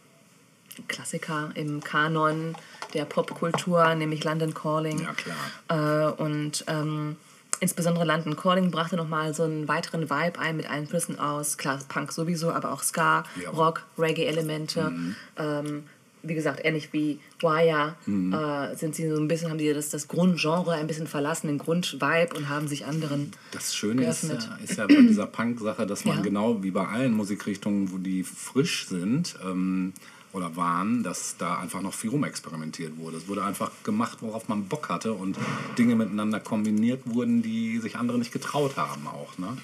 Klassiker 0.88 1.51
im 1.55 1.84
Kanon 1.84 2.55
der 2.93 3.05
Popkultur, 3.05 3.93
nämlich 3.95 4.23
London 4.23 4.53
Calling. 4.53 4.99
Ja, 4.99 5.14
klar. 5.14 6.10
Äh, 6.10 6.22
und 6.22 6.65
ähm, 6.68 7.18
insbesondere 7.60 8.06
London 8.06 8.36
Calling 8.36 8.72
brachte 8.72 8.96
nochmal 8.96 9.34
so 9.34 9.44
einen 9.44 9.68
weiteren 9.68 10.10
Vibe 10.10 10.40
ein 10.40 10.58
mit 10.58 10.70
Einflüssen 10.70 11.20
aus, 11.20 11.58
klar, 11.58 11.80
Punk 11.90 12.12
sowieso, 12.12 12.52
aber 12.52 12.72
auch 12.72 12.84
Ska, 12.84 13.24
Ja. 13.42 13.50
Rock, 13.52 13.86
Reggae-Elemente. 13.98 14.92
Ähm, 15.38 15.84
wie 16.26 16.36
gesagt, 16.36 16.62
ähnlich 16.64 16.94
wie 16.94 17.20
Wire 17.42 17.96
äh, 18.08 18.76
sind 18.78 18.96
sie 18.96 19.10
so 19.10 19.18
ein 19.18 19.28
bisschen, 19.28 19.50
haben 19.50 19.58
die 19.58 19.74
das, 19.74 19.90
das 19.90 20.08
Grundgenre 20.08 20.72
ein 20.72 20.88
bisschen 20.88 21.06
verlassen, 21.06 21.48
den 21.48 21.58
Grundvibe 21.58 22.30
und 22.38 22.48
haben 22.48 22.70
sich 22.70 22.86
anderen. 22.86 23.34
Das 23.52 23.76
Schöne 23.76 24.06
ist 24.06 24.24
ja, 24.24 24.38
ist 24.64 24.78
ja 24.78 24.88
bei 24.88 25.02
dieser 25.02 25.26
Punk-Sache, 25.28 25.86
dass 25.86 26.06
man 26.06 26.18
Ja. 26.18 26.22
genau 26.24 26.64
wie 26.64 26.72
bei 26.72 26.88
allen 26.88 27.12
Musikrichtungen, 27.14 27.92
wo 27.92 27.98
die 27.98 28.24
frisch 28.24 28.88
sind 28.88 29.36
ähm, 29.46 29.92
oder 30.34 30.55
waren, 30.55 31.03
dass 31.03 31.38
da 31.38 31.60
einfach 31.60 31.81
noch 31.81 31.93
viel 31.93 32.10
rumexperimentiert 32.10 32.97
wurde. 32.97 33.18
Es 33.18 33.27
wurde 33.27 33.43
einfach 33.43 33.72
gemacht, 33.84 34.18
worauf 34.22 34.49
man 34.49 34.65
Bock 34.68 34.89
hatte 34.89 35.14
und 35.14 35.38
Dinge 35.77 35.95
miteinander 35.95 36.39
kombiniert 36.39 37.01
wurden, 37.05 37.41
die 37.41 37.77
sich 37.80 37.95
andere 37.97 38.18
nicht 38.18 38.31
getraut 38.31 38.76
haben 38.76 39.07
auch. 39.07 39.38
Ne? 39.38 39.55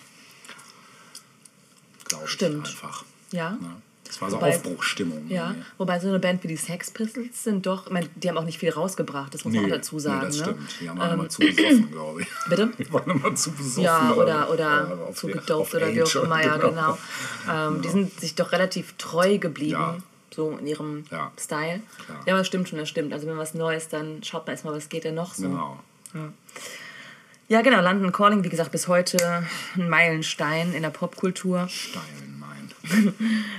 Glaube 2.05 2.25
ich 2.25 2.31
Stimmt. 2.31 2.67
einfach. 2.67 3.03
Ja. 3.31 3.51
Ne? 3.51 3.75
Das 4.05 4.19
war 4.21 4.31
so 4.31 4.37
Wobei- 4.37 4.55
Aufbruchstimmung. 4.55 5.27
Ja, 5.29 5.49
irgendwie. 5.49 5.65
wobei 5.77 5.99
so 5.99 6.07
eine 6.07 6.17
Band 6.17 6.43
wie 6.43 6.47
die 6.47 6.55
Sex 6.57 6.89
Pistols 6.89 7.43
sind 7.43 7.67
doch, 7.67 7.85
ich 7.85 7.93
meine, 7.93 8.09
die 8.15 8.27
haben 8.27 8.39
auch 8.39 8.43
nicht 8.43 8.57
viel 8.57 8.71
rausgebracht, 8.71 9.31
das 9.35 9.45
muss 9.45 9.53
man 9.53 9.65
auch 9.65 9.69
dazu 9.69 9.99
sagen. 9.99 10.21
nee, 10.21 10.25
das 10.25 10.37
ne? 10.37 10.43
stimmt. 10.45 10.75
Die 10.81 10.89
haben 10.89 10.99
alle 10.99 11.13
immer 11.13 11.29
zu 11.29 11.41
besoffen, 11.41 11.91
glaube 11.91 12.21
ich. 12.23 12.27
Bitte? 12.49 12.71
Die 12.79 12.91
waren 12.91 13.07
immer 13.11 13.35
zu 13.35 13.51
besoffen. 13.51 13.83
Ja, 13.83 14.11
oder, 14.13 14.49
oder 14.49 14.89
äh, 14.89 15.09
auf 15.09 15.15
zu 15.15 15.27
die- 15.27 15.33
gedopt 15.33 15.75
oder 15.75 15.93
wie 15.93 16.01
auch 16.01 16.15
immer, 16.15 16.43
ja, 16.43 16.57
genau. 16.69 16.97
Ähm, 17.47 17.75
Die 17.75 17.81
Genau. 17.81 17.93
sind 17.93 18.19
sich 18.19 18.33
doch 18.33 18.51
relativ 18.51 18.93
treu 18.97 19.37
geblieben, 19.37 19.71
Ja. 19.73 19.97
So 20.39 20.57
in 20.57 20.67
ihrem 20.67 21.03
Ja. 21.11 21.31
Style. 21.37 21.81
Klar. 22.05 22.17
Ja, 22.25 22.33
aber 22.33 22.37
das 22.39 22.47
stimmt 22.47 22.69
schon, 22.69 22.79
das 22.79 22.87
stimmt. 22.87 23.11
Also 23.11 23.27
wenn 23.27 23.37
was 23.37 23.53
Neues, 23.53 23.89
dann 23.89 24.23
schaut 24.23 24.45
man 24.47 24.53
erstmal, 24.53 24.73
was 24.73 24.87
geht 24.87 25.03
denn 25.03 25.15
noch 25.15 25.33
so. 25.33 25.43
Genau. 25.49 25.79
Ja, 27.49 27.61
genau, 27.61 27.81
London 27.81 28.11
Calling, 28.11 28.43
wie 28.43 28.49
gesagt, 28.49 28.71
bis 28.71 28.87
heute 28.87 29.43
ein 29.75 29.89
Meilenstein 29.89 30.73
in 30.73 30.83
der 30.83 30.91
Popkultur. 30.91 31.67
Steilen 31.67 32.39
meint. 32.39 32.75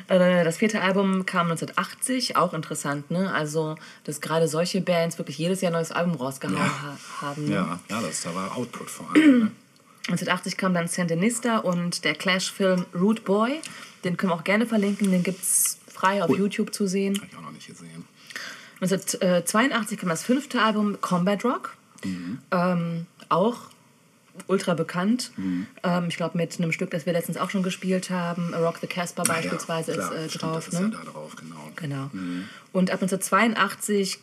Äh, 0.09 0.43
Das 0.45 0.57
vierte 0.59 0.81
Album 0.81 1.27
kam 1.27 1.51
1980, 1.51 2.37
auch 2.37 2.53
interessant, 2.55 3.11
ne? 3.11 3.33
Also, 3.33 3.77
dass 4.05 4.21
gerade 4.21 4.49
solche 4.49 4.81
Bands 4.81 5.19
wirklich 5.19 5.39
jedes 5.39 5.61
Jahr 5.61 5.71
ein 5.71 5.75
neues 5.75 5.93
Album 5.93 6.15
rausgehauen 6.15 6.57
Ja. 6.59 6.83
ha 6.83 6.99
haben. 7.21 7.45
Ne? 7.47 7.55
Ja, 7.55 7.81
ja 7.89 8.01
das, 8.01 8.23
da 8.23 8.35
war 8.35 8.57
Output 8.57 8.89
vor 8.91 9.11
allem. 9.15 9.39
Ne? 9.41 9.51
1980 10.09 10.57
kam 10.57 10.73
dann 10.75 10.89
Sandinista 10.89 11.59
und 11.59 12.05
der 12.05 12.15
Clash-Film 12.15 12.87
Root 12.95 13.25
Boy. 13.25 13.61
Den 14.03 14.17
können 14.17 14.33
wir 14.33 14.37
auch 14.37 14.45
gerne 14.45 14.67
verlinken, 14.67 15.11
den 15.11 15.23
gibt 15.23 15.43
es 15.43 15.79
frei 16.01 16.23
auf 16.25 16.31
YouTube 16.31 16.75
zu 16.75 16.87
sehen. 16.87 17.19
Hab 17.21 17.29
ich 17.29 17.37
auch 17.37 17.43
noch 17.43 17.53
nicht 17.53 17.67
gesehen. 17.67 18.05
1982 18.81 19.99
kam 19.99 20.09
das 20.09 20.23
fünfte 20.23 20.63
Album 20.63 21.01
Combat 21.01 21.45
Rock. 21.45 21.77
Ähm, 22.51 23.07
auch 23.29 23.59
ultra 24.47 24.75
bekannt. 24.75 25.33
Ähm, 25.83 26.07
ich 26.09 26.17
glaube, 26.17 26.39
mit 26.39 26.59
einem 26.59 26.73
Stück, 26.73 26.91
das 26.91 27.05
wir 27.05 27.13
letztens 27.13 27.37
auch 27.37 27.51
schon 27.51 27.63
gespielt 27.63 28.09
haben, 28.09 28.55
Rock 28.55 28.79
the 28.81 28.87
Casper 28.87 29.25
beispielsweise 29.25 29.93
ja, 29.93 29.99
klar, 29.99 30.15
ist 30.15 30.19
äh, 30.19 30.29
stimmt, 30.31 30.43
drauf. 30.43 30.69
Ist 30.69 30.81
Ne? 30.81 30.91
ja 30.93 31.05
da 31.05 31.11
drauf, 31.11 31.37
genau. 31.37 31.71
Genau. 31.77 32.11
Und 32.73 32.91
ab 32.91 33.03
1982, 33.03 34.19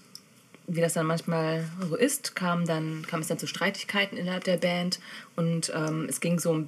wie 0.67 0.81
das 0.81 0.93
dann 0.93 1.05
manchmal 1.05 1.69
so 1.87 1.95
ist, 1.95 2.35
kam, 2.35 2.65
dann, 2.65 3.05
kam 3.07 3.19
es 3.21 3.27
dann 3.27 3.37
zu 3.37 3.45
Streitigkeiten 3.45 4.17
innerhalb 4.17 4.43
der 4.43 4.57
Band. 4.57 4.99
Und 5.35 5.71
ähm, 5.75 6.07
es 6.09 6.19
ging 6.19 6.39
so, 6.39 6.65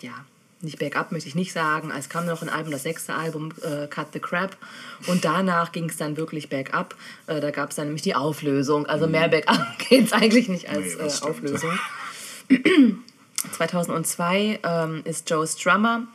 ja, 0.00 0.24
nicht 0.60 0.78
bergab 0.78 1.12
möchte 1.12 1.28
ich 1.28 1.34
nicht 1.34 1.52
sagen. 1.52 1.92
Es 1.96 2.08
kam 2.08 2.26
noch 2.26 2.42
ein 2.42 2.48
Album, 2.48 2.72
das 2.72 2.82
sechste 2.82 3.14
Album, 3.14 3.52
äh, 3.62 3.86
Cut 3.86 4.08
the 4.12 4.18
Crap. 4.18 4.56
Und 5.06 5.24
danach 5.24 5.72
ging 5.72 5.88
es 5.88 5.96
dann 5.96 6.16
wirklich 6.16 6.48
bergab. 6.48 6.94
Äh, 7.26 7.40
da 7.40 7.50
gab 7.50 7.70
es 7.70 7.76
dann 7.76 7.86
nämlich 7.86 8.02
die 8.02 8.14
Auflösung. 8.16 8.86
Also 8.86 9.06
mehr 9.06 9.28
bergab 9.28 9.78
geht 9.88 10.06
es 10.06 10.12
eigentlich 10.12 10.48
nicht 10.48 10.68
als 10.68 10.96
Nee, 10.96 11.02
äh. 11.02 11.30
Auflösung. 11.30 11.70
2002 13.52 14.60
ähm, 14.62 15.00
ist 15.04 15.30
Joe 15.30 15.46
Strummer, 15.46 16.06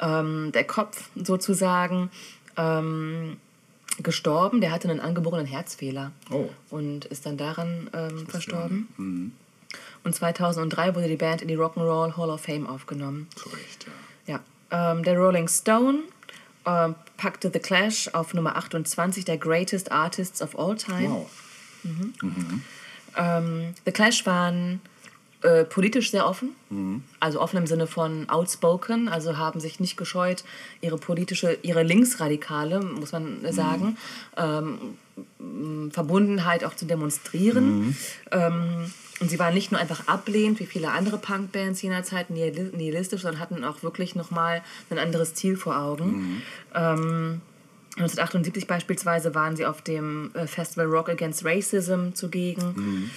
ähm, 0.00 0.50
der 0.52 0.64
Kopf 0.64 1.08
sozusagen, 1.14 2.10
ähm, 2.56 3.36
gestorben. 4.02 4.60
Der 4.60 4.72
hatte 4.72 4.88
einen 4.88 5.00
angeborenen 5.00 5.46
Herzfehler 5.46 6.12
Oh. 6.30 6.48
und 6.70 7.04
ist 7.06 7.26
dann 7.26 7.36
daran 7.36 7.90
ähm, 7.92 8.26
verstorben. 8.26 9.34
Und 10.04 10.14
2003 10.14 10.94
wurde 10.94 11.08
die 11.08 11.16
Band 11.16 11.42
in 11.42 11.48
die 11.48 11.56
Rock'n'Roll 11.56 12.16
Hall 12.16 12.30
of 12.30 12.40
Fame 12.40 12.66
aufgenommen. 12.66 13.28
Recht, 13.52 13.86
ja. 14.26 14.40
Ja, 14.70 14.92
ähm, 14.92 15.02
der 15.02 15.18
Rolling 15.18 15.48
Stone 15.48 16.00
ähm, 16.66 16.94
packte 17.16 17.50
The 17.52 17.58
Clash 17.58 18.08
auf 18.12 18.34
Nummer 18.34 18.56
28 18.56 19.24
der 19.24 19.38
Greatest 19.38 19.92
Artists 19.92 20.42
of 20.42 20.58
All 20.58 20.76
Time. 20.76 21.10
Wow. 21.10 21.30
Ähm, 23.16 23.74
The 23.84 23.92
Clash 23.92 24.24
waren 24.26 24.80
äh, 25.42 25.64
politisch 25.64 26.10
sehr 26.10 26.26
offen, 26.26 26.50
also 27.18 27.40
offen 27.40 27.56
im 27.56 27.66
Sinne 27.66 27.86
von 27.86 28.28
outspoken, 28.28 29.08
also 29.08 29.38
haben 29.38 29.58
sich 29.58 29.80
nicht 29.80 29.96
gescheut, 29.96 30.44
ihre 30.82 30.98
politische, 30.98 31.58
ihre 31.62 31.82
Linksradikale, 31.82 32.80
muss 32.80 33.12
man 33.12 33.42
äh, 33.42 33.52
sagen, 33.52 33.96
ähm, 34.36 35.90
Verbundenheit 35.92 36.62
auch 36.64 36.74
zu 36.74 36.84
demonstrieren. 36.84 37.96
Ähm, 38.30 38.92
und 39.20 39.28
sie 39.30 39.38
waren 39.38 39.52
nicht 39.54 39.70
nur 39.70 39.80
einfach 39.80 40.08
ablehnend, 40.08 40.60
wie 40.60 40.66
viele 40.66 40.90
andere 40.90 41.18
Punkbands 41.18 41.82
jener 41.82 42.02
Zeit, 42.02 42.30
nihil- 42.30 42.74
nihilistisch, 42.74 43.22
sondern 43.22 43.40
hatten 43.40 43.64
auch 43.64 43.82
wirklich 43.82 44.14
nochmal 44.14 44.62
ein 44.88 44.98
anderes 44.98 45.34
Ziel 45.34 45.56
vor 45.56 45.78
Augen. 45.78 46.42
Ähm, 46.74 47.40
1978 47.96 48.66
beispielsweise 48.66 49.34
waren 49.34 49.56
sie 49.56 49.66
auf 49.66 49.82
dem 49.82 50.30
äh, 50.34 50.46
Festival 50.46 50.86
Rock 50.86 51.10
Against 51.10 51.44
Racism 51.44 52.12
zugegen. 52.14 53.10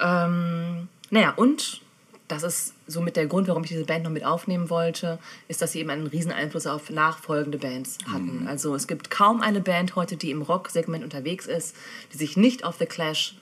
Ähm, 0.00 0.88
naja, 1.10 1.32
und 1.36 1.80
das 2.28 2.42
ist 2.42 2.74
somit 2.88 3.16
der 3.16 3.26
Grund, 3.26 3.46
warum 3.46 3.62
ich 3.62 3.70
diese 3.70 3.84
Band 3.84 4.02
noch 4.04 4.10
mit 4.10 4.24
aufnehmen 4.24 4.68
wollte, 4.68 5.18
ist, 5.46 5.62
dass 5.62 5.72
sie 5.72 5.78
eben 5.80 5.90
einen 5.90 6.08
riesen 6.08 6.32
Einfluss 6.32 6.66
auf 6.66 6.90
nachfolgende 6.90 7.56
Bands 7.56 7.98
hatten. 8.12 8.40
Also 8.48 8.74
es 8.74 8.88
gibt 8.88 9.10
kaum 9.10 9.40
eine 9.40 9.60
Band 9.60 9.94
heute, 9.94 10.16
die 10.16 10.32
im 10.32 10.42
Rock-Segment 10.42 11.04
unterwegs 11.04 11.46
ist, 11.46 11.76
die 12.12 12.18
sich 12.18 12.36
nicht 12.36 12.64
auf 12.64 12.76
The 12.78 12.86
Clash 12.86 13.36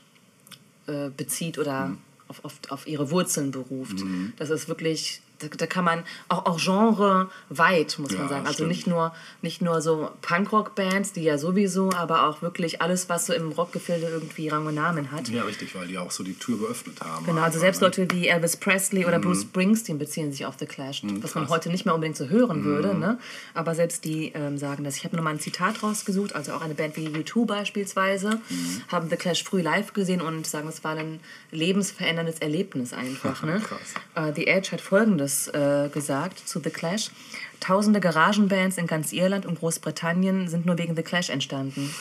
äh, 0.87 1.11
bezieht 1.17 1.59
oder 1.59 1.97
auf, 2.29 2.45
auf, 2.45 2.55
auf 2.69 2.87
ihre 2.87 3.11
Wurzeln 3.11 3.51
beruft. 3.51 3.99
Das 4.37 4.51
ist 4.51 4.69
wirklich, 4.69 5.21
da, 5.49 5.57
da 5.57 5.67
kann 5.67 5.85
man 5.85 6.03
auch, 6.29 6.47
auch 6.47 6.59
Genre 6.59 7.29
weit, 7.49 7.99
muss 7.99 8.13
man 8.13 8.23
Ja, 8.23 8.29
sagen. 8.29 8.43
Also 8.47 8.55
stimmt. 8.55 8.69
nicht 8.71 8.87
nur, 8.87 9.13
nicht 9.43 9.63
nur 9.63 9.81
so 9.81 10.11
Punkrock-Bands, 10.23 11.13
die 11.13 11.23
ja 11.23 11.39
sowieso, 11.39 11.91
aber 11.93 12.27
auch 12.29 12.43
wirklich 12.43 12.81
alles, 12.83 13.09
was 13.09 13.27
so 13.27 13.33
im 13.33 13.53
Rockgefilde 13.53 14.07
irgendwie 14.07 14.49
Rang 14.49 14.67
und 14.67 14.75
Namen 14.75 15.11
hat. 15.13 15.29
Ja, 15.29 15.43
richtig, 15.45 15.75
weil 15.75 15.87
die 15.87 15.99
auch 15.99 16.11
so 16.11 16.23
die 16.25 16.35
Tür 16.39 16.59
geöffnet 16.59 17.01
haben. 17.01 17.27
Genau, 17.27 17.43
also 17.43 17.59
selbst 17.59 17.81
ne? 17.81 17.87
Leute 17.89 18.07
wie 18.11 18.29
Elvis 18.29 18.57
Presley 18.57 19.07
oder 19.07 19.19
Bruce 19.19 19.43
Springsteen 19.43 19.99
beziehen 19.99 20.33
sich 20.33 20.47
auf 20.47 20.55
The 20.59 20.67
Clash, 20.67 21.03
was 21.21 21.35
man. 21.35 21.45
Mhm. 21.45 21.49
heute 21.49 21.69
nicht 21.71 21.85
mehr 21.85 21.95
unbedingt 21.95 22.17
so 22.17 22.29
hören 22.29 22.65
würde. 22.65 22.95
Ne? 22.95 23.19
Aber 23.55 23.75
selbst 23.75 24.05
die 24.05 24.33
ähm, 24.35 24.59
sagen 24.59 24.85
das. 24.85 24.97
Ich 24.97 25.05
habe 25.05 25.17
nochmal 25.17 25.35
ein 25.35 25.41
Zitat 25.41 25.83
rausgesucht, 25.83 26.35
also 26.35 26.53
auch 26.53 26.61
eine 26.63 26.75
Band 26.75 26.97
wie 26.97 27.09
U2 27.09 27.47
beispielsweise, 27.47 28.41
Mhm. 28.49 28.83
haben 28.89 29.09
The 29.11 29.17
Clash 29.17 29.43
früh 29.45 29.61
live 29.63 29.93
gesehen 29.93 30.21
und 30.21 30.47
sagen, 30.47 30.69
es 30.69 30.83
war 30.85 30.97
ein 30.97 31.21
lebensveränderndes 31.51 32.39
Erlebnis 32.41 32.93
einfach. 32.93 33.43
Ne? 33.45 33.61
Krass. 33.61 33.95
Äh, 34.15 34.33
The 34.35 34.47
Edge 34.47 34.73
hat 34.73 34.81
Folgendes 34.81 35.34
äh, 35.49 35.89
gesagt 35.93 36.47
zu 36.49 36.61
The 36.61 36.71
Clash. 36.71 37.11
Tausende 37.61 38.01
Garagenbands 38.01 38.79
in 38.79 38.87
ganz 38.87 39.13
Irland 39.13 39.47
und 39.47 39.59
Großbritannien 39.59 40.49
sind 40.49 40.67
nur 40.67 40.77
wegen 40.79 40.97
The 40.97 41.03
Clash 41.03 41.31
entstanden. 41.31 41.95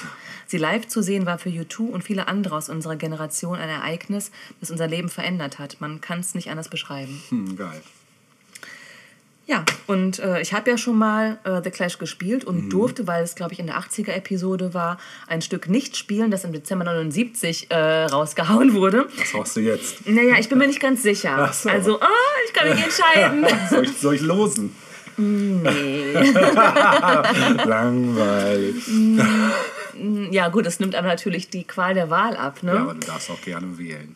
Sie 0.48 0.58
live 0.58 0.88
zu 0.88 1.02
sehen 1.02 1.26
war 1.26 1.38
für 1.38 1.50
U2 1.50 1.90
und 1.90 2.04
viele 2.04 2.28
andere 2.28 2.56
aus 2.56 2.70
unserer 2.70 2.96
Generation 2.96 3.58
ein 3.58 3.70
Ereignis, 3.70 4.32
das 4.60 4.72
unser 4.72 4.88
Leben 4.88 5.10
verändert 5.10 5.60
hat. 5.60 5.80
Man 5.80 6.02
kann 6.02 6.20
es 6.20 6.36
nicht 6.36 6.50
anders 6.50 6.70
beschreiben. 6.70 7.22
Hm, 7.30 7.56
geil. 7.56 7.82
Ja, 9.46 9.66
und 9.88 10.20
äh, 10.20 10.42
ich 10.42 10.54
habe 10.54 10.72
ja 10.72 10.78
schon 10.78 10.98
mal 10.98 11.38
äh, 11.44 11.62
The 11.62 11.70
Clash 11.70 11.98
gespielt 11.98 12.46
und 12.46 12.70
durfte, 12.70 13.08
weil 13.08 13.24
es, 13.24 13.36
glaube 13.36 13.52
ich, 13.52 13.60
in 13.60 13.68
der 13.68 13.78
80er-Episode 13.78 14.74
war, 14.74 14.98
ein 15.28 15.42
Stück 15.42 15.68
nicht 15.68 15.98
spielen, 15.98 16.32
das 16.32 16.46
im 16.46 16.54
Dezember 16.54 16.86
79 16.86 17.70
äh, 17.70 18.06
rausgehauen 18.06 18.74
wurde. 18.74 19.06
Was 19.18 19.34
hast 19.34 19.58
du 19.58 19.60
jetzt? 19.60 20.08
Naja, 20.08 20.36
ich 20.40 20.48
bin 20.48 20.60
mir 20.60 20.68
nicht 20.68 20.80
ganz 20.80 21.04
sicher. 21.04 21.52
So. 21.52 21.70
Also, 21.70 22.00
ah, 22.00 22.08
ich 22.48 22.54
kann 22.54 22.70
mich 22.70 22.82
entscheiden. 22.82 23.46
soll, 23.70 23.84
ich, 23.84 23.98
soll 23.98 24.16
ich 24.16 24.22
losen? 24.22 24.74
nee. 25.18 26.14
Langweilig. 27.66 28.76
Ja, 30.32 30.48
gut, 30.48 30.66
es 30.66 30.80
nimmt 30.80 30.96
aber 30.96 31.10
natürlich 31.10 31.50
die 31.50 31.66
Qual 31.66 31.94
der 31.94 32.10
Wahl 32.10 32.38
ab, 32.38 32.64
ne? 32.64 32.76
Ja, 32.76 32.82
aber 32.82 32.94
du 32.94 33.06
darfst 33.06 33.30
auch 33.30 33.42
gerne 33.42 33.78
wählen. 33.78 34.16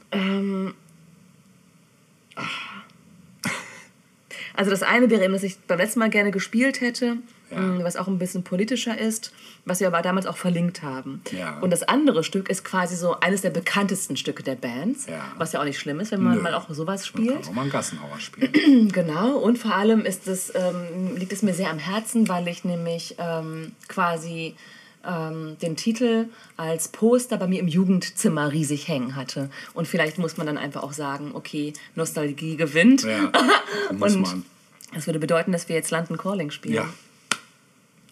Also 4.57 4.71
das 4.71 4.83
eine 4.83 5.09
wäre 5.09 5.23
eben, 5.23 5.33
dass 5.33 5.43
ich 5.43 5.57
beim 5.67 5.77
letzten 5.77 5.99
Mal 5.99 6.09
gerne 6.09 6.31
gespielt 6.31 6.81
hätte, 6.81 7.17
Ja. 7.51 7.59
mh, 7.59 7.83
was 7.83 7.95
auch 7.95 8.07
ein 8.07 8.17
bisschen 8.17 8.43
politischer 8.43 8.97
ist, 8.97 9.31
was 9.65 9.79
wir 9.79 9.87
aber 9.87 10.01
damals 10.01 10.25
auch 10.25 10.35
verlinkt 10.35 10.81
haben. 10.83 11.21
Ja. 11.31 11.59
Und 11.59 11.69
das 11.71 11.83
andere 11.83 12.23
Stück 12.25 12.49
ist 12.49 12.65
quasi 12.65 12.95
so 12.97 13.19
eines 13.21 13.41
der 13.41 13.51
bekanntesten 13.51 14.17
Stücke 14.17 14.43
der 14.43 14.55
Bands, 14.55 15.05
Ja. 15.07 15.23
was 15.37 15.53
ja 15.53 15.61
auch 15.61 15.63
nicht 15.63 15.79
schlimm 15.79 15.99
ist, 16.01 16.11
wenn 16.11 16.21
man 16.21 16.35
Nö. 16.37 16.41
mal 16.41 16.53
auch 16.55 16.67
sowas 16.69 17.01
Man 17.13 17.23
spielt. 17.23 17.41
kann 17.43 17.49
auch 17.51 17.53
mal 17.55 17.61
einen 17.61 17.71
Gassenhauer 17.71 18.19
spielen. 18.19 18.89
Genau, 18.91 19.37
und 19.37 19.57
vor 19.59 19.73
allem 19.75 20.01
ist 20.05 20.27
es, 20.27 20.51
ähm, 20.55 21.15
liegt 21.15 21.31
es 21.31 21.41
mir 21.43 21.53
sehr 21.53 21.69
am 21.69 21.79
Herzen, 21.79 22.27
weil 22.27 22.47
ich 22.49 22.65
nämlich 22.65 23.15
ähm, 23.19 23.71
quasi 23.87 24.55
ähm, 25.07 25.57
den 25.61 25.75
Titel 25.75 26.25
als 26.57 26.89
Poster 26.89 27.37
bei 27.37 27.47
mir 27.47 27.59
im 27.59 27.67
Jugendzimmer 27.67 28.51
riesig 28.51 28.87
hängen 28.87 29.15
hatte. 29.15 29.49
Und 29.73 29.87
vielleicht 29.87 30.17
muss 30.17 30.37
man 30.37 30.47
dann 30.47 30.57
einfach 30.57 30.83
auch 30.83 30.93
sagen, 30.93 31.31
okay, 31.33 31.73
Nostalgie 31.95 32.57
gewinnt. 32.57 33.03
Ja, 33.03 33.31
muss 33.93 34.15
Und 34.15 34.21
man. 34.21 34.45
das 34.93 35.07
würde 35.07 35.19
bedeuten, 35.19 35.51
dass 35.51 35.69
wir 35.69 35.75
jetzt 35.75 35.91
London 35.91 36.17
Calling 36.17 36.51
spielen. 36.51 36.75
Ja, 36.75 36.89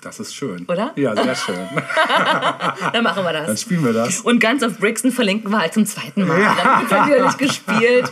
das 0.06 0.20
ist 0.20 0.36
schön. 0.36 0.66
Oder? 0.68 0.94
Ja, 0.96 1.16
sehr 1.16 1.36
schön. 1.36 1.56
Dann 2.94 3.04
machen 3.04 3.24
wir 3.24 3.34
Dann 3.34 3.48
das. 3.48 3.62
spielen 3.62 3.84
wir 3.84 3.92
das. 3.94 4.22
Und 4.22 4.40
ganz 4.40 4.62
auf 4.62 4.78
Brixton 4.78 5.12
verlinken 5.12 5.50
wir 5.50 5.60
halt 5.60 5.74
zum 5.74 5.86
zweiten 5.86 6.28
Mal. 6.28 6.40
Ja. 6.40 6.56
Dann 6.56 7.10
wird 7.10 7.20
natürlich 7.22 7.38
gespielt. 7.38 8.12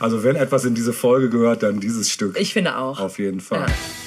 Also 0.00 0.24
wenn 0.24 0.36
etwas 0.36 0.64
in 0.64 0.74
diese 0.74 0.94
Folge 0.94 1.28
gehört, 1.28 1.62
dann 1.62 1.80
dieses 1.80 2.10
Stück. 2.10 2.38
Ich 2.40 2.54
finde 2.54 2.78
auch. 2.78 2.98
Auf 2.98 3.18
jeden 3.18 3.40
Fall. 3.40 3.66
Ja. 3.68 4.05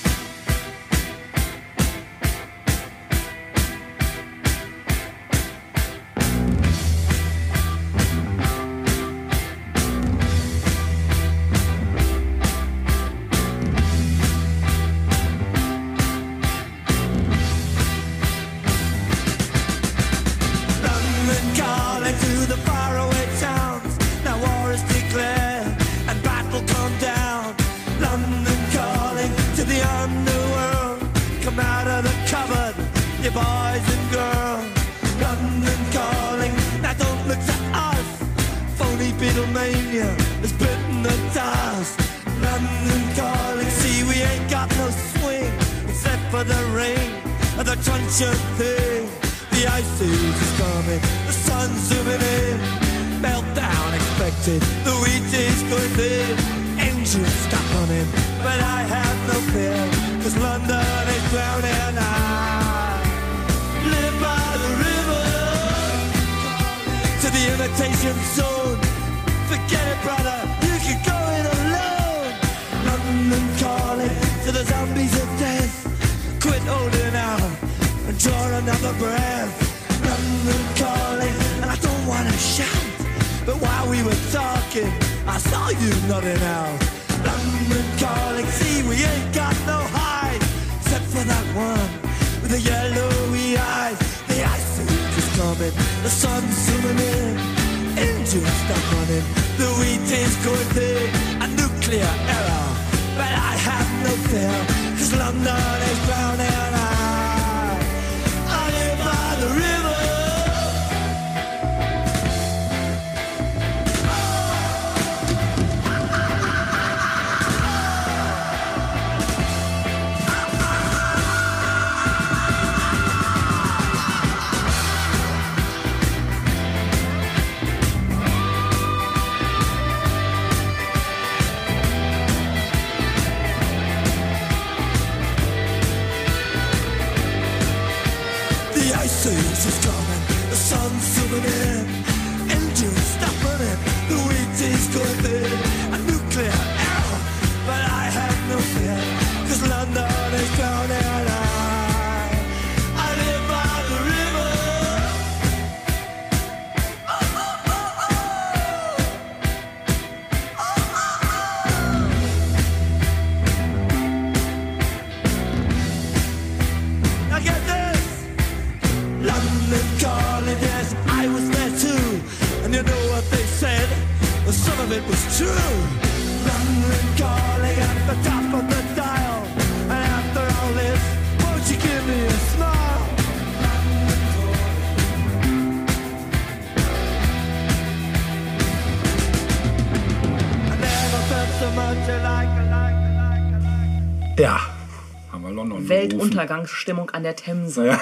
Gerufen. 196.46 196.60
Weltuntergangsstimmung 196.60 197.10
an 197.12 197.24
der 197.24 197.36
Themse. 197.36 197.86
Ja, 197.88 198.00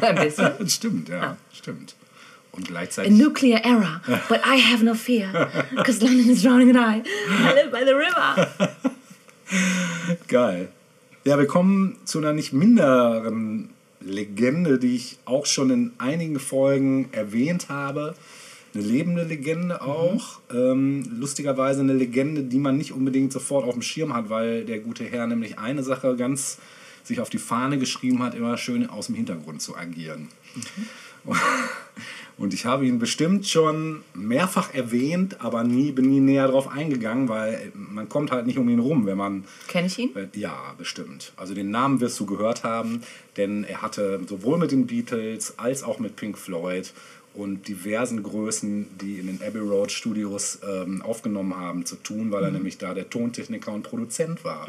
Ein 0.02 0.14
bisschen. 0.16 0.52
stimmt, 0.68 1.08
ja, 1.08 1.16
Ja. 1.16 1.36
stimmt. 1.52 1.94
Und 2.52 2.68
A 2.68 2.70
gleichzeitig... 2.70 3.12
nuclear 3.12 3.64
error, 3.64 4.00
but 4.28 4.38
I 4.46 4.60
have 4.72 4.84
no 4.84 4.94
fear, 4.94 5.50
because 5.74 6.00
London 6.04 6.30
is 6.30 6.42
drowning 6.42 6.76
and 6.76 6.78
I, 6.78 7.02
I 7.28 7.52
live 7.54 7.72
by 7.72 7.84
the 7.84 7.92
river. 7.94 8.48
Geil. 10.28 10.68
Ja, 11.24 11.38
wir 11.38 11.46
kommen 11.46 11.96
zu 12.04 12.18
einer 12.18 12.32
nicht 12.32 12.52
minderen 12.52 13.70
Legende, 14.00 14.78
die 14.78 14.94
ich 14.94 15.18
auch 15.24 15.46
schon 15.46 15.70
in 15.70 15.92
einigen 15.98 16.38
Folgen 16.38 17.08
erwähnt 17.12 17.70
habe. 17.70 18.14
Eine 18.74 18.82
lebende 18.84 19.22
Legende 19.24 19.80
auch. 19.82 20.40
Ähm, 20.52 21.04
lustigerweise 21.18 21.80
eine 21.80 21.92
Legende, 21.94 22.42
die 22.42 22.58
man 22.58 22.76
nicht 22.76 22.92
unbedingt 22.92 23.32
sofort 23.32 23.64
auf 23.66 23.72
dem 23.72 23.82
Schirm 23.82 24.14
hat, 24.14 24.28
weil 24.30 24.64
der 24.64 24.80
gute 24.80 25.04
Herr 25.04 25.26
nämlich 25.26 25.58
eine 25.58 25.82
Sache 25.82 26.14
ganz 26.16 26.58
sich 27.04 27.20
auf 27.20 27.30
die 27.30 27.38
Fahne 27.38 27.78
geschrieben 27.78 28.22
hat, 28.22 28.34
immer 28.34 28.56
schön 28.56 28.88
aus 28.88 29.06
dem 29.06 29.14
Hintergrund 29.14 29.62
zu 29.62 29.76
agieren. 29.76 30.28
Und 32.36 32.52
ich 32.52 32.66
habe 32.66 32.84
ihn 32.84 32.98
bestimmt 32.98 33.46
schon 33.46 34.02
mehrfach 34.12 34.74
erwähnt, 34.74 35.40
aber 35.40 35.62
nie, 35.62 35.92
bin 35.92 36.10
nie 36.10 36.18
näher 36.20 36.48
drauf 36.48 36.68
eingegangen, 36.68 37.28
weil 37.28 37.70
man 37.74 38.08
kommt 38.08 38.32
halt 38.32 38.46
nicht 38.46 38.58
um 38.58 38.68
ihn 38.68 38.80
rum, 38.80 39.06
wenn 39.06 39.16
man 39.16 39.44
Kenn 39.68 39.86
ich 39.86 39.98
ihn? 39.98 40.10
ja, 40.34 40.74
bestimmt. 40.76 41.32
Also 41.36 41.54
den 41.54 41.70
Namen 41.70 42.00
wirst 42.00 42.18
du 42.18 42.26
gehört 42.26 42.64
haben, 42.64 43.02
denn 43.36 43.62
er 43.62 43.82
hatte 43.82 44.20
sowohl 44.26 44.58
mit 44.58 44.72
den 44.72 44.86
Beatles 44.86 45.58
als 45.58 45.84
auch 45.84 46.00
mit 46.00 46.16
Pink 46.16 46.36
Floyd 46.36 46.92
und 47.34 47.66
diversen 47.66 48.22
Größen, 48.22 48.86
die 49.00 49.18
in 49.18 49.26
den 49.26 49.42
Abbey 49.42 49.58
Road 49.58 49.90
Studios 49.90 50.60
ähm, 50.66 51.02
aufgenommen 51.02 51.56
haben, 51.56 51.84
zu 51.84 51.96
tun, 51.96 52.30
weil 52.30 52.44
er 52.44 52.50
nämlich 52.52 52.78
da 52.78 52.94
der 52.94 53.10
Tontechniker 53.10 53.72
und 53.72 53.82
Produzent 53.82 54.44
war. 54.44 54.68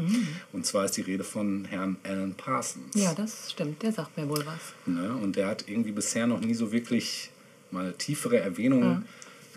Und 0.51 0.65
zwar 0.65 0.85
ist 0.85 0.97
die 0.97 1.01
Rede 1.01 1.23
von 1.23 1.65
Herrn 1.65 1.97
Alan 2.03 2.33
Parsons. 2.33 2.95
Ja, 2.95 3.13
das 3.13 3.51
stimmt. 3.51 3.83
Der 3.83 3.91
sagt 3.91 4.17
mir 4.17 4.27
wohl 4.27 4.43
was. 4.45 4.73
Ne? 4.85 5.15
Und 5.21 5.35
der 5.35 5.47
hat 5.47 5.65
irgendwie 5.67 5.91
bisher 5.91 6.25
noch 6.25 6.41
nie 6.41 6.55
so 6.55 6.71
wirklich 6.71 7.29
mal 7.71 7.93
tiefere 7.93 8.39
Erwähnungen 8.39 9.05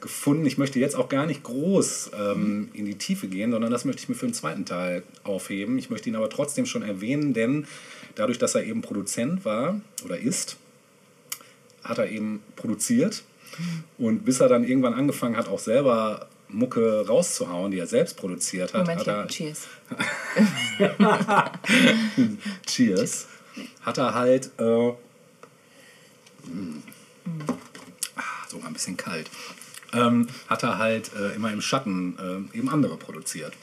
gefunden. 0.00 0.46
Ich 0.46 0.58
möchte 0.58 0.78
jetzt 0.78 0.94
auch 0.94 1.08
gar 1.08 1.26
nicht 1.26 1.42
groß 1.42 2.10
ähm, 2.18 2.68
in 2.72 2.84
die 2.84 2.96
Tiefe 2.96 3.28
gehen, 3.28 3.50
sondern 3.50 3.70
das 3.70 3.84
möchte 3.84 4.02
ich 4.02 4.08
mir 4.08 4.14
für 4.14 4.26
den 4.26 4.34
zweiten 4.34 4.64
Teil 4.64 5.02
aufheben. 5.24 5.78
Ich 5.78 5.90
möchte 5.90 6.08
ihn 6.08 6.16
aber 6.16 6.30
trotzdem 6.30 6.66
schon 6.66 6.82
erwähnen, 6.82 7.34
denn 7.34 7.66
dadurch, 8.14 8.38
dass 8.38 8.54
er 8.54 8.64
eben 8.64 8.82
Produzent 8.82 9.44
war 9.44 9.80
oder 10.04 10.18
ist, 10.18 10.56
hat 11.88 11.98
er 11.98 12.10
eben 12.10 12.42
produziert. 12.56 13.22
Und 13.96 14.24
bis 14.24 14.40
er 14.40 14.48
dann 14.48 14.64
irgendwann 14.64 14.94
angefangen 14.94 15.36
hat, 15.36 15.48
auch 15.48 15.58
selber 15.58 16.28
Mucke 16.48 17.06
rauszuhauen, 17.06 17.70
die 17.70 17.78
er 17.78 17.86
selbst 17.86 18.16
produziert 18.16 18.74
hat, 18.74 18.86
Moment, 18.86 19.00
hat 19.00 19.08
er 19.08 19.26
cheers. 19.26 19.68
Cheers. 22.66 23.26
Hat 23.82 23.98
er 23.98 24.14
halt. 24.14 24.50
Äh, 24.58 24.92
ah, 28.16 28.22
sogar 28.48 28.68
ein 28.68 28.72
bisschen 28.72 28.96
kalt. 28.96 29.30
Ähm, 29.92 30.28
hat 30.46 30.62
er 30.62 30.78
halt 30.78 31.10
äh, 31.14 31.34
immer 31.34 31.52
im 31.52 31.60
Schatten 31.60 32.50
äh, 32.54 32.58
eben 32.58 32.68
andere 32.68 32.96
produziert. 32.96 33.54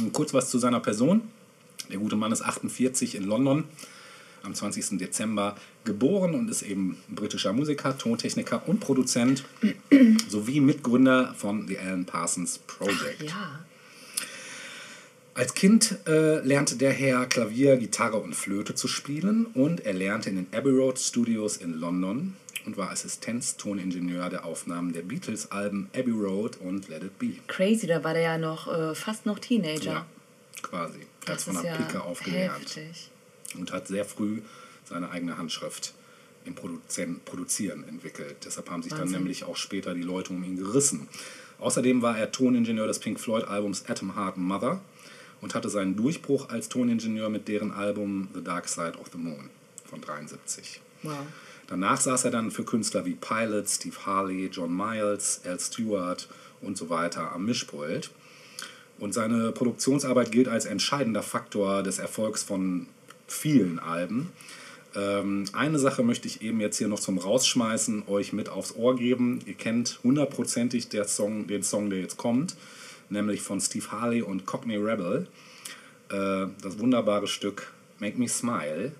Und 0.00 0.12
kurz 0.12 0.32
was 0.32 0.50
zu 0.50 0.58
seiner 0.58 0.80
Person. 0.80 1.22
Der 1.90 1.98
gute 1.98 2.16
Mann 2.16 2.32
ist 2.32 2.42
48 2.42 3.14
in 3.14 3.24
London, 3.24 3.64
am 4.42 4.54
20. 4.54 4.98
Dezember 4.98 5.56
geboren 5.84 6.34
und 6.34 6.50
ist 6.50 6.62
eben 6.62 6.98
britischer 7.08 7.52
Musiker, 7.52 7.96
Tontechniker 7.96 8.66
und 8.66 8.80
Produzent 8.80 9.44
sowie 10.28 10.60
Mitgründer 10.60 11.34
von 11.36 11.66
The 11.68 11.78
Alan 11.78 12.04
Parsons 12.04 12.58
Project. 12.58 13.22
Ja. 13.22 13.60
Als 15.34 15.54
Kind 15.54 15.96
äh, 16.06 16.40
lernte 16.40 16.76
der 16.76 16.92
Herr 16.92 17.24
Klavier, 17.24 17.78
Gitarre 17.78 18.18
und 18.18 18.34
Flöte 18.34 18.74
zu 18.74 18.86
spielen 18.86 19.46
und 19.46 19.80
er 19.80 19.94
lernte 19.94 20.28
in 20.28 20.36
den 20.36 20.46
Abbey 20.52 20.70
Road 20.70 20.98
Studios 20.98 21.56
in 21.56 21.72
London 21.80 22.36
und 22.66 22.76
war 22.76 22.90
Assistenztoningenieur 22.90 24.28
der 24.28 24.44
Aufnahmen 24.44 24.92
der 24.92 25.02
Beatles-Alben 25.02 25.88
Abbey 25.96 26.10
Road 26.10 26.58
und 26.58 26.88
Let 26.88 27.04
It 27.04 27.18
Be. 27.18 27.32
Crazy, 27.46 27.86
da 27.86 28.04
war 28.04 28.12
der 28.12 28.22
ja 28.22 28.38
noch 28.38 28.72
äh, 28.72 28.94
fast 28.94 29.24
noch 29.24 29.38
Teenager. 29.38 29.92
Ja, 29.92 30.06
quasi. 30.60 31.00
Er 31.24 31.32
hat 31.32 31.40
von 31.40 31.54
der 31.54 31.64
ja 31.64 31.76
Pike 31.76 32.02
aufgelernt 32.02 32.76
heftig. 32.76 33.10
Und 33.54 33.72
hat 33.72 33.88
sehr 33.88 34.04
früh 34.04 34.40
seine 34.84 35.10
eigene 35.10 35.38
Handschrift 35.38 35.94
im 36.44 36.54
Produzen 36.54 37.20
Produzieren 37.24 37.84
entwickelt. 37.88 38.36
Deshalb 38.44 38.70
haben 38.70 38.82
sich 38.82 38.90
dann 38.92 39.02
Wahnsinn. 39.02 39.18
nämlich 39.18 39.44
auch 39.44 39.56
später 39.56 39.94
die 39.94 40.02
Leute 40.02 40.32
um 40.32 40.42
ihn 40.42 40.56
gerissen. 40.56 41.08
Außerdem 41.58 42.02
war 42.02 42.18
er 42.18 42.32
Toningenieur 42.32 42.86
des 42.86 42.98
Pink 42.98 43.20
Floyd-Albums 43.20 43.88
Atom 43.88 44.16
Heart 44.16 44.36
Mother 44.36 44.80
und 45.40 45.54
hatte 45.54 45.68
seinen 45.68 45.96
Durchbruch 45.96 46.48
als 46.48 46.68
Toningenieur 46.68 47.28
mit 47.28 47.46
deren 47.48 47.72
Album 47.72 48.28
The 48.34 48.42
Dark 48.42 48.68
Side 48.68 48.98
of 48.98 49.08
the 49.12 49.18
Moon 49.18 49.50
von 49.84 50.00
73. 50.00 50.80
Wow. 51.02 51.18
Danach 51.68 52.00
saß 52.00 52.24
er 52.24 52.30
dann 52.30 52.50
für 52.50 52.64
Künstler 52.64 53.06
wie 53.06 53.14
Pilot, 53.14 53.68
Steve 53.68 53.96
Harley, 54.04 54.48
John 54.52 54.76
Miles, 54.76 55.40
Al 55.44 55.58
Stewart 55.58 56.28
und 56.60 56.76
so 56.76 56.90
weiter 56.90 57.32
am 57.32 57.44
Mischpult. 57.44 58.10
Und 58.98 59.14
seine 59.14 59.52
Produktionsarbeit 59.52 60.30
gilt 60.30 60.48
als 60.48 60.64
entscheidender 60.64 61.22
Faktor 61.22 61.82
des 61.82 61.98
Erfolgs 61.98 62.42
von 62.42 62.86
vielen 63.32 63.78
Alben. 63.78 64.30
Ähm, 64.94 65.44
eine 65.52 65.78
Sache 65.78 66.02
möchte 66.02 66.28
ich 66.28 66.42
eben 66.42 66.60
jetzt 66.60 66.78
hier 66.78 66.88
noch 66.88 67.00
zum 67.00 67.18
Rausschmeißen 67.18 68.04
euch 68.08 68.32
mit 68.32 68.48
aufs 68.48 68.74
Ohr 68.76 68.96
geben. 68.96 69.40
Ihr 69.46 69.54
kennt 69.54 70.00
hundertprozentig 70.04 70.88
der 70.88 71.08
Song, 71.08 71.46
den 71.46 71.62
Song, 71.62 71.90
der 71.90 72.00
jetzt 72.00 72.16
kommt, 72.16 72.56
nämlich 73.08 73.40
von 73.40 73.60
Steve 73.60 73.90
Harley 73.90 74.22
und 74.22 74.44
Cockney 74.44 74.76
Rebel. 74.76 75.26
Äh, 76.10 76.46
das 76.60 76.78
wunderbare 76.78 77.26
Stück 77.26 77.72
Make 78.00 78.18
Me 78.18 78.28
Smile, 78.28 78.92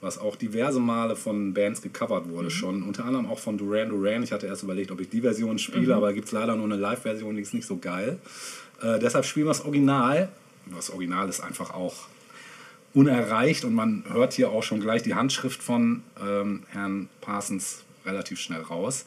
was 0.00 0.16
auch 0.18 0.36
diverse 0.36 0.80
Male 0.80 1.14
von 1.14 1.52
Bands 1.52 1.82
gecovert 1.82 2.28
wurde 2.28 2.50
schon, 2.50 2.82
unter 2.82 3.04
anderem 3.04 3.26
auch 3.26 3.38
von 3.38 3.58
Duran 3.58 3.90
Duran. 3.90 4.22
Ich 4.22 4.32
hatte 4.32 4.46
erst 4.46 4.62
überlegt, 4.62 4.90
ob 4.90 5.00
ich 5.00 5.10
die 5.10 5.20
Version 5.20 5.58
spiele, 5.58 5.94
aber 5.94 6.12
gibt 6.14 6.26
es 6.26 6.32
leider 6.32 6.56
nur 6.56 6.64
eine 6.64 6.76
Live-Version, 6.76 7.36
die 7.36 7.42
ist 7.42 7.52
nicht 7.52 7.66
so 7.66 7.76
geil. 7.76 8.18
Äh, 8.80 8.98
deshalb 8.98 9.26
spielen 9.26 9.46
wir 9.46 9.50
das 9.50 9.64
Original. 9.64 10.30
Das 10.74 10.88
Original 10.90 11.28
ist 11.28 11.40
einfach 11.40 11.74
auch 11.74 11.94
unerreicht 12.94 13.64
und 13.64 13.74
man 13.74 14.04
hört 14.08 14.32
hier 14.34 14.50
auch 14.50 14.62
schon 14.62 14.80
gleich 14.80 15.02
die 15.02 15.14
Handschrift 15.14 15.62
von 15.62 16.02
ähm, 16.24 16.62
Herrn 16.70 17.08
Parsons 17.20 17.82
relativ 18.06 18.38
schnell 18.40 18.60
raus. 18.62 19.04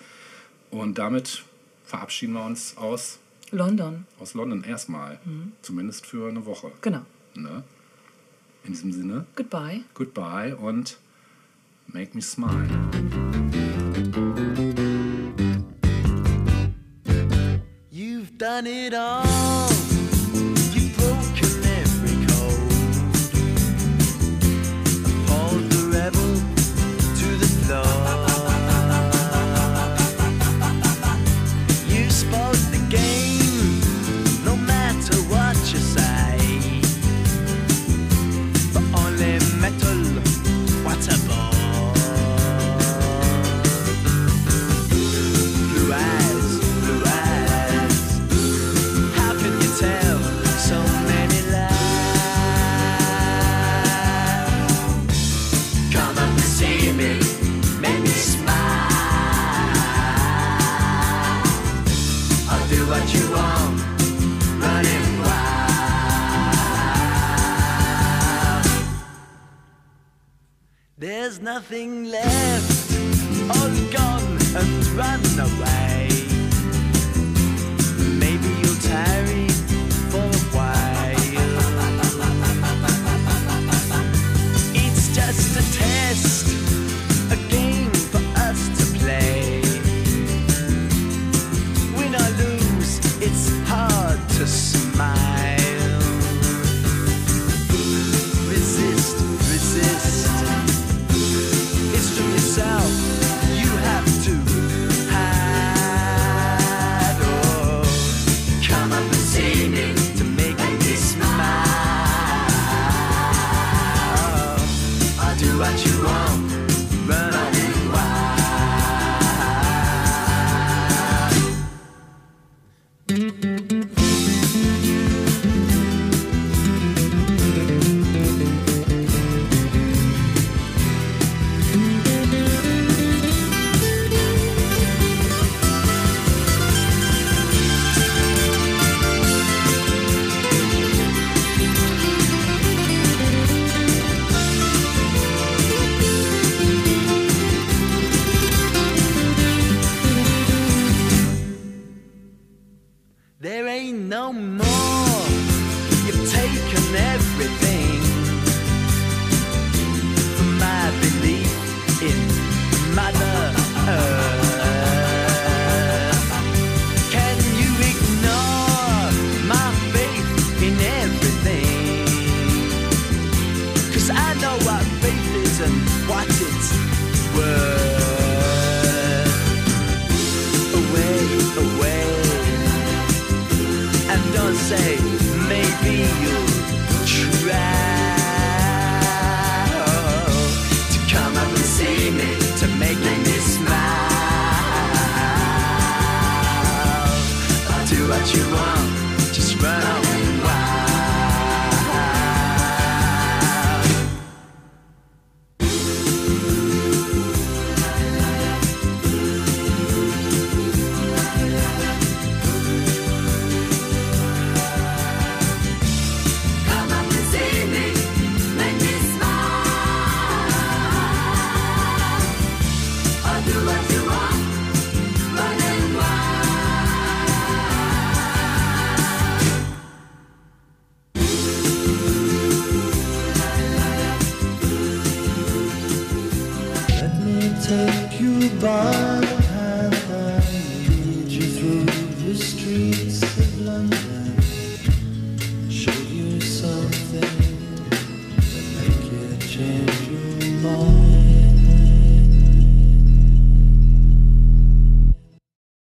Und 0.72 0.98
damit 0.98 1.44
verabschieden 1.86 2.34
wir 2.34 2.44
uns 2.46 2.76
aus, 2.78 3.20
London, 3.52 4.06
aus 4.20 4.34
London 4.34 4.64
erstmal, 4.66 5.20
zumindest 5.62 6.06
für 6.06 6.28
eine 6.30 6.46
Woche. 6.46 6.72
genau. 6.82 7.02
Ne? 7.36 7.64
In 8.66 8.74
diesem 8.74 8.92
Sinne, 8.92 9.26
Goodbye. 9.36 9.82
goodbye 9.94 10.54
und 10.58 10.98
make 11.88 12.14
me 12.14 12.22
smile. 12.22 12.68
You've 17.92 18.38
done 18.38 18.68
it 18.68 18.94
all. 18.94 19.77
There's 71.38 71.46
nothing 71.46 72.06
left, 72.06 72.92
all 73.52 73.70
gone 73.92 74.38
and 74.56 74.86
run 74.98 75.22
away. 75.40 76.10
Maybe 78.18 78.48
you'll 78.60 78.82
tarry 78.82 79.37